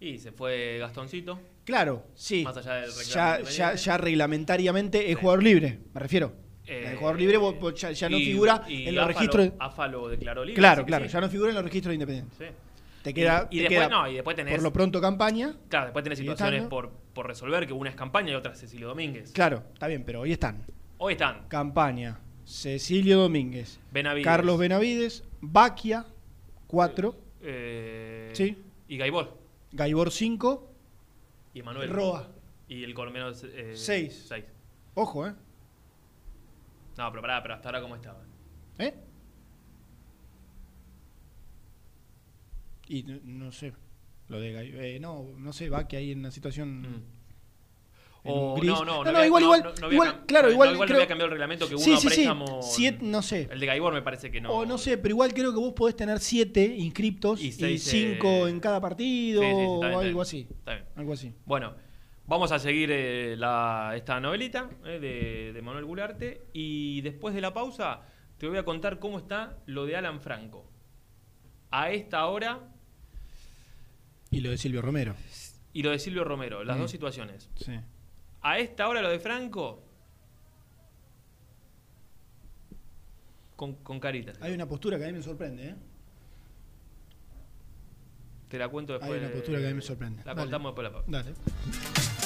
Y 0.00 0.18
se 0.18 0.32
fue 0.32 0.78
Gastoncito. 0.78 1.38
claro, 1.64 2.04
sí. 2.14 2.42
Más 2.44 2.56
allá 2.56 2.74
del 2.74 2.90
ya, 2.90 3.74
ya, 3.74 3.96
reglamentariamente 3.98 5.10
es 5.10 5.16
jugador 5.18 5.42
libre, 5.42 5.78
me 5.94 6.00
refiero. 6.00 6.32
Eh, 6.66 6.88
el 6.90 6.96
jugador 6.96 7.18
libre 7.20 7.38
ya, 7.76 7.92
ya 7.92 8.08
no 8.08 8.18
y- 8.18 8.24
figura 8.26 8.64
y 8.68 8.88
en 8.88 8.94
los 8.96 9.06
registros. 9.06 9.52
AFA 9.58 9.86
lo 9.86 10.08
declaró 10.08 10.44
libre. 10.44 10.58
claro, 10.58 10.84
claro, 10.84 11.04
sí. 11.06 11.12
ya 11.12 11.20
no 11.20 11.28
figura 11.28 11.50
en 11.50 11.54
los 11.54 11.64
registros 11.64 11.90
de 11.90 11.94
Independiente. 11.94 12.34
Sí. 12.36 12.44
Te 13.04 13.14
queda, 13.14 13.46
Y- 13.50 13.54
y 13.54 13.58
te 13.58 13.68
después- 13.68 13.88
queda 13.88 13.88
no, 13.88 14.10
y 14.10 14.14
después 14.14 14.36
tenés- 14.36 14.50
por 14.54 14.62
lo 14.64 14.72
pronto 14.72 15.00
campaña. 15.00 15.54
Claro, 15.68 15.86
después 15.86 16.02
tenés 16.02 16.18
situaciones 16.18 16.64
por, 16.64 16.90
por 17.14 17.28
resolver, 17.28 17.64
que 17.68 17.72
una 17.72 17.88
es 17.90 17.94
campaña 17.94 18.32
y 18.32 18.34
otra 18.34 18.52
es 18.52 18.58
Cecilio 18.58 18.88
Domínguez. 18.88 19.30
Claro, 19.32 19.62
está 19.72 19.86
bien, 19.86 20.02
pero 20.04 20.22
hoy 20.22 20.32
están. 20.32 20.64
Hoy 20.98 21.12
están 21.12 21.46
Campaña, 21.46 22.18
Cecilio 22.46 23.18
Domínguez, 23.18 23.80
Benavides. 23.92 24.24
Carlos 24.24 24.58
Benavides, 24.58 25.24
Baquia, 25.40 26.06
4, 26.68 27.14
eh, 27.42 28.30
Sí. 28.34 28.56
y 28.88 28.96
Gaibor. 28.96 29.36
Gaibor 29.72 30.10
5, 30.12 30.70
Y 31.54 31.62
Manuel. 31.62 31.90
Roa. 31.90 32.28
Y 32.68 32.84
el 32.84 32.94
colombiano 32.94 33.32
6. 33.34 33.78
Seis. 34.28 34.28
Ojo, 34.94 35.26
¿eh? 35.26 35.34
No, 36.96 37.10
pero 37.10 37.20
pará, 37.20 37.42
pero 37.42 37.54
hasta 37.54 37.68
ahora 37.68 37.80
cómo 37.82 37.96
estaba. 37.96 38.22
¿Eh? 38.78 38.94
Y 42.88 43.02
no, 43.02 43.18
no 43.24 43.52
sé, 43.52 43.72
lo 44.28 44.38
de 44.40 44.52
Gai- 44.54 44.74
eh, 44.96 45.00
no, 45.00 45.24
no 45.36 45.52
sé, 45.52 45.68
Baquia 45.68 45.98
ahí 45.98 46.12
en 46.12 46.20
una 46.20 46.30
situación... 46.30 46.84
en 46.84 47.15
O 48.28 48.54
un 48.54 48.60
gris. 48.60 48.70
no, 48.70 48.84
no, 48.84 49.04
no, 49.04 49.10
había- 49.10 49.26
igual, 49.26 49.42
no, 49.42 49.48
igual, 49.56 49.62
no, 49.62 50.14
no 50.20 50.26
claro, 50.26 50.48
no, 50.48 50.52
igual, 50.52 50.68
igual 50.72 50.78
no 50.78 50.84
creo- 50.86 50.96
había 50.96 51.06
cambiado 51.08 51.26
el 51.26 51.30
reglamento 51.32 51.68
que 51.68 51.74
uno 51.74 51.84
sí, 51.84 51.96
sí, 51.96 52.08
sí, 52.10 52.28
siete- 52.62 52.98
no 53.02 53.22
sé. 53.22 53.48
El 53.50 53.60
de 53.60 53.66
Gaibor 53.66 53.92
me 53.92 54.02
parece 54.02 54.30
que 54.30 54.40
no. 54.40 54.50
O 54.52 54.64
no 54.66 54.78
sé, 54.78 54.98
pero 54.98 55.12
igual 55.12 55.32
creo 55.34 55.52
que 55.52 55.58
vos 55.58 55.72
podés 55.74 55.96
tener 55.96 56.18
siete 56.20 56.64
inscriptos 56.64 57.42
y, 57.42 57.52
seis, 57.52 57.82
cinco 57.84 58.26
eh, 58.46 58.50
en 58.50 58.60
cada 58.60 58.80
partido 58.80 59.42
Sí, 59.42 59.48
o 59.52 59.80
bien, 59.80 59.94
algo 59.94 60.22
así. 60.22 60.46
Está 60.50 60.74
bien. 60.74 60.86
Algo 60.96 61.12
así. 61.12 61.32
Bueno, 61.44 61.74
vamos 62.26 62.50
a 62.52 62.58
seguir 62.58 62.90
eh, 62.92 63.34
la- 63.36 63.92
esta 63.96 64.18
novelita 64.20 64.68
eh, 64.84 64.98
de, 65.00 65.52
de 65.52 65.62
Manuel 65.62 65.84
Gularte 65.84 66.46
y 66.52 67.00
después 67.02 67.34
de 67.34 67.40
la 67.40 67.52
pausa 67.54 68.02
te 68.38 68.46
voy 68.48 68.58
a 68.58 68.64
contar 68.64 68.98
cómo 68.98 69.18
está 69.18 69.58
lo 69.66 69.86
de 69.86 69.96
Alan 69.96 70.20
Franco. 70.20 70.70
A 71.70 71.90
esta 71.90 72.26
hora 72.26 72.60
Y 74.30 74.40
lo 74.40 74.50
de 74.50 74.58
Silvio 74.58 74.82
Romero. 74.82 75.14
y 75.72 75.82
lo 75.82 75.90
de 75.90 75.98
Silvio 75.98 76.24
Romero, 76.24 76.64
las 76.64 76.76
Mm. 76.76 76.80
dos 76.80 76.90
situaciones. 76.90 77.48
Sí. 77.56 77.72
A 78.46 78.60
esta 78.60 78.86
hora 78.86 79.02
lo 79.02 79.10
de 79.10 79.18
Franco 79.18 79.82
con, 83.56 83.74
con 83.82 83.98
caritas. 83.98 84.40
Hay 84.40 84.54
una 84.54 84.68
postura 84.68 84.98
que 84.98 85.04
a 85.04 85.08
mí 85.08 85.14
me 85.14 85.22
sorprende, 85.22 85.70
¿eh? 85.70 85.74
Te 88.48 88.56
la 88.56 88.68
cuento 88.68 88.92
después. 88.92 89.10
Hay 89.10 89.26
una 89.26 89.34
postura 89.34 89.58
que 89.58 89.64
a 89.64 89.68
mí 89.70 89.74
me 89.74 89.82
sorprende. 89.82 90.22
La 90.24 90.32
Dale. 90.32 90.42
contamos 90.42 90.76
después 90.76 90.84
de 90.84 90.92
la 90.92 90.96
pausa. 90.96 91.10
Dale. 91.10 92.25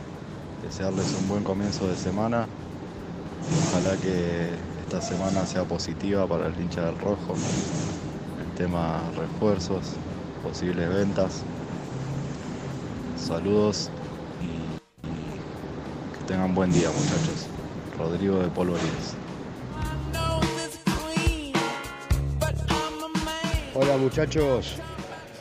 desearles 0.71 1.13
un 1.19 1.27
buen 1.27 1.43
comienzo 1.43 1.85
de 1.85 1.97
semana. 1.97 2.47
Ojalá 3.67 3.97
que 3.97 4.51
esta 4.85 5.01
semana 5.01 5.45
sea 5.45 5.65
positiva 5.65 6.25
para 6.25 6.47
el 6.47 6.57
hincha 6.57 6.85
del 6.85 6.97
rojo. 6.97 7.35
El 8.39 8.55
tema 8.55 9.01
refuerzos, 9.17 9.95
posibles 10.41 10.87
ventas. 10.87 11.43
Saludos 13.17 13.89
y, 14.41 15.09
que 16.17 16.25
tengan 16.25 16.55
buen 16.55 16.71
día 16.71 16.87
muchachos. 16.87 17.47
Rodrigo 17.97 18.39
de 18.39 18.47
Polvorines. 18.47 19.15
Hola 23.73 23.97
muchachos, 23.97 24.75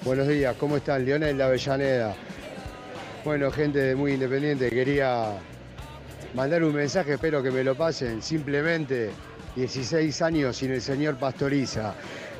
buenos 0.04 0.26
días, 0.26 0.56
¿cómo 0.58 0.76
están? 0.76 1.04
Leonel 1.04 1.36
de 1.36 1.44
Avellaneda. 1.44 2.16
Bueno, 3.22 3.50
gente 3.50 3.94
Muy 3.94 4.14
Independiente, 4.14 4.70
quería 4.70 5.34
mandar 6.34 6.64
un 6.64 6.74
mensaje, 6.74 7.14
espero 7.14 7.42
que 7.42 7.50
me 7.50 7.62
lo 7.62 7.74
pasen. 7.74 8.22
Simplemente 8.22 9.10
16 9.56 10.22
años 10.22 10.56
sin 10.56 10.70
el 10.72 10.80
señor 10.80 11.16
Pastoriza. 11.16 11.92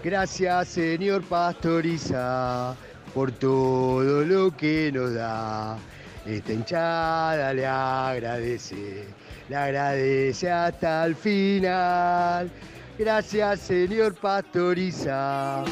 Gracias, 0.03 0.69
señor 0.69 1.23
Pastoriza, 1.25 2.75
por 3.13 3.31
todo 3.33 4.25
lo 4.25 4.57
que 4.57 4.91
nos 4.91 5.13
da. 5.13 5.77
Esta 6.25 6.53
hinchada 6.53 7.53
le 7.53 7.67
agradece, 7.67 9.05
le 9.51 9.57
agradece 9.57 10.51
hasta 10.51 11.05
el 11.05 11.15
final. 11.15 12.51
Gracias, 12.99 13.61
señor 13.61 14.15
Pastoriza. 14.15 15.63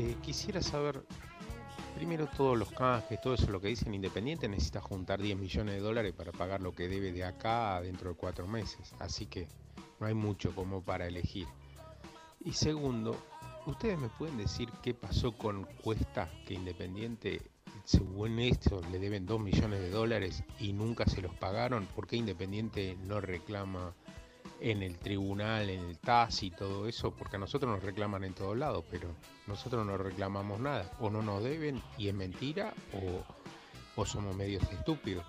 Eh, 0.00 0.14
quisiera 0.22 0.62
saber, 0.62 1.02
primero 1.96 2.28
todos 2.28 2.56
los 2.56 2.70
canjes, 2.70 3.20
todo 3.20 3.34
eso, 3.34 3.50
lo 3.50 3.60
que 3.60 3.66
dicen 3.66 3.92
Independiente, 3.92 4.48
necesita 4.48 4.80
juntar 4.80 5.20
10 5.20 5.36
millones 5.36 5.74
de 5.74 5.80
dólares 5.80 6.14
para 6.16 6.30
pagar 6.30 6.60
lo 6.60 6.72
que 6.72 6.86
debe 6.86 7.10
de 7.10 7.24
acá 7.24 7.80
dentro 7.80 8.10
de 8.10 8.14
cuatro 8.14 8.46
meses. 8.46 8.94
Así 9.00 9.26
que 9.26 9.48
no 9.98 10.06
hay 10.06 10.14
mucho 10.14 10.54
como 10.54 10.84
para 10.84 11.08
elegir. 11.08 11.48
Y 12.44 12.52
segundo, 12.52 13.16
¿ustedes 13.66 13.98
me 13.98 14.08
pueden 14.08 14.38
decir 14.38 14.68
qué 14.84 14.94
pasó 14.94 15.32
con 15.32 15.64
Cuesta, 15.82 16.30
que 16.46 16.54
Independiente, 16.54 17.50
según 17.82 18.38
esto, 18.38 18.80
le 18.92 19.00
deben 19.00 19.26
2 19.26 19.40
millones 19.40 19.80
de 19.80 19.90
dólares 19.90 20.44
y 20.60 20.74
nunca 20.74 21.06
se 21.06 21.22
los 21.22 21.34
pagaron? 21.34 21.86
¿Por 21.86 22.06
qué 22.06 22.14
Independiente 22.14 22.96
no 23.02 23.20
reclama 23.20 23.96
en 24.60 24.82
el 24.82 24.98
tribunal, 24.98 25.70
en 25.70 25.80
el 25.80 25.98
TAS 25.98 26.42
y 26.42 26.50
todo 26.50 26.88
eso? 26.88 27.10
Porque 27.12 27.36
a 27.36 27.38
nosotros 27.38 27.70
nos 27.70 27.82
reclaman 27.82 28.24
en 28.24 28.34
todos 28.34 28.56
lados, 28.56 28.84
pero 28.90 29.08
nosotros 29.46 29.86
no 29.86 29.96
reclamamos 29.96 30.60
nada. 30.60 30.90
O 31.00 31.10
no 31.10 31.22
nos 31.22 31.42
deben 31.42 31.82
y 31.96 32.08
es 32.08 32.14
mentira, 32.14 32.74
o, 32.92 33.24
o 34.00 34.06
somos 34.06 34.34
medios 34.36 34.62
estúpidos. 34.70 35.24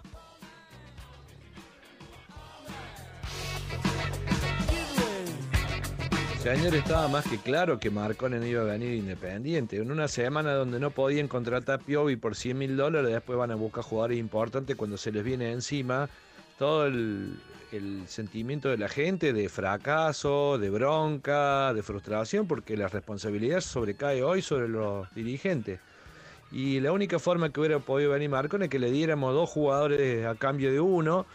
Señor, 6.42 6.74
estaba 6.74 7.10
más 7.10 7.28
que 7.28 7.38
claro 7.38 7.82
que 7.82 7.90
Marcone 7.90 8.40
no 8.40 8.46
iba 8.46 8.62
a 8.62 8.66
venir 8.66 8.94
independiente. 8.94 9.76
En 9.76 9.92
una 9.92 10.08
semana 10.08 10.54
donde 10.54 10.80
no 10.80 10.90
podían 10.90 11.28
contratar 11.28 11.82
a 11.82 11.84
Piovi 11.84 12.16
por 12.16 12.34
100 12.34 12.58
mil 12.58 12.78
dólares, 12.78 13.12
después 13.12 13.38
van 13.38 13.52
a 13.52 13.56
buscar 13.56 13.84
jugadores 13.84 14.18
importantes 14.18 14.78
cuando 14.78 14.96
se 14.96 15.12
les 15.12 15.24
viene 15.26 15.52
encima 15.52 16.10
todo 16.58 16.86
el, 16.86 17.38
el 17.72 18.08
sentimiento 18.08 18.70
de 18.70 18.78
la 18.78 18.90
gente 18.90 19.34
de 19.34 19.50
fracaso, 19.50 20.58
de 20.58 20.70
bronca, 20.70 21.74
de 21.74 21.84
frustración, 21.84 22.48
porque 22.48 22.76
la 22.76 22.88
responsabilidad 22.88 23.62
sobrecae 23.62 24.24
hoy 24.24 24.42
sobre 24.42 24.68
los 24.68 25.14
dirigentes. 25.14 25.80
Y 26.52 26.80
la 26.80 26.92
única 26.92 27.20
forma 27.20 27.52
que 27.52 27.60
hubiera 27.60 27.80
podido 27.80 28.12
venir 28.12 28.30
Marcone 28.30 28.66
es 28.66 28.72
que 28.72 28.80
le 28.80 28.92
diéramos 28.92 29.34
dos 29.34 29.50
jugadores 29.50 30.26
a 30.26 30.36
cambio 30.36 30.72
de 30.72 30.80
uno. 30.80 31.26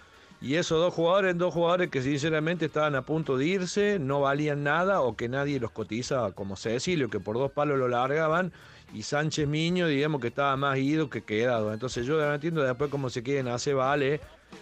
Y 0.40 0.56
esos 0.56 0.78
dos 0.78 0.92
jugadores, 0.92 1.38
dos 1.38 1.54
jugadores 1.54 1.88
que 1.88 2.02
sinceramente 2.02 2.66
estaban 2.66 2.96
a 2.96 3.02
punto 3.02 3.38
de 3.38 3.46
irse, 3.46 3.98
no 3.98 4.20
valían 4.20 4.62
nada 4.64 5.00
o 5.00 5.16
que 5.16 5.28
nadie 5.28 5.58
los 5.60 5.70
cotiza 5.70 6.32
como 6.32 6.56
Cecilio, 6.56 7.08
que 7.08 7.20
por 7.20 7.36
dos 7.36 7.52
palos 7.52 7.78
lo 7.78 7.88
largaban, 7.88 8.52
y 8.92 9.04
Sánchez 9.04 9.48
Miño, 9.48 9.86
digamos 9.86 10.20
que 10.20 10.28
estaba 10.28 10.54
más 10.56 10.76
ido 10.78 11.08
que 11.08 11.22
quedado. 11.22 11.72
Entonces 11.72 12.04
yo 12.04 12.18
no 12.18 12.34
entiendo 12.34 12.62
después 12.62 12.90
cómo 12.90 13.08
se 13.08 13.22
quieren 13.22 13.48
hacer 13.48 13.76
vale, 13.76 14.20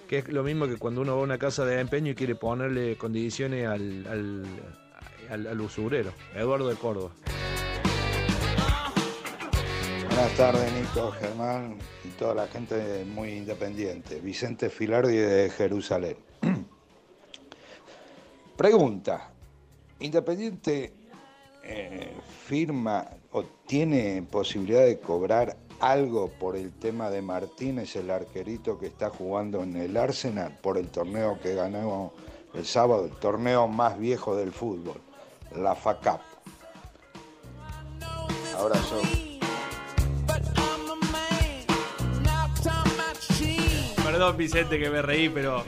que 0.09 0.19
es 0.19 0.28
lo 0.28 0.43
mismo 0.43 0.66
que 0.66 0.77
cuando 0.77 1.01
uno 1.01 1.14
va 1.14 1.20
a 1.20 1.24
una 1.24 1.39
casa 1.39 1.64
de 1.64 1.81
empeño 1.81 2.12
y 2.12 2.14
quiere 2.14 2.35
ponerle 2.35 2.97
condiciones 2.97 3.66
al, 3.66 4.06
al, 5.31 5.47
al- 5.47 5.60
usurero. 5.60 6.12
Eduardo 6.35 6.69
de 6.69 6.77
Córdoba. 6.77 7.10
Buenas 10.09 10.36
tardes, 10.36 10.73
Nico, 10.74 11.10
Germán 11.12 11.78
y 12.05 12.09
toda 12.09 12.35
la 12.35 12.47
gente 12.48 13.05
muy 13.06 13.31
independiente. 13.31 14.20
Vicente 14.20 14.69
Filardi 14.69 15.16
de 15.16 15.51
Jerusalén. 15.51 16.16
Pregunta: 18.56 19.31
¿Independiente 20.01 20.93
eh, 21.64 22.12
firma 22.47 23.09
o 23.32 23.44
tiene 23.66 24.23
posibilidad 24.31 24.85
de 24.85 24.98
cobrar 24.98 25.56
algo 25.82 26.28
por 26.38 26.56
el 26.56 26.72
tema 26.72 27.10
de 27.10 27.20
Martínez, 27.22 27.96
el 27.96 28.10
arquerito 28.10 28.78
que 28.78 28.86
está 28.86 29.10
jugando 29.10 29.62
en 29.62 29.76
el 29.76 29.96
Arsenal, 29.96 30.56
por 30.62 30.78
el 30.78 30.88
torneo 30.88 31.38
que 31.42 31.54
ganó 31.54 32.12
el 32.54 32.64
sábado, 32.64 33.04
el 33.06 33.10
torneo 33.12 33.66
más 33.66 33.98
viejo 33.98 34.36
del 34.36 34.52
fútbol, 34.52 35.00
la 35.56 35.74
FACAP? 35.74 36.20
Abrazo. 38.56 39.00
Perdón, 44.04 44.36
Vicente, 44.36 44.78
que 44.78 44.90
me 44.90 45.02
reí, 45.02 45.28
pero. 45.28 45.64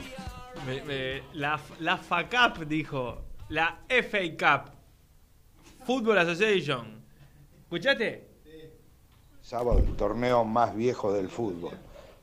me- 0.65 1.23
la, 1.33 1.59
la 1.79 1.97
FACAP 1.97 2.59
dijo. 2.59 3.21
La 3.49 3.79
FA 3.89 4.19
Cup. 4.63 4.71
Football 5.85 6.17
Association. 6.19 7.03
¿Escuchaste? 7.63 8.34
Sábado, 9.45 9.77
el 9.77 9.95
torneo 9.95 10.43
más 10.43 10.75
viejo 10.75 11.13
del 11.13 11.29
fútbol, 11.29 11.77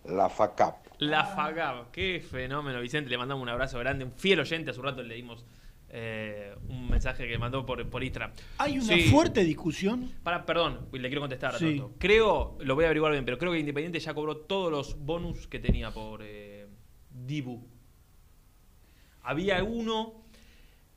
la 0.06 0.28
FACAP. 0.28 0.86
La 0.98 1.24
FACAP. 1.24 1.92
Qué 1.92 2.18
fenómeno, 2.20 2.80
Vicente. 2.80 3.08
Le 3.10 3.16
mandamos 3.16 3.40
un 3.44 3.48
abrazo 3.48 3.78
grande. 3.78 4.04
Un 4.04 4.10
fiel 4.10 4.40
oyente. 4.40 4.72
Hace 4.72 4.80
un 4.80 4.86
rato 4.86 5.04
le 5.04 5.14
dimos 5.14 5.46
eh, 5.88 6.52
un 6.68 6.90
mensaje 6.90 7.28
que 7.28 7.38
mandó 7.38 7.64
por, 7.64 7.88
por 7.88 8.02
Instagram. 8.02 8.32
Hay 8.58 8.76
una 8.80 8.94
Sí. 8.96 9.02
fuerte 9.02 9.44
discusión. 9.44 10.10
Para, 10.24 10.44
perdón, 10.44 10.88
le 10.90 11.08
quiero 11.08 11.20
contestar 11.20 11.54
a 11.54 11.58
Sí. 11.58 11.76
Toto. 11.78 11.94
Creo, 12.00 12.56
lo 12.58 12.74
voy 12.74 12.84
a 12.84 12.88
averiguar 12.88 13.12
bien, 13.12 13.24
pero 13.24 13.38
creo 13.38 13.52
que 13.52 13.58
Independiente 13.60 14.00
ya 14.00 14.14
cobró 14.14 14.38
todos 14.38 14.72
los 14.72 14.98
bonus 14.98 15.46
que 15.46 15.60
tenía 15.60 15.92
por 15.92 16.22
eh, 16.24 16.66
Dibu. 17.08 17.64
Había 19.22 19.62
uno 19.62 20.24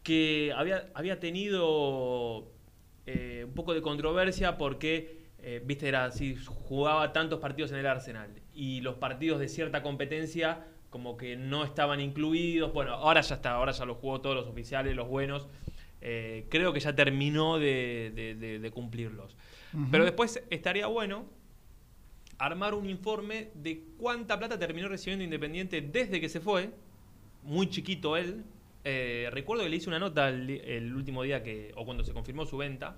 que 0.02 0.52
había, 0.58 0.90
había 0.96 1.20
tenido 1.20 2.52
eh, 3.06 3.44
un 3.48 3.54
poco 3.54 3.76
de 3.76 3.84
controversia 3.84 4.58
porque, 4.58 5.15
eh, 5.48 5.62
viste, 5.64 5.88
era 5.88 6.06
así, 6.06 6.36
jugaba 6.68 7.14
tantos 7.14 7.40
partidos 7.40 7.72
en 7.72 7.78
el 7.78 7.86
Arsenal 7.86 8.30
y 8.54 8.82
los 8.82 8.96
partidos 8.96 9.40
de 9.40 9.48
cierta 9.48 9.82
competencia 9.84 10.66
como 10.90 11.16
que 11.18 11.36
no 11.38 11.64
estaban 11.64 12.00
incluidos. 12.02 12.74
Bueno, 12.74 12.94
ahora 12.94 13.22
ya 13.22 13.36
está, 13.36 13.52
ahora 13.52 13.72
ya 13.72 13.86
los 13.86 13.98
jugó 13.98 14.22
todos 14.22 14.36
los 14.36 14.48
oficiales, 14.48 14.96
los 14.96 15.08
buenos. 15.08 15.48
Eh, 16.02 16.46
creo 16.50 16.74
que 16.74 16.80
ya 16.80 16.94
terminó 16.96 17.58
de, 17.60 18.12
de- 18.16 18.36
de- 18.36 18.60
de 18.60 18.72
cumplirlos. 18.72 19.36
Pero 19.92 20.04
después 20.06 20.42
estaría 20.50 20.88
bueno 20.88 21.26
armar 22.38 22.74
un 22.74 22.90
informe 22.90 23.50
de 23.56 23.84
cuánta 23.98 24.38
plata 24.38 24.58
terminó 24.60 24.88
recibiendo 24.88 25.24
Independiente 25.24 25.82
desde 25.82 26.20
que 26.22 26.30
se 26.30 26.40
fue. 26.40 26.70
Muy 27.44 27.70
chiquito 27.70 28.18
él. 28.18 28.44
Eh, 28.84 29.30
recuerdo 29.32 29.64
que 29.64 29.70
le 29.70 29.76
hice 29.78 29.90
una 29.90 30.00
nota 30.00 30.30
el, 30.30 30.50
el 30.50 30.96
último 30.96 31.24
día 31.24 31.44
que, 31.44 31.72
o 31.76 31.86
cuando 31.86 32.04
se 32.04 32.14
confirmó 32.14 32.46
su 32.46 32.58
venta. 32.58 32.98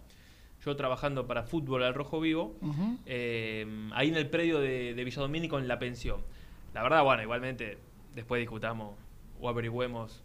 Yo 0.68 0.76
trabajando 0.76 1.26
para 1.28 1.44
fútbol 1.44 1.82
al 1.84 1.94
Rojo 1.94 2.20
Vivo. 2.20 2.58
Eh, 3.06 3.66
ahí 3.94 4.10
en 4.10 4.16
el 4.18 4.30
predio 4.30 4.60
de, 4.60 4.94
de 4.94 5.04
Villa 5.06 5.22
Domínico 5.22 5.58
en 5.60 5.68
la 5.70 5.80
pensión. 5.80 6.22
La 6.74 6.84
verdad, 6.84 7.04
bueno, 7.04 7.24
igualmente 7.24 7.78
después 8.14 8.42
discutamos 8.42 8.96
o 9.40 9.48
averigüemos 9.48 10.24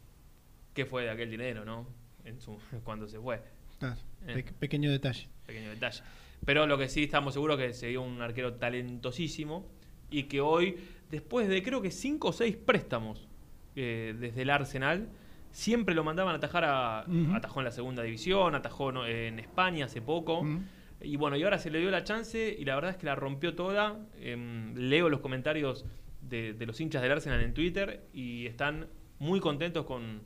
qué 0.74 0.84
fue 0.84 1.04
de 1.04 1.10
aquel 1.10 1.30
dinero, 1.30 1.64
¿no? 1.64 1.86
En 2.24 2.40
su, 2.40 2.58
cuando 2.84 3.06
se 3.06 3.20
fue. 3.20 3.40
Eh. 4.26 4.42
pe- 4.42 4.52
pequeño 4.58 4.90
detalle. 4.90 5.28
Pequeño 5.46 5.70
detalle. 5.70 6.02
Pero 6.44 6.66
lo 6.66 6.76
que 6.76 6.88
sí 6.88 7.04
estamos 7.04 7.34
seguros 7.34 7.56
que 7.56 7.72
se 7.72 7.86
dio 7.86 8.02
un 8.02 8.20
arquero 8.20 8.54
talentosísimo 8.54 9.64
y 10.10 10.24
que 10.24 10.40
hoy, 10.40 10.76
después 11.08 11.48
de 11.48 11.62
creo 11.62 11.80
que 11.80 11.92
cinco 11.92 12.28
o 12.28 12.32
seis 12.32 12.56
préstamos 12.56 13.28
eh, 13.76 14.16
desde 14.18 14.42
el 14.42 14.50
Arsenal, 14.50 15.08
siempre 15.52 15.94
lo 15.94 16.02
mandaban 16.02 16.34
a 16.34 16.38
atajar 16.38 16.64
a. 16.64 17.00
Atajó 17.34 17.60
en 17.60 17.64
la 17.64 17.70
segunda 17.70 18.02
división, 18.02 18.54
atajó 18.54 19.06
en 19.06 19.38
España 19.38 19.84
hace 19.84 20.02
poco. 20.02 20.44
Y 21.00 21.16
bueno, 21.16 21.36
y 21.36 21.42
ahora 21.42 21.58
se 21.58 21.70
le 21.70 21.80
dio 21.80 21.90
la 21.90 22.04
chance 22.04 22.56
y 22.58 22.64
la 22.64 22.74
verdad 22.76 22.92
es 22.92 22.96
que 22.96 23.06
la 23.06 23.14
rompió 23.14 23.54
toda. 23.54 23.98
Em, 24.18 24.74
leo 24.76 25.08
los 25.08 25.20
comentarios 25.20 25.84
de, 26.20 26.52
de 26.52 26.66
los 26.66 26.80
hinchas 26.80 27.02
del 27.02 27.12
Arsenal 27.12 27.40
en 27.40 27.54
Twitter 27.54 28.08
y 28.12 28.46
están 28.46 28.86
muy 29.18 29.40
contentos 29.40 29.84
con, 29.84 30.22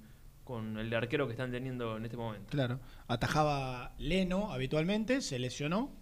con 0.46 0.78
el 0.78 0.94
arquero 0.94 1.26
que 1.26 1.32
están 1.32 1.50
teniendo 1.50 1.96
en 1.96 2.04
este 2.04 2.16
momento. 2.16 2.50
Claro. 2.50 2.78
Atajaba 3.08 3.94
Leno 3.98 4.52
habitualmente, 4.52 5.20
se 5.20 5.40
lesionó 5.40 5.92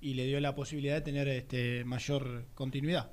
y 0.00 0.14
le 0.14 0.26
dio 0.26 0.40
la 0.40 0.54
posibilidad 0.54 0.94
de 0.94 1.02
tener 1.02 1.28
este, 1.28 1.84
mayor 1.84 2.46
continuidad. 2.54 3.10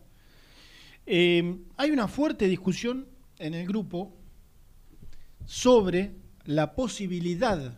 Eh, 1.06 1.58
hay 1.76 1.92
una 1.92 2.08
fuerte 2.08 2.48
discusión 2.48 3.08
en 3.40 3.56
el 3.56 3.68
grupo 3.68 4.16
sobre 5.50 6.12
la 6.46 6.76
posibilidad 6.76 7.74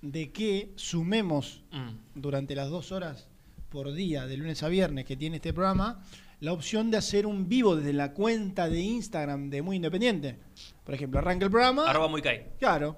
de 0.00 0.32
que 0.32 0.72
sumemos 0.76 1.62
Mm. 1.70 2.20
durante 2.20 2.54
las 2.54 2.70
dos 2.70 2.92
horas 2.92 3.28
por 3.68 3.92
día, 3.92 4.26
de 4.26 4.38
lunes 4.38 4.62
a 4.62 4.68
viernes, 4.68 5.04
que 5.04 5.18
tiene 5.18 5.36
este 5.36 5.52
programa, 5.52 6.02
la 6.40 6.54
opción 6.54 6.90
de 6.90 6.96
hacer 6.96 7.26
un 7.26 7.46
vivo 7.46 7.76
desde 7.76 7.92
la 7.92 8.14
cuenta 8.14 8.70
de 8.70 8.80
Instagram 8.80 9.50
de 9.50 9.60
Muy 9.60 9.76
Independiente. 9.76 10.38
Por 10.82 10.94
ejemplo, 10.94 11.18
arranca 11.20 11.44
el 11.44 11.50
programa. 11.50 11.84
Arroba 11.90 12.08
muy 12.08 12.22
cae. 12.22 12.52
Claro. 12.58 12.96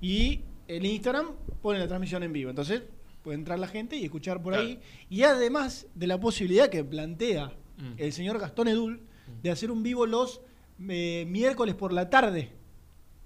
Y 0.00 0.40
el 0.66 0.86
Instagram 0.86 1.26
pone 1.60 1.78
la 1.78 1.86
transmisión 1.86 2.22
en 2.22 2.32
vivo. 2.32 2.48
Entonces 2.48 2.82
puede 3.22 3.36
entrar 3.36 3.58
la 3.58 3.68
gente 3.68 3.94
y 3.96 4.04
escuchar 4.06 4.42
por 4.42 4.54
ahí. 4.54 4.80
Y 5.10 5.24
además 5.24 5.86
de 5.94 6.06
la 6.06 6.18
posibilidad 6.18 6.70
que 6.70 6.82
plantea 6.82 7.52
Mm. 7.76 7.92
el 7.98 8.12
señor 8.14 8.38
Gastón 8.38 8.68
Edul 8.68 9.02
de 9.42 9.50
hacer 9.50 9.70
un 9.70 9.82
vivo 9.82 10.06
los 10.06 10.40
eh, 10.88 11.26
miércoles 11.28 11.74
por 11.74 11.92
la 11.92 12.08
tarde. 12.08 12.52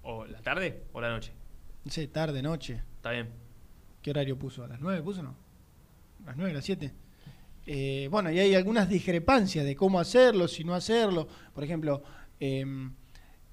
¿O 0.05 0.27
la 0.27 0.41
tarde 0.41 0.85
o 0.93 1.01
la 1.01 1.11
noche? 1.11 1.33
No 1.85 1.91
sé, 1.91 2.07
tarde, 2.09 2.43
noche. 2.43 2.81
Está 2.97 3.11
bien. 3.11 3.29
¿Qué 4.03 4.11
horario 4.11 4.39
puso? 4.39 4.63
¿A 4.63 4.69
las 4.69 4.81
9 4.81 5.03
puso 5.03 5.23
no? 5.23 5.35
¿A 6.25 6.29
las 6.29 6.37
9, 6.37 6.53
a 6.53 6.55
las 6.55 6.65
7? 6.65 6.93
Eh, 7.67 8.09
bueno, 8.11 8.31
y 8.31 8.39
hay 8.39 8.55
algunas 8.55 8.89
discrepancias 8.89 9.65
de 9.65 9.75
cómo 9.75 9.99
hacerlo, 9.99 10.47
si 10.47 10.65
no 10.65 10.75
hacerlo. 10.75 11.27
Por 11.55 11.65
ejemplo, 11.65 12.03
eh, 12.39 12.65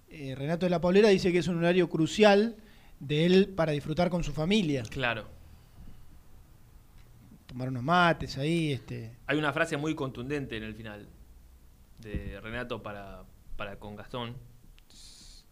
eh, 0.09 0.35
Renato 0.35 0.65
de 0.65 0.69
la 0.69 0.81
Paulera 0.81 1.07
dice 1.07 1.31
que 1.31 1.37
es 1.37 1.47
un 1.47 1.57
horario 1.57 1.89
crucial 1.89 2.57
de 2.99 3.25
él 3.25 3.49
para 3.49 3.71
disfrutar 3.71 4.09
con 4.09 4.23
su 4.23 4.33
familia. 4.33 4.83
Claro. 4.83 5.27
Tomar 7.45 7.69
unos 7.69 7.83
mates 7.83 8.37
ahí, 8.37 8.73
este. 8.73 9.17
Hay 9.27 9.37
una 9.37 9.53
frase 9.53 9.77
muy 9.77 9.95
contundente 9.95 10.57
en 10.57 10.63
el 10.63 10.75
final 10.75 11.07
de 11.99 12.39
Renato 12.41 12.83
para, 12.83 13.23
para 13.55 13.79
con 13.79 13.95
Gastón. 13.95 14.35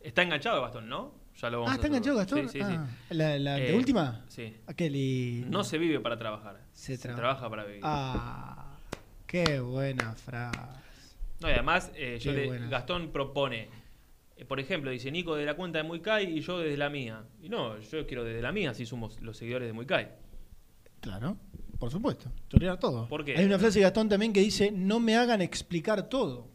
Está 0.02 0.24
enganchado 0.24 0.62
Gastón, 0.62 0.88
¿no? 0.90 1.14
Ya 1.42 1.50
lo 1.50 1.60
vamos 1.60 1.72
Ah, 1.72 1.76
¿está 1.76 1.88
enganchado 1.88 2.18
Gastón? 2.18 2.50
Sí, 2.50 2.60
sí, 2.60 2.66
sí. 2.66 2.76
Ah, 2.78 2.88
¿La, 3.12 3.56
de 3.56 3.72
Eh, 3.72 3.76
última? 3.78 4.24
Sí. 4.28 4.56
Ah, 4.68 4.74
qué 4.74 4.90
lindo. 4.90 5.50
No 5.50 5.64
se 5.64 5.78
vive 5.78 6.00
para 6.00 6.18
trabajar. 6.18 6.60
Se 6.74 6.96
Se, 6.98 7.02
traba- 7.04 7.18
trabaja 7.20 7.50
para 7.50 7.64
vivir. 7.66 7.82
Ah, 7.84 8.78
qué 9.28 9.60
buena 9.60 10.14
frase. 10.16 10.60
No, 11.42 11.50
y 11.50 11.52
además, 11.52 11.92
eh, 11.96 12.18
yo 12.20 12.34
le-. 12.34 12.68
Gastón 12.68 13.12
propone, 13.12 13.70
eh, 14.36 14.46
por 14.46 14.60
ejemplo, 14.60 14.92
dice 14.92 15.12
Nico 15.12 15.36
de 15.36 15.46
la 15.46 15.56
cuenta 15.56 15.78
de 15.80 15.84
Muicay 15.86 16.38
y 16.38 16.42
yo 16.42 16.60
desde 16.60 16.76
la 16.78 16.90
mía. 16.90 17.24
Y 17.42 17.48
no, 17.50 17.80
yo 17.80 18.06
quiero 18.06 18.24
desde 18.26 18.42
la 18.42 18.52
mía, 18.52 18.74
si 18.74 18.86
somos 18.86 19.22
los 19.22 19.38
seguidores 19.38 19.68
de 19.68 19.74
Muicay. 19.74 20.10
Claro, 21.00 21.38
por 21.78 21.90
supuesto. 21.92 22.30
Chorear 22.50 22.78
todo. 22.78 23.08
¿Por 23.08 23.24
qué? 23.24 23.38
Hay 23.38 23.46
una 23.46 23.58
frase 23.60 23.80
de 23.80 23.84
Gastón 23.84 24.10
también 24.10 24.34
que 24.34 24.42
dice: 24.42 24.72
No 24.72 25.00
me 25.00 25.16
hagan 25.16 25.42
explicar 25.42 26.10
todo. 26.10 26.50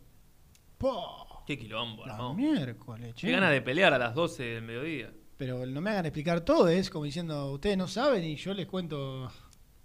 Po, 0.77 1.24
Qué 1.47 1.59
quilombo, 1.59 2.07
la 2.07 2.17
¿no? 2.17 2.35
miércoles, 2.35 3.15
che. 3.15 3.27
Qué 3.27 3.33
ganas 3.33 3.51
de 3.51 3.61
pelear 3.61 3.93
a 3.93 3.99
las 3.99 4.15
12 4.15 4.43
del 4.43 4.63
mediodía. 4.63 5.13
Pero 5.37 5.67
no 5.67 5.81
me 5.81 5.91
hagan 5.91 6.07
explicar 6.07 6.41
todo 6.41 6.69
es 6.69 6.91
como 6.91 7.05
diciendo: 7.05 7.53
Ustedes 7.53 7.77
no 7.77 7.89
saben 7.89 8.25
y 8.25 8.37
yo 8.37 8.55
les 8.55 8.67
cuento 8.67 9.31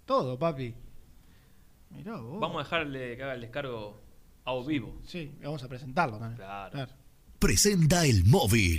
todo, 0.04 0.38
papi. 0.38 0.74
Mirá 1.90 2.16
vos. 2.16 2.40
Vamos 2.40 2.60
a 2.60 2.64
dejarle 2.64 3.16
que 3.16 3.22
haga 3.22 3.34
el 3.34 3.40
descargo 3.40 4.00
a 4.44 4.54
vivo. 4.66 5.00
Sí, 5.04 5.32
vamos 5.42 5.62
a 5.62 5.68
presentarlo 5.68 6.18
también. 6.18 6.36
Claro. 6.36 6.92
Presenta 7.38 8.06
el 8.06 8.24
móvil. 8.24 8.78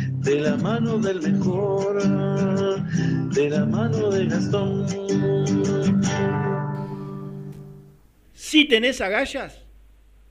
de 0.23 0.39
la 0.39 0.55
mano 0.57 0.97
del 0.97 1.21
mejor, 1.21 2.01
de 3.33 3.49
la 3.49 3.65
mano 3.65 4.09
de 4.09 4.25
Gastón. 4.27 4.85
Si 8.33 8.65
tenés 8.65 9.01
agallas, 9.01 9.63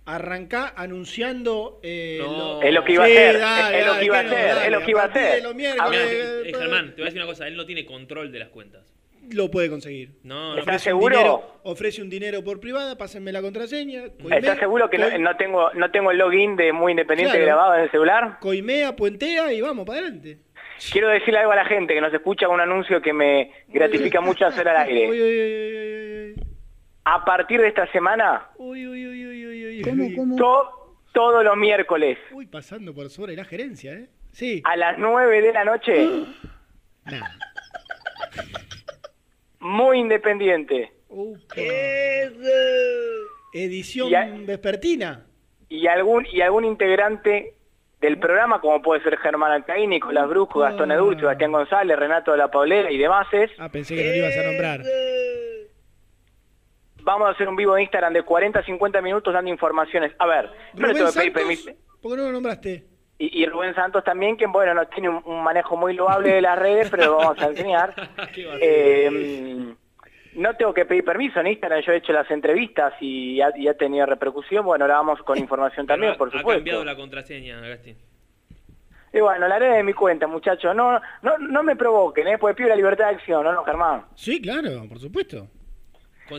arrancá 0.05 0.73
anunciando. 0.77 1.81
eh, 1.83 2.19
No. 2.21 2.63
Es 2.63 2.73
lo 2.73 2.85
que 2.85 2.93
iba 2.93 3.05
a 3.05 3.07
Sí, 3.07 3.13
hacer, 3.13 3.39
dale, 3.41 3.81
es 3.81 3.87
lo 3.87 3.99
que 3.99 4.05
iba 4.05 4.17
a 4.19 4.21
hacer, 4.21 4.59
es 4.67 4.73
lo 4.73 4.81
que 4.85 4.91
iba 4.91 5.03
a 5.03 5.07
hacer. 5.07 5.43
Germán, 6.55 6.87
te 6.91 6.95
voy 6.97 7.03
a 7.03 7.05
decir 7.07 7.21
una 7.23 7.27
cosa, 7.27 7.47
él 7.49 7.57
no 7.57 7.67
tiene 7.67 7.85
control 7.87 8.31
de 8.33 8.39
las 8.39 8.49
cuentas. 8.49 8.83
Lo 9.33 9.51
puede 9.51 9.69
conseguir. 9.71 10.13
No, 10.23 10.55
no. 10.55 10.59
¿Estás 10.59 10.77
Ofrece 10.77 10.93
un 10.95 11.01
seguro? 11.01 11.17
dinero- 11.17 11.61
ofrece 11.63 12.03
un 12.03 12.11
dinero 12.11 12.43
por 12.43 12.59
privada, 12.61 12.97
pásenme 12.97 13.31
la 13.33 13.41
contraseña. 13.43 14.05
¿Estás 14.31 14.59
seguro 14.59 14.89
que 14.91 14.99
no, 14.99 15.19
no 15.19 15.37
tengo 15.37 15.73
no 15.75 15.91
tengo 15.91 16.11
el 16.11 16.19
login 16.19 16.57
de 16.57 16.73
Muy 16.73 16.93
Independiente 16.93 17.37
Claro. 17.37 17.47
grabado 17.47 17.75
en 17.77 17.81
el 17.83 17.91
celular? 17.91 18.39
Coimea, 18.41 18.97
puentea 18.97 19.53
y 19.53 19.61
vamos 19.61 19.87
para 19.87 20.01
adelante. 20.01 20.39
Quiero 20.91 21.09
decirle 21.11 21.39
algo 21.41 21.53
a 21.53 21.57
la 21.57 21.67
gente 21.67 21.93
que 21.95 22.01
nos 22.01 22.13
escucha, 22.15 22.49
un 22.49 22.61
anuncio 22.61 23.03
que 23.03 23.13
me 23.13 23.53
gratifica 23.69 24.21
mucho 24.23 24.47
hacer 24.47 24.67
al 24.69 24.87
Uy, 24.89 24.93
aire. 24.95 25.11
uy, 25.11 25.21
uy, 25.23 26.33
uy, 26.39 26.45
A 27.05 27.25
partir 27.25 27.61
de 27.61 27.69
esta 27.69 27.87
semana, 27.93 28.49
uy, 28.57 28.87
uy, 28.87 29.07
uy, 29.07 29.27
uy, 29.27 29.47
uy, 29.47 29.67
uy, 29.67 29.83
¿Cómo, 29.83 30.09
cómo? 30.17 30.37
to- 30.37 30.97
todos 31.13 31.45
los 31.45 31.57
miércoles 31.57 32.17
Uy, 32.33 32.47
pasando 32.47 32.95
por 32.95 33.11
sobre 33.11 33.35
la 33.37 33.45
gerencia, 33.45 33.93
¿eh? 33.93 34.09
Sí. 34.33 34.63
a 34.65 34.77
las 34.77 34.97
9 34.99 35.43
de 35.43 35.53
la 35.53 35.65
noche, 35.65 36.09
Nah. 37.05 37.27
Muy 39.61 39.99
Independiente. 40.01 40.93
Upa. 41.09 41.55
Edición 43.53 44.09
Y 44.09 44.15
a- 44.15 44.27
vespertina. 44.47 45.27
y 45.69 45.87
algún 45.87 46.27
y 46.33 46.41
algún 46.41 46.65
integrante 46.65 47.55
del 48.01 48.19
programa, 48.19 48.61
como 48.61 48.81
puede 48.81 49.03
ser 49.03 49.19
Germán 49.19 49.53
Alcaín, 49.53 49.91
Nicolás 49.91 50.29
Brusco, 50.29 50.61
Gastón 50.61 50.91
Edul, 50.93 51.19
Sebastián 51.19 51.53
González, 51.53 51.99
Renato 51.99 52.33
de 52.33 52.39
la 52.39 52.51
Paulera 52.51 52.91
y 52.91 52.97
demás, 52.97 53.27
Ah, 53.59 53.69
pensé 53.69 53.95
que 53.95 54.05
no 54.05 54.11
lo 54.11 54.17
ibas 54.17 54.37
a 54.39 54.43
nombrar. 54.45 54.81
vamos 57.03 57.29
a 57.29 57.31
hacer 57.33 57.49
un 57.49 57.57
vivo 57.57 57.75
de 57.75 57.83
Instagram 57.83 58.13
de 58.15 58.23
40 58.23 58.61
a 58.61 58.65
50 58.65 59.03
minutos 59.03 59.35
dando 59.35 59.51
informaciones. 59.51 60.13
A 60.19 60.27
ver, 60.27 60.51
no 60.75 60.87
le 60.87 60.95
tengo 60.95 61.09
que 61.13 61.19
pedir 61.19 61.33
permiso. 61.33 61.71
¿por 62.01 62.13
qué 62.13 62.17
no 62.17 62.23
lo 62.27 62.33
nombraste? 62.33 62.85
Y, 63.23 63.43
y 63.43 63.47
Rubén 63.47 63.75
Santos 63.75 64.03
también, 64.03 64.37
que 64.39 64.47
bueno, 64.47 64.73
no 64.73 64.87
tiene 64.89 65.11
un, 65.11 65.21
un 65.27 65.43
manejo 65.45 65.77
muy 65.77 65.93
loable 65.95 66.31
de 66.33 66.41
las 66.41 66.59
redes, 66.59 66.89
pero 66.91 67.05
lo 67.05 67.17
vamos 67.19 67.39
a 67.41 67.47
enseñar. 67.49 67.95
Eh, 68.63 69.75
no 70.35 70.55
tengo 70.57 70.73
que 70.73 70.85
pedir 70.87 71.05
permiso 71.05 71.41
en 71.41 71.49
Instagram, 71.49 71.83
yo 71.83 71.93
he 71.93 71.97
hecho 71.97 72.13
las 72.13 72.31
entrevistas 72.31 72.95
y 73.01 73.41
ha, 73.41 73.51
y 73.57 73.67
ha 73.69 73.75
tenido 73.75 74.07
repercusión. 74.07 74.65
Bueno, 74.65 74.85
ahora 74.85 74.95
vamos 74.99 75.21
con 75.23 75.37
información 75.47 75.87
también, 75.87 76.17
por 76.17 76.29
Ha 76.29 76.39
supuesto. 76.39 76.61
cambiado 76.61 76.85
la 76.85 76.97
contraseña, 76.97 77.59
Agustín. 77.65 77.97
Y 79.13 79.19
bueno, 79.21 79.49
la 79.49 79.57
haré 79.57 79.69
de 79.71 79.83
mi 79.83 79.93
cuenta, 79.93 80.27
muchachos. 80.29 80.75
No, 80.75 81.01
no, 81.23 81.37
no 81.39 81.63
me 81.65 81.75
provoquen, 81.75 82.29
¿eh? 82.29 82.39
Porque 82.39 82.55
pido 82.55 82.69
la 82.69 82.77
libertad 82.77 83.09
de 83.09 83.17
acción, 83.17 83.43
¿no, 83.43 83.53
no 83.53 83.65
Germán? 83.65 84.05
Sí, 84.15 84.41
claro, 84.41 84.87
por 84.89 84.99
supuesto. 85.01 85.49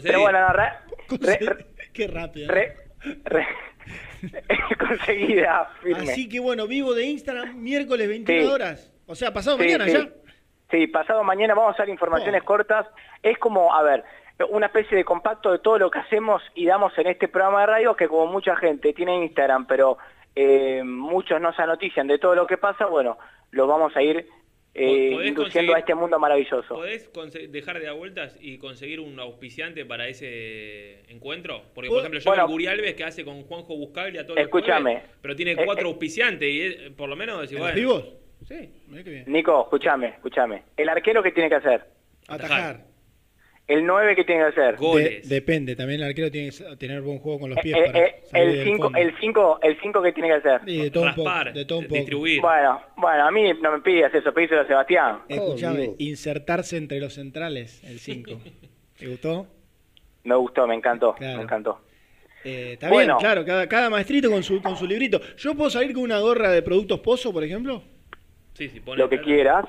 Pero 0.02 0.22
bueno, 0.22 0.40
no, 0.40 0.54
re- 0.54 0.72
re- 1.20 1.38
re- 1.42 1.66
Qué 1.94 2.08
rápido. 2.08 2.48
Conseguida, 4.78 5.70
firme. 5.82 6.04
Así 6.12 6.30
que 6.30 6.40
bueno, 6.40 6.68
vivo 6.68 6.94
de 6.94 7.06
Instagram 7.06 7.56
miércoles 7.58 8.08
21 8.08 8.42
Sí. 8.42 8.48
horas. 8.48 8.94
O 9.08 9.16
sea, 9.16 9.34
pasado 9.34 9.58
Sí, 9.58 9.64
mañana 9.64 9.86
sí. 9.86 9.94
ya. 9.94 10.10
Sí, 10.70 10.88
pasado 10.88 11.24
mañana 11.24 11.54
vamos 11.54 11.76
a 11.76 11.80
dar 11.80 11.90
informaciones 11.90 12.44
cortas. 12.44 12.88
Es 13.22 13.38
como, 13.38 13.74
a 13.74 13.82
ver, 13.84 14.04
una 14.50 14.68
especie 14.68 14.96
de 14.98 15.04
compacto 15.04 15.52
de 15.52 15.60
todo 15.60 15.78
lo 15.78 15.92
que 15.92 16.00
hacemos 16.00 16.42
y 16.56 16.66
damos 16.66 16.98
en 16.98 17.08
este 17.08 17.28
programa 17.28 17.62
de 17.62 17.66
radio, 17.68 17.96
que 17.96 18.08
como 18.08 18.28
mucha 18.32 18.56
gente 18.56 18.94
tiene 18.94 19.16
Instagram, 19.24 19.66
pero 19.68 19.98
eh, 20.36 20.82
muchos 20.84 21.42
no 21.42 21.54
se 21.54 21.66
notician 21.66 22.08
de 22.08 22.20
todo 22.20 22.36
lo 22.36 22.48
que 22.48 22.58
pasa, 22.58 22.86
bueno, 22.86 23.18
lo 23.52 23.68
vamos 23.68 23.96
a 23.98 24.02
ir 24.02 24.28
eh, 24.74 25.10
¿Podés 25.12 25.28
induciendo 25.30 25.74
conseguir- 25.74 25.76
a 25.76 25.80
este 25.80 25.96
mundo 25.96 26.18
maravilloso. 26.20 26.76
¿Podés 26.76 27.10
dejar 27.52 27.80
de 27.80 27.86
dar 27.86 27.96
vueltas 27.96 28.38
y 28.40 28.58
conseguir 28.58 29.00
un 29.02 29.20
auspiciante 29.20 29.86
para 29.86 30.08
ese 30.08 31.02
encuentro? 31.12 31.64
Porque, 31.74 31.90
por 31.90 31.98
Bu- 31.98 32.00
ejemplo, 32.02 32.20
yo 32.22 32.30
bueno. 32.30 32.48
Guri 32.48 32.68
Alves 32.68 32.94
que 32.96 33.04
hace 33.04 33.26
con 33.26 33.44
Juanjo 33.44 33.76
Buscaglia 33.76 34.26
todo 34.26 34.38
Escúchame. 34.38 35.02
pero 35.22 35.36
tiene 35.36 35.52
Eh, 35.54 35.58
cuatro 35.66 35.88
eh. 35.88 35.92
auspiciantes 35.92 36.50
y 36.50 36.62
eh, 36.62 36.92
por 36.96 37.10
lo 37.10 37.16
menos 37.16 37.42
decir, 37.42 37.58
¿En 37.58 37.64
los 37.64 37.74
bueno, 37.74 37.88
vivos? 37.90 38.14
Sí. 38.48 38.70
Mirá 38.88 39.04
qué 39.04 39.10
bien. 39.10 39.24
Nico, 39.28 39.62
escúchame, 39.64 40.08
escúchame. 40.08 40.64
¿El 40.78 40.90
arquero 40.90 41.22
qué 41.22 41.32
tiene 41.32 41.50
que 41.50 41.56
hacer? 41.56 41.86
Atajar. 42.28 42.86
¿El 43.72 43.86
9 43.86 44.16
qué 44.16 44.24
tiene 44.26 44.42
que 44.42 44.48
hacer? 44.50 44.78
De- 44.78 45.22
depende, 45.26 45.76
también 45.76 46.02
el 46.02 46.08
arquero 46.08 46.30
tiene 46.30 46.50
que 46.52 46.76
tener 46.78 47.02
buen 47.02 47.20
juego 47.20 47.40
con 47.40 47.50
los 47.52 47.60
pies 47.60 47.76
Eh, 47.78 47.84
para 47.86 48.00
eh, 48.00 48.24
salir 48.30 48.48
el 48.50 48.56
del 48.58 48.66
5 48.66 48.84
fondo. 48.84 48.98
el 49.00 49.16
cinco, 49.20 49.60
el 49.62 49.82
cinco 49.82 50.02
que 50.02 50.12
tiene 50.12 50.28
que 50.30 50.36
hacer. 50.36 50.62
Sí, 50.66 50.78
de 50.78 50.92
todo 50.92 51.04
un 51.06 51.16
poco, 51.16 51.30
de 51.54 51.66
todo 51.66 51.80
un 51.80 51.88
poco. 51.88 52.18
Bueno, 52.42 52.82
bueno, 52.98 53.24
a 53.28 53.32
mí 53.32 53.54
no 53.62 53.72
me 53.72 53.80
pidas 53.80 54.14
eso, 54.14 54.34
pedíselo 54.34 54.62
a 54.62 54.68
Sebastián. 54.68 55.20
Escuchame, 55.30 55.92
insertarse 56.00 56.76
entre 56.78 57.00
los 57.00 57.14
centrales, 57.14 57.82
el 57.84 58.00
5. 58.00 58.42
¿Te 58.98 59.08
gustó? 59.08 59.48
Me 60.24 60.36
gustó, 60.36 60.68
me 60.68 60.76
encantó, 60.76 61.16
Claro. 61.16 61.38
me 61.38 61.44
encantó. 61.44 61.82
Eh, 62.44 62.72
está 62.74 62.90
Bueno. 62.90 63.16
bien, 63.16 63.20
claro, 63.20 63.46
cada, 63.46 63.70
cada 63.70 63.90
maestrito 63.90 64.30
con 64.30 64.44
su, 64.44 64.62
con 64.62 64.76
su 64.76 64.86
librito. 64.86 65.22
¿Yo 65.38 65.56
puedo 65.56 65.70
salir 65.70 65.94
con 65.94 66.04
una 66.04 66.20
gorra 66.20 66.52
de 66.52 66.62
productos 66.62 67.00
Pozo, 67.00 67.32
por 67.32 67.44
ejemplo? 67.44 67.84
Sí, 68.54 68.68
sí, 68.70 68.82
Lo 68.98 69.08
que 69.08 69.22
quieras. 69.22 69.66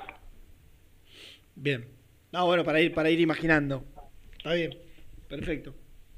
Bien. 1.54 1.86
No, 2.32 2.46
bueno, 2.46 2.64
para 2.64 2.80
ir, 2.80 2.94
para 2.94 3.10
ir 3.10 3.20
imaginando. 3.20 3.84
Está 4.42 4.54
bien, 4.54 4.72
perfecto. 5.28 5.72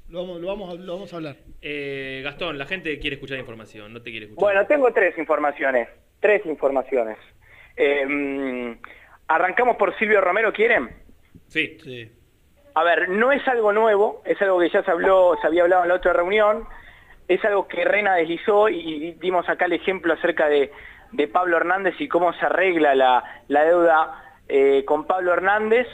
Lo 0.09 0.21
vamos, 0.21 0.41
lo 0.41 0.47
vamos, 0.47 0.69
a- 0.71 0.81
lo 0.81 0.93
vamos 0.93 1.13
a 1.13 1.15
hablar. 1.17 1.35
Eh, 1.61 2.21
Gastón, 2.23 2.57
la 2.57 2.65
gente 2.65 2.97
quiere 2.99 3.15
escuchar 3.15 3.37
información, 3.37 3.93
no 3.93 4.01
te 4.01 4.09
quiere 4.09 4.25
escuchar. 4.25 4.41
Bueno, 4.43 4.65
tengo 4.67 4.91
tres 4.93 5.15
informaciones. 5.17 5.87
Tres 6.19 6.43
informaciones. 6.45 7.17
Eh, 7.75 8.05
mm, 8.07 8.77
arrancamos 9.27 9.75
por 9.77 9.95
Silvio 9.99 10.21
Romero, 10.21 10.51
¿quieren? 10.53 10.89
Sí. 11.47 11.77
A 12.73 12.83
ver, 12.83 13.09
no 13.09 13.31
es 13.31 13.47
algo 13.47 13.71
nuevo, 13.73 14.21
es 14.25 14.41
algo 14.41 14.59
que 14.59 14.69
ya 14.69 14.83
se 14.83 14.91
habló, 14.91 15.37
se 15.39 15.47
había 15.47 15.63
hablado 15.63 15.83
en 15.83 15.89
la 15.89 15.95
otra 15.95 16.13
reunión, 16.13 16.65
es 17.27 17.43
algo 17.45 17.67
que 17.67 17.83
Rena 17.85 18.15
deslizó 18.15 18.69
y 18.69 19.13
dimos 19.13 19.47
acá 19.49 19.65
el 19.65 19.73
ejemplo 19.73 20.13
acerca 20.13 20.47
de, 20.49 20.71
de 21.11 21.27
Pablo 21.27 21.57
Hernández 21.57 21.95
y 21.99 22.07
cómo 22.07 22.33
se 22.33 22.45
arregla 22.45 22.93
la, 22.95 23.23
la 23.47 23.65
deuda 23.65 24.39
eh, 24.47 24.83
con 24.85 25.05
Pablo 25.07 25.33
Hernández, 25.33 25.87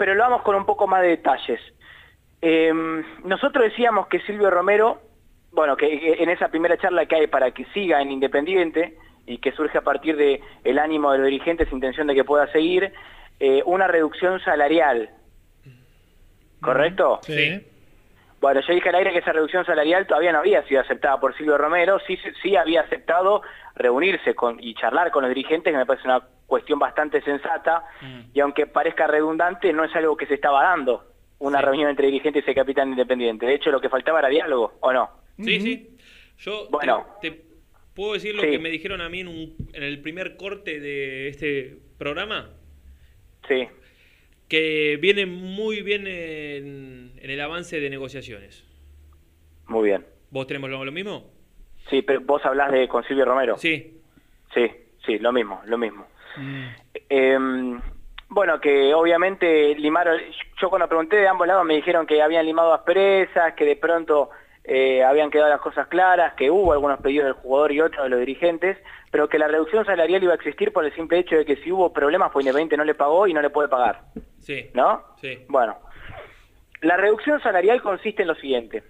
pero 0.00 0.14
lo 0.14 0.22
vamos 0.22 0.40
con 0.40 0.56
un 0.56 0.64
poco 0.64 0.86
más 0.86 1.02
de 1.02 1.08
detalles. 1.08 1.60
Eh, 2.40 2.72
nosotros 3.22 3.64
decíamos 3.64 4.06
que 4.06 4.18
Silvio 4.20 4.48
Romero, 4.48 5.02
bueno, 5.52 5.76
que 5.76 6.16
en 6.18 6.30
esa 6.30 6.48
primera 6.48 6.78
charla 6.78 7.04
que 7.04 7.16
hay 7.16 7.26
para 7.26 7.50
que 7.50 7.66
siga 7.74 8.00
en 8.00 8.10
Independiente 8.10 8.96
y 9.26 9.36
que 9.36 9.52
surge 9.52 9.76
a 9.76 9.82
partir 9.82 10.16
de 10.16 10.40
el 10.64 10.78
ánimo 10.78 11.12
de 11.12 11.18
los 11.18 11.26
dirigentes, 11.26 11.70
intención 11.70 12.06
de 12.06 12.14
que 12.14 12.24
pueda 12.24 12.50
seguir, 12.50 12.94
eh, 13.40 13.62
una 13.66 13.88
reducción 13.88 14.40
salarial. 14.40 15.10
¿Correcto? 16.62 17.20
Sí. 17.20 17.62
Bueno, 18.40 18.60
yo 18.66 18.72
dije 18.74 18.88
al 18.88 18.94
aire 18.94 19.12
que 19.12 19.18
esa 19.18 19.32
reducción 19.32 19.66
salarial 19.66 20.06
todavía 20.06 20.32
no 20.32 20.38
había 20.38 20.62
sido 20.66 20.80
aceptada 20.80 21.20
por 21.20 21.36
Silvio 21.36 21.58
Romero, 21.58 21.98
sí, 22.06 22.18
sí- 22.42 22.56
había 22.56 22.80
aceptado 22.80 23.42
reunirse 23.74 24.34
con, 24.34 24.58
y 24.62 24.74
charlar 24.74 25.10
con 25.10 25.22
los 25.22 25.28
dirigentes, 25.30 25.70
que 25.72 25.76
me 25.76 25.84
parece 25.86 26.08
una 26.08 26.20
cuestión 26.46 26.78
bastante 26.78 27.20
sensata, 27.22 27.84
y 28.32 28.40
aunque 28.40 28.66
parezca 28.66 29.06
redundante, 29.06 29.72
no 29.72 29.84
es 29.84 29.94
algo 29.94 30.16
que 30.16 30.26
se 30.26 30.34
estaba 30.34 30.62
dando, 30.62 31.04
una 31.38 31.60
reunión 31.60 31.90
entre 31.90 32.06
dirigentes 32.06 32.42
y 32.48 32.54
capitán 32.54 32.88
independiente. 32.90 33.46
De 33.46 33.54
hecho, 33.54 33.70
lo 33.70 33.80
que 33.80 33.88
faltaba 33.90 34.18
era 34.20 34.28
diálogo, 34.28 34.72
¿o 34.80 34.92
no? 34.92 35.10
Sí, 35.38 35.60
sí. 35.60 35.96
Yo 36.38 36.68
te- 37.20 37.42
puedo 37.94 38.14
decir 38.14 38.34
lo 38.34 38.42
Sí. 38.42 38.50
que 38.52 38.58
me 38.58 38.70
dijeron 38.70 39.00
a 39.02 39.08
mí 39.10 39.20
en, 39.20 39.28
un- 39.28 39.56
en 39.74 39.82
el 39.82 40.00
primer 40.00 40.36
corte 40.36 40.80
de 40.80 41.28
este 41.28 41.76
programa. 41.98 42.48
Sí. 43.48 43.68
Que 44.50 44.98
viene 45.00 45.24
muy 45.24 45.80
bien 45.80 46.06
en, 46.06 47.12
en 47.16 47.30
el 47.30 47.40
avance 47.40 47.80
de 47.80 47.88
negociaciones. 47.88 48.64
Muy 49.68 49.88
bien. 49.88 50.04
¿Vos 50.30 50.46
tenemos 50.46 50.68
lo, 50.68 50.84
lo 50.84 50.92
mismo? 50.92 51.30
Sí, 51.88 52.02
pero 52.02 52.20
vos 52.20 52.44
hablás 52.44 52.70
de 52.72 52.88
con 52.88 53.02
Silvio 53.04 53.24
Romero. 53.24 53.56
Sí. 53.56 54.02
Sí, 54.52 54.68
sí, 55.06 55.18
lo 55.18 55.32
mismo, 55.32 55.62
lo 55.66 55.78
mismo. 55.78 56.06
Eh, 57.08 57.38
bueno, 58.28 58.60
que 58.60 58.92
obviamente 58.94 59.74
limaron, 59.76 60.18
yo 60.60 60.68
cuando 60.68 60.88
pregunté 60.88 61.16
de 61.16 61.28
ambos 61.28 61.46
lados 61.46 61.64
me 61.64 61.76
dijeron 61.76 62.06
que 62.06 62.20
habían 62.20 62.44
limado 62.44 62.72
asperezas, 62.72 63.54
que 63.54 63.64
de 63.64 63.76
pronto 63.76 64.30
eh, 64.64 65.02
habían 65.02 65.30
quedado 65.30 65.50
las 65.50 65.60
cosas 65.60 65.86
claras, 65.88 66.34
que 66.34 66.50
hubo 66.50 66.72
algunos 66.72 67.00
pedidos 67.00 67.26
del 67.26 67.34
jugador 67.34 67.72
y 67.72 67.80
otros 67.80 68.04
de 68.04 68.10
los 68.10 68.20
dirigentes, 68.20 68.78
pero 69.10 69.28
que 69.28 69.38
la 69.38 69.48
reducción 69.48 69.84
salarial 69.84 70.22
iba 70.22 70.32
a 70.32 70.36
existir 70.36 70.72
por 70.72 70.84
el 70.84 70.94
simple 70.94 71.18
hecho 71.18 71.36
de 71.36 71.44
que 71.44 71.56
si 71.56 71.72
hubo 71.72 71.92
problemas, 71.92 72.30
pues 72.32 72.44
Independiente 72.44 72.76
no 72.76 72.84
le 72.84 72.94
pagó 72.94 73.26
y 73.26 73.32
no 73.32 73.42
le 73.42 73.50
puede 73.50 73.68
pagar, 73.68 74.02
Sí. 74.40 74.66
¿no? 74.74 75.02
Sí. 75.20 75.38
Bueno, 75.48 75.78
la 76.82 76.96
reducción 76.96 77.40
salarial 77.42 77.82
consiste 77.82 78.22
en 78.22 78.28
lo 78.28 78.34
siguiente. 78.34 78.82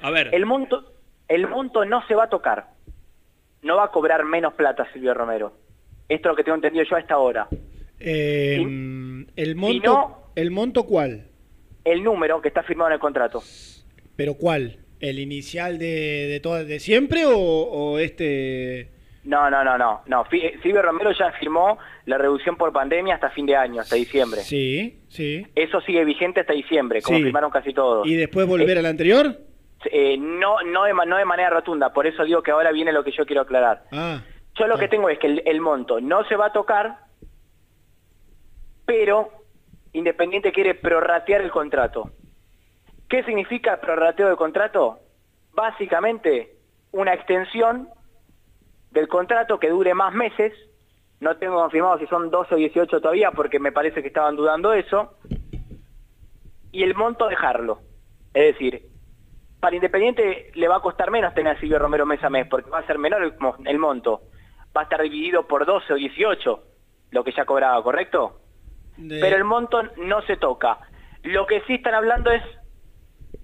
A 0.00 0.10
ver. 0.10 0.30
El 0.34 0.46
monto, 0.46 0.92
el 1.28 1.48
monto 1.48 1.84
no 1.84 2.06
se 2.06 2.14
va 2.14 2.24
a 2.24 2.28
tocar. 2.30 2.68
No 3.62 3.76
va 3.76 3.84
a 3.84 3.90
cobrar 3.90 4.24
menos 4.24 4.54
plata 4.54 4.86
Silvio 4.92 5.14
Romero. 5.14 5.54
Esto 6.08 6.28
es 6.28 6.32
lo 6.32 6.36
que 6.36 6.44
tengo 6.44 6.56
entendido 6.56 6.84
yo 6.84 6.96
a 6.96 7.00
esta 7.00 7.18
hora. 7.18 7.48
Eh, 8.00 8.56
el 9.36 9.54
monto, 9.56 9.92
no- 9.92 10.22
¿El 10.34 10.50
monto 10.50 10.84
cuál? 10.84 11.28
El 11.84 12.02
número 12.02 12.40
que 12.42 12.48
está 12.48 12.62
firmado 12.62 12.88
en 12.90 12.94
el 12.94 13.00
contrato. 13.00 13.42
¿Pero 14.16 14.34
cuál? 14.34 14.78
¿El 15.00 15.18
inicial 15.18 15.78
de, 15.78 16.26
de, 16.28 16.40
todo, 16.40 16.64
de 16.64 16.78
siempre 16.80 17.24
o, 17.26 17.36
o 17.38 17.98
este...? 17.98 18.91
No, 19.24 19.48
no, 19.50 19.62
no, 19.62 19.78
no. 19.78 20.02
no. 20.06 20.24
Silvio 20.30 20.82
Romero 20.82 21.12
ya 21.12 21.30
firmó 21.32 21.78
la 22.06 22.18
reducción 22.18 22.56
por 22.56 22.72
pandemia 22.72 23.14
hasta 23.14 23.30
fin 23.30 23.46
de 23.46 23.54
año, 23.56 23.80
hasta 23.80 23.94
diciembre. 23.96 24.40
Sí, 24.40 25.00
sí. 25.08 25.46
Eso 25.54 25.80
sigue 25.82 26.04
vigente 26.04 26.40
hasta 26.40 26.52
diciembre, 26.52 27.00
como 27.02 27.18
Sí. 27.18 27.24
firmaron 27.24 27.50
casi 27.50 27.72
todos. 27.72 28.06
¿Y 28.06 28.16
después 28.16 28.46
volver 28.48 28.78
al 28.78 28.86
anterior? 28.86 29.36
Eh, 29.84 30.16
no, 30.18 30.62
no, 30.62 30.84
de, 30.84 30.94
ma- 30.94 31.04
no 31.04 31.16
de 31.16 31.24
manera 31.24 31.50
rotunda, 31.50 31.92
por 31.92 32.06
eso 32.06 32.24
digo 32.24 32.42
que 32.42 32.50
ahora 32.50 32.72
viene 32.72 32.92
lo 32.92 33.04
que 33.04 33.12
yo 33.12 33.24
quiero 33.26 33.42
aclarar. 33.42 33.84
Ah, 33.92 34.22
Yo 34.58 34.66
lo 34.66 34.76
que 34.78 34.88
tengo 34.88 35.08
es 35.08 35.18
que 35.18 35.26
el, 35.28 35.42
el 35.46 35.60
monto 35.60 36.00
no 36.00 36.24
se 36.24 36.36
va 36.36 36.46
a 36.46 36.52
tocar, 36.52 36.98
pero 38.84 39.30
Independiente 39.94 40.52
quiere 40.52 40.74
prorratear 40.74 41.42
el 41.42 41.50
contrato. 41.50 42.10
¿Qué 43.10 43.22
significa 43.24 43.78
prorrateo 43.78 44.30
de 44.30 44.36
contrato? 44.36 45.00
Básicamente, 45.52 46.54
una 46.92 47.12
extensión 47.12 47.88
del 48.92 49.08
contrato 49.08 49.58
que 49.58 49.68
dure 49.70 49.94
más 49.94 50.14
meses. 50.14 50.52
No 51.20 51.36
tengo 51.36 51.56
confirmado 51.60 51.98
si 51.98 52.06
son 52.06 52.30
12 52.30 52.54
o 52.54 52.58
18 52.58 53.00
todavía, 53.00 53.30
porque 53.30 53.58
me 53.58 53.72
parece 53.72 54.02
que 54.02 54.08
estaban 54.08 54.36
dudando 54.36 54.72
eso. 54.72 55.14
Y 56.72 56.82
el 56.82 56.94
monto 56.94 57.28
dejarlo. 57.28 57.80
Es 58.34 58.52
decir, 58.54 58.86
para 59.60 59.76
Independiente 59.76 60.50
le 60.54 60.68
va 60.68 60.76
a 60.76 60.80
costar 60.80 61.10
menos 61.10 61.34
tener 61.34 61.56
a 61.56 61.60
Silvio 61.60 61.78
Romero 61.78 62.06
mes 62.06 62.22
a 62.24 62.30
mes, 62.30 62.46
porque 62.48 62.70
va 62.70 62.78
a 62.78 62.86
ser 62.86 62.98
menor 62.98 63.22
el, 63.22 63.34
mo- 63.38 63.56
el 63.64 63.78
monto. 63.78 64.22
Va 64.76 64.80
a 64.82 64.84
estar 64.84 65.02
dividido 65.02 65.46
por 65.46 65.66
12 65.66 65.92
o 65.92 65.96
18, 65.96 66.62
lo 67.10 67.24
que 67.24 67.32
ya 67.32 67.44
cobraba, 67.44 67.82
¿correcto? 67.82 68.40
Pero 69.20 69.36
el 69.36 69.44
monto 69.44 69.82
no 69.98 70.22
se 70.22 70.36
toca. 70.36 70.78
Lo 71.22 71.46
que 71.46 71.60
sí 71.66 71.74
están 71.74 71.94
hablando 71.94 72.30
es 72.30 72.42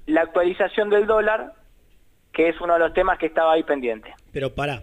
la 0.06 0.22
actualización 0.22 0.88
del 0.90 1.06
dólar, 1.06 1.52
que 2.32 2.48
es 2.48 2.60
uno 2.60 2.72
de 2.74 2.78
los 2.80 2.92
temas 2.94 3.18
que 3.18 3.26
estaba 3.26 3.52
ahí 3.52 3.62
pendiente. 3.62 4.14
pero 4.32 4.54
pará, 4.54 4.82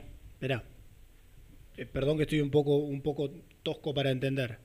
Eh, 1.77 1.85
perdón 1.85 2.17
que 2.17 2.23
estoy 2.23 2.39
un 2.41 2.51
poco, 2.51 2.77
un 2.77 3.01
poco 3.01 3.30
tosco 3.63 3.93
para 3.93 4.11
entender. 4.11 4.57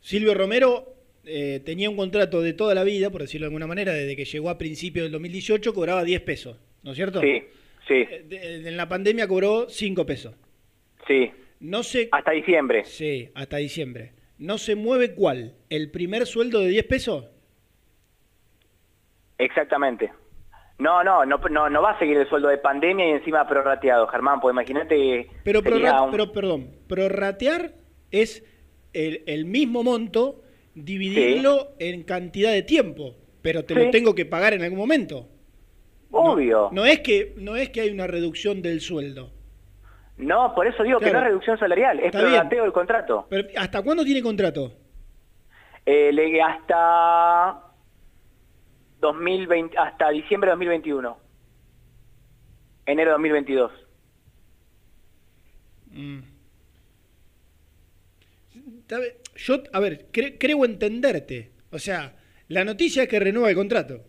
Silvio 0.00 0.34
Romero 0.34 0.94
eh, 1.24 1.60
tenía 1.64 1.88
un 1.90 1.96
contrato 1.96 2.40
de 2.40 2.52
toda 2.52 2.74
la 2.74 2.84
vida, 2.84 3.10
por 3.10 3.20
decirlo 3.22 3.44
de 3.46 3.48
alguna 3.48 3.66
manera, 3.66 3.92
desde 3.92 4.16
que 4.16 4.24
llegó 4.24 4.50
a 4.50 4.58
principios 4.58 5.04
del 5.04 5.12
2018 5.12 5.72
cobraba 5.74 6.04
10 6.04 6.20
pesos, 6.22 6.56
¿no 6.82 6.90
es 6.92 6.96
cierto? 6.96 7.20
Sí, 7.20 7.42
sí, 7.88 7.94
Eh, 8.10 8.24
de- 8.28 8.68
en 8.68 8.76
la 8.76 8.88
pandemia 8.88 9.26
cobró 9.28 9.68
5 9.68 10.04
pesos. 10.06 10.34
sí. 11.06 11.30
No 11.60 11.84
sé... 11.84 12.08
Hasta 12.10 12.32
diciembre. 12.32 12.84
Sí, 12.84 13.28
hasta 13.34 13.58
diciembre. 13.58 14.10
¿No 14.38 14.58
se 14.58 14.74
mueve 14.74 15.14
cuál? 15.14 15.54
¿El 15.70 15.92
primer 15.92 16.26
sueldo 16.26 16.58
de 16.58 16.66
10 16.70 16.84
pesos? 16.86 17.26
Exactamente. 19.38 20.10
No, 20.82 21.04
no, 21.04 21.24
no, 21.24 21.38
no, 21.38 21.70
no 21.70 21.82
va 21.82 21.92
a 21.92 21.98
seguir 22.00 22.16
el 22.16 22.28
sueldo 22.28 22.48
de 22.48 22.58
pandemia 22.58 23.06
y 23.08 23.10
encima 23.12 23.46
prorrateado, 23.46 24.06
Germán, 24.08 24.40
pues 24.40 24.52
imagínate 24.52 25.28
Pero, 25.44 25.62
prorra- 25.62 26.02
un- 26.02 26.10
pero 26.10 26.32
perdón, 26.32 26.70
prorratear 26.88 27.72
es 28.10 28.44
el, 28.92 29.22
el 29.26 29.44
mismo 29.46 29.84
monto, 29.84 30.42
dividirlo 30.74 31.68
en 31.78 32.02
cantidad 32.02 32.50
de 32.52 32.62
tiempo, 32.62 33.14
pero 33.42 33.64
te 33.64 33.74
Sí. 33.74 33.84
lo 33.84 33.90
tengo 33.90 34.14
que 34.14 34.26
pagar 34.26 34.54
en 34.54 34.62
algún 34.62 34.78
momento. 34.78 35.28
Obvio. 36.10 36.68
No 36.72 36.84
es 36.84 37.00
que 37.00 37.32
no 37.36 37.54
es 37.56 37.70
que 37.70 37.80
hay 37.82 37.90
una 37.90 38.06
reducción 38.06 38.60
del 38.60 38.80
sueldo. 38.80 39.30
No, 40.18 40.54
por 40.54 40.66
eso 40.66 40.82
digo 40.82 40.98
que 40.98 41.10
no 41.12 41.18
es 41.18 41.24
reducción 41.24 41.58
salarial, 41.58 42.00
es 42.00 42.10
prorrateo 42.12 42.64
del 42.64 42.72
contrato. 42.72 43.26
Pero, 43.30 43.48
¿Hasta 43.56 43.82
cuándo 43.82 44.04
tiene 44.04 44.20
contrato? 44.22 44.72
Eh, 45.86 46.10
hasta 46.42 47.61
2020, 49.02 49.76
hasta 49.76 50.08
diciembre 50.10 50.48
de 50.48 50.52
2021. 50.52 51.18
Enero 52.86 53.10
de 53.10 53.12
2022. 53.12 53.72
Mm. 55.92 56.20
Yo, 59.36 59.56
a 59.72 59.80
ver, 59.80 60.10
cre- 60.12 60.36
creo 60.38 60.64
entenderte. 60.64 61.50
O 61.70 61.78
sea, 61.78 62.14
la 62.48 62.64
noticia 62.64 63.02
es 63.04 63.08
que 63.08 63.18
renueva 63.20 63.50
el 63.50 63.56
contrato. 63.56 64.00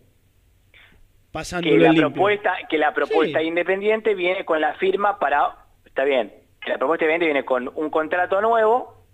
Pasándolo 1.32 1.74
Que 1.74 1.80
la 1.80 1.88
limpio. 1.90 2.12
propuesta, 2.12 2.54
que 2.70 2.78
la 2.78 2.94
propuesta 2.94 3.40
Sí. 3.40 3.46
independiente 3.46 4.14
viene 4.14 4.44
con 4.44 4.60
la 4.60 4.74
firma 4.74 5.18
para, 5.18 5.56
está 5.84 6.04
bien, 6.04 6.32
que 6.60 6.70
la 6.70 6.78
propuesta 6.78 7.04
independiente 7.04 7.26
viene 7.26 7.44
con 7.44 7.68
un 7.74 7.90
contrato 7.90 8.40
nuevo, 8.40 9.04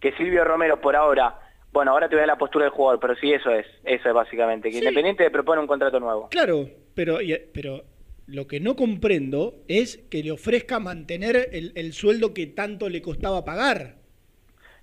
que 0.00 0.12
Silvio 0.12 0.44
Romero 0.44 0.80
por 0.80 0.96
ahora, 0.96 1.38
bueno, 1.76 1.90
ahora 1.90 2.08
te 2.08 2.14
voy 2.14 2.20
a 2.20 2.22
dar 2.22 2.28
la 2.28 2.38
postura 2.38 2.64
del 2.64 2.72
jugador, 2.72 2.98
pero 2.98 3.14
sí 3.16 3.34
eso 3.34 3.50
es, 3.50 3.66
eso 3.84 4.08
es 4.08 4.14
básicamente, 4.14 4.70
que 4.70 4.78
Sí. 4.78 4.78
Independiente 4.78 5.24
le 5.24 5.30
propone 5.30 5.60
un 5.60 5.66
contrato 5.66 6.00
nuevo. 6.00 6.30
Claro, 6.30 6.70
pero, 6.94 7.18
pero 7.52 7.82
lo 8.26 8.46
que 8.46 8.60
no 8.60 8.76
comprendo 8.76 9.56
es 9.68 9.98
que 10.10 10.22
le 10.22 10.30
ofrezca 10.30 10.80
mantener 10.80 11.50
el, 11.52 11.72
el 11.74 11.92
sueldo 11.92 12.32
que 12.32 12.46
tanto 12.46 12.88
le 12.88 13.02
costaba 13.02 13.44
pagar. 13.44 13.96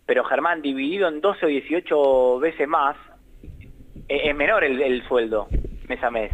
Pero 0.06 0.24
Germán, 0.24 0.62
dividido 0.62 1.08
en 1.08 1.20
12 1.20 1.44
o 1.48 1.50
18 1.50 2.40
veces 2.40 2.68
más, 2.68 2.96
eh, 4.08 4.30
es 4.30 4.36
menor 4.36 4.64
el, 4.64 4.80
el 4.80 5.04
sueldo 5.08 5.48
mes 5.90 6.04
a 6.04 6.12
mes. 6.12 6.32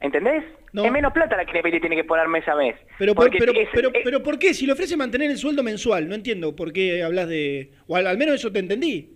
¿Entendés? 0.00 0.44
Es 0.82 0.90
menos 0.90 1.12
plata 1.12 1.36
la 1.36 1.44
que 1.44 1.50
Independiente 1.52 1.86
tiene 1.88 1.96
que 2.02 2.04
poner 2.08 2.26
mes 2.26 2.46
a 2.48 2.56
mes. 2.56 2.74
Pero, 2.98 3.14
por, 3.14 3.26
Porque 3.26 3.38
pero, 3.38 3.52
es- 3.52 3.68
pero, 3.72 3.90
pero 4.02 4.22
¿por 4.22 4.38
qué? 4.38 4.54
Si 4.54 4.66
le 4.66 4.72
ofrece 4.72 4.96
mantener 4.96 5.30
el 5.30 5.36
sueldo 5.38 5.62
mensual, 5.62 6.08
no 6.08 6.14
entiendo 6.14 6.56
por 6.56 6.72
qué 6.72 7.02
hablas 7.02 7.28
de... 7.28 7.70
O 7.86 7.94
al, 7.96 8.06
al 8.08 8.18
menos 8.18 8.34
eso 8.36 8.50
te 8.50 8.58
entendí. 8.58 9.14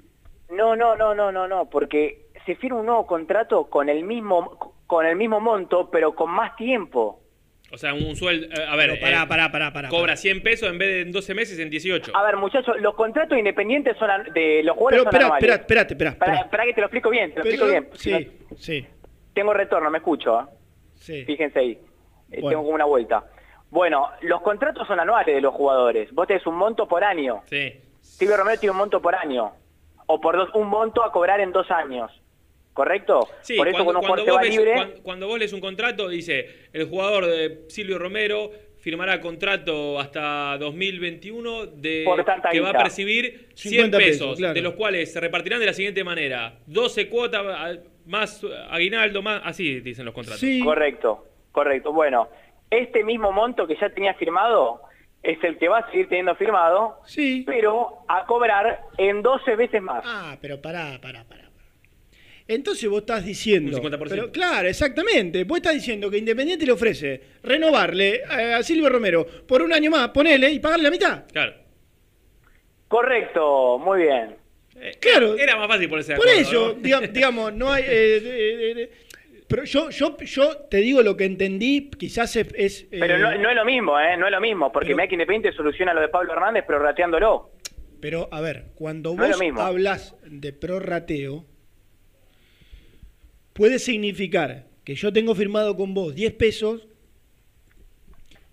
No, 0.50 0.76
no, 0.76 0.94
no, 0.94 1.14
no, 1.14 1.32
no, 1.32 1.48
no, 1.48 1.68
porque 1.68 2.26
se 2.46 2.54
firma 2.56 2.78
un 2.80 2.86
nuevo 2.86 3.06
contrato 3.06 3.64
con 3.68 3.88
el 3.88 4.04
mismo 4.04 4.74
con 4.86 5.04
el 5.04 5.16
mismo 5.16 5.38
monto, 5.40 5.90
pero 5.90 6.14
con 6.14 6.30
más 6.30 6.56
tiempo. 6.56 7.20
O 7.70 7.76
sea, 7.76 7.92
un 7.92 8.16
sueldo. 8.16 8.46
eh, 8.46 8.64
a 8.66 8.74
ver. 8.76 8.88
Pero 8.92 9.00
pará, 9.02 9.22
eh, 9.24 9.26
pará, 9.28 9.52
pará, 9.52 9.72
pará, 9.74 9.88
Cobra 9.90 10.16
100 10.16 10.42
pesos 10.42 10.70
en 10.70 10.78
vez 10.78 10.88
de 10.88 11.00
en 11.02 11.12
12 11.12 11.34
meses 11.34 11.58
en 11.58 11.68
18. 11.68 12.16
A 12.16 12.22
ver, 12.24 12.36
muchachos, 12.38 12.76
los 12.80 12.94
contratos 12.94 13.36
independientes 13.36 13.94
son 13.98 14.08
de 14.32 14.62
los 14.62 14.74
jugadores 14.74 15.04
Pero 15.10 15.26
son 15.26 15.34
espera, 15.36 15.54
espérate, 15.56 15.92
espera. 15.94 16.14
Para, 16.18 16.32
espera. 16.36 16.50
para 16.50 16.64
que 16.64 16.72
te 16.72 16.80
lo 16.80 16.86
explico 16.86 17.10
bien, 17.10 17.34
te 17.34 17.38
lo 17.40 17.42
Pero- 17.42 17.66
explico 17.66 17.70
bien. 17.70 17.88
Si 17.92 18.10
Sí, 18.10 18.30
no- 18.50 18.56
sí. 18.56 18.86
tengo 19.34 19.52
retorno, 19.52 19.90
me 19.90 19.98
escucho. 19.98 20.40
¿eh? 20.40 20.44
Sí. 21.08 21.24
Fíjense 21.24 21.58
ahí. 21.58 21.70
Eh, 22.30 22.40
Bueno. 22.40 22.48
Tengo 22.50 22.62
como 22.64 22.74
una 22.74 22.84
vuelta. 22.84 23.24
Bueno, 23.70 24.08
los 24.22 24.40
contratos 24.42 24.86
son 24.86 25.00
anuales 25.00 25.34
de 25.34 25.40
los 25.40 25.54
jugadores. 25.54 26.12
Vos 26.12 26.26
tenés 26.26 26.46
un 26.46 26.54
monto 26.56 26.86
por 26.86 27.02
año. 27.02 27.42
Sí. 27.46 27.72
Silvio 28.00 28.36
Romero 28.36 28.60
tiene 28.60 28.70
un 28.72 28.78
monto 28.78 29.00
por 29.00 29.14
año. 29.14 29.52
O 30.06 30.20
por 30.20 30.36
dos, 30.36 30.50
un 30.54 30.68
monto 30.68 31.02
a 31.02 31.10
cobrar 31.12 31.40
en 31.40 31.52
dos 31.52 31.70
años. 31.70 32.10
¿Correcto? 32.74 33.26
Sí, 33.40 33.56
por 33.56 33.66
eso 33.68 33.84
cuando, 33.84 34.00
vos 34.02 34.36
va 34.36 34.40
ves, 34.40 34.50
libre... 34.50 34.74
cuan- 34.74 34.92
cuando 35.02 35.26
vos 35.26 35.38
lees 35.38 35.52
un 35.52 35.60
contrato, 35.60 36.08
dice 36.08 36.68
el 36.72 36.86
jugador 36.88 37.26
de 37.26 37.64
Silvio 37.68 37.98
Romero 37.98 38.50
firmará 38.78 39.20
contrato 39.20 39.98
hasta 39.98 40.56
2021 40.58 41.66
de 41.66 42.04
que 42.52 42.60
va 42.60 42.70
a 42.70 42.72
percibir 42.74 43.48
100 43.54 43.72
50 43.72 43.98
pesos, 43.98 44.12
pesos, 44.20 44.38
claro. 44.38 44.54
de 44.54 44.60
los 44.62 44.74
cuales 44.74 45.12
se 45.12 45.18
repartirán 45.20 45.58
de 45.60 45.66
la 45.66 45.72
siguiente 45.72 46.04
manera: 46.04 46.60
12 46.66 47.08
cuotas 47.08 47.78
más 48.08 48.44
aguinaldo, 48.70 49.22
más 49.22 49.42
así 49.44 49.80
dicen 49.80 50.04
los 50.04 50.14
contratos. 50.14 50.42
Correcto, 50.64 51.26
correcto. 51.52 51.92
Bueno, 51.92 52.28
este 52.70 53.04
mismo 53.04 53.30
monto 53.32 53.66
que 53.66 53.76
ya 53.80 53.90
tenía 53.90 54.14
firmado 54.14 54.82
es 55.22 55.42
el 55.44 55.58
que 55.58 55.68
va 55.68 55.78
a 55.78 55.90
seguir 55.90 56.08
teniendo 56.08 56.34
firmado, 56.36 57.00
Sí. 57.04 57.44
pero 57.46 58.04
a 58.08 58.24
cobrar 58.26 58.80
en 58.96 59.22
12 59.22 59.56
veces 59.56 59.82
más. 59.82 60.02
Ah, 60.06 60.36
pero 60.40 60.60
pará, 60.60 60.98
pará, 61.00 61.24
pará. 61.24 61.44
Entonces 62.50 62.88
vos 62.88 63.00
estás 63.00 63.26
diciendo... 63.26 63.76
Un 63.76 63.82
50%. 63.82 64.08
Pero, 64.08 64.32
claro, 64.32 64.68
exactamente. 64.68 65.44
Vos 65.44 65.58
estás 65.58 65.74
diciendo 65.74 66.10
que 66.10 66.16
Independiente 66.16 66.64
le 66.64 66.72
ofrece 66.72 67.20
renovarle 67.42 68.22
eh, 68.22 68.54
a 68.54 68.62
Silvio 68.62 68.88
Romero 68.88 69.26
por 69.46 69.60
un 69.60 69.70
año 69.70 69.90
más, 69.90 70.08
ponele, 70.08 70.50
y 70.50 70.58
pagarle 70.58 70.84
la 70.84 70.90
mitad. 70.90 71.24
Claro. 71.30 71.52
Correcto, 72.88 73.78
muy 73.78 74.00
bien. 74.00 74.37
Claro. 75.00 75.36
Era 75.36 75.56
más 75.56 75.68
fácil 75.68 75.88
ponerse 75.88 76.12
de 76.12 76.18
Por 76.18 76.28
acuerdo, 76.28 76.48
eso, 76.48 76.74
¿no? 76.76 76.82
diga- 76.82 77.08
digamos, 77.12 77.52
no 77.54 77.72
hay... 77.72 77.82
eh, 77.84 77.86
eh, 77.88 78.22
eh, 78.24 78.74
eh, 78.82 78.90
pero 79.48 79.64
yo, 79.64 79.88
yo, 79.90 80.16
yo 80.18 80.56
te 80.70 80.76
digo 80.78 81.02
lo 81.02 81.16
que 81.16 81.24
entendí, 81.24 81.90
quizás 81.98 82.36
es... 82.36 82.48
es, 82.54 82.82
eh, 82.84 82.98
Pero 83.00 83.18
no, 83.18 83.36
no 83.38 83.48
es 83.48 83.56
lo 83.56 83.64
mismo, 83.64 83.98
¿eh? 83.98 84.16
No 84.18 84.26
es 84.26 84.32
lo 84.32 84.40
mismo, 84.42 84.70
porque 84.70 84.94
Mec 84.94 85.10
Independiente 85.12 85.56
soluciona 85.56 85.94
lo 85.94 86.02
de 86.02 86.08
Pablo 86.08 86.32
Hernández 86.34 86.64
prorrateándolo. 86.66 87.50
Pero, 88.00 88.28
a 88.30 88.40
ver, 88.42 88.66
cuando 88.74 89.14
No 89.14 89.26
vos 89.26 89.40
hablas 89.58 90.14
de 90.26 90.52
prorrateo, 90.52 91.46
puede 93.54 93.78
significar 93.78 94.66
que 94.84 94.94
yo 94.94 95.12
tengo 95.12 95.34
firmado 95.34 95.76
con 95.76 95.94
vos 95.94 96.14
10 96.14 96.32
pesos 96.34 96.86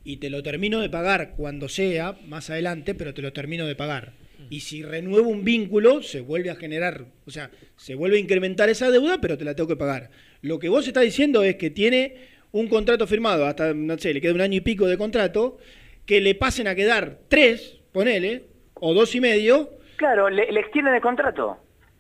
y 0.04 0.18
te 0.18 0.30
lo 0.30 0.44
termino 0.44 0.80
de 0.82 0.90
pagar 0.90 1.34
cuando 1.36 1.68
sea, 1.70 2.18
más 2.26 2.50
adelante, 2.50 2.96
pero 2.96 3.14
te 3.14 3.22
lo 3.22 3.34
termino 3.34 3.66
de 3.66 3.76
pagar. 3.76 4.14
Y 4.50 4.60
si 4.62 4.84
renuevo 4.84 5.30
un 5.30 5.44
vínculo, 5.44 6.02
se 6.02 6.22
vuelve 6.22 6.50
a 6.50 6.56
generar, 6.56 7.06
o 7.26 7.32
sea, 7.32 7.50
se 7.78 7.96
vuelve 7.96 8.18
a 8.18 8.20
incrementar 8.20 8.70
esa 8.70 8.90
deuda, 8.92 9.20
pero 9.22 9.38
te 9.38 9.46
la 9.46 9.56
tengo 9.56 9.68
que 9.70 9.76
pagar. 9.76 10.10
Lo 10.42 10.60
que 10.60 10.70
vos 10.70 10.88
estás 10.88 11.04
diciendo 11.04 11.44
es 11.44 11.56
que 11.56 11.70
tiene 11.70 12.16
un 12.52 12.68
contrato 12.68 13.08
firmado, 13.08 13.46
hasta, 13.46 13.74
no 13.74 13.98
sé, 13.98 14.14
le 14.14 14.22
queda 14.22 14.34
un 14.34 14.42
año 14.42 14.58
y 14.58 14.62
pico 14.62 14.88
de 14.88 14.98
contrato, 14.98 15.58
que 16.06 16.22
le 16.22 16.36
pasen 16.36 16.68
a 16.68 16.76
quedar 16.76 17.20
tres, 17.28 17.78
ponele, 17.92 18.44
o 18.76 18.94
dos 18.94 19.14
y 19.16 19.22
medio, 19.22 19.72
Claro, 19.98 20.30
le, 20.30 20.52
le 20.52 20.60
extienden 20.60 20.94
el 20.94 21.02
contrato. 21.02 21.58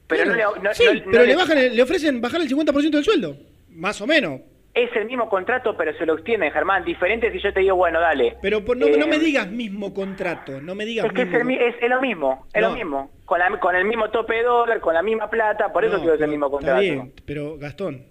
Pero 0.08 0.26
no 0.26 0.36
le, 0.36 0.44
no- 0.44 0.74
sí, 0.74 0.84
no- 1.06 1.12
pero 1.12 1.26
le, 1.26 1.36
bajan, 1.36 1.76
le 1.76 1.82
ofrecen 1.82 2.20
bajar 2.22 2.42
el 2.42 2.50
50% 2.50 2.90
del 2.92 3.04
sueldo. 3.06 3.38
Más 3.70 4.00
o 4.02 4.06
menos. 4.08 4.42
Es 4.76 4.94
el 4.98 5.06
mismo 5.06 5.30
contrato, 5.30 5.76
pero 5.78 5.98
se 5.98 6.06
lo 6.06 6.16
extienden, 6.16 6.52
Germán. 6.52 6.84
Diferente 6.84 7.32
si 7.32 7.40
yo 7.40 7.54
te 7.54 7.62
digo, 7.62 7.78
bueno, 7.78 8.02
dale. 8.02 8.36
Pero 8.42 8.64
por- 8.66 8.76
no, 8.76 8.88
Eh, 8.88 8.98
no 8.98 9.08
me 9.08 9.18
digas 9.18 9.50
mismo 9.50 9.94
contrato. 9.94 10.60
No 10.62 10.76
me 10.76 10.84
digas 10.86 11.06
Es 11.06 11.14
que 11.14 11.22
es, 11.22 11.28
mismo 11.30 11.50
el 11.52 11.62
es- 11.70 11.76
es 11.82 11.90
lo 11.90 12.02
mismo, 12.02 12.46
es 12.54 12.62
No. 12.62 12.70
lo 12.70 12.76
mismo. 12.76 13.12
Con, 13.24 13.40
la- 13.40 13.58
con 13.60 13.74
el 13.74 13.86
mismo 13.86 14.10
tope 14.12 14.36
de 14.36 14.44
dólar, 14.44 14.82
con 14.82 14.94
la 14.94 15.02
misma 15.02 15.30
plata, 15.30 15.72
por 15.72 15.86
eso 15.86 15.98
No, 15.98 16.14
el 16.14 16.28
mismo 16.28 16.48
Está 16.48 16.52
contrato. 16.52 16.82
bien, 16.82 17.14
pero 17.26 17.58
Gastón. 17.58 18.04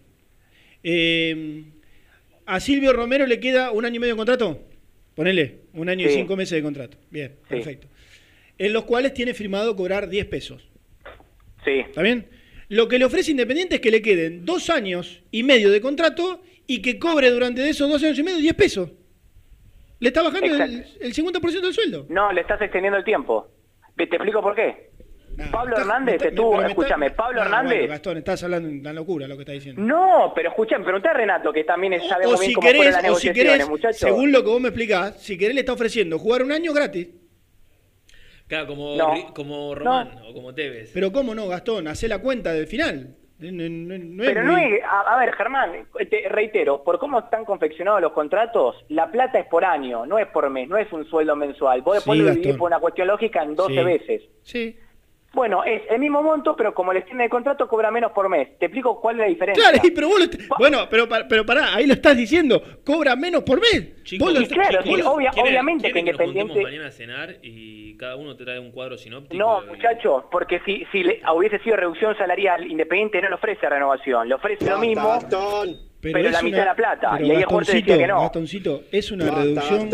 eh, 0.83 1.65
¿A 2.47 2.61
Silvio 2.61 2.93
Romero 2.93 3.27
le 3.27 3.41
queda 3.41 3.71
un 3.71 3.85
año 3.87 3.97
y 3.97 3.99
medio 4.01 4.15
de 4.15 4.19
contrato? 4.19 4.59
Ponele, 5.15 5.61
un 5.75 5.89
año 5.89 6.07
y 6.07 6.11
cinco 6.11 6.37
meses 6.37 6.57
de 6.57 6.63
contrato. 6.63 6.99
Bien, 7.11 7.37
Sí. 7.43 7.55
perfecto. 7.57 7.87
En 8.59 8.73
los 8.73 8.85
cuales 8.85 9.15
tiene 9.15 9.33
firmado 9.35 9.75
cobrar 9.77 10.09
10 10.09 10.27
pesos. 10.27 10.69
Sí. 11.65 11.81
¿Está 11.81 12.03
bien? 12.03 12.27
Lo 12.69 12.89
que 12.89 12.99
le 12.99 13.05
ofrece 13.07 13.31
Independiente 13.31 13.77
es 13.77 13.81
que 13.81 13.91
le 13.91 14.03
queden 14.03 14.45
dos 14.45 14.69
años 14.71 15.23
y 15.31 15.43
medio 15.43 15.71
de 15.71 15.81
contrato 15.81 16.43
y 16.67 16.81
que 16.83 16.99
cobre 16.99 17.31
durante 17.31 17.69
esos 17.69 17.89
dos 17.91 18.03
años 18.03 18.19
y 18.19 18.23
medio 18.23 18.39
10 18.39 18.55
pesos. 18.55 18.91
Le 20.01 20.09
está 20.09 20.23
bajando 20.23 20.47
el, 20.47 20.85
el 21.01 21.15
50% 21.15 21.61
del 21.61 21.73
sueldo. 21.75 22.07
No, 22.09 22.33
le 22.33 22.41
estás 22.43 22.61
extendiendo 22.61 22.99
el 22.99 23.05
tiempo. 23.05 23.49
Te 23.97 24.07
te 24.07 24.17
explico 24.17 24.43
por 24.43 24.55
qué. 24.55 24.91
Pablo 25.51 25.77
Hernández 25.77 26.15
está- 26.17 26.29
estuvo, 26.29 26.55
está- 26.57 26.69
escúchame, 26.69 27.11
Pablo 27.11 27.41
Ah, 27.41 27.45
Hernández. 27.47 27.79
bueno, 27.79 27.89
Gastón, 27.89 28.19
estás 28.19 28.43
hablando 28.45 28.69
una 28.69 28.93
locura 28.93 29.27
lo 29.27 29.35
que 29.37 29.43
estás 29.43 29.55
diciendo. 29.55 29.83
No, 29.83 30.33
pero 30.35 30.51
escúchame, 30.51 30.85
preguntá 30.85 31.11
a 31.11 31.15
Renato, 31.15 31.53
que 31.53 31.65
también 31.65 32.01
sabe 32.09 32.27
muy 32.27 32.35
bien 32.37 32.49
si 32.51 32.53
cómo 32.55 32.67
fueron 32.69 32.83
querés, 32.83 33.03
las 33.03 33.13
o 33.13 33.17
si 33.17 33.33
querés, 33.33 33.69
muchachos. 33.69 33.97
según 33.99 34.31
lo 34.31 34.43
que 34.45 34.49
vos 34.51 34.61
me 34.61 34.69
explicás, 34.69 35.21
si 35.21 35.37
querés 35.37 35.55
le 35.57 35.61
está 35.63 35.73
ofreciendo 35.73 36.19
jugar 36.21 36.43
un 36.45 36.53
año 36.53 36.73
gratis. 36.73 37.09
Claro, 38.47 38.67
como, 38.69 38.95
No. 38.97 39.33
Como 39.35 39.75
Román 39.75 40.19
o 40.29 40.33
como 40.35 40.55
Tevez. 40.55 40.91
Pero 40.95 41.11
cómo 41.13 41.35
no, 41.35 41.49
Gastón, 41.49 41.89
hacé 41.89 42.07
la 42.09 42.19
cuenta 42.19 42.53
del 42.53 42.67
final. 42.69 43.17
No, 43.39 43.51
no- 43.51 43.69
no- 43.69 43.99
no 44.05 44.23
es 44.23 44.29
Pero 44.29 44.45
no 44.45 44.57
es, 44.57 44.81
a, 44.85 45.01
a 45.01 45.19
ver, 45.19 45.35
Germán, 45.35 45.73
te 46.09 46.29
reitero, 46.29 46.85
por 46.85 46.99
cómo 47.01 47.19
están 47.19 47.45
confeccionados 47.45 48.01
los 48.01 48.13
contratos, 48.13 48.77
la 48.89 49.11
plata 49.11 49.41
es 49.41 49.47
por 49.47 49.65
año, 49.65 50.07
no 50.07 50.19
es 50.19 50.27
por 50.29 50.49
mes, 50.51 50.69
no 50.69 50.77
es 50.77 50.91
un 50.93 51.05
sueldo 51.07 51.35
mensual. 51.35 51.83
Vos 51.83 51.97
después 51.97 52.17
Sí, 52.19 52.25
lo 52.25 52.31
dividís 52.31 52.57
por 52.57 52.69
una 52.71 52.79
cuestión 52.79 53.09
lógica 53.09 53.43
en 53.43 53.57
12 53.57 53.75
Sí. 53.75 53.85
veces. 53.85 54.23
Sí. 54.43 54.79
Bueno, 55.35 55.65
es 55.65 55.83
el 55.91 55.99
mismo 55.99 56.23
monto, 56.23 56.55
pero 56.57 56.73
como 56.75 56.93
le 56.93 57.01
extiende 57.01 57.25
el 57.25 57.31
contrato, 57.31 57.67
cobra 57.69 57.91
menos 57.91 58.13
por 58.13 58.29
mes. 58.29 58.57
Te 58.59 58.67
explico 58.67 59.01
cuál 59.01 59.17
es 59.17 59.21
la 59.23 59.27
diferencia. 59.27 59.63
Claro, 59.71 59.83
pero 59.95 60.09
vos 60.09 60.21
lo 60.21 60.27
bueno, 60.59 60.79
pero, 60.89 61.09
pa- 61.09 61.27
pero 61.29 61.45
pará, 61.45 61.75
ahí 61.75 61.87
lo 61.87 61.95
estás 61.95 62.17
diciendo, 62.17 62.63
cobra 62.85 63.17
menos 63.17 63.43
por 63.43 63.61
mes. 63.61 64.03
Chicos, 64.05 64.27
Vos 64.29 64.35
lo 64.39 64.41
y 64.43 64.47
claro, 64.49 64.79
vos 64.79 64.85
sí, 64.85 65.03
lo- 65.03 65.13
obvia- 65.13 65.31
¿Quieren- 65.33 65.51
obviamente 65.51 65.87
que 65.89 65.93
quieren 65.93 66.09
Independiente... 66.09 66.63
mañana 66.63 66.87
a 66.87 66.91
cenar 66.91 67.37
y 67.43 67.97
cada 67.97 68.17
uno 68.17 68.37
te 68.37 68.45
trae 68.45 68.59
un 68.59 68.71
cuadro 68.71 68.97
sinóptico? 68.97 69.35
No, 69.37 69.63
y- 69.65 69.67
muchachos, 69.69 70.25
porque 70.31 70.61
si, 70.65 70.85
si 70.93 71.03
le- 71.03 71.21
hubiese 71.35 71.59
sido 71.61 71.77
reducción 71.77 72.17
salarial, 72.17 72.71
Independiente 72.71 73.21
no 73.23 73.29
le 73.31 73.35
ofrece 73.35 73.69
renovación, 73.69 74.29
le 74.29 74.35
ofrece 74.35 74.69
lo 74.69 74.79
mismo, 74.79 75.19
pero, 76.01 76.19
es 76.19 76.33
la 76.33 76.43
mitad 76.43 76.49
una- 76.49 76.59
de 76.59 76.65
la 76.67 76.75
plata. 76.77 77.11
pero 77.13 77.27
y 77.27 77.31
ahí 77.31 77.37
te 77.37 77.41
decía 77.41 77.47
Gastoncito, 77.49 77.99
que 77.99 78.07
no. 78.07 78.21
Gastoncito, 78.21 78.83
es 78.93 79.11
una 79.11 79.31
reducción 79.31 79.91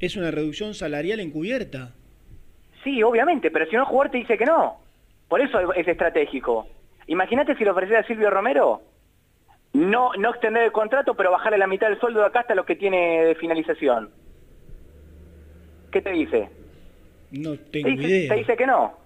es 0.00 0.16
una 0.16 0.30
reducción 0.30 0.74
salarial 0.74 1.20
encubierta. 1.20 1.94
Sí, 2.86 3.02
obviamente, 3.02 3.50
pero 3.50 3.66
si 3.66 3.74
no 3.74 3.80
el 3.82 3.88
jugador 3.88 4.12
te 4.12 4.18
dice 4.18 4.38
que 4.38 4.44
no. 4.44 4.76
Por 5.28 5.40
eso 5.40 5.72
es 5.72 5.88
estratégico. 5.88 6.68
Imagínate 7.08 7.56
si 7.56 7.64
le 7.64 7.70
ofreciera 7.70 8.02
a 8.02 8.06
Silvio 8.06 8.30
Romero. 8.30 8.80
No, 9.72 10.12
no 10.16 10.30
extender 10.30 10.62
el 10.62 10.70
contrato, 10.70 11.14
pero 11.16 11.32
bajarle 11.32 11.58
la 11.58 11.66
mitad 11.66 11.88
del 11.88 11.98
sueldo 11.98 12.20
de 12.20 12.26
acá 12.26 12.40
hasta 12.40 12.54
lo 12.54 12.64
que 12.64 12.76
tiene 12.76 13.24
de 13.24 13.34
finalización. 13.34 14.10
¿Qué 15.90 16.00
te 16.00 16.12
dice? 16.12 16.48
No 17.32 17.56
¿Te 17.56 17.78
dice, 17.78 18.06
idea. 18.06 18.28
te 18.32 18.38
dice 18.38 18.56
que 18.56 18.66
no? 18.68 18.96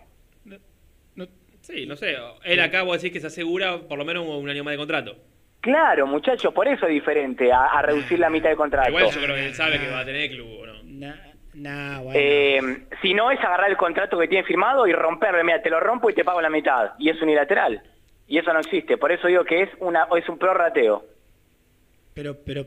Sí, 1.63 1.87
no 1.87 1.97
sé. 1.97 2.17
Él 2.45 2.61
acá 2.61 2.83
vos 2.83 3.01
decís 3.01 3.15
que 3.15 3.21
se 3.21 3.29
asegura 3.29 3.79
por 3.89 3.97
lo 3.97 4.05
menos 4.05 4.27
un 4.27 4.47
año 4.51 4.63
más 4.63 4.73
de 4.73 4.79
contrato. 4.79 5.17
Claro, 5.63 6.07
muchachos, 6.07 6.53
por 6.53 6.69
eso 6.69 6.87
es 6.87 6.93
diferente 6.93 7.51
a, 7.51 7.65
a 7.65 7.81
reducir 7.81 8.19
la 8.19 8.29
mitad 8.29 8.51
del 8.51 8.59
contrato. 8.59 8.91
Igual 8.91 9.07
yo 9.11 9.23
creo 9.23 9.37
que 9.37 9.47
él 9.47 9.55
sabe 9.55 9.81
que 9.81 9.89
va 9.89 10.01
a 10.01 10.05
tener 10.05 10.29
club, 10.31 10.49
¿o 10.61 10.67
¿no? 10.67 10.83
Nah, 10.85 11.15
bueno. 11.55 12.13
Eh, 12.15 12.61
si 13.03 13.15
no, 13.15 13.31
es 13.31 13.41
agarrar 13.41 13.71
el 13.71 13.77
contrato 13.77 14.19
que 14.19 14.29
tiene 14.29 14.45
firmado 14.45 14.87
y 14.87 14.93
romperlo. 14.93 15.43
Mira, 15.45 15.63
te 15.63 15.71
lo 15.71 15.81
rompo 15.81 16.11
y 16.11 16.15
te 16.15 16.25
pago 16.25 16.41
la 16.41 16.51
mitad. 16.51 16.93
Y 16.99 17.11
es 17.11 17.21
unilateral. 17.21 17.83
Y 18.27 18.39
eso 18.39 18.53
no 18.53 18.61
existe. 18.61 18.97
Por 18.97 19.13
eso 19.13 19.27
digo 19.27 19.45
que 19.45 19.63
es 19.63 19.71
una 19.81 20.07
es 20.17 20.29
un 20.29 20.39
prorrateo. 20.39 21.05
Pero, 22.15 22.37
pero, 22.45 22.67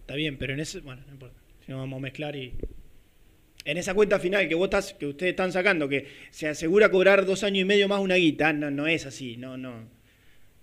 está 0.00 0.14
bien, 0.14 0.38
pero 0.38 0.52
en 0.52 0.60
ese, 0.60 0.80
bueno, 0.80 1.02
no 1.06 1.12
importa. 1.12 1.38
Si 1.60 1.72
no 1.72 1.78
vamos 1.78 1.98
a 1.98 2.02
mezclar 2.02 2.36
y... 2.36 2.54
En 3.64 3.78
esa 3.78 3.94
cuenta 3.94 4.20
final 4.20 4.48
que 4.48 4.54
vos 4.54 4.66
estás, 4.66 4.94
que 4.94 5.06
ustedes 5.06 5.30
están 5.30 5.50
sacando, 5.50 5.88
que 5.88 6.06
se 6.30 6.46
asegura 6.46 6.88
cobrar 6.88 7.26
dos 7.26 7.42
años 7.42 7.62
y 7.62 7.64
medio 7.64 7.88
más 7.88 7.98
una 7.98 8.14
guita, 8.14 8.52
no, 8.52 8.70
no 8.70 8.86
es 8.86 9.06
así, 9.06 9.36
no, 9.36 9.56
no. 9.56 9.95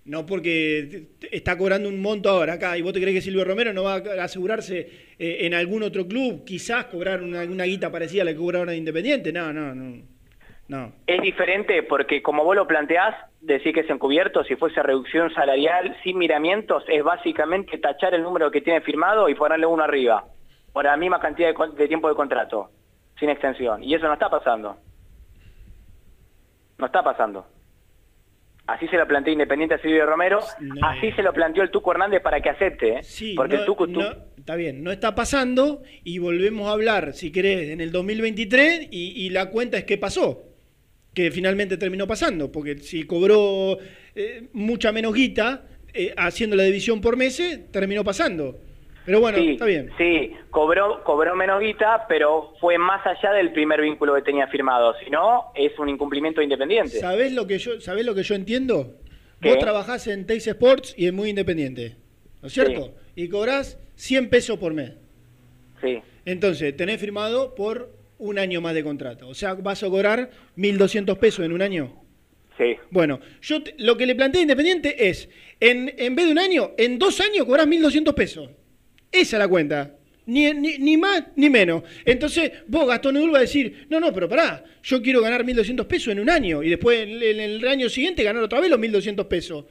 No 0.04 0.26
porque 0.26 1.08
está 1.32 1.56
cobrando 1.56 1.88
un 1.88 2.02
monto 2.02 2.28
ahora 2.28 2.54
acá 2.54 2.76
y 2.76 2.82
vos 2.82 2.92
te 2.92 3.00
crees 3.00 3.16
que 3.16 3.22
Silvio 3.22 3.42
Romero 3.42 3.72
no 3.72 3.84
va 3.84 3.94
a 3.94 4.24
asegurarse 4.24 4.80
eh, 5.18 5.38
en 5.40 5.54
algún 5.54 5.82
otro 5.82 6.06
club, 6.06 6.44
quizás 6.44 6.86
cobrar 6.86 7.22
una, 7.22 7.64
guita 7.64 7.90
parecida 7.90 8.20
a 8.20 8.24
la 8.26 8.32
que 8.32 8.38
cobra 8.38 8.58
ahora 8.58 8.72
de 8.72 8.78
Independiente. 8.78 9.32
No, 9.32 9.52
no, 9.52 9.74
no. 9.74 10.02
No. 10.66 10.92
Es 11.06 11.20
diferente 11.20 11.82
porque 11.82 12.22
como 12.22 12.42
vos 12.42 12.56
lo 12.56 12.66
planteás, 12.66 13.14
decir 13.40 13.74
que 13.74 13.80
es 13.80 13.90
encubierto, 13.90 14.44
si 14.44 14.56
fuese 14.56 14.82
reducción 14.82 15.32
salarial 15.34 15.94
sin 16.02 16.16
miramientos, 16.16 16.84
es 16.88 17.02
básicamente 17.02 17.76
tachar 17.78 18.14
el 18.14 18.22
número 18.22 18.50
que 18.50 18.62
tiene 18.62 18.80
firmado 18.80 19.28
y 19.28 19.34
ponerle 19.34 19.66
uno 19.66 19.84
arriba, 19.84 20.24
por 20.72 20.84
la 20.86 20.96
misma 20.96 21.20
cantidad 21.20 21.54
de, 21.54 21.76
de 21.76 21.88
tiempo 21.88 22.08
de 22.08 22.14
contrato, 22.14 22.70
sin 23.18 23.28
extensión. 23.28 23.84
Y 23.84 23.94
eso 23.94 24.06
no 24.06 24.14
está 24.14 24.30
pasando. 24.30 24.78
No 26.78 26.86
está 26.86 27.02
pasando. 27.02 27.46
Así 28.66 28.88
se 28.88 28.96
lo 28.96 29.06
planteó 29.06 29.30
Independiente 29.32 29.74
a 29.74 29.78
Silvio 29.78 30.06
Romero, 30.06 30.40
así 30.82 31.12
se 31.12 31.22
lo 31.22 31.34
planteó 31.34 31.62
el 31.62 31.70
Tuco 31.70 31.92
Hernández 31.92 32.22
para 32.22 32.40
que 32.40 32.48
acepte, 32.48 32.88
¿eh? 32.98 33.02
Sí, 33.02 33.34
porque 33.36 33.56
no- 33.56 33.60
el 33.60 33.66
Tuco... 33.66 33.86
tu- 33.86 34.00
no- 34.00 34.16
está 34.38 34.56
bien, 34.56 34.82
no 34.82 34.90
está 34.90 35.14
pasando 35.14 35.82
y 36.02 36.18
volvemos 36.18 36.68
a 36.68 36.72
hablar, 36.72 37.12
si 37.12 37.30
querés, 37.30 37.68
en 37.70 37.82
el 37.82 37.92
2023 37.92 38.88
y, 38.90 39.26
y 39.26 39.30
la 39.30 39.50
cuenta 39.50 39.76
es 39.76 39.84
qué 39.84 39.98
pasó, 39.98 40.44
que 41.12 41.30
finalmente 41.30 41.76
terminó 41.76 42.06
pasando, 42.06 42.50
porque 42.50 42.78
si 42.78 43.02
cobró 43.04 43.76
eh, 44.14 44.48
mucha 44.54 44.92
menos 44.92 45.12
guita, 45.14 45.66
eh, 45.92 46.14
haciendo 46.16 46.56
la 46.56 46.62
división 46.64 47.00
por 47.02 47.16
meses, 47.18 47.70
terminó 47.70 48.02
pasando. 48.02 48.58
Pero 49.06 49.20
bueno, 49.20 49.38
sí, 49.38 49.50
está 49.50 49.66
bien. 49.66 49.90
Sí, 49.98 50.32
cobró, 50.50 51.02
cobró 51.04 51.34
menos 51.36 51.60
guita, 51.60 52.06
pero 52.08 52.54
fue 52.60 52.78
más 52.78 53.06
allá 53.06 53.32
del 53.32 53.52
primer 53.52 53.80
vínculo 53.82 54.14
que 54.14 54.22
tenía 54.22 54.46
firmado. 54.48 54.94
Si 55.04 55.10
no, 55.10 55.52
es 55.54 55.78
un 55.78 55.88
incumplimiento 55.90 56.40
independiente. 56.40 56.98
¿Sabés 57.00 57.32
lo 57.32 57.46
que 57.46 57.58
yo, 57.58 57.80
sabés 57.80 58.06
lo 58.06 58.14
que 58.14 58.22
yo 58.22 58.34
entiendo? 58.34 58.96
¿Qué? 59.40 59.50
Vos 59.50 59.58
trabajás 59.58 60.06
en 60.06 60.26
Teis 60.26 60.46
Sports 60.46 60.94
y 60.96 61.06
es 61.06 61.12
muy 61.12 61.28
independiente, 61.30 61.96
¿no 62.40 62.48
es 62.48 62.54
cierto? 62.54 62.94
Y 63.14 63.28
cobrás 63.28 63.78
100 63.96 64.30
pesos 64.30 64.58
por 64.58 64.72
mes. 64.72 64.92
Sí. 65.82 66.00
Entonces, 66.24 66.74
tenés 66.74 66.98
firmado 66.98 67.54
por 67.54 67.90
un 68.18 68.38
año 68.38 68.62
más 68.62 68.74
de 68.74 68.82
contrato. 68.82 69.28
O 69.28 69.34
sea, 69.34 69.52
vas 69.54 69.82
a 69.82 69.88
cobrar 69.90 70.30
1.200 70.56 71.18
pesos 71.18 71.44
en 71.44 71.52
un 71.52 71.60
año. 71.60 71.92
Sí. 72.56 72.76
Bueno, 72.90 73.20
yo 73.42 73.62
te- 73.62 73.74
lo 73.78 73.96
que 73.98 74.06
le 74.06 74.14
planteé 74.14 74.38
a 74.38 74.42
Independiente 74.42 75.08
es, 75.10 75.28
en, 75.60 75.92
en 75.98 76.14
vez 76.14 76.24
de 76.26 76.32
un 76.32 76.38
año, 76.38 76.70
en 76.78 76.98
dos 76.98 77.20
años 77.20 77.44
cobrás 77.44 77.66
1.200 77.66 78.14
pesos. 78.14 78.48
Esa 79.14 79.36
es 79.36 79.38
la 79.40 79.48
cuenta. 79.48 79.90
Ni, 80.26 80.52
ni, 80.54 80.78
ni 80.78 80.96
más 80.96 81.22
ni 81.36 81.50
menos. 81.50 81.82
Entonces, 82.04 82.50
vos, 82.66 82.86
Gastón 82.88 83.16
Edul, 83.18 83.32
va 83.34 83.38
a 83.38 83.42
decir, 83.42 83.86
no, 83.90 84.00
no, 84.00 84.12
pero 84.12 84.28
pará, 84.28 84.64
yo 84.82 85.02
quiero 85.02 85.20
ganar 85.20 85.44
1.200 85.44 85.86
pesos 85.86 86.08
en 86.12 86.20
un 86.20 86.30
año 86.30 86.62
y 86.62 86.70
después 86.70 87.00
en, 87.00 87.22
en 87.22 87.40
el 87.40 87.68
año 87.68 87.88
siguiente 87.90 88.22
ganar 88.22 88.42
otra 88.42 88.60
vez 88.60 88.70
los 88.70 88.80
1.200 88.80 89.26
pesos. 89.28 89.64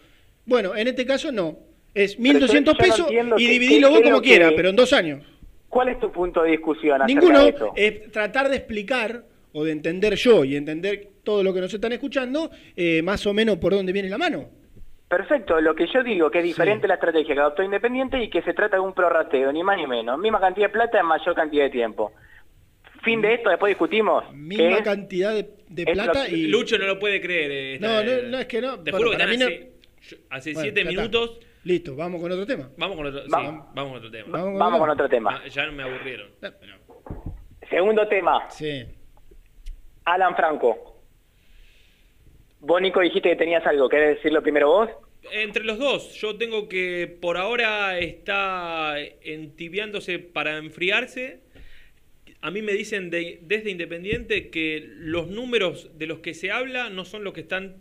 Bueno, 0.45 0.75
en 0.75 0.87
este 0.87 1.05
caso 1.05 1.31
no. 1.31 1.57
Es 1.95 2.15
Pero 2.15 2.39
yo- 2.39 2.47
1.200 2.47 2.53
yo 2.53 2.61
no 2.71 2.77
pesos 2.77 3.07
y 3.37 3.59
qué- 3.67 3.85
vos 3.85 4.01
como 4.01 4.21
quieras, 4.21 4.53
pero 4.55 4.69
en 4.69 4.75
dos 4.75 4.93
años. 4.93 5.23
¿Cuál 5.69 5.89
es 5.89 5.99
tu 5.99 6.11
punto 6.11 6.43
de 6.43 6.51
discusión 6.51 7.01
Ninguno 7.07 7.47
es 7.75 8.11
tratar 8.11 8.47
de 8.49 8.57
explicar 8.57 9.25
o 9.53 9.63
de 9.63 9.71
entender 9.71 10.15
yo 10.15 10.43
y 10.45 10.55
entender 10.55 11.09
todo 11.23 11.41
lo 11.43 11.51
que 11.53 11.61
nos 11.61 11.73
están 11.73 11.93
escuchando, 11.93 12.51
eh, 12.75 13.01
más 13.01 13.25
o 13.25 13.33
menos 13.33 13.57
por 13.57 13.73
dónde 13.73 13.91
viene 13.91 14.09
la 14.09 14.17
mano. 14.19 14.49
Perfecto, 15.17 15.61
lo 15.61 15.75
que 15.75 15.85
yo 15.93 16.01
digo 16.01 16.31
que 16.31 16.39
es 16.39 16.43
diferente 16.43 16.87
la 16.87 16.95
estrategia 16.95 17.35
que 17.35 17.39
adoptó 17.39 17.61
Independiente 17.61 18.19
y 18.23 18.31
que 18.31 18.41
se 18.41 18.51
trata 18.55 18.77
de 18.77 18.81
un 18.81 18.93
prorrateo, 18.93 19.51
ni 19.53 19.61
más 19.61 19.77
ni 19.77 19.85
menos. 19.85 20.17
Misma 20.17 20.39
cantidad 20.39 20.65
de 20.67 20.73
plata 20.73 20.99
en 20.99 21.05
mayor 21.05 21.35
cantidad 21.35 21.65
de 21.65 21.69
tiempo. 21.69 22.13
Fin 23.03 23.21
de 23.21 23.35
esto, 23.35 23.51
después 23.51 23.69
discutimos. 23.69 24.23
Misma 24.33 24.81
cantidad 24.81 25.35
de, 25.35 25.85
plata 25.85 26.27
lo- 26.27 26.35
y... 26.35 26.47
Lucho 26.47 26.79
no 26.79 26.87
lo 26.87 26.97
puede 26.97 27.21
creer. 27.21 27.51
eh, 27.51 27.77
No, 27.79 27.99
esta- 27.99 28.23
no, 28.23 28.29
no, 28.29 28.39
es 28.39 28.45
que 28.47 28.59
no. 28.59 28.79
Te 28.83 28.89
Bueno, 28.89 29.05
juro 29.05 29.11
que 29.19 29.23
no- 29.23 29.31
hace, 29.45 29.71
yo- 30.01 30.17
hace 30.31 30.53
Bueno, 30.53 30.61
siete 30.63 30.79
está. 30.81 30.91
minutos. 30.91 31.39
Listo, 31.63 31.95
vamos 31.95 32.19
con 32.19 32.31
otro 32.31 32.45
tema. 32.47 32.69
Vamos 32.75 32.97
con 32.97 33.05
otro, 33.05 33.21
sí, 33.21 33.27
Vamos. 33.29 33.65
vamos 33.75 33.89
con 33.91 33.97
otro 33.99 34.09
tema. 34.11 34.25
Vamos 34.31 34.45
con 34.49 34.57
Vamos 34.59 34.79
con 34.79 34.89
otro 34.89 35.09
tema. 35.09 35.41
Ah, 35.43 35.47
Ya 35.47 35.69
me 35.69 35.83
aburrieron. 35.83 36.29
Segundo 37.69 38.07
tema. 38.07 38.49
Sí. 38.49 38.83
Alan 40.05 40.35
Franco. 40.35 41.03
Vos, 42.61 42.81
Nico, 42.81 42.99
dijiste 43.01 43.29
que 43.29 43.35
tenías 43.35 43.63
algo. 43.67 43.87
¿Querés 43.89 44.15
decirlo 44.15 44.41
primero 44.41 44.69
vos? 44.69 44.89
Entre 45.31 45.63
los 45.63 45.79
dos, 45.79 46.13
yo 46.15 46.37
tengo 46.37 46.67
que 46.67 47.07
por 47.21 47.37
ahora 47.37 47.97
está 47.99 48.95
entibiándose 49.21 50.19
para 50.19 50.57
enfriarse. 50.57 51.39
A 52.41 52.51
mí 52.51 52.61
me 52.61 52.73
dicen 52.73 53.09
de- 53.09 53.39
desde 53.41 53.71
Independiente 53.71 54.49
que 54.49 54.83
los 54.85 55.27
números 55.27 55.89
de 55.97 56.07
los 56.07 56.19
que 56.19 56.33
se 56.33 56.51
habla 56.51 56.89
no 56.89 57.05
son 57.05 57.23
los 57.23 57.33
que 57.33 57.41
están 57.41 57.77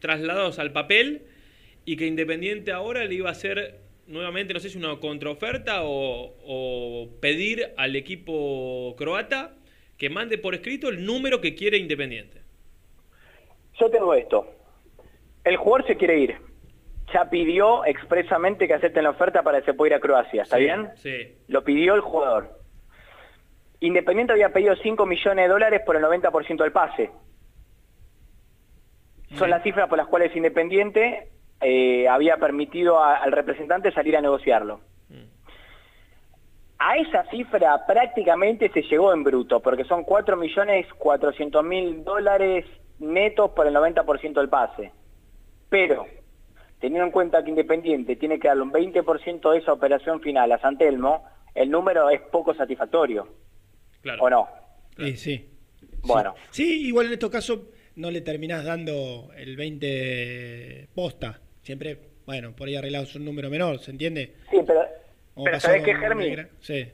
trasladados 0.00 0.58
al 0.58 0.72
papel 0.72 1.22
y 1.84 1.96
que 1.96 2.06
Independiente 2.06 2.72
ahora 2.72 3.04
le 3.04 3.14
iba 3.14 3.28
a 3.28 3.32
hacer 3.32 3.78
nuevamente, 4.06 4.52
no 4.52 4.58
sé 4.60 4.68
si 4.68 4.76
una 4.78 4.98
contraoferta 4.98 5.84
o, 5.84 6.34
o 6.44 7.08
pedir 7.20 7.68
al 7.76 7.94
equipo 7.94 8.94
croata 8.98 9.54
que 9.96 10.10
mande 10.10 10.38
por 10.38 10.54
escrito 10.54 10.88
el 10.88 11.04
número 11.04 11.40
que 11.40 11.54
quiere 11.54 11.78
Independiente. 11.78 12.38
Yo 13.78 13.88
tengo 13.90 14.12
esto. 14.14 14.44
El 15.44 15.56
jugador 15.56 15.86
se 15.86 15.96
quiere 15.96 16.18
ir. 16.18 16.49
Ya 17.12 17.28
pidió 17.28 17.84
expresamente 17.84 18.66
que 18.68 18.74
acepten 18.74 19.04
la 19.04 19.10
oferta 19.10 19.42
para 19.42 19.60
que 19.60 19.66
se 19.66 19.74
pueda 19.74 19.90
ir 19.90 19.94
a 19.96 20.00
Croacia. 20.00 20.42
¿Está 20.42 20.56
Sí, 20.56 20.62
bien? 20.62 20.90
Sí. 20.96 21.36
Lo 21.48 21.64
pidió 21.64 21.94
el 21.94 22.00
jugador. 22.00 22.58
Independiente 23.80 24.32
había 24.32 24.52
pedido 24.52 24.76
5 24.76 25.06
millones 25.06 25.44
de 25.44 25.48
dólares 25.48 25.82
por 25.86 25.96
el 25.96 26.02
90% 26.02 26.62
del 26.62 26.72
pase. 26.72 27.10
Son 29.36 29.48
las 29.48 29.62
cifras 29.62 29.88
por 29.88 29.96
las 29.98 30.08
cuales 30.08 30.34
Independiente 30.36 31.28
eh, 31.60 32.08
había 32.08 32.36
permitido 32.38 32.98
a- 33.02 33.16
al 33.18 33.32
representante 33.32 33.92
salir 33.92 34.16
a 34.16 34.20
negociarlo. 34.20 34.80
A 36.82 36.96
esa 36.96 37.24
cifra 37.24 37.86
prácticamente 37.86 38.70
se 38.70 38.80
llegó 38.82 39.12
en 39.12 39.22
bruto, 39.22 39.60
porque 39.60 39.84
son 39.84 40.02
4 40.02 40.36
millones 40.38 40.86
400 40.94 41.62
mil 41.62 42.02
dólares 42.04 42.64
netos 42.98 43.50
por 43.50 43.66
el 43.66 43.74
90% 43.74 44.40
del 44.40 44.48
pase. 44.48 44.90
Pero, 45.68 46.06
teniendo 46.80 47.06
en 47.06 47.12
cuenta 47.12 47.44
que 47.44 47.50
Independiente 47.50 48.16
tiene 48.16 48.38
que 48.40 48.48
darle 48.48 48.62
un 48.62 48.72
20% 48.72 49.52
de 49.52 49.58
esa 49.58 49.72
operación 49.72 50.20
final 50.20 50.50
a 50.50 50.58
San 50.58 50.78
Telmo, 50.78 51.24
el 51.54 51.70
número 51.70 52.10
es 52.10 52.20
poco 52.22 52.54
satisfactorio. 52.54 53.28
Claro. 54.00 54.22
¿O 54.22 54.30
no? 54.30 54.48
Sí, 54.96 55.16
sí. 55.16 55.50
Bueno. 56.02 56.34
Sí, 56.50 56.86
igual 56.86 57.06
en 57.06 57.12
estos 57.12 57.30
casos 57.30 57.60
no 57.96 58.10
le 58.10 58.22
terminás 58.22 58.64
dando 58.64 59.30
el 59.36 59.56
20 59.56 60.88
posta. 60.94 61.40
Siempre, 61.62 61.98
bueno, 62.24 62.56
por 62.56 62.68
ahí 62.68 62.76
arreglados 62.76 63.14
un 63.14 63.26
número 63.26 63.50
menor, 63.50 63.78
¿se 63.78 63.90
entiende? 63.90 64.36
Sí, 64.50 64.58
pero, 64.66 64.80
Como 65.34 65.44
pero 65.44 65.60
¿sabés 65.60 65.82
qué, 65.82 65.94
Germi? 65.94 66.34
Sí. 66.60 66.86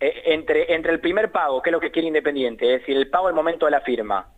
Eh, 0.00 0.22
entre, 0.26 0.74
entre 0.74 0.92
el 0.92 1.00
primer 1.00 1.30
pago, 1.30 1.62
que 1.62 1.70
es 1.70 1.72
lo 1.72 1.80
que 1.80 1.92
quiere 1.92 2.08
Independiente, 2.08 2.74
es 2.74 2.80
decir, 2.80 2.96
el 2.96 3.08
pago 3.08 3.28
al 3.28 3.34
momento 3.34 3.66
de 3.66 3.72
la 3.72 3.80
firma, 3.82 4.32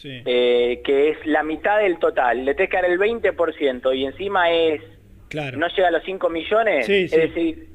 Sí. 0.00 0.22
eh, 0.24 0.80
que 0.82 1.10
es 1.10 1.26
la 1.26 1.42
mitad 1.42 1.78
del 1.78 1.98
total, 1.98 2.44
le 2.46 2.54
tenés 2.54 2.70
que 2.70 2.76
dar 2.76 2.86
el 2.86 2.98
20% 2.98 3.94
y 3.94 4.06
encima 4.06 4.50
es 4.50 4.80
Claro. 5.28 5.58
no 5.58 5.68
llega 5.68 5.88
a 5.88 5.90
los 5.90 6.02
5 6.04 6.30
millones, 6.30 6.86
Sí, 6.86 7.04
es 7.04 7.10
sí. 7.10 7.16
decir, 7.18 7.68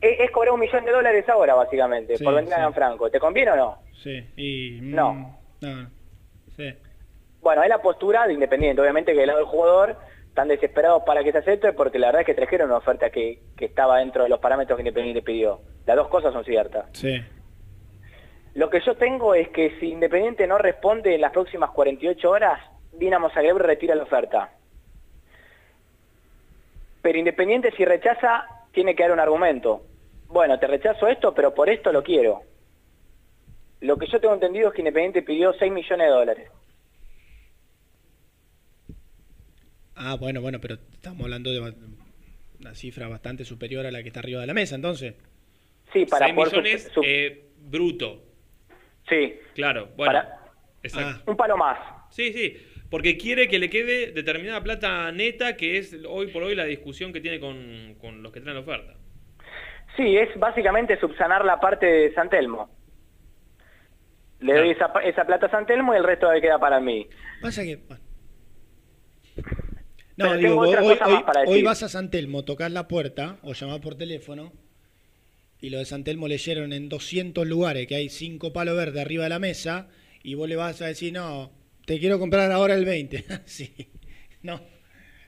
es, 0.00 0.20
es 0.20 0.30
cobrar 0.30 0.52
un 0.52 0.60
millón 0.60 0.84
de 0.84 0.92
dólares 0.92 1.26
ahora, 1.28 1.54
básicamente, 1.54 2.18
por 2.22 2.34
vender 2.34 2.60
a 2.60 2.70
Franco. 2.72 3.10
¿Te 3.10 3.18
conviene 3.18 3.50
o 3.52 3.56
no? 3.56 3.78
Sí. 4.02 4.22
Y, 4.36 4.78
mm, 4.82 4.94
No. 4.94 5.38
no. 5.62 5.90
Sí. 6.56 6.74
Bueno, 7.40 7.62
es 7.62 7.68
la 7.70 7.80
postura 7.80 8.26
de 8.26 8.34
Independiente, 8.34 8.82
obviamente 8.82 9.12
que 9.12 9.18
del 9.20 9.28
lado 9.28 9.38
del 9.38 9.48
jugador 9.48 9.96
están 10.28 10.48
desesperados 10.48 11.02
para 11.06 11.24
que 11.24 11.32
se 11.32 11.38
acepte, 11.38 11.72
porque 11.72 11.98
la 11.98 12.08
verdad 12.08 12.20
es 12.20 12.26
que 12.26 12.34
trajeron 12.34 12.68
una 12.68 12.78
oferta 12.78 13.08
que, 13.10 13.40
que 13.56 13.64
estaba 13.64 13.98
dentro 14.00 14.22
de 14.24 14.28
los 14.28 14.38
parámetros 14.38 14.76
que 14.76 14.82
Independiente 14.82 15.22
pidió. 15.22 15.60
Las 15.86 15.96
dos 15.96 16.08
cosas 16.08 16.32
son 16.32 16.44
ciertas. 16.44 16.84
Sí. 16.92 17.18
Lo 18.58 18.68
que 18.70 18.80
yo 18.84 18.96
tengo 18.96 19.36
es 19.36 19.50
que 19.50 19.78
si 19.78 19.86
Independiente 19.92 20.44
no 20.48 20.58
responde 20.58 21.14
en 21.14 21.20
las 21.20 21.30
próximas 21.30 21.70
48 21.70 22.28
horas, 22.28 22.60
Dinamo 22.92 23.30
Zagreb 23.30 23.56
retira 23.58 23.94
la 23.94 24.02
oferta. 24.02 24.50
pero 27.00 27.16
Independiente 27.18 27.70
si 27.76 27.84
rechaza 27.84 28.46
tiene 28.72 28.96
que 28.96 29.04
dar 29.04 29.12
un 29.12 29.20
argumento. 29.20 29.82
Bueno, 30.26 30.58
te 30.58 30.66
rechazo 30.66 31.06
esto, 31.06 31.32
pero 31.32 31.54
por 31.54 31.70
esto 31.70 31.92
lo 31.92 32.02
quiero. 32.02 32.42
Lo 33.80 33.96
que 33.96 34.08
yo 34.08 34.18
tengo 34.20 34.34
entendido 34.34 34.68
es 34.68 34.74
que 34.74 34.80
Independiente 34.80 35.22
pidió 35.22 35.52
6 35.52 35.70
millones 35.72 36.06
de 36.08 36.12
dólares. 36.12 36.50
Ah, 39.94 40.16
bueno, 40.18 40.40
bueno, 40.40 40.58
pero 40.60 40.74
estamos 40.94 41.22
hablando 41.22 41.52
de 41.52 41.60
una 42.60 42.74
cifra 42.74 43.06
bastante 43.06 43.44
superior 43.44 43.86
a 43.86 43.92
la 43.92 44.02
que 44.02 44.08
está 44.08 44.18
arriba 44.18 44.40
de 44.40 44.48
la 44.48 44.54
mesa, 44.54 44.74
entonces. 44.74 45.14
Sí, 45.92 46.06
para 46.06 46.26
6 46.26 46.34
poder 46.34 46.52
millones 46.52 46.82
su- 46.82 46.90
su- 46.94 47.02
eh, 47.04 47.44
bruto. 47.58 48.22
Sí. 49.08 49.34
Claro, 49.54 49.88
bueno. 49.96 50.12
Para- 50.12 50.38
Exacto. 50.82 51.30
Un 51.30 51.36
palo 51.36 51.56
más. 51.56 51.78
Sí, 52.10 52.32
sí. 52.32 52.56
Porque 52.90 53.18
quiere 53.18 53.48
que 53.48 53.58
le 53.58 53.68
quede 53.68 54.12
determinada 54.12 54.62
plata 54.62 55.10
neta, 55.12 55.56
que 55.56 55.76
es 55.78 55.94
hoy 56.08 56.28
por 56.28 56.42
hoy 56.42 56.54
la 56.54 56.64
discusión 56.64 57.12
que 57.12 57.20
tiene 57.20 57.38
con, 57.40 57.96
con 58.00 58.22
los 58.22 58.32
que 58.32 58.40
traen 58.40 58.56
la 58.56 58.62
oferta. 58.62 58.94
Sí, 59.96 60.16
es 60.16 60.28
básicamente 60.38 60.98
subsanar 61.00 61.44
la 61.44 61.60
parte 61.60 61.84
de 61.86 62.14
San 62.14 62.30
Telmo. 62.30 62.70
Le 64.40 64.54
doy 64.54 64.70
esa, 64.70 64.92
plata 65.26 65.46
a 65.46 65.50
San 65.50 65.66
Telmo 65.66 65.92
y 65.92 65.96
el 65.98 66.04
resto 66.04 66.30
me 66.30 66.40
queda 66.40 66.58
para 66.58 66.78
mí. 66.80 67.08
Pasa 67.42 67.64
que. 67.64 67.76
bueno. 67.76 68.02
Pero 69.34 70.30
No, 70.30 70.36
tengo 70.36 70.36
digo, 70.38 70.60
hoy, 70.60 70.74
cosa 70.76 71.06
hoy- 71.06 71.12
más 71.14 71.22
para 71.24 71.42
hoy 71.42 71.62
vas 71.62 71.82
a 71.82 71.88
San 71.88 72.10
Telmo, 72.10 72.44
tocas 72.44 72.70
la 72.70 72.88
puerta 72.88 73.38
o 73.42 73.52
llamás 73.52 73.80
por 73.80 73.96
teléfono 73.96 74.52
y 75.60 75.70
lo 75.70 75.78
de 75.78 75.84
San 75.84 76.04
Telmo 76.04 76.28
leyeron 76.28 76.72
en 76.72 76.88
200 76.88 77.46
lugares 77.46 77.86
que 77.86 77.96
hay 77.96 78.08
cinco 78.08 78.52
palos 78.52 78.76
verdes 78.76 79.02
arriba 79.02 79.24
de 79.24 79.30
la 79.30 79.38
mesa 79.38 79.88
y 80.22 80.34
vos 80.34 80.48
le 80.48 80.56
vas 80.56 80.80
a 80.82 80.86
decir, 80.86 81.12
no, 81.12 81.52
te 81.84 81.98
quiero 81.98 82.18
comprar 82.18 82.50
ahora 82.52 82.74
el 82.74 82.84
20. 82.84 83.24
sí, 83.44 83.72
no, 84.42 84.60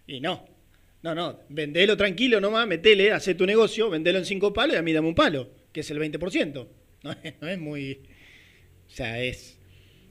y 0.06 0.20
no, 0.20 0.46
no, 1.02 1.14
no, 1.14 1.40
vendelo 1.48 1.96
tranquilo 1.96 2.40
nomás, 2.40 2.66
metele, 2.66 3.12
hace 3.12 3.34
tu 3.34 3.46
negocio, 3.46 3.90
vendelo 3.90 4.18
en 4.18 4.24
cinco 4.24 4.52
palos 4.52 4.76
y 4.76 4.78
a 4.78 4.82
mí 4.82 4.92
dame 4.92 5.08
un 5.08 5.14
palo, 5.14 5.50
que 5.72 5.80
es 5.80 5.90
el 5.90 5.98
20%. 5.98 6.68
No 7.02 7.12
es, 7.12 7.32
no 7.40 7.48
es 7.48 7.58
muy... 7.58 8.02
O 8.86 8.90
sea, 8.90 9.22
es... 9.22 9.58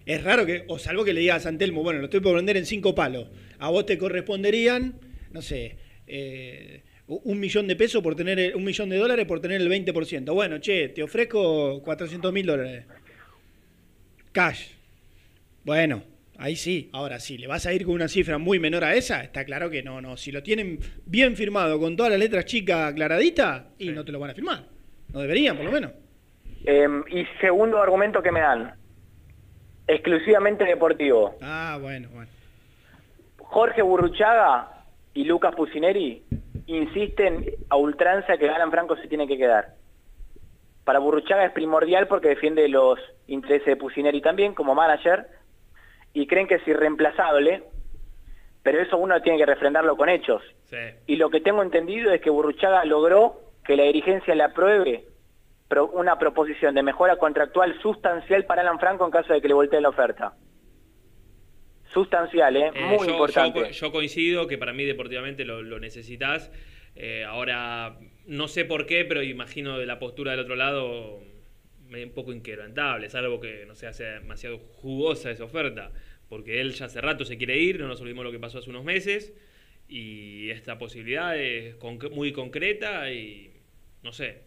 Es 0.07 0.23
raro 0.23 0.43
que, 0.47 0.63
o 0.67 0.79
salvo 0.79 1.05
que 1.05 1.13
le 1.13 1.19
digas 1.19 1.37
a 1.37 1.39
San 1.41 1.59
Telmo, 1.59 1.83
bueno, 1.83 1.99
lo 1.99 2.05
estoy 2.05 2.19
por 2.19 2.35
vender 2.35 2.57
en 2.57 2.65
cinco 2.65 2.95
palos. 2.95 3.27
A 3.59 3.69
vos 3.69 3.85
te 3.85 3.99
corresponderían, 3.99 4.99
no 5.31 5.43
sé, 5.43 5.77
eh, 6.07 6.81
un 7.09 7.39
millón 7.39 7.67
de 7.67 7.75
pesos 7.75 8.01
por 8.03 8.15
tener, 8.15 8.39
el- 8.39 8.55
un 8.55 8.63
millón 8.63 8.89
de 8.89 8.97
dólares 8.97 9.25
por 9.25 9.39
tener 9.41 9.59
el 9.59 9.67
20%. 9.69 10.33
Bueno, 10.33 10.59
che, 10.59 10.89
te 10.89 11.01
ofrezco 11.03 11.81
400 11.83 12.31
mil 12.31 12.45
dólares. 12.45 12.85
Cash. 14.31 14.67
Bueno, 15.63 16.03
ahí 16.37 16.55
sí. 16.55 16.89
Ahora 16.93 17.19
sí, 17.19 17.37
le 17.37 17.47
vas 17.47 17.65
a 17.65 17.73
ir 17.73 17.83
con 17.85 17.95
una 17.95 18.07
cifra 18.07 18.37
muy 18.37 18.59
menor 18.59 18.83
a 18.83 18.93
esa, 18.95 19.21
está 19.23 19.43
claro 19.43 19.69
que 19.69 19.81
no, 19.83 20.01
no. 20.01 20.17
Si 20.17 20.31
lo 20.31 20.43
tienen 20.43 20.79
bien 21.05 21.35
firmado 21.35 21.79
con 21.79 21.95
todas 21.95 22.11
las 22.11 22.19
letras 22.19 22.45
chicas 22.45 22.91
aclaraditas, 22.91 23.63
y 23.79 23.89
no 23.89 24.05
te 24.05 24.11
lo 24.11 24.19
van 24.19 24.29
a 24.31 24.33
firmar. 24.35 24.63
No 25.11 25.19
deberían, 25.19 25.55
por 25.57 25.65
lo 25.65 25.71
menos. 25.71 25.91
Eh, 26.65 26.87
y 27.11 27.25
segundo 27.41 27.81
argumento 27.81 28.21
que 28.21 28.31
me 28.31 28.41
dan, 28.41 28.73
exclusivamente 29.87 30.63
deportivo. 30.65 31.37
Ah, 31.41 31.79
bueno, 31.81 32.09
bueno. 32.13 32.29
Jorge 33.37 33.81
Burruchaga 33.81 34.78
y 35.13 35.23
Lucas 35.25 35.55
Pusineri 35.55 36.23
insisten 36.67 37.45
a 37.69 37.75
ultranza 37.75 38.37
que 38.37 38.49
Alan 38.49 38.71
Franco 38.71 38.95
se 38.97 39.07
tiene 39.07 39.27
que 39.27 39.37
quedar. 39.37 39.75
Para 40.83 40.99
Burruchaga 40.99 41.45
es 41.45 41.51
primordial 41.51 42.07
porque 42.07 42.29
defiende 42.29 42.67
los 42.67 42.99
intereses 43.27 43.65
de 43.65 43.75
Pusineri 43.75 44.21
también 44.21 44.53
como 44.53 44.75
manager 44.75 45.27
y 46.13 46.27
creen 46.27 46.47
que 46.47 46.55
es 46.55 46.67
irreemplazable, 46.67 47.63
pero 48.63 48.81
eso 48.81 48.97
uno 48.97 49.21
tiene 49.21 49.37
que 49.37 49.45
refrendarlo 49.45 49.95
con 49.97 50.09
hechos. 50.09 50.41
Sí. 50.65 50.77
Y 51.07 51.15
lo 51.15 51.29
que 51.29 51.41
tengo 51.41 51.61
entendido 51.61 52.11
es 52.11 52.21
que 52.21 52.29
Burruchaga 52.29 52.85
logró 52.85 53.41
que 53.63 53.75
la 53.75 53.83
dirigencia 53.83 54.33
le 54.35 54.43
apruebe 54.43 55.05
una 55.93 56.17
proposición 56.17 56.73
de 56.73 56.83
mejora 56.83 57.17
contractual 57.17 57.79
sustancial 57.81 58.45
para 58.45 58.61
Alan 58.61 58.79
Franco 58.79 59.05
en 59.05 59.11
caso 59.11 59.33
de 59.33 59.41
que 59.41 59.47
le 59.47 59.53
voltee 59.53 59.81
la 59.81 59.89
oferta. 59.89 60.33
Sustancial, 61.93 62.55
¿eh? 62.55 62.71
Eh, 62.73 62.81
Muy 62.81 63.07
yo, 63.07 63.13
importante. 63.13 63.59
yo 63.59 63.69
yo 63.69 63.91
coincido 63.91 64.47
que 64.47 64.57
para 64.57 64.73
mí 64.73 64.85
deportivamente 64.85 65.45
lo, 65.45 65.61
lo 65.63 65.79
necesitas. 65.79 66.51
Eh, 66.95 67.23
ahora, 67.23 67.97
no 68.25 68.47
sé 68.47 68.65
por 68.65 68.85
qué, 68.85 69.05
pero 69.05 69.23
imagino 69.23 69.77
de 69.79 69.85
la 69.85 69.99
postura 69.99 70.31
del 70.31 70.41
otro 70.41 70.55
lado 70.55 71.21
medio 71.87 72.05
un 72.05 72.13
poco 72.13 72.31
inquebrantable, 72.33 73.09
salvo 73.09 73.39
que 73.39 73.65
no 73.65 73.73
sea, 73.75 73.93
sea 73.93 74.19
demasiado 74.19 74.59
jugosa 74.59 75.31
esa 75.31 75.43
oferta, 75.45 75.91
porque 76.29 76.61
él 76.61 76.73
ya 76.73 76.85
hace 76.85 77.01
rato 77.01 77.25
se 77.25 77.37
quiere 77.37 77.57
ir, 77.57 77.79
no 77.79 77.87
nos 77.87 77.99
olvidemos 78.01 78.23
lo 78.25 78.31
que 78.31 78.37
pasó 78.37 78.59
hace 78.59 78.69
unos 78.69 78.83
meses, 78.83 79.33
y 79.87 80.51
esta 80.51 80.77
posibilidad 80.77 81.35
es 81.35 81.79
conc- 81.79 82.11
muy 82.11 82.31
concreta 82.31 83.11
y 83.11 83.53
no 84.03 84.11
sé. 84.11 84.43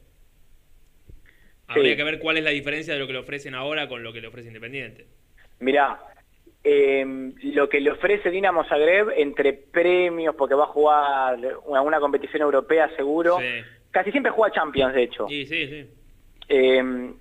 Habría 1.66 1.96
que 1.96 2.04
ver 2.04 2.18
cuál 2.20 2.36
es 2.36 2.44
la 2.44 2.50
diferencia 2.50 2.94
de 2.94 3.00
lo 3.00 3.06
que 3.08 3.14
le 3.14 3.18
ofrecen 3.18 3.54
ahora 3.54 3.88
con 3.88 4.02
lo 4.04 4.12
que 4.12 4.20
le 4.20 4.28
ofrece 4.28 4.48
Independiente. 4.48 5.06
Mirá, 5.58 5.98
eh, 6.64 7.04
lo 7.54 7.68
que 7.68 7.80
le 7.80 7.90
ofrece 7.90 8.30
Dinamo 8.30 8.64
Zagreb 8.64 9.10
entre 9.16 9.52
premios, 9.52 10.34
porque 10.36 10.54
va 10.54 10.64
a 10.64 10.68
jugar 10.68 11.38
una, 11.66 11.82
una 11.82 12.00
competición 12.00 12.42
europea 12.42 12.88
seguro, 12.96 13.38
casi 13.90 14.10
siempre 14.10 14.30
juega 14.32 14.54
Champions, 14.54 14.94
de 14.94 15.02
hecho. 15.02 15.26
Sí, 15.28 15.46
sí, 15.46 15.66
sí. 15.66 15.86
Eh, 16.48 17.12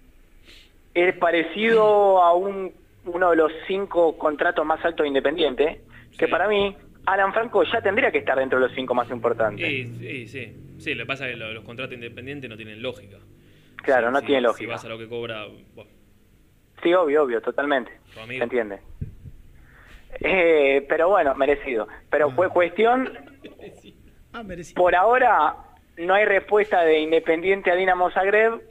es 0.93 1.15
parecido 1.18 2.22
a 2.22 2.34
un, 2.34 2.72
uno 3.05 3.30
de 3.31 3.35
los 3.38 3.51
cinco 3.68 4.18
contratos 4.18 4.65
más 4.65 4.84
altos 4.85 5.03
de 5.03 5.07
Independiente, 5.07 5.81
que 6.18 6.27
para 6.27 6.47
mí, 6.47 6.76
Alan 7.05 7.34
Franco 7.34 7.63
ya 7.63 7.81
tendría 7.81 8.11
que 8.11 8.19
estar 8.19 8.38
dentro 8.38 8.59
de 8.59 8.68
los 8.68 8.76
cinco 8.76 8.93
más 8.93 9.09
importantes. 9.09 9.65
Sí, 9.68 9.88
sí, 9.99 10.27
sí. 10.27 10.53
Sí, 10.77 10.93
lo 10.95 11.03
que 11.03 11.07
pasa 11.07 11.27
es 11.27 11.34
que 11.34 11.38
lo- 11.39 11.53
los 11.53 11.63
contratos 11.63 11.93
independientes 11.95 12.49
no 12.49 12.57
tienen 12.57 12.81
lógica. 12.81 13.18
Claro, 13.84 14.11
no 14.11 14.19
Si- 14.19 14.26
tiene 14.27 14.41
Si 14.41 14.43
lógica. 14.43 14.72
vas 14.73 14.85
a 14.85 14.89
lo 14.89 14.97
que 14.99 15.07
cobra. 15.07 15.45
bueno, 15.76 15.89
Sí, 16.84 16.93
obvio, 16.93 17.23
obvio, 17.23 17.41
totalmente. 17.41 17.91
Se 18.13 18.43
entiende. 18.43 18.80
Eh, 20.19 20.85
pero 20.89 21.09
bueno, 21.09 21.33
merecido. 21.35 21.88
Pero 22.09 22.31
fue 22.31 22.49
cuestión, 22.49 23.09
Ah, 24.33 24.43
merecido. 24.43 24.81
por 24.81 24.95
ahora 24.95 25.55
no 25.97 26.13
hay 26.13 26.25
respuesta 26.25 26.81
de 26.83 26.99
Independiente 26.99 27.71
a 27.71 27.75
Dinamo 27.75 28.11
Zagreb. 28.11 28.61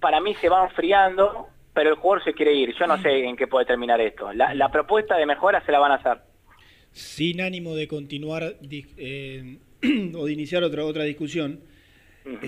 Para 0.00 0.20
mí 0.20 0.34
se 0.40 0.48
va 0.48 0.64
enfriando, 0.64 1.48
pero 1.74 1.90
el 1.90 1.96
jugador 1.96 2.24
se 2.24 2.32
quiere 2.32 2.52
ir. 2.54 2.74
Yo 2.78 2.86
no 2.86 3.00
sé 3.00 3.24
en 3.24 3.36
qué 3.36 3.46
puede 3.46 3.66
terminar 3.66 4.00
esto. 4.00 4.32
La, 4.32 4.54
la 4.54 4.70
propuesta 4.70 5.16
de 5.16 5.26
mejora 5.26 5.64
se 5.64 5.70
la 5.72 5.78
van 5.78 5.92
a 5.92 5.96
hacer. 5.96 6.18
sin 6.92 7.40
ánimo 7.40 7.74
de 7.74 7.86
continuar 7.88 8.54
eh, 8.70 9.58
o 10.16 10.26
de 10.26 10.32
iniciar 10.32 10.62
otra 10.64 10.84
otra 10.84 11.04
discusión. 11.04 11.60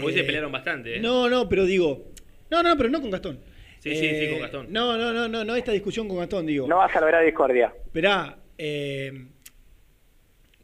Hoy 0.03 0.13
se 0.13 0.21
Eh, 0.21 0.25
pelearon 0.25 0.51
bastante, 0.53 0.97
¿eh? 0.97 1.01
No, 1.01 1.29
no, 1.29 1.49
pero 1.49 1.65
digo, 1.65 2.05
no, 2.51 2.63
no, 2.63 2.77
pero 2.77 2.89
no 2.89 3.01
con 3.01 3.11
Gastón. 3.11 3.41
Sí, 3.85 3.91
sí, 3.95 4.01
sí, 4.01 4.05
Eh, 4.07 4.31
con 4.33 4.41
Gastón. 4.41 4.67
No, 4.73 4.97
no, 4.97 5.13
no, 5.13 5.29
no, 5.29 5.45
no 5.45 5.55
esta 5.55 5.71
discusión 5.73 6.09
con 6.09 6.17
Gastón, 6.19 6.47
digo. 6.47 6.67
No 6.67 6.79
vas 6.79 6.97
a 6.97 7.01
lograr 7.01 7.25
discordia. 7.25 7.73
Esperá, 7.85 8.39
eh, 8.59 9.27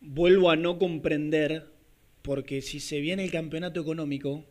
vuelvo 0.00 0.50
a 0.50 0.56
no 0.56 0.78
comprender, 0.78 1.66
porque 2.22 2.62
si 2.62 2.80
se 2.80 3.00
viene 3.00 3.22
el 3.24 3.30
campeonato 3.30 3.80
económico 3.80 4.44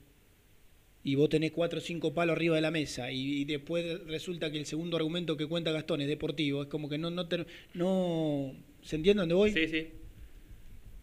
y 1.04 1.16
vos 1.16 1.30
tenés 1.30 1.52
cuatro 1.52 1.80
o 1.80 1.82
cinco 1.82 2.14
palos 2.14 2.36
arriba 2.36 2.56
de 2.56 2.62
la 2.62 2.72
mesa 2.72 3.12
y, 3.12 3.42
y 3.42 3.46
después 3.46 4.06
resulta 4.06 4.52
que 4.52 4.60
el 4.60 4.66
segundo 4.66 4.98
argumento 4.98 5.38
que 5.38 5.48
cuenta 5.48 5.72
Gastón 5.72 6.02
es 6.02 6.08
deportivo, 6.08 6.62
es 6.62 6.68
como 6.68 6.90
que 6.90 6.98
no, 6.98 7.10
no, 7.10 7.28
ter- 7.28 7.48
no 7.74 8.54
¿se 8.84 8.98
entiende 8.98 9.22
dónde 9.22 9.36
voy? 9.36 9.52
Sí, 9.52 9.68
sí. 9.68 9.88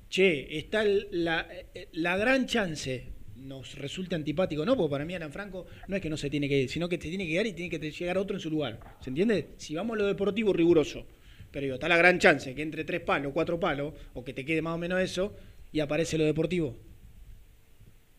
Che, 0.09 0.59
está 0.59 0.84
la, 0.84 1.48
eh, 1.74 1.88
la 1.93 2.16
gran 2.16 2.47
chance, 2.47 3.09
nos 3.39 3.77
resulta 3.77 4.17
antipático, 4.17 4.65
¿no? 4.65 4.77
Porque 4.77 4.91
para 4.91 5.05
mí 5.05 5.15
Alan 5.15 5.33
Franco 5.33 5.67
no 5.89 5.97
es 5.97 6.03
que 6.03 6.11
no 6.11 6.17
se 6.17 6.31
tiene 6.31 6.49
que 6.49 6.63
ir, 6.63 6.69
sino 6.69 6.89
que 6.89 6.99
te 6.99 7.09
tiene 7.09 7.27
que 7.27 7.33
quedar 7.33 7.47
y 7.47 7.53
tiene 7.53 7.71
que 7.71 7.91
llegar 7.91 8.19
otro 8.19 8.37
en 8.37 8.41
su 8.41 8.51
lugar. 8.51 8.81
¿Se 9.01 9.11
entiende? 9.11 9.49
Si 9.57 9.75
vamos 9.75 9.95
a 9.97 9.99
lo 9.99 10.07
deportivo, 10.07 10.53
riguroso. 10.53 11.07
Pero 11.51 11.65
digo, 11.65 11.75
está 11.75 11.89
la 11.89 11.97
gran 11.97 12.19
chance 12.19 12.55
que 12.55 12.63
entre 12.63 12.85
tres 12.85 13.01
palos, 13.01 13.33
cuatro 13.33 13.59
palos, 13.59 13.95
o 14.15 14.25
que 14.25 14.33
te 14.33 14.45
quede 14.45 14.63
más 14.63 14.75
o 14.75 14.79
menos 14.79 15.01
eso, 15.01 15.35
y 15.73 15.81
aparece 15.81 16.19
lo 16.19 16.25
deportivo. 16.25 16.77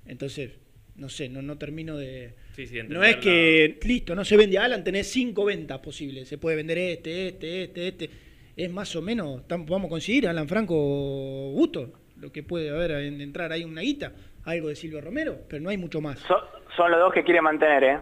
Entonces, 0.06 0.52
no 0.96 1.10
sé, 1.10 1.30
no, 1.30 1.42
no 1.42 1.58
termino 1.58 1.98
de... 1.98 2.34
Sí, 2.56 2.66
sí, 2.66 2.78
No 2.88 3.04
es 3.04 3.18
que, 3.18 3.80
listo, 3.84 4.16
no 4.16 4.26
se 4.26 4.36
vende 4.36 4.58
a 4.58 4.66
Alan, 4.66 4.84
tenés 4.84 5.08
cinco 5.08 5.46
ventas 5.46 5.80
posibles. 5.80 6.28
Se 6.28 6.38
puede 6.38 6.56
vender 6.56 6.78
este, 6.80 7.28
este, 7.28 7.64
este, 7.64 7.88
este. 7.88 8.10
Es 8.56 8.72
más 8.72 8.96
o 8.96 9.02
menos, 9.04 9.44
vamos 9.48 9.86
a 9.86 9.90
conseguir 9.90 10.28
Alan 10.28 10.48
Franco 10.48 11.52
Gusto, 11.52 11.94
lo 12.20 12.32
que 12.32 12.42
puede 12.42 12.72
haber, 12.72 12.92
en, 12.92 13.22
entrar 13.22 13.52
ahí 13.52 13.64
una 13.64 13.82
guita, 13.82 14.16
algo 14.48 14.70
de 14.70 14.76
Silvio 14.76 15.02
Romero, 15.02 15.38
pero 15.50 15.62
no 15.62 15.70
hay 15.70 15.78
mucho 15.78 16.00
más. 16.02 16.20
So- 16.20 16.42
son 16.76 16.92
los 16.92 17.00
dos 17.00 17.14
que 17.14 17.24
quieren 17.24 17.44
mantener, 17.44 17.84
¿eh? 17.84 18.00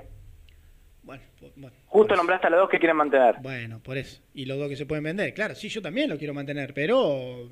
Bueno, 1.03 1.23
po- 1.39 1.51
bueno, 1.55 1.75
Justo 1.87 2.15
nombraste 2.15 2.47
a 2.47 2.49
los 2.49 2.59
dos 2.61 2.69
que 2.69 2.77
quieren 2.79 2.97
mantener. 2.97 3.35
bueno, 3.41 3.79
por 3.81 3.97
eso. 3.97 4.21
Y 4.33 4.45
los 4.45 4.57
dos 4.57 4.69
que 4.69 4.75
se 4.75 4.85
pueden 4.85 5.03
vender, 5.03 5.33
claro, 5.33 5.55
sí, 5.55 5.69
yo 5.69 5.81
también 5.81 6.09
lo 6.09 6.17
quiero 6.17 6.33
mantener, 6.33 6.73
pero 6.73 7.47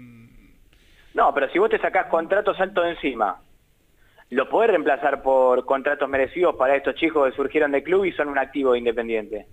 No, 1.13 1.33
pero 1.33 1.49
si 1.49 1.59
vos 1.59 1.69
te 1.69 1.79
sacás 1.79 2.07
contratos 2.07 2.59
altos 2.59 2.83
de 2.85 2.91
encima, 2.91 3.41
lo 4.31 4.49
podés 4.49 4.71
reemplazar 4.71 5.21
por 5.21 5.65
contratos 5.65 6.09
merecidos 6.09 6.55
para 6.55 6.75
estos 6.75 6.95
chicos 6.95 7.29
que 7.29 7.35
surgieron 7.35 7.71
del 7.71 7.83
club 7.83 8.05
y 8.05 8.11
son 8.13 8.27
un 8.29 8.37
activo 8.37 8.75
independiente. 8.75 9.45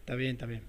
está 0.00 0.14
bien, 0.14 0.32
está 0.32 0.46
bien. 0.46 0.62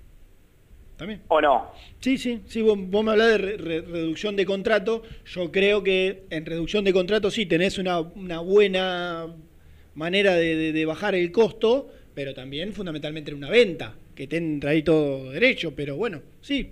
También. 1.02 1.22
¿O 1.30 1.42
no? 1.42 1.72
Sí, 2.00 2.18
sí, 2.20 2.42
sí, 2.46 2.62
vos, 2.62 2.78
vos 2.80 3.04
me 3.04 3.12
hablás 3.12 3.30
de 3.30 3.38
re- 3.40 3.58
re- 3.58 3.82
reducción 3.82 4.36
de 4.36 4.46
contrato. 4.46 5.02
Yo 5.26 5.52
creo 5.52 5.84
que 5.84 6.26
en 6.30 6.46
reducción 6.46 6.84
de 6.84 6.94
contrato 6.94 7.32
sí 7.32 7.48
tenés 7.48 7.80
una, 7.80 8.00
una 8.02 8.40
buena 8.40 9.28
manera 9.96 10.36
de, 10.36 10.56
de- 10.56 10.72
de 10.74 10.86
bajar 10.86 11.16
el 11.16 11.32
costo, 11.32 11.92
pero 12.14 12.34
también 12.36 12.74
fundamentalmente 12.74 13.32
en 13.32 13.38
una 13.38 13.50
venta, 13.50 13.96
que 14.14 14.28
te 14.28 14.38
entra 14.38 14.72
ahí 14.72 14.84
todo 14.84 15.32
derecho, 15.32 15.74
pero 15.76 15.96
bueno, 15.96 16.22
sí. 16.40 16.72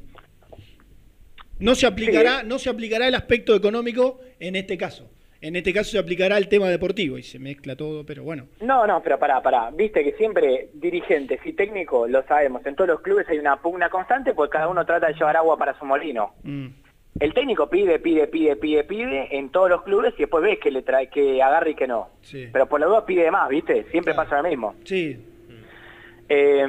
No 1.57 1.73
se 1.75 1.87
aplicará, 1.87 2.43
no 2.43 2.59
se 2.59 2.69
aplicará 2.69 3.07
el 3.07 3.15
aspecto 3.15 3.55
económico 3.55 4.21
en 4.39 4.55
este 4.55 4.77
caso. 4.77 5.09
En 5.41 5.55
este 5.55 5.73
caso 5.73 5.91
se 5.91 5.99
aplicará 5.99 6.37
el 6.37 6.49
tema 6.49 6.67
deportivo 6.67 7.17
y 7.17 7.23
se 7.23 7.39
mezcla 7.39 7.75
todo, 7.75 8.05
pero 8.05 8.23
bueno. 8.23 8.47
No, 8.59 8.85
no, 8.85 9.01
pero 9.01 9.17
pará, 9.17 9.41
pará. 9.41 9.71
Viste 9.71 10.03
que 10.03 10.13
siempre 10.13 10.69
dirigentes 10.73 11.39
y 11.45 11.53
técnicos, 11.53 12.09
lo 12.09 12.23
sabemos, 12.23 12.65
en 12.65 12.75
todos 12.75 12.89
los 12.89 13.01
clubes 13.01 13.27
hay 13.29 13.39
una 13.39 13.61
pugna 13.61 13.89
constante 13.89 14.33
porque 14.33 14.53
cada 14.53 14.67
uno 14.67 14.85
trata 14.85 15.07
de 15.07 15.13
llevar 15.13 15.37
agua 15.37 15.57
para 15.57 15.77
su 15.79 15.85
molino. 15.85 16.33
Mm. 16.43 16.67
El 17.19 17.33
técnico 17.33 17.69
pide, 17.69 17.99
pide, 17.99 18.27
pide, 18.27 18.55
pide, 18.55 18.83
pide 18.83 19.37
en 19.37 19.49
todos 19.49 19.69
los 19.69 19.83
clubes 19.83 20.13
y 20.17 20.23
después 20.23 20.43
ves 20.43 20.59
que 20.59 20.71
le 20.71 20.83
trae, 20.83 21.09
que 21.09 21.41
agarra 21.41 21.69
y 21.69 21.75
que 21.75 21.87
no. 21.87 22.09
Sí. 22.21 22.47
Pero 22.51 22.67
por 22.67 22.79
la 22.79 22.87
duda 22.87 23.05
pide 23.05 23.31
más, 23.31 23.49
¿viste? 23.49 23.85
Siempre 23.91 24.13
pasa 24.13 24.41
lo 24.41 24.47
mismo. 24.47 24.75
Sí. 24.83 25.17
Eh, 26.29 26.61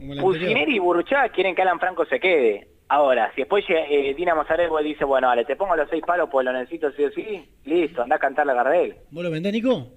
anterior. 0.00 0.68
y 0.68 0.78
Burruchaga 0.78 1.28
quieren 1.30 1.54
que 1.54 1.62
Alan 1.62 1.80
Franco 1.80 2.04
se 2.06 2.20
quede. 2.20 2.68
Ahora, 2.88 3.32
si 3.34 3.40
después 3.40 3.64
eh, 3.68 4.14
Dinamo 4.16 4.44
Zagreb 4.44 4.70
dice, 4.84 5.04
bueno, 5.04 5.26
vale, 5.26 5.44
te 5.44 5.56
pongo 5.56 5.74
los 5.74 5.88
seis 5.90 6.02
palos 6.06 6.28
pues 6.30 6.44
lo 6.44 6.52
necesito 6.52 6.92
sí 6.92 7.04
o 7.04 7.10
sí, 7.10 7.44
listo, 7.64 8.02
anda 8.02 8.16
a 8.16 8.18
cantar 8.20 8.46
la 8.46 8.54
Gardel. 8.54 8.94
¿Vos 9.10 9.24
lo 9.24 9.30
vendés, 9.30 9.52
Nico? 9.52 9.88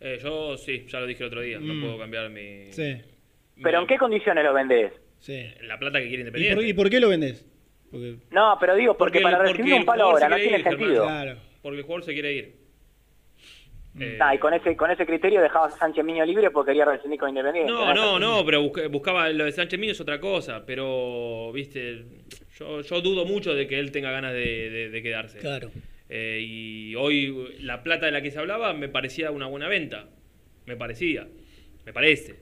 Eh, 0.00 0.18
yo 0.22 0.56
sí, 0.56 0.86
ya 0.88 1.00
lo 1.00 1.06
dije 1.06 1.22
el 1.22 1.28
otro 1.28 1.40
día, 1.40 1.58
Mm. 1.58 1.66
no 1.66 1.80
puedo 1.86 1.98
cambiar 1.98 2.30
mi... 2.30 2.72
Sí. 2.72 3.00
¿Pero 3.62 3.80
en 3.80 3.86
qué 3.86 3.98
condiciones 3.98 4.44
lo 4.44 4.52
vendés? 4.54 4.92
Sí. 5.18 5.46
La 5.62 5.78
plata 5.78 5.98
que 6.00 6.08
quiere 6.08 6.22
¿Y 6.22 6.26
Independiente. 6.26 6.56
por, 6.56 6.64
y 6.64 6.72
por 6.74 6.90
qué 6.90 7.00
lo 7.00 7.08
vendés? 7.08 7.44
Porque 7.90 8.16
No, 8.30 8.56
pero 8.60 8.74
digo, 8.74 8.96
porque, 8.96 9.20
para 9.20 9.36
porque 9.38 9.52
recibir 9.52 9.74
un 9.74 9.84
palo 9.84 10.04
ahora 10.04 10.28
no 10.28 10.36
tiene 10.36 10.58
ir, 10.58 10.64
sentido. 10.64 11.06
Germán. 11.08 11.38
Porque 11.60 11.78
el 11.78 11.84
jugador 11.84 12.04
se 12.04 12.12
quiere 12.12 12.32
ir. 12.32 12.54
Eh, 14.00 14.18
Ah, 14.20 14.34
y 14.34 14.38
con 14.38 14.54
ese, 14.54 14.74
con 14.76 14.90
ese 14.90 15.04
criterio 15.04 15.42
dejabas 15.42 15.74
a 15.74 15.78
Sánchez 15.78 16.02
Miño 16.04 16.24
libre 16.24 16.50
porque 16.50 16.70
quería 16.70 16.84
rescindir 16.86 17.20
con 17.20 17.28
Independiente. 17.28 17.70
No, 17.70 17.92
no, 17.92 18.18
no, 18.18 18.44
pero 18.44 18.62
busca- 18.62 18.88
buscaba 18.88 19.28
lo 19.28 19.44
de 19.44 19.52
Sánchez 19.52 19.78
Miño 19.78 19.92
es 19.92 20.00
otra 20.00 20.18
cosa, 20.18 20.64
pero, 20.66 21.52
viste, 21.52 22.04
yo, 22.58 22.80
yo 22.80 23.00
dudo 23.02 23.26
mucho 23.26 23.54
de 23.54 23.66
que 23.66 23.78
él 23.78 23.92
tenga 23.92 24.10
ganas 24.10 24.32
de, 24.32 24.70
de- 24.70 24.88
de 24.90 25.02
quedarse. 25.02 25.38
Claro. 25.38 25.70
Eh, 26.08 26.38
y 26.42 26.94
hoy 26.94 27.54
la 27.60 27.82
plata 27.82 28.06
de 28.06 28.12
la 28.12 28.22
que 28.22 28.30
se 28.30 28.38
hablaba 28.38 28.72
me 28.72 28.88
parecía 28.88 29.30
una 29.30 29.46
buena 29.46 29.68
venta. 29.68 30.06
Me 30.66 30.76
parecía. 30.76 31.26
Me 31.84 31.92
parece. 31.92 32.36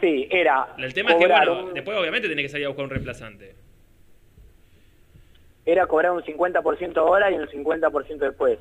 Sí, 0.00 0.26
era 0.30 0.74
El 0.78 0.94
tema 0.94 1.10
es 1.10 1.16
que, 1.16 1.26
bueno, 1.26 1.64
un- 1.66 1.74
después 1.74 1.98
obviamente 1.98 2.28
tiene 2.28 2.42
que 2.42 2.48
salir 2.48 2.64
a 2.66 2.68
buscar 2.68 2.84
un 2.84 2.90
reemplazante. 2.90 3.54
era 5.66 5.86
cobrar 5.86 6.12
un 6.12 6.22
50% 6.22 6.96
ahora 6.96 7.30
y 7.30 7.34
un 7.34 7.46
50% 7.46 8.16
después. 8.24 8.58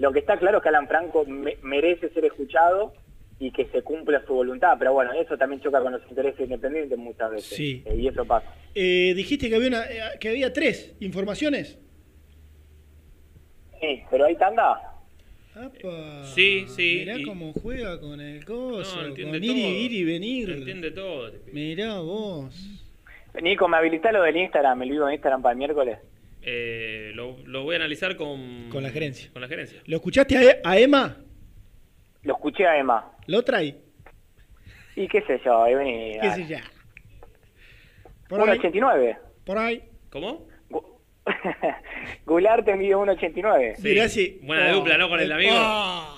Lo 0.00 0.12
que 0.12 0.18
está 0.20 0.38
claro 0.38 0.56
es 0.58 0.62
que 0.62 0.68
Alan 0.70 0.88
Franco 0.88 1.24
me- 1.26 1.58
merece 1.62 2.08
ser 2.08 2.24
escuchado 2.24 2.94
y 3.38 3.52
que 3.52 3.66
se 3.66 3.82
cumpla 3.82 4.22
su 4.26 4.32
voluntad, 4.34 4.76
pero 4.78 4.92
bueno, 4.94 5.12
eso 5.12 5.36
también 5.36 5.60
choca 5.60 5.80
con 5.82 5.92
los 5.92 6.02
intereses 6.08 6.40
independientes 6.40 6.98
muchas 6.98 7.30
veces. 7.30 7.56
Sí. 7.56 7.82
Eh, 7.84 7.96
y 7.96 8.08
eso 8.08 8.24
pasa. 8.24 8.52
Eh, 8.74 9.12
dijiste 9.14 9.48
que 9.50 9.56
había, 9.56 9.68
una, 9.68 9.84
eh, 9.84 10.00
que 10.18 10.30
había 10.30 10.52
tres 10.52 10.94
informaciones. 11.00 11.78
Sí, 13.80 14.02
pero 14.10 14.24
hay 14.24 14.36
tanda. 14.36 14.80
Apa, 15.54 16.24
Sí, 16.24 16.64
sí, 16.68 16.96
Mirá 17.00 17.18
y- 17.18 17.22
cómo 17.24 17.52
juega 17.52 18.00
con 18.00 18.20
el 18.20 18.44
coso, 18.44 19.02
No, 19.02 19.08
con 19.10 19.18
ir, 19.18 19.40
todo. 19.40 19.56
y, 19.56 19.60
ir 19.84 19.92
y 19.92 20.04
venir. 20.04 20.50
Entiende 20.50 20.90
todo. 20.92 21.30
Mirá 21.52 21.98
vos. 22.00 22.54
Nico, 23.42 23.68
¿me 23.68 23.76
habilita 23.76 24.12
lo 24.12 24.22
del 24.22 24.36
Instagram, 24.36 24.82
el 24.82 24.90
vivo 24.90 25.06
de 25.06 25.14
Instagram 25.14 25.42
para 25.42 25.52
el 25.52 25.58
miércoles? 25.58 25.98
Eh, 26.42 27.12
lo, 27.14 27.36
lo 27.46 27.64
voy 27.64 27.74
a 27.74 27.76
analizar 27.76 28.16
con... 28.16 28.68
Con 28.70 28.82
la 28.82 28.90
gerencia. 28.90 29.30
Con 29.32 29.42
la 29.42 29.48
gerencia. 29.48 29.80
¿Lo 29.86 29.96
escuchaste 29.96 30.36
a, 30.38 30.42
E- 30.42 30.60
a 30.64 30.78
Emma? 30.78 31.16
Lo 32.22 32.34
escuché 32.34 32.66
a 32.66 32.78
Emma. 32.78 33.12
¿Lo 33.26 33.42
trae? 33.42 33.76
Y 34.96 35.06
qué 35.08 35.22
sé 35.22 35.40
yo, 35.44 35.62
ahí 35.62 35.74
vení. 35.74 36.18
¿Qué 36.20 36.30
sé 36.32 36.46
yo? 36.46 36.56
Por 38.28 38.48
ahí. 38.48 38.58
1.89. 38.58 39.18
Por 39.44 39.58
ahí. 39.58 39.82
¿Cómo? 40.10 40.48
Goulart 42.26 42.64
te 42.64 42.72
envió 42.72 43.00
1.89. 43.04 43.76
Sí. 43.76 43.82
Mirá 43.82 44.08
si- 44.08 44.40
Buena 44.42 44.70
Oh, 44.72 44.76
dupla, 44.76 44.98
¿no? 44.98 45.08
Con 45.08 45.20
el 45.20 45.30
amigo. 45.32 45.52
oh. 45.54 46.16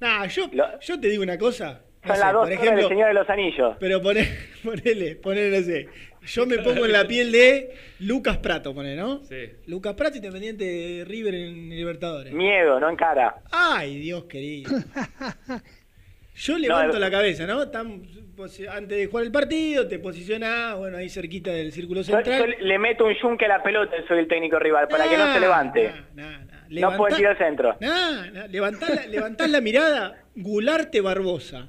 Nah, 0.00 0.26
yo, 0.26 0.48
yo 0.80 1.00
te 1.00 1.08
digo 1.08 1.22
una 1.22 1.38
cosa. 1.38 1.82
no 2.02 2.08
Son 2.08 2.16
sé, 2.16 2.22
las 2.22 2.32
dos 2.32 2.42
por 2.44 2.52
ejemplo, 2.52 2.76
del 2.80 2.88
Señor 2.88 3.08
de 3.08 3.14
los 3.14 3.28
Anillos. 3.30 3.76
Pero 3.80 4.00
poné, 4.00 4.28
ponele, 4.64 5.16
ponele, 5.16 5.58
no 5.58 5.64
sé. 5.66 5.88
Yo 6.28 6.46
me 6.46 6.58
pongo 6.58 6.84
en 6.86 6.92
la 6.92 7.06
piel 7.06 7.32
de 7.32 7.74
Lucas 8.00 8.36
Prato, 8.38 8.74
pone, 8.74 8.94
¿no? 8.96 9.24
Sí. 9.24 9.50
Lucas 9.66 9.94
Prato, 9.94 10.16
independiente 10.16 10.64
de 10.64 11.04
River 11.04 11.34
en 11.34 11.70
Libertadores. 11.70 12.32
Miedo, 12.32 12.78
no 12.80 12.90
en 12.90 12.96
cara. 12.96 13.36
Ay, 13.50 13.98
Dios 13.98 14.24
querido. 14.24 14.70
Yo 16.34 16.56
levanto 16.56 16.92
No, 16.94 16.98
la 17.00 17.10
cabeza, 17.10 17.46
¿no? 17.46 17.60
Antes 17.62 18.96
de 18.98 19.06
jugar 19.06 19.24
el 19.24 19.32
partido, 19.32 19.88
te 19.88 19.98
posicionás, 19.98 20.76
bueno, 20.76 20.96
ahí 20.98 21.08
cerquita 21.08 21.50
del 21.50 21.72
círculo 21.72 22.02
Yo, 22.02 22.12
yo 22.12 22.22
central. 22.22 22.54
le 22.60 22.78
meto 22.78 23.06
un 23.06 23.14
yunque 23.20 23.46
a 23.46 23.48
la 23.48 23.62
pelota, 23.62 23.96
soy 24.06 24.20
el 24.20 24.28
técnico 24.28 24.58
rival, 24.60 24.86
para 24.86 25.08
que 25.08 25.16
no 25.16 25.32
se 25.34 25.40
levante. 25.40 25.92
No 26.14 26.22
Levantá- 26.68 26.96
puede 26.98 27.16
tirar 27.16 27.32
el 27.32 27.38
centro. 27.38 27.76
Nah, 27.80 28.30
nah, 28.30 28.46
levantás, 28.46 28.94
la, 28.94 29.06
levantás 29.06 29.50
la 29.50 29.60
mirada, 29.60 30.22
Gularte 30.36 31.00
Barbosa. 31.00 31.66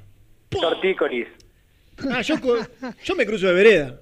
Tortícolis. 0.49 1.27
Ah, 2.11 2.22
yo, 2.22 2.36
yo 3.03 3.15
me 3.15 3.26
cruzo 3.26 3.48
de 3.48 3.53
vereda. 3.53 3.99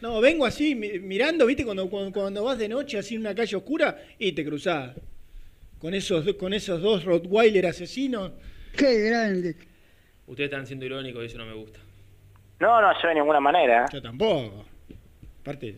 No, 0.00 0.20
vengo 0.20 0.46
así 0.46 0.74
mi- 0.74 0.98
mirando, 1.00 1.44
¿viste? 1.46 1.64
Cuando, 1.64 1.88
cuando, 1.90 2.12
cuando 2.12 2.44
vas 2.44 2.58
de 2.58 2.68
noche 2.68 2.98
así 2.98 3.14
en 3.16 3.22
una 3.22 3.34
calle 3.34 3.56
oscura 3.56 4.00
y 4.18 4.32
te 4.32 4.44
cruzás. 4.44 4.94
Con 5.78 5.94
esos, 5.94 6.34
con 6.34 6.52
esos 6.52 6.80
dos 6.82 7.04
Rottweiler 7.04 7.66
asesinos. 7.66 8.32
Qué 8.76 9.04
grande. 9.08 9.56
Ustedes 10.26 10.48
están 10.50 10.66
siendo 10.66 10.84
irónicos 10.86 11.22
y 11.22 11.26
eso 11.26 11.38
no 11.38 11.46
me 11.46 11.54
gusta. 11.54 11.80
No, 12.60 12.80
no, 12.80 12.92
yo 13.00 13.08
de 13.08 13.14
ninguna 13.14 13.40
manera. 13.40 13.84
¿eh? 13.84 13.88
Yo 13.92 14.02
tampoco. 14.02 14.64
Aparte. 15.42 15.76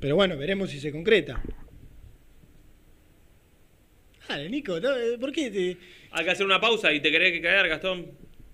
Pero 0.00 0.16
bueno, 0.16 0.36
veremos 0.36 0.70
si 0.70 0.80
se 0.80 0.90
concreta. 0.90 1.40
Dale, 4.28 4.48
Nico, 4.50 4.76
eh, 4.76 5.16
¿por 5.18 5.32
qué 5.32 5.50
te.? 5.50 5.76
Hay 6.10 6.24
que 6.24 6.30
hacer 6.30 6.44
una 6.46 6.60
pausa 6.60 6.92
y 6.92 7.00
te 7.00 7.10
querés 7.10 7.32
que 7.32 7.40
caer, 7.40 7.68
Gastón. 7.68 8.06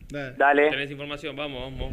Dale. 0.08 0.36
Dale. 0.36 0.70
Tenés 0.70 0.90
información, 0.90 1.34
vamos, 1.34 1.62
vamos. 1.62 1.92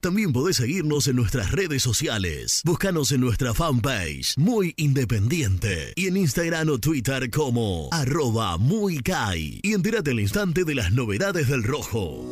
También 0.00 0.32
podés 0.32 0.56
seguirnos 0.56 1.08
en 1.08 1.16
nuestras 1.16 1.50
redes 1.50 1.82
sociales. 1.82 2.62
Búscanos 2.64 3.10
en 3.10 3.20
nuestra 3.20 3.52
fanpage, 3.52 4.34
Muy 4.36 4.72
Independiente, 4.76 5.92
y 5.96 6.06
en 6.06 6.16
Instagram 6.16 6.68
o 6.68 6.78
Twitter 6.78 7.28
como 7.30 7.88
arroba 7.90 8.58
muy 8.58 9.00
Kai. 9.00 9.58
Y 9.60 9.72
entérate 9.72 10.12
al 10.12 10.20
instante 10.20 10.62
de 10.64 10.76
las 10.76 10.92
novedades 10.92 11.48
del 11.48 11.64
rojo. 11.64 12.24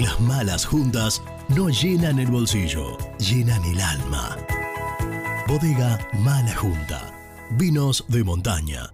Las 0.00 0.20
malas 0.20 0.66
juntas 0.66 1.22
no 1.54 1.68
llenan 1.68 2.18
el 2.18 2.26
bolsillo, 2.26 2.98
llenan 3.18 3.62
el 3.64 3.80
alma. 3.80 4.36
Bodega 5.46 6.00
Mala 6.14 6.56
Junta. 6.56 7.14
Vinos 7.52 8.04
de 8.08 8.24
montaña. 8.24 8.93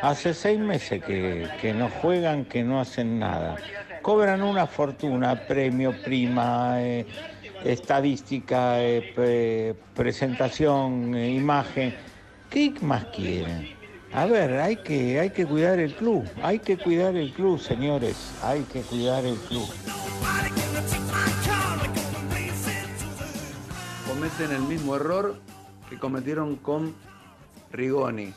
Hace 0.00 0.32
seis 0.32 0.58
meses 0.58 1.02
que, 1.04 1.74
no 1.76 1.90
juegan, 1.90 2.46
que 2.46 2.62
no 2.64 2.80
hacen 2.80 3.18
nada. 3.18 3.56
Cobran 4.00 4.42
una 4.42 4.66
fortuna, 4.66 5.46
premio, 5.46 5.94
prima, 6.02 6.80
eh, 6.80 7.04
estadística, 7.64 8.80
eh, 8.80 9.12
pre- 9.14 9.74
presentación, 9.94 11.14
eh, 11.14 11.30
imagen. 11.32 11.94
¿Qué 12.48 12.72
más 12.80 13.04
quieren? 13.06 13.76
A 14.14 14.24
ver, 14.24 14.58
hay 14.58 14.76
que, 14.76 15.20
hay 15.20 15.30
que 15.30 15.44
cuidar 15.44 15.78
el 15.80 15.92
club, 15.94 16.24
hay 16.42 16.60
que 16.60 16.78
cuidar 16.78 17.14
el 17.14 17.30
club, 17.34 17.60
señores, 17.60 18.32
hay 18.42 18.62
que 18.62 18.80
cuidar 18.80 19.26
el 19.26 19.36
club. 19.36 19.68
Cometen 24.18 24.50
el 24.50 24.62
mismo 24.62 24.96
error 24.96 25.36
que 25.88 25.96
cometieron 25.96 26.56
con 26.56 26.92
Rigoni. 27.70 28.34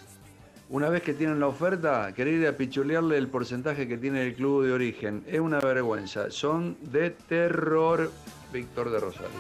Una 0.70 0.90
vez 0.90 1.02
que 1.02 1.16
tienen 1.16 1.40
la 1.40 1.48
oferta, 1.48 2.14
querer 2.14 2.36
ir 2.36 2.48
a 2.48 2.56
pichulearle 2.56 3.18
el 3.18 3.30
porcentaje 3.30 3.88
que 3.88 3.98
tiene 3.98 4.22
el 4.22 4.36
club 4.36 4.64
de 4.64 4.74
origen. 4.74 5.24
Es 5.26 5.40
una 5.40 5.60
vergüenza. 5.60 6.30
Son 6.30 6.78
de 6.82 7.10
terror. 7.10 8.12
Víctor 8.53 8.91
de 8.91 8.99
Rosario. 8.99 9.32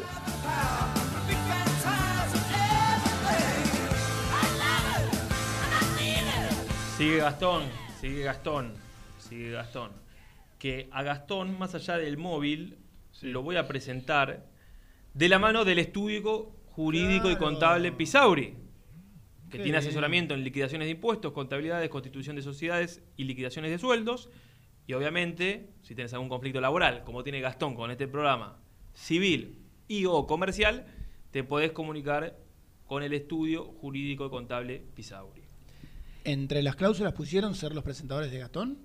Sigue 6.97 7.17
Gastón, 7.17 7.63
sigue 7.99 8.23
Gastón, 8.23 8.73
sigue 9.19 9.51
Gastón. 9.51 9.91
Que 10.57 10.89
a 10.91 11.03
Gastón, 11.03 11.59
más 11.59 11.75
allá 11.75 11.97
del 11.97 12.17
móvil, 12.17 12.79
lo 13.21 13.43
voy 13.43 13.57
a 13.57 13.67
presentar 13.67 14.50
de 15.13 15.29
la 15.29 15.39
mano 15.39 15.65
del 15.65 15.79
estudio 15.79 16.51
jurídico 16.67 17.29
y 17.29 17.35
contable 17.35 17.91
Pisauri, 17.91 18.55
que 19.49 19.57
Qué 19.57 19.63
tiene 19.63 19.77
asesoramiento 19.77 20.33
en 20.33 20.43
liquidaciones 20.43 20.85
de 20.85 20.91
impuestos, 20.91 21.33
contabilidades, 21.33 21.89
constitución 21.89 22.37
de 22.37 22.41
sociedades 22.41 23.03
y 23.17 23.25
liquidaciones 23.25 23.71
de 23.71 23.77
sueldos. 23.77 24.29
Y 24.87 24.93
obviamente, 24.93 25.73
si 25.81 25.93
tienes 25.93 26.13
algún 26.13 26.29
conflicto 26.29 26.61
laboral, 26.61 27.03
como 27.03 27.23
tiene 27.23 27.41
Gastón 27.41 27.75
con 27.75 27.91
este 27.91 28.07
programa, 28.07 28.59
civil 28.93 29.59
y 29.87 30.05
o 30.05 30.25
comercial, 30.25 30.85
te 31.31 31.43
podés 31.43 31.71
comunicar 31.71 32.37
con 32.85 33.03
el 33.03 33.13
estudio 33.13 33.65
jurídico 33.65 34.25
y 34.25 34.29
contable 34.29 34.83
Pisauri. 34.95 35.41
Entre 36.23 36.61
las 36.61 36.75
cláusulas 36.75 37.13
pusieron 37.13 37.55
ser 37.55 37.73
los 37.73 37.83
presentadores 37.83 38.31
de 38.31 38.39
Gastón. 38.39 38.79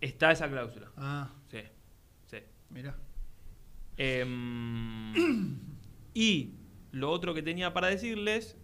Está 0.00 0.30
esa 0.30 0.48
cláusula. 0.48 0.92
Ah. 0.96 1.32
Sí. 1.50 1.60
Sí. 2.26 2.38
Mira. 2.70 2.96
Em, 3.96 5.58
y 6.14 6.54
lo 6.92 7.10
otro 7.10 7.34
que 7.34 7.42
tenía 7.42 7.72
para 7.72 7.88
decirles 7.88 8.56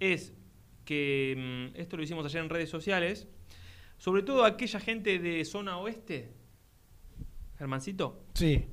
es 0.00 0.32
que 0.84 1.70
mm, 1.74 1.80
esto 1.80 1.96
lo 1.96 2.02
hicimos 2.02 2.24
ayer 2.26 2.42
en 2.42 2.50
redes 2.50 2.70
sociales, 2.70 3.28
sobre 3.98 4.22
todo 4.22 4.44
aquella 4.44 4.80
gente 4.80 5.18
de 5.18 5.44
zona 5.44 5.78
oeste, 5.78 6.32
Germancito, 7.58 8.24
Sí. 8.34 8.64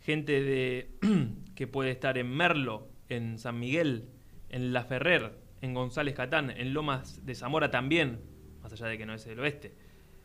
gente 0.00 0.40
de 0.42 0.90
que 1.54 1.66
puede 1.66 1.90
estar 1.90 2.16
en 2.16 2.30
Merlo, 2.34 2.88
en 3.10 3.38
San 3.38 3.58
Miguel, 3.60 4.08
en 4.48 4.72
La 4.72 4.84
Ferrer, 4.84 5.38
en 5.60 5.74
González 5.74 6.14
Catán, 6.14 6.50
en 6.50 6.72
Lomas 6.72 7.24
de 7.26 7.34
Zamora 7.34 7.70
también, 7.70 8.20
más 8.62 8.72
allá 8.72 8.86
de 8.86 8.96
que 8.96 9.04
no 9.04 9.12
es 9.14 9.26
el 9.26 9.38
oeste. 9.40 9.74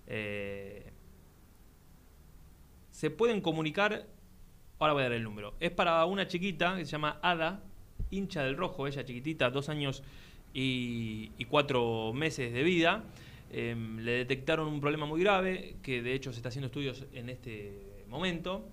eh, 0.07 0.94
se 2.91 3.10
pueden 3.10 3.41
comunicar 3.41 4.07
Ahora 4.80 4.93
voy 4.93 5.02
a 5.02 5.06
dar 5.06 5.14
el 5.14 5.23
número. 5.23 5.53
Es 5.60 5.72
para 5.72 6.03
una 6.06 6.27
chiquita 6.27 6.76
que 6.76 6.85
se 6.85 6.91
llama 6.91 7.19
Ada, 7.22 7.61
hincha 8.11 8.43
del 8.43 8.57
rojo, 8.57 8.88
ella 8.88 9.06
chiquitita, 9.06 9.49
dos 9.49 9.69
años 9.69 10.03
y, 10.53 11.30
cuatro 11.49 12.11
meses 12.14 12.52
de 12.53 12.64
vida. 12.64 13.03
Em, 13.52 13.99
le 13.99 14.11
detectaron 14.11 14.68
un 14.68 14.81
problema 14.81 15.06
muy 15.06 15.22
grave, 15.22 15.76
que 15.81 16.02
de 16.02 16.14
hecho 16.14 16.31
se 16.31 16.39
está 16.39 16.49
haciendo 16.49 16.68
estudios 16.68 17.06
en 17.14 17.30
este 17.30 17.72
momento, 18.10 18.68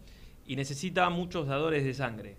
y 0.46 0.56
necesita 0.56 1.08
muchos 1.10 1.46
dadores 1.46 1.84
de 1.84 1.94
sangre. 1.94 2.36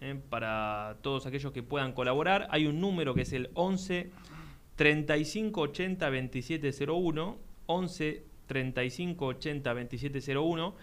¿eh? 0.00 0.16
Para 0.28 0.96
todos 1.02 1.26
aquellos 1.26 1.52
que 1.52 1.62
puedan 1.62 1.92
colaborar, 1.92 2.46
hay 2.50 2.66
un 2.66 2.80
número 2.80 3.14
que 3.14 3.22
es 3.22 3.32
el 3.32 3.50
11 3.54 4.10
35 4.76 5.60
80 5.60 6.10
2701, 6.10 7.38
11 7.66 8.24
35 8.46 9.26
80 9.26 9.74
2701. 9.74 10.74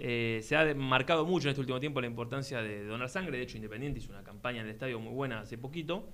Eh, 0.00 0.38
se 0.44 0.56
ha 0.56 0.72
marcado 0.76 1.26
mucho 1.26 1.48
en 1.48 1.50
este 1.50 1.60
último 1.60 1.80
tiempo 1.80 2.00
la 2.00 2.06
importancia 2.06 2.62
de 2.62 2.84
donar 2.84 3.08
sangre. 3.08 3.36
De 3.36 3.42
hecho, 3.42 3.56
Independiente 3.56 3.98
hizo 3.98 4.12
una 4.12 4.22
campaña 4.22 4.60
en 4.60 4.66
el 4.66 4.72
estadio 4.72 5.00
muy 5.00 5.12
buena 5.12 5.40
hace 5.40 5.58
poquito. 5.58 6.08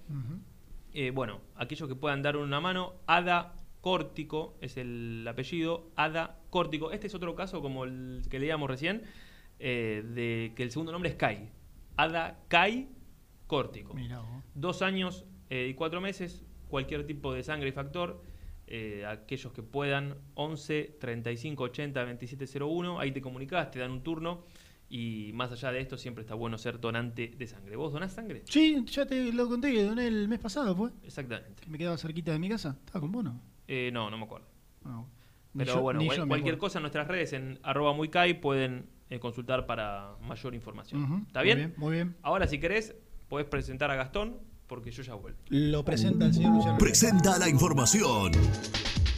Eh, 0.94 1.11
bueno, 1.11 1.40
aquellos 1.55 1.89
que 1.89 1.94
puedan 1.94 2.23
dar 2.23 2.36
una 2.36 2.61
mano, 2.61 2.94
Ada 3.06 3.55
Córtico 3.82 4.56
es 4.62 4.78
el 4.78 5.27
apellido, 5.28 5.90
Ada 5.97 6.40
Córtico. 6.48 6.93
Este 6.93 7.09
es 7.09 7.15
otro 7.15 7.35
caso 7.35 7.61
como 7.61 7.85
el 7.85 8.23
que 8.31 8.39
leíamos 8.39 8.70
recién, 8.70 9.02
eh, 9.59 10.02
de 10.15 10.52
que 10.56 10.62
el 10.62 10.70
segundo 10.70 10.90
nombre 10.90 11.11
es 11.11 11.16
Kai. 11.16 11.51
Ada 11.97 12.40
Kai 12.48 12.89
Córtico. 13.47 13.93
Mirá. 13.93 14.23
Dos 14.55 14.81
años 14.81 15.27
y 15.51 15.74
cuatro 15.74 16.01
meses, 16.01 16.43
cualquier 16.69 17.06
tipo 17.06 17.35
de 17.35 17.43
sangre 17.43 17.69
y 17.69 17.73
factor. 17.73 18.23
Eh, 18.66 19.05
aquellos 19.07 19.53
que 19.53 19.62
puedan, 19.62 20.16
11 20.35 20.97
35 21.01 21.65
80 21.65 22.01
2701, 22.05 22.99
ahí 23.01 23.12
te 23.12 23.20
comunicas, 23.20 23.70
te 23.70 23.78
dan 23.78 23.91
un 23.91 24.03
turno 24.03 24.45
y 24.89 25.31
más 25.35 25.51
allá 25.53 25.73
de 25.73 25.81
esto 25.81 25.97
siempre 25.99 26.23
está 26.23 26.35
bueno 26.35 26.57
ser 26.59 26.78
donante 26.81 27.28
de 27.36 27.47
sangre. 27.47 27.77
¿Vos 27.77 27.93
donás 27.93 28.12
sangre? 28.12 28.43
Sí, 28.47 28.85
ya 28.86 29.07
te 29.07 29.32
lo 29.32 29.49
conté 29.49 29.73
que 29.73 29.82
doné 29.82 30.07
el 30.07 30.28
mes 30.28 30.39
pasado, 30.39 30.74
¿fue? 30.77 30.91
Exactamente. 31.03 31.62
Que 31.62 31.70
me 31.70 31.78
quedaba 31.78 31.97
cerquita 31.99 32.32
de 32.32 32.39
mi 32.39 32.49
casa. 32.49 32.77
¿Estaba 32.85 33.01
con 33.01 33.12
vos, 33.12 33.24
no? 33.24 33.41
Eh, 33.66 33.91
no, 33.93 34.11
no 34.11 34.19
me 34.19 34.24
acuerdo. 34.24 34.47
No. 34.85 35.09
Ni 35.55 35.59
Pero 35.65 35.74
yo- 35.77 35.81
bueno, 35.82 36.05
cual- 36.05 36.28
cualquier 36.28 36.59
cosa 36.59 36.78
en 36.78 36.82
nuestras 36.82 37.07
redes, 37.09 37.32
en 37.32 37.59
arroba 37.62 37.93
muy 37.93 38.09
kai, 38.09 38.41
pueden 38.41 38.86
eh, 39.11 39.19
consultar 39.20 39.66
para 39.66 40.16
mayor 40.23 40.55
información. 40.55 41.24
¿Está 41.27 41.41
muy 41.41 41.55
bien, 41.55 41.74
muy 41.77 41.93
bien. 41.95 42.16
Ahora, 42.23 42.47
si 42.47 42.59
querés, 42.59 42.97
podés 43.28 43.47
presentar 43.47 43.91
a 43.91 43.95
Gastón, 43.97 44.39
porque 44.66 44.91
yo 44.91 45.03
ya 45.03 45.15
vuelvo. 45.15 45.39
Lo 45.49 45.85
presenta 45.85 46.27
el 46.27 46.35
señor 46.35 46.55
Luciano. 46.55 46.78
Presenta 46.78 47.39
la 47.39 47.49
información. 47.49 48.32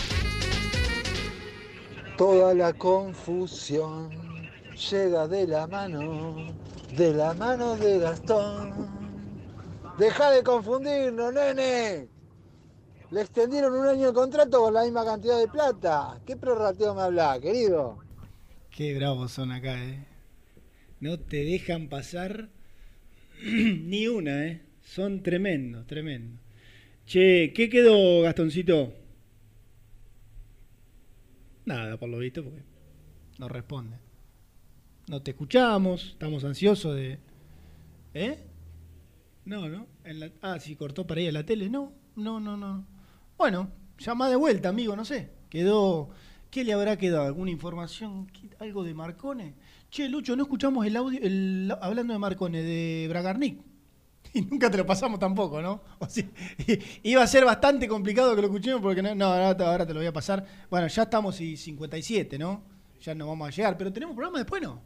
Toda 2.18 2.52
la 2.54 2.72
confusión 2.72 4.10
llega 4.90 5.28
de 5.28 5.46
la 5.46 5.68
mano, 5.68 6.52
de 6.96 7.12
la 7.12 7.34
mano 7.34 7.76
de 7.76 8.00
Gastón. 8.00 8.95
Deja 9.98 10.30
de 10.30 10.42
confundirnos, 10.42 11.32
nene. 11.32 12.08
Le 13.10 13.20
extendieron 13.20 13.72
un 13.72 13.86
año 13.86 14.08
de 14.08 14.12
contrato 14.12 14.60
con 14.60 14.74
la 14.74 14.82
misma 14.82 15.04
cantidad 15.04 15.38
de 15.38 15.48
plata. 15.48 16.20
¿Qué 16.26 16.36
prorrateo 16.36 16.94
me 16.94 17.02
habla, 17.02 17.38
querido? 17.40 17.98
Qué 18.70 18.94
bravos 18.94 19.32
son 19.32 19.52
acá, 19.52 19.82
¿eh? 19.82 20.06
No 21.00 21.18
te 21.18 21.44
dejan 21.44 21.88
pasar 21.88 22.50
ni 23.42 24.06
una, 24.06 24.46
¿eh? 24.46 24.62
Son 24.82 25.22
tremendos, 25.22 25.86
tremendos. 25.86 26.40
Che, 27.06 27.52
¿qué 27.54 27.70
quedó, 27.70 28.22
Gastoncito? 28.22 28.92
Nada, 31.64 31.96
por 31.96 32.10
lo 32.10 32.18
visto, 32.18 32.44
porque 32.44 32.62
no 33.38 33.48
responde. 33.48 33.96
No 35.08 35.22
te 35.22 35.30
escuchamos, 35.30 36.10
estamos 36.10 36.44
ansiosos 36.44 36.96
de... 36.96 37.18
¿Eh? 38.12 38.38
No, 39.46 39.68
¿no? 39.68 39.86
En 40.04 40.20
la- 40.20 40.30
Ah, 40.42 40.58
si 40.60 40.76
cortó 40.76 41.06
para 41.06 41.20
ir 41.22 41.28
a 41.30 41.32
la 41.32 41.46
tele. 41.46 41.70
No, 41.70 41.92
no, 42.16 42.40
no, 42.40 42.56
no. 42.56 42.84
Bueno, 43.38 43.70
llama 43.98 44.28
de 44.28 44.36
vuelta, 44.36 44.68
amigo, 44.68 44.94
no 44.96 45.04
sé. 45.04 45.30
Quedó... 45.48 46.10
¿Qué 46.50 46.64
le 46.64 46.72
habrá 46.72 46.96
quedado? 46.96 47.24
¿Alguna 47.26 47.50
información? 47.50 48.26
¿Qué- 48.28 48.50
¿Algo 48.60 48.82
de 48.84 48.94
Marcone? 48.94 49.54
Che, 49.90 50.08
Lucho, 50.08 50.36
no 50.36 50.44
escuchamos 50.44 50.86
el 50.86 50.96
audio, 50.96 51.20
el, 51.22 51.72
hablando 51.80 52.12
de 52.12 52.18
Marcone, 52.18 52.62
de 52.62 53.06
Bragarnik. 53.08 53.60
Y 54.34 54.42
nunca 54.42 54.70
te 54.70 54.76
lo 54.78 54.84
pasamos 54.86 55.18
tampoco, 55.18 55.60
¿no? 55.62 55.82
Iba 57.02 57.22
a 57.22 57.26
ser 57.26 57.44
bastante 57.44 57.86
complicado 57.88 58.34
que 58.34 58.42
lo 58.42 58.48
escuchemos 58.48 58.80
porque 58.80 59.02
no, 59.02 59.14
no, 59.14 59.26
ahora, 59.26 59.56
te- 59.56 59.64
ahora 59.64 59.86
te 59.86 59.92
lo 59.94 60.00
voy 60.00 60.06
a 60.06 60.12
pasar. 60.12 60.44
Bueno, 60.70 60.86
ya 60.88 61.02
estamos 61.04 61.40
y 61.40 61.56
57, 61.56 62.38
¿no? 62.38 62.62
Ya 63.02 63.14
no 63.14 63.28
vamos 63.28 63.48
a 63.48 63.50
llegar, 63.50 63.76
pero 63.76 63.92
¿tenemos 63.92 64.14
programa 64.14 64.38
después 64.38 64.62
no? 64.62 64.80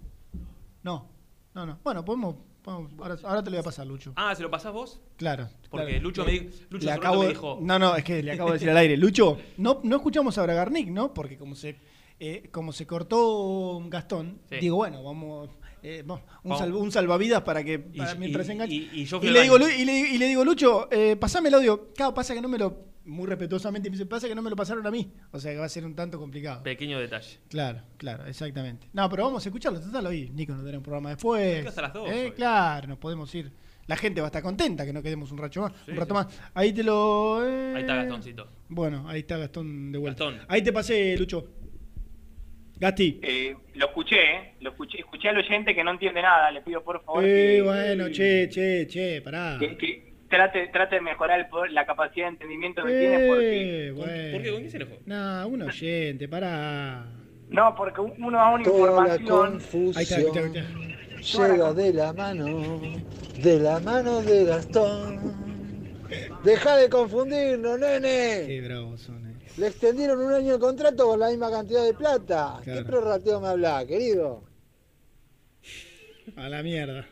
No, 0.82 1.08
no, 1.54 1.66
no. 1.66 1.78
Bueno, 1.84 2.04
podemos, 2.04 2.36
ahora, 2.66 3.16
ahora 3.24 3.42
te 3.42 3.50
lo 3.50 3.56
voy 3.56 3.60
a 3.60 3.64
pasar, 3.64 3.86
Lucho. 3.86 4.12
Ah, 4.16 4.34
¿se 4.34 4.42
lo 4.42 4.50
pasás 4.50 4.72
vos? 4.72 5.00
Claro. 5.16 5.48
Porque 5.70 5.86
claro. 5.86 6.02
Lucho 6.02 6.24
Le- 6.24 6.32
me, 6.32 6.38
di- 6.40 6.50
Lucho 6.70 6.86
le 6.86 6.92
acabo 6.92 7.22
me 7.22 7.28
dijo... 7.28 7.58
No, 7.60 7.78
no, 7.78 7.96
es 7.96 8.04
que 8.04 8.22
le 8.22 8.32
acabo 8.32 8.50
de 8.50 8.54
decir 8.54 8.70
al 8.70 8.76
aire. 8.76 8.96
Lucho, 8.98 9.38
no, 9.58 9.80
no 9.82 9.96
escuchamos 9.96 10.36
a 10.38 10.42
Bragarnik, 10.42 10.88
¿no? 10.88 11.12
Porque 11.14 11.36
como 11.38 11.54
se, 11.54 11.76
eh, 12.18 12.48
como 12.52 12.72
se 12.72 12.86
cortó 12.86 13.80
Gastón, 13.88 14.40
Sí. 14.48 14.56
digo, 14.60 14.76
bueno, 14.76 15.02
vamos... 15.02 15.50
eh, 15.82 16.04
un, 16.44 16.52
un 16.74 16.92
salvavidas 16.92 17.42
para 17.42 17.64
que 17.64 17.78
para 17.78 18.12
Y- 18.14 18.18
mientras 18.18 18.44
y- 18.44 18.46
se 18.46 18.52
enganche. 18.52 18.74
y- 18.74 18.90
y 18.92 19.04
yo 19.06 19.20
le, 19.22 19.42
digo, 19.42 19.56
y, 19.58 19.84
le, 20.18 20.26
digo, 20.28 20.44
Lucho, 20.44 20.88
eh, 20.92 21.16
pasame 21.16 21.48
el 21.48 21.54
audio. 21.54 21.88
Claro, 21.94 22.12
pasa 22.14 22.34
que 22.34 22.40
no 22.42 22.48
me 22.48 22.58
lo. 22.58 22.89
Muy 23.10 23.26
respetuosamente 23.26 23.90
me 23.90 23.94
dice, 23.96 24.06
pasa 24.06 24.28
que 24.28 24.34
no 24.36 24.42
me 24.42 24.50
lo 24.50 24.56
pasaron 24.56 24.86
a 24.86 24.90
mí. 24.90 25.12
O 25.32 25.40
sea 25.40 25.50
que 25.52 25.58
va 25.58 25.64
a 25.64 25.68
ser 25.68 25.84
un 25.84 25.94
tanto 25.96 26.18
complicado. 26.18 26.62
Pequeño 26.62 26.98
detalle. 27.00 27.38
Claro, 27.48 27.80
claro, 27.96 28.24
exactamente. 28.26 28.86
No, 28.92 29.08
pero 29.10 29.24
vamos 29.24 29.44
a 29.44 29.48
escucharlo. 29.48 29.80
Total, 29.80 30.06
hoy 30.06 30.30
Nico 30.30 30.52
nos 30.54 30.64
dará 30.64 30.78
un 30.78 30.84
programa 30.84 31.10
después. 31.10 31.56
Nico 31.58 31.68
hasta 31.70 31.82
las 31.82 31.92
dos 31.92 32.08
Eh. 32.10 32.32
Claro, 32.36 32.86
nos 32.88 32.98
podemos 32.98 33.34
ir. 33.34 33.50
La 33.88 33.96
gente 33.96 34.20
va 34.20 34.28
a 34.28 34.30
estar 34.30 34.42
contenta 34.42 34.86
que 34.86 34.92
no 34.92 35.02
quedemos 35.02 35.32
un 35.32 35.38
rato 35.38 35.60
más. 35.62 35.72
Sí, 35.84 35.90
un 35.90 35.96
rato 35.96 36.14
sí. 36.14 36.24
más. 36.24 36.40
Ahí 36.54 36.72
te 36.72 36.84
lo. 36.84 37.44
eh, 37.44 37.72
Ahí 37.74 37.80
está 37.80 37.96
Gastoncito. 37.96 38.48
Bueno, 38.68 39.08
ahí 39.08 39.20
está 39.20 39.36
Gastón 39.38 39.90
de 39.90 39.98
vuelta. 39.98 40.24
Gastón. 40.26 40.46
Ahí 40.48 40.62
te 40.62 40.72
pasé, 40.72 41.16
Lucho. 41.18 41.48
Gasti. 42.78 43.20
Eh, 43.22 43.54
lo 43.74 43.86
escuché, 43.86 44.16
¿eh? 44.16 44.54
Lo 44.60 44.70
escuché, 44.70 44.98
escuché 45.00 45.28
al 45.28 45.36
oyente 45.38 45.74
que 45.74 45.84
no 45.84 45.90
entiende 45.90 46.22
nada. 46.22 46.50
Le 46.50 46.62
pido 46.62 46.82
por 46.82 47.02
favor 47.04 47.22
Eh, 47.24 47.56
que, 47.56 47.62
bueno, 47.62 48.08
che, 48.10 48.48
che, 48.48 48.86
che, 48.86 49.20
pará. 49.20 49.56
que- 49.58 49.76
que 49.76 50.09
trate, 50.30 50.68
trate 50.68 50.94
de 50.96 51.00
mejorar 51.02 51.40
el 51.40 51.46
poder- 51.48 51.72
la 51.72 51.84
capacidad 51.84 52.26
de 52.26 52.30
entendimiento 52.30 52.82
que 52.82 52.88
tiene 52.98 53.26
porque... 53.28 53.86
Eh, 53.88 53.90
bueno. 53.92 54.32
¿Por 54.32 54.42
qué? 54.42 54.50
¿Con 54.50 54.58
quién 54.60 54.70
se 54.70 54.76
enojó? 54.78 54.94
No, 55.04 55.48
un 55.48 55.62
oyente, 55.62 56.28
pará. 56.28 57.06
No, 57.48 57.74
porque 57.76 58.00
uno 58.00 58.38
da 58.38 58.48
una 58.50 58.64
Toda 58.64 59.06
la 59.06 59.16
información... 59.16 59.94
Ahí 59.96 60.02
está, 60.04 60.22
confusión 60.22 61.50
llega 61.52 61.74
de 61.74 61.92
la 61.92 62.12
mano, 62.14 62.80
de 63.42 63.58
la 63.58 63.80
mano 63.80 64.22
de 64.22 64.44
Gastón. 64.46 65.20
Deja 66.44 66.76
de 66.76 66.88
confundirnos, 66.88 67.78
nene. 67.78 68.44
Qué 68.46 68.62
bravos 68.64 69.00
son, 69.02 69.26
eh. 69.30 69.34
Le 69.58 69.66
extendieron 69.66 70.18
un 70.20 70.32
año 70.32 70.54
de 70.54 70.58
contrato 70.58 71.06
con 71.08 71.20
la 71.20 71.28
misma 71.28 71.50
cantidad 71.50 71.84
de 71.84 71.92
plata. 71.92 72.54
¿Qué 72.64 72.70
Claro. 72.70 72.86
prorrateo 72.86 73.40
me 73.40 73.48
habla, 73.48 73.84
querido? 73.86 74.44
A 76.36 76.48
la 76.48 76.62
mierda. 76.62 77.04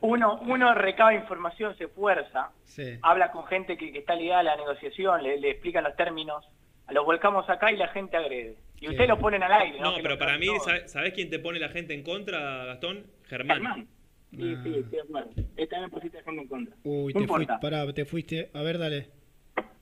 Uno, 0.00 0.40
uno 0.42 0.74
recaba 0.74 1.14
información, 1.14 1.76
se 1.78 1.84
esfuerza, 1.84 2.50
Sí. 2.64 2.98
habla 3.02 3.30
con 3.30 3.44
gente 3.46 3.76
que, 3.76 3.92
que 3.92 3.98
está 4.00 4.14
ligada 4.14 4.40
a 4.40 4.44
la 4.44 4.56
negociación, 4.56 5.22
le, 5.22 5.38
le 5.38 5.50
explican 5.50 5.84
los 5.84 5.94
términos, 5.96 6.44
los 6.88 7.04
volcamos 7.04 7.48
acá 7.48 7.70
y 7.70 7.76
la 7.76 7.88
gente 7.88 8.16
agrede. 8.16 8.56
Y 8.80 8.88
ustedes 8.88 9.08
lo 9.08 9.18
ponen 9.18 9.42
al 9.42 9.52
aire, 9.52 9.78
¿no? 9.80 9.94
Pero 10.02 10.18
para 10.18 10.38
mí, 10.38 10.46
todos. 10.46 10.64
¿sabe- 10.64 10.88
¿sabés 10.88 11.12
quién 11.12 11.28
te 11.30 11.38
pone 11.38 11.58
la 11.58 11.68
gente 11.68 11.92
en 11.94 12.02
contra, 12.02 12.64
Gastón? 12.64 13.04
Germán. 13.28 13.56
Germán. 13.58 13.88
Sí, 14.30 14.36
sí, 14.38 14.74
estoy 14.78 14.82
de 14.90 15.00
acuerdo. 15.02 15.30
Esta 15.56 15.80
vez 15.80 15.90
pusiste 15.90 16.18
a 16.18 16.22
gente 16.22 16.42
en 16.42 16.48
contra. 16.48 16.76
Uy, 16.84 17.12
no 17.12 17.20
te 17.20 17.26
fuiste, 17.26 17.42
importa. 17.42 17.60
pará, 17.60 17.92
te 17.92 18.04
fuiste. 18.04 18.50
A 18.54 18.62
ver, 18.62 18.78
dale. 18.78 19.08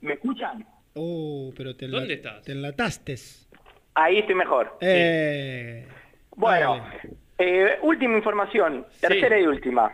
¿Me 0.00 0.14
escuchan? 0.14 0.66
Uh, 0.94 1.52
pero 1.56 1.76
te, 1.76 1.86
¿Dónde 1.86 2.14
estás? 2.14 2.42
te 2.44 2.52
enlataste. 2.52 3.14
Ahí 3.94 4.18
estoy 4.18 4.34
mejor. 4.34 4.76
Eh, 4.80 5.86
Bueno, 6.34 6.76
dale. 6.78 7.10
Eh, 7.38 7.78
última 7.82 8.16
información, 8.16 8.84
tercera 9.00 9.38
y 9.38 9.46
última. 9.46 9.92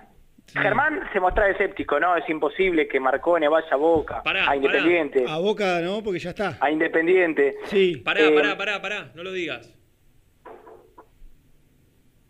Germán 0.53 1.01
se 1.13 1.21
mostraba 1.21 1.51
escéptico, 1.51 1.99
¿no? 1.99 2.17
Es 2.17 2.29
imposible 2.29 2.87
que 2.87 3.01
Marcone 3.01 3.49
vaya 3.49 3.67
a 3.73 3.77
Boca, 3.77 4.23
a 4.25 4.55
Independiente, 4.57 5.25
A 5.27 5.39
boca 5.39 5.81
no, 5.81 6.03
porque 6.03 6.19
ya 6.21 6.31
está. 6.31 6.59
a 6.61 6.71
Independiente. 6.71 7.57
Sí. 7.67 7.97
Pará, 8.05 8.21
Eh, 8.21 8.31
pará, 8.35 8.57
pará, 8.57 8.81
pará, 8.83 9.13
no 9.15 9.23
lo 9.23 9.33
digas. 9.33 9.75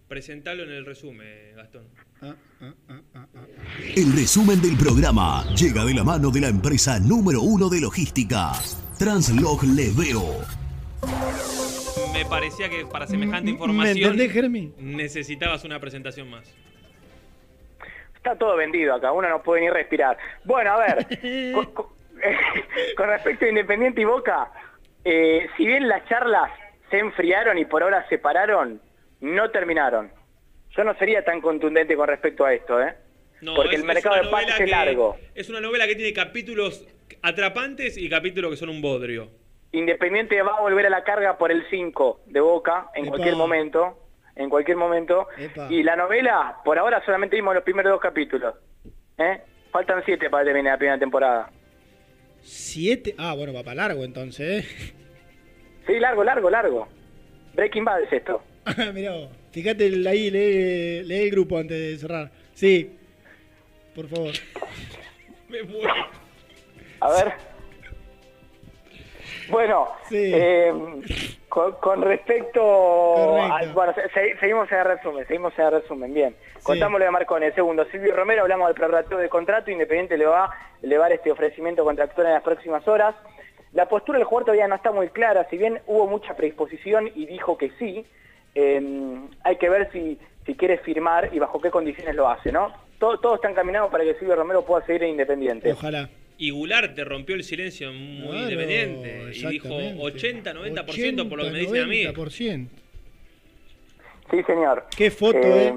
Presentalo 0.09 0.62
en 0.62 0.70
el 0.70 0.86
resumen, 0.86 1.57
Gastón. 1.57 1.89
Ah, 2.23 2.35
ah, 2.61 2.73
ah, 2.89 3.01
ah, 3.15 3.27
ah. 3.35 3.47
El 3.97 4.12
resumen 4.12 4.62
del 4.62 4.77
programa 4.77 5.45
llega 5.57 5.85
de 5.85 5.95
la 5.95 6.05
mano 6.05 6.31
de 6.31 6.41
la 6.41 6.49
empresa 6.49 7.01
número 7.01 7.43
uno 7.43 7.69
de 7.69 7.81
logística, 7.81 8.53
Translog 8.99 9.65
Leveo. 9.65 10.45
Me 12.15 12.20
me 12.23 12.31
parecía 12.31 12.69
que 12.69 12.86
para 12.86 13.07
semejante 13.09 13.47
¿Me 13.47 13.51
información 13.53 13.97
entendés, 14.12 14.32
Germi? 14.32 14.73
necesitabas 14.78 15.65
una 15.65 15.81
presentación 15.81 16.31
más. 16.31 16.49
Está 18.15 18.36
todo 18.39 18.57
vendido 18.57 18.95
acá, 18.95 19.11
uno 19.12 19.28
no 19.28 19.43
puede 19.43 19.62
ni 19.62 19.69
respirar. 19.70 20.16
Bueno, 20.45 20.73
a 20.73 20.77
ver, 20.78 21.07
con, 21.55 21.66
con- 21.74 21.86
con 22.97 23.09
respecto 23.09 23.45
a 23.45 23.49
Independiente 23.49 24.01
y 24.01 24.05
Boca, 24.05 24.51
eh, 25.05 25.49
si 25.57 25.66
bien 25.66 25.89
las 25.89 26.09
charlas 26.09 26.51
se 26.91 26.99
enfriaron 27.01 27.59
y 27.59 27.65
por 27.65 27.82
ahora 27.82 28.07
se 28.09 28.19
pararon, 28.19 28.81
no 29.20 29.51
terminaron. 29.51 30.11
Yo 30.77 30.85
no 30.85 30.95
sería 30.99 31.24
tan 31.24 31.41
contundente 31.41 31.97
con 31.97 32.09
respecto 32.09 32.45
a 32.45 32.55
esto, 32.55 32.81
¿eh? 32.81 32.95
No, 33.41 33.55
Porque 33.57 33.74
es- 33.74 33.81
el 33.81 33.86
mercado 33.86 34.16
es 34.16 34.23
de 34.23 34.31
pases 34.31 34.61
es 34.61 34.70
largo. 34.70 35.16
Es 35.35 35.51
una 35.51 35.61
novela 35.61 35.86
que 35.89 35.97
tiene 35.97 36.12
capítulos 36.12 36.86
atrapantes 37.23 37.99
y 37.99 38.09
capítulos 38.09 38.53
que 38.53 38.57
son 38.57 38.69
un 38.69 38.81
bodrio. 38.81 39.31
Independiente 39.75 40.41
va 40.43 40.57
a 40.57 40.61
volver 40.61 40.87
a 40.87 40.91
la 40.91 41.03
carga 41.03 41.37
por 41.37 41.51
el 41.51 41.65
5 41.69 42.21
de 42.27 42.41
Boca 42.41 42.91
en 42.95 43.07
Epa. 43.07 43.11
cualquier 43.11 43.35
momento, 43.37 43.99
en 44.37 44.49
cualquier 44.49 44.77
momento. 44.77 45.27
Epa. 45.37 45.67
Y 45.69 45.83
la 45.83 45.97
novela, 45.97 46.59
por 46.65 46.79
ahora 46.79 47.05
solamente 47.05 47.35
vimos 47.35 47.55
los 47.55 47.65
primeros 47.65 47.91
dos 47.93 48.01
capítulos. 48.01 48.55
¿eh? 49.19 49.41
Faltan 49.73 50.03
siete 50.05 50.31
para 50.31 50.45
terminar 50.45 50.75
la 50.75 50.79
primera 50.79 50.99
temporada. 50.99 51.51
Siete. 52.41 53.17
Ah, 53.19 53.35
bueno, 53.35 53.53
va 53.53 53.65
para 53.65 53.75
largo 53.89 54.05
entonces, 54.05 54.65
¿eh? 54.65 54.93
Sí, 55.89 55.99
largo, 55.99 56.23
largo, 56.23 56.49
largo. 56.51 56.89
Breaking 57.55 57.85
Bad 57.85 58.03
es 58.03 58.13
esto. 58.13 58.43
Mirá 58.95 59.13
vos. 59.13 59.29
Fíjate 59.51 59.87
ahí, 60.09 60.31
lee, 60.31 61.03
lee 61.03 61.23
el 61.25 61.31
grupo 61.31 61.59
antes 61.59 61.77
de 61.79 61.97
cerrar. 61.99 62.31
Sí. 62.55 62.97
Por 63.95 64.09
favor. 64.09 64.33
Me 65.49 65.63
muero. 65.65 65.95
A 67.01 67.11
ver. 67.11 67.54
Bueno, 69.49 69.89
eh, 70.35 70.73
con, 71.49 71.73
con 71.73 72.03
respecto 72.03 72.62
al- 73.53 73.73
bueno, 73.75 73.95
se- 73.95 74.09
se- 74.11 74.37
seguimos 74.39 74.71
en 74.73 74.79
el 74.79 74.85
resumen, 74.85 75.27
seguimos 75.27 75.53
en 75.59 75.65
el 75.66 75.71
resumen, 75.73 76.15
bien. 76.15 76.37
Contamos 76.62 76.99
lo 76.99 77.05
de 77.05 77.11
Marcone, 77.11 77.53
segundo, 77.53 77.85
Silvio 77.87 78.15
Romero, 78.16 78.43
hablamos 78.43 78.69
del 78.69 78.75
prorrateo 78.75 79.19
de 79.19 79.29
contrato, 79.29 79.71
Independiente 79.71 80.16
le 80.16 80.27
va 80.27 80.45
a 80.47 80.51
elevar 80.83 81.12
este 81.12 81.31
ofrecimiento 81.31 81.85
contractual 81.85 82.27
en 82.29 82.33
las 82.35 82.43
próximas 82.43 82.87
horas. 82.89 83.15
La 83.73 83.87
postura 83.89 84.19
del 84.19 84.25
jugador 84.27 84.47
todavía 84.47 84.69
no 84.69 84.77
está 84.77 84.93
muy 84.93 85.09
clara, 85.09 85.47
si 85.51 85.59
bien 85.59 85.81
hubo 85.87 86.07
mucha 86.07 86.35
predisposición 86.37 87.11
y 87.15 87.27
dijo 87.27 87.59
que 87.59 87.71
sí, 87.79 88.07
eh, 88.55 89.19
hay 89.43 89.57
que 89.57 89.69
ver 89.69 89.91
si, 89.93 90.19
si 90.47 90.55
quiere 90.55 90.79
firmar 90.79 91.31
y 91.33 91.39
bajo 91.39 91.61
qué 91.61 91.71
condiciones 91.71 92.15
lo 92.15 92.29
hace, 92.29 92.53
¿no? 92.53 92.73
Todo, 92.99 93.19
todo 93.19 93.35
está 93.35 93.51
encaminado 93.51 93.91
para 93.91 94.05
que 94.05 94.15
Silvio 94.15 94.37
Romero 94.37 94.62
pueda 94.65 94.87
seguir 94.87 95.03
en 95.03 95.11
Independiente. 95.11 95.73
Ojalá. 95.73 96.09
Y 96.36 96.51
Goulart 96.51 96.94
te 96.94 97.05
rompió 97.05 97.36
el 97.36 97.44
silencio 97.44 97.93
muy 97.93 98.27
Claro, 98.28 98.43
independiente. 98.51 99.31
Y 99.35 99.47
dijo 99.47 99.69
exactamente. 99.69 100.02
80-90% 100.02 101.28
por 101.28 101.39
lo 101.39 101.44
que 101.44 101.51
me 101.51 101.59
dicen 101.61 101.82
a 101.82 101.86
mí. 101.86 102.05
90%. 102.05 102.69
Sí, 104.31 104.43
señor. 104.44 104.86
Qué 104.97 105.11
foto, 105.11 105.39
Eh, 105.39 105.69
¿eh? 105.69 105.74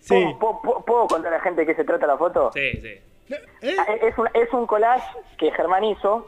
Sí. 0.00 0.14
¿Puedo, 0.40 0.60
puedo- 0.62 0.84
puedo 0.84 1.06
contar 1.06 1.32
a 1.32 1.36
la 1.36 1.42
gente 1.42 1.60
de 1.60 1.66
qué 1.68 1.74
se 1.76 1.84
trata 1.84 2.06
la 2.06 2.16
foto? 2.16 2.50
Sí, 2.52 2.72
sí. 2.80 3.34
Ah, 3.78 3.94
Es 4.02 4.18
un, 4.18 4.28
es 4.34 4.52
un 4.52 4.66
collage 4.66 5.06
que 5.38 5.52
Germán 5.52 5.84
hizo 5.84 6.26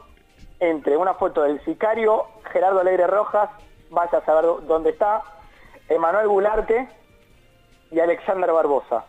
entre 0.61 0.95
una 0.95 1.13
foto 1.15 1.43
del 1.43 1.63
sicario 1.65 2.25
Gerardo 2.53 2.79
Alegre 2.79 3.07
Rojas, 3.07 3.49
vaya 3.89 4.19
a 4.19 4.25
saber 4.25 4.45
dó- 4.45 4.61
dónde 4.61 4.91
está, 4.91 5.21
Emanuel 5.89 6.27
Gularte 6.29 6.87
y 7.91 7.99
Alexander 7.99 8.49
Barbosa. 8.51 9.05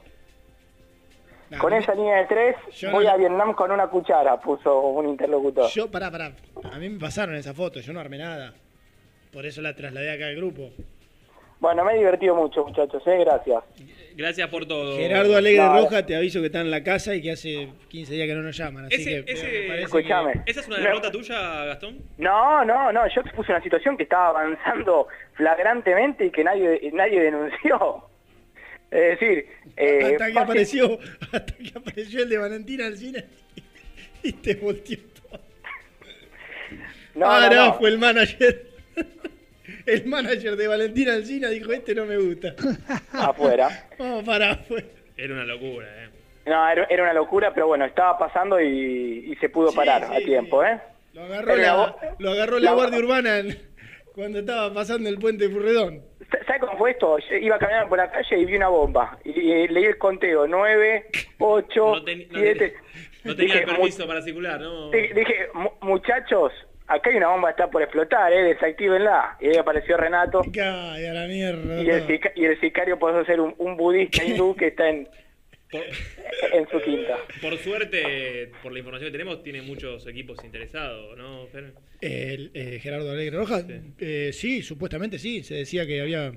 Con 1.61 1.73
esa 1.73 1.95
línea 1.95 2.17
de 2.19 2.25
tres, 2.27 2.57
yo 2.73 2.91
voy 2.91 3.05
no- 3.05 3.11
a 3.11 3.17
Vietnam 3.17 3.55
con 3.55 3.71
una 3.71 3.87
cuchara, 3.89 4.41
puso 4.41 4.79
un 4.81 5.09
interlocutor. 5.09 5.71
Yo, 5.71 5.91
pará, 5.91 6.11
pará. 6.11 6.33
A 6.73 6.79
mí 6.79 6.89
me 6.89 6.99
pasaron 6.99 7.35
esa 7.37 7.55
foto, 7.55 7.81
yo 7.81 7.93
no 7.93 8.01
armé 8.01 8.19
nada. 8.19 8.55
Por 9.33 9.45
eso 9.47 9.61
la 9.63 9.75
trasladé 9.75 10.11
acá 10.13 10.27
al 10.27 10.37
grupo. 10.37 10.71
Bueno, 11.59 11.85
me 11.87 11.95
he 11.95 11.99
divertido 11.99 12.35
mucho, 12.35 12.67
muchachos, 12.67 13.03
¿eh? 13.07 13.17
gracias. 13.21 13.63
Gracias 14.15 14.49
por 14.51 14.67
todo. 14.67 14.95
Gerardo 14.97 15.37
Alegre 15.37 15.63
No, 15.63 15.81
Roja, 15.81 16.05
te 16.05 16.15
aviso 16.15 16.41
que 16.41 16.47
está 16.47 16.61
en 16.61 16.71
la 16.71 16.83
casa 16.83 17.15
y 17.15 17.23
que 17.23 17.33
hace 17.33 17.71
15 17.89 18.13
días 18.13 18.27
que 18.29 18.35
no 18.35 18.43
nos 18.43 18.55
llaman. 18.57 18.87
Así 18.87 18.97
Ese- 18.97 19.25
que 19.25 19.33
ese- 19.33 19.83
Escuchame. 19.83 20.33
que- 20.45 20.51
¿Esa 20.51 20.61
es 20.61 20.69
una 20.69 20.77
derrota 20.79 21.11
tuya, 21.11 21.65
Gastón? 21.65 21.99
No, 22.19 22.63
no, 22.65 22.93
no, 22.93 23.07
yo 23.09 23.21
expuse 23.23 23.53
una 23.53 23.63
situación 23.63 23.97
que 23.97 24.03
estaba 24.03 24.29
avanzando 24.31 25.09
flagrantemente 25.33 26.27
y 26.27 26.31
que 26.31 26.45
nadie, 26.45 26.91
nadie 26.93 27.21
denunció. 27.23 28.05
Es 28.91 29.19
decir, 29.21 29.47
eh, 29.77 30.01
hasta 30.13 30.27
que 30.27 30.33
fácil- 30.33 30.39
apareció, 30.39 30.99
hasta 31.33 31.55
que 31.57 31.73
apareció 31.75 32.23
el 32.23 32.29
de 32.29 32.39
Valentina 32.39 32.87
Alcina 32.87 33.25
y 34.23 34.33
te 34.33 34.55
volteó 34.55 34.99
todo. 35.29 35.41
No, 37.15 37.31
ah, 37.31 37.49
no, 37.51 37.57
no, 37.57 37.67
no. 37.67 37.75
fue 37.79 37.89
el 37.91 37.99
manager. 37.99 38.67
El 39.85 40.07
manager 40.07 40.57
de 40.57 40.67
Valentina 40.69 41.15
Alcina 41.15 41.49
dijo, 41.49 41.73
este 41.73 41.95
no 41.95 42.07
me 42.07 42.17
gusta. 42.19 42.55
afuera. 43.13 43.89
Vamos 43.99 44.25
para 44.25 44.53
afuera. 44.53 44.87
Era 45.17 45.35
una 45.35 45.45
locura, 45.45 45.87
¿eh? 46.05 46.09
No, 46.47 46.69
era, 46.69 46.85
era 46.91 47.03
una 47.05 47.13
locura, 47.13 47.53
pero 47.55 47.67
bueno, 47.69 47.85
estaba 47.85 48.19
pasando 48.19 48.61
y, 48.61 49.31
y 49.33 49.37
se 49.37 49.49
pudo 49.49 49.73
parar 49.73 50.05
a 50.05 50.17
tiempo, 50.19 50.65
¿eh? 50.65 50.81
Lo 51.15 51.23
agarró 51.25 51.57
la, 51.57 51.63
la- 51.63 51.97
lo 52.19 52.31
agarró 52.31 52.59
la 52.59 52.71
la- 52.71 52.77
Guardia 52.77 52.99
Urbana 52.99 53.39
en- 53.39 53.59
cuando 54.13 54.39
estaba 54.41 54.73
pasando 54.75 55.09
el 55.09 55.19
puente 55.19 55.47
de 55.49 55.55
Furredón. 55.55 56.03
¿Sabes 56.47 56.61
cómo 56.61 56.77
fue 56.79 56.91
esto? 56.93 57.19
Yo 57.19 57.37
iba 57.37 57.59
caminando 57.59 57.89
por 57.89 57.99
la 57.99 58.11
calle 58.11 58.39
y 58.39 58.45
vi 58.45 58.57
una 58.57 58.69
bomba. 58.69 59.19
Y, 59.25 59.31
y 59.31 59.69
leí 59.69 59.85
el 59.85 59.99
conteo, 59.99 60.47
9, 60.47 61.07
8, 61.39 61.95
No, 61.95 62.05
ten- 62.05 62.27
no 62.31 62.39
7. 62.41 62.75
No 63.25 63.35
tenía 63.37 63.55
el 63.55 63.61
Dije, 63.61 63.73
permiso 63.77 64.07
para 64.07 64.23
circular, 64.23 64.61
¿no? 64.61 64.91
Di- 64.91 65.09
Dije, 65.13 65.49
"Mu- 65.55 65.71
muchachos, 65.81 66.53
acá 66.87 67.11
hay 67.11 67.17
una 67.17 67.29
bomba 67.29 67.49
que 67.49 67.63
está 67.63 67.71
por 67.71 67.83
explotar, 67.83 68.33
¿eh? 68.33 68.43
Desactívenla. 68.45 69.37
Y 69.41 69.49
ahí 69.49 69.57
apareció 69.57 69.97
Renato. 69.97 70.43
Ay, 70.45 71.07
a 71.07 71.13
la 71.13 71.27
mierda. 71.27 71.83
Y 71.83 71.91
el, 71.91 72.21
y 72.37 72.45
el 72.45 72.61
sicario 72.61 72.99
pasó 72.99 73.19
a 73.19 73.25
ser 73.25 73.41
un, 73.41 73.55
un 73.59 73.77
budista 73.77 74.23
hindú 74.25 74.55
que 74.55 74.69
está 74.69 74.89
en, 74.89 75.09
en 75.73 76.69
su 76.71 76.81
quinta. 76.83 77.17
Por 77.43 77.57
suerte, 77.59 78.53
por 78.63 78.73
la 78.73 78.79
información 78.79 79.09
que 79.09 79.19
tenemos, 79.19 79.43
tiene 79.43 79.63
muchos 79.63 80.07
equipos 80.07 80.43
interesados, 80.45 81.17
¿no, 81.19 81.47
Fer? 81.49 81.75
El, 82.01 82.51
eh, 82.55 82.79
Gerardo 82.81 83.11
Alegre 83.11 83.37
Rojas, 83.37 83.65
eh, 83.99 84.31
sí, 84.33 84.63
supuestamente 84.63 85.19
sí. 85.19 85.43
Se 85.43 85.55
decía 85.55 85.87
que 85.87 86.01
había 86.01 86.33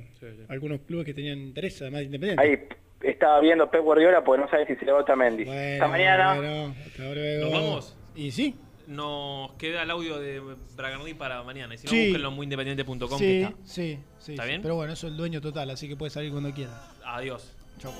algunos 0.47 0.81
clubes 0.81 1.05
que 1.05 1.13
tenían 1.13 1.39
interés, 1.39 1.81
además 1.81 1.99
de 1.99 2.05
Independiente. 2.05 2.41
Ahí 2.43 2.59
estaba 3.01 3.39
viendo 3.39 3.69
Pep 3.69 3.81
Guardiola 3.81 4.23
porque 4.23 4.41
no 4.41 4.49
sabe 4.49 4.65
si 4.67 4.75
se 4.75 4.85
le 4.85 4.91
va 4.91 5.03
a 5.07 5.15
Mendy. 5.15 5.43
Hasta 5.43 5.87
mañana. 5.87 6.35
Bueno, 6.35 6.75
hasta 6.85 7.13
luego. 7.13 7.43
¿Nos 7.45 7.51
vamos? 7.53 7.97
Y 8.15 8.31
sí. 8.31 8.55
Nos 8.87 9.51
queda 9.53 9.83
el 9.83 9.91
audio 9.91 10.17
de 10.17 10.41
Bragarni 10.75 11.13
para 11.13 11.43
mañana. 11.43 11.75
Y 11.75 11.77
si 11.77 11.85
no, 11.85 11.91
Sí. 11.91 12.05
búsquenlo 12.07 12.29
en 12.29 12.33
muyindependiente.com. 12.33 12.97
que 13.09 13.17
Sí, 13.17 13.41
está. 13.43 13.55
sí, 13.63 13.99
sí. 14.17 14.31
¿Está 14.31 14.43
sí. 14.43 14.49
bien? 14.49 14.61
Pero 14.63 14.75
bueno, 14.75 14.93
eso 14.93 15.05
es 15.05 15.11
el 15.11 15.17
dueño 15.17 15.41
total, 15.41 15.69
así 15.69 15.87
que 15.87 15.95
puede 15.95 16.09
salir 16.09 16.31
cuando 16.31 16.51
quiera. 16.53 16.71
Adiós. 17.05 17.55
chào 17.83 17.93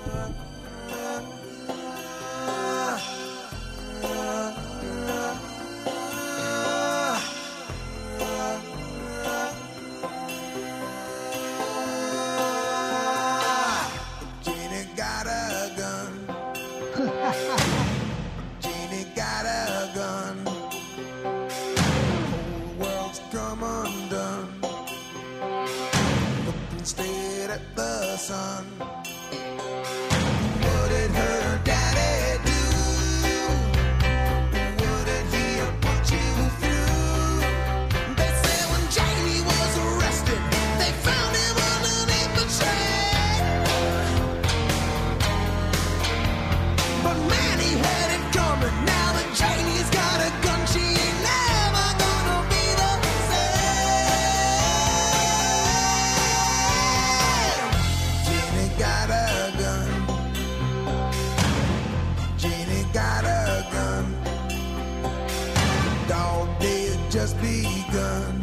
just 67.20 67.36
begun. 67.42 68.42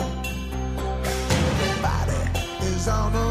Everybody 1.01 2.20
is 2.66 2.86
on 2.89 3.11
the 3.11 3.26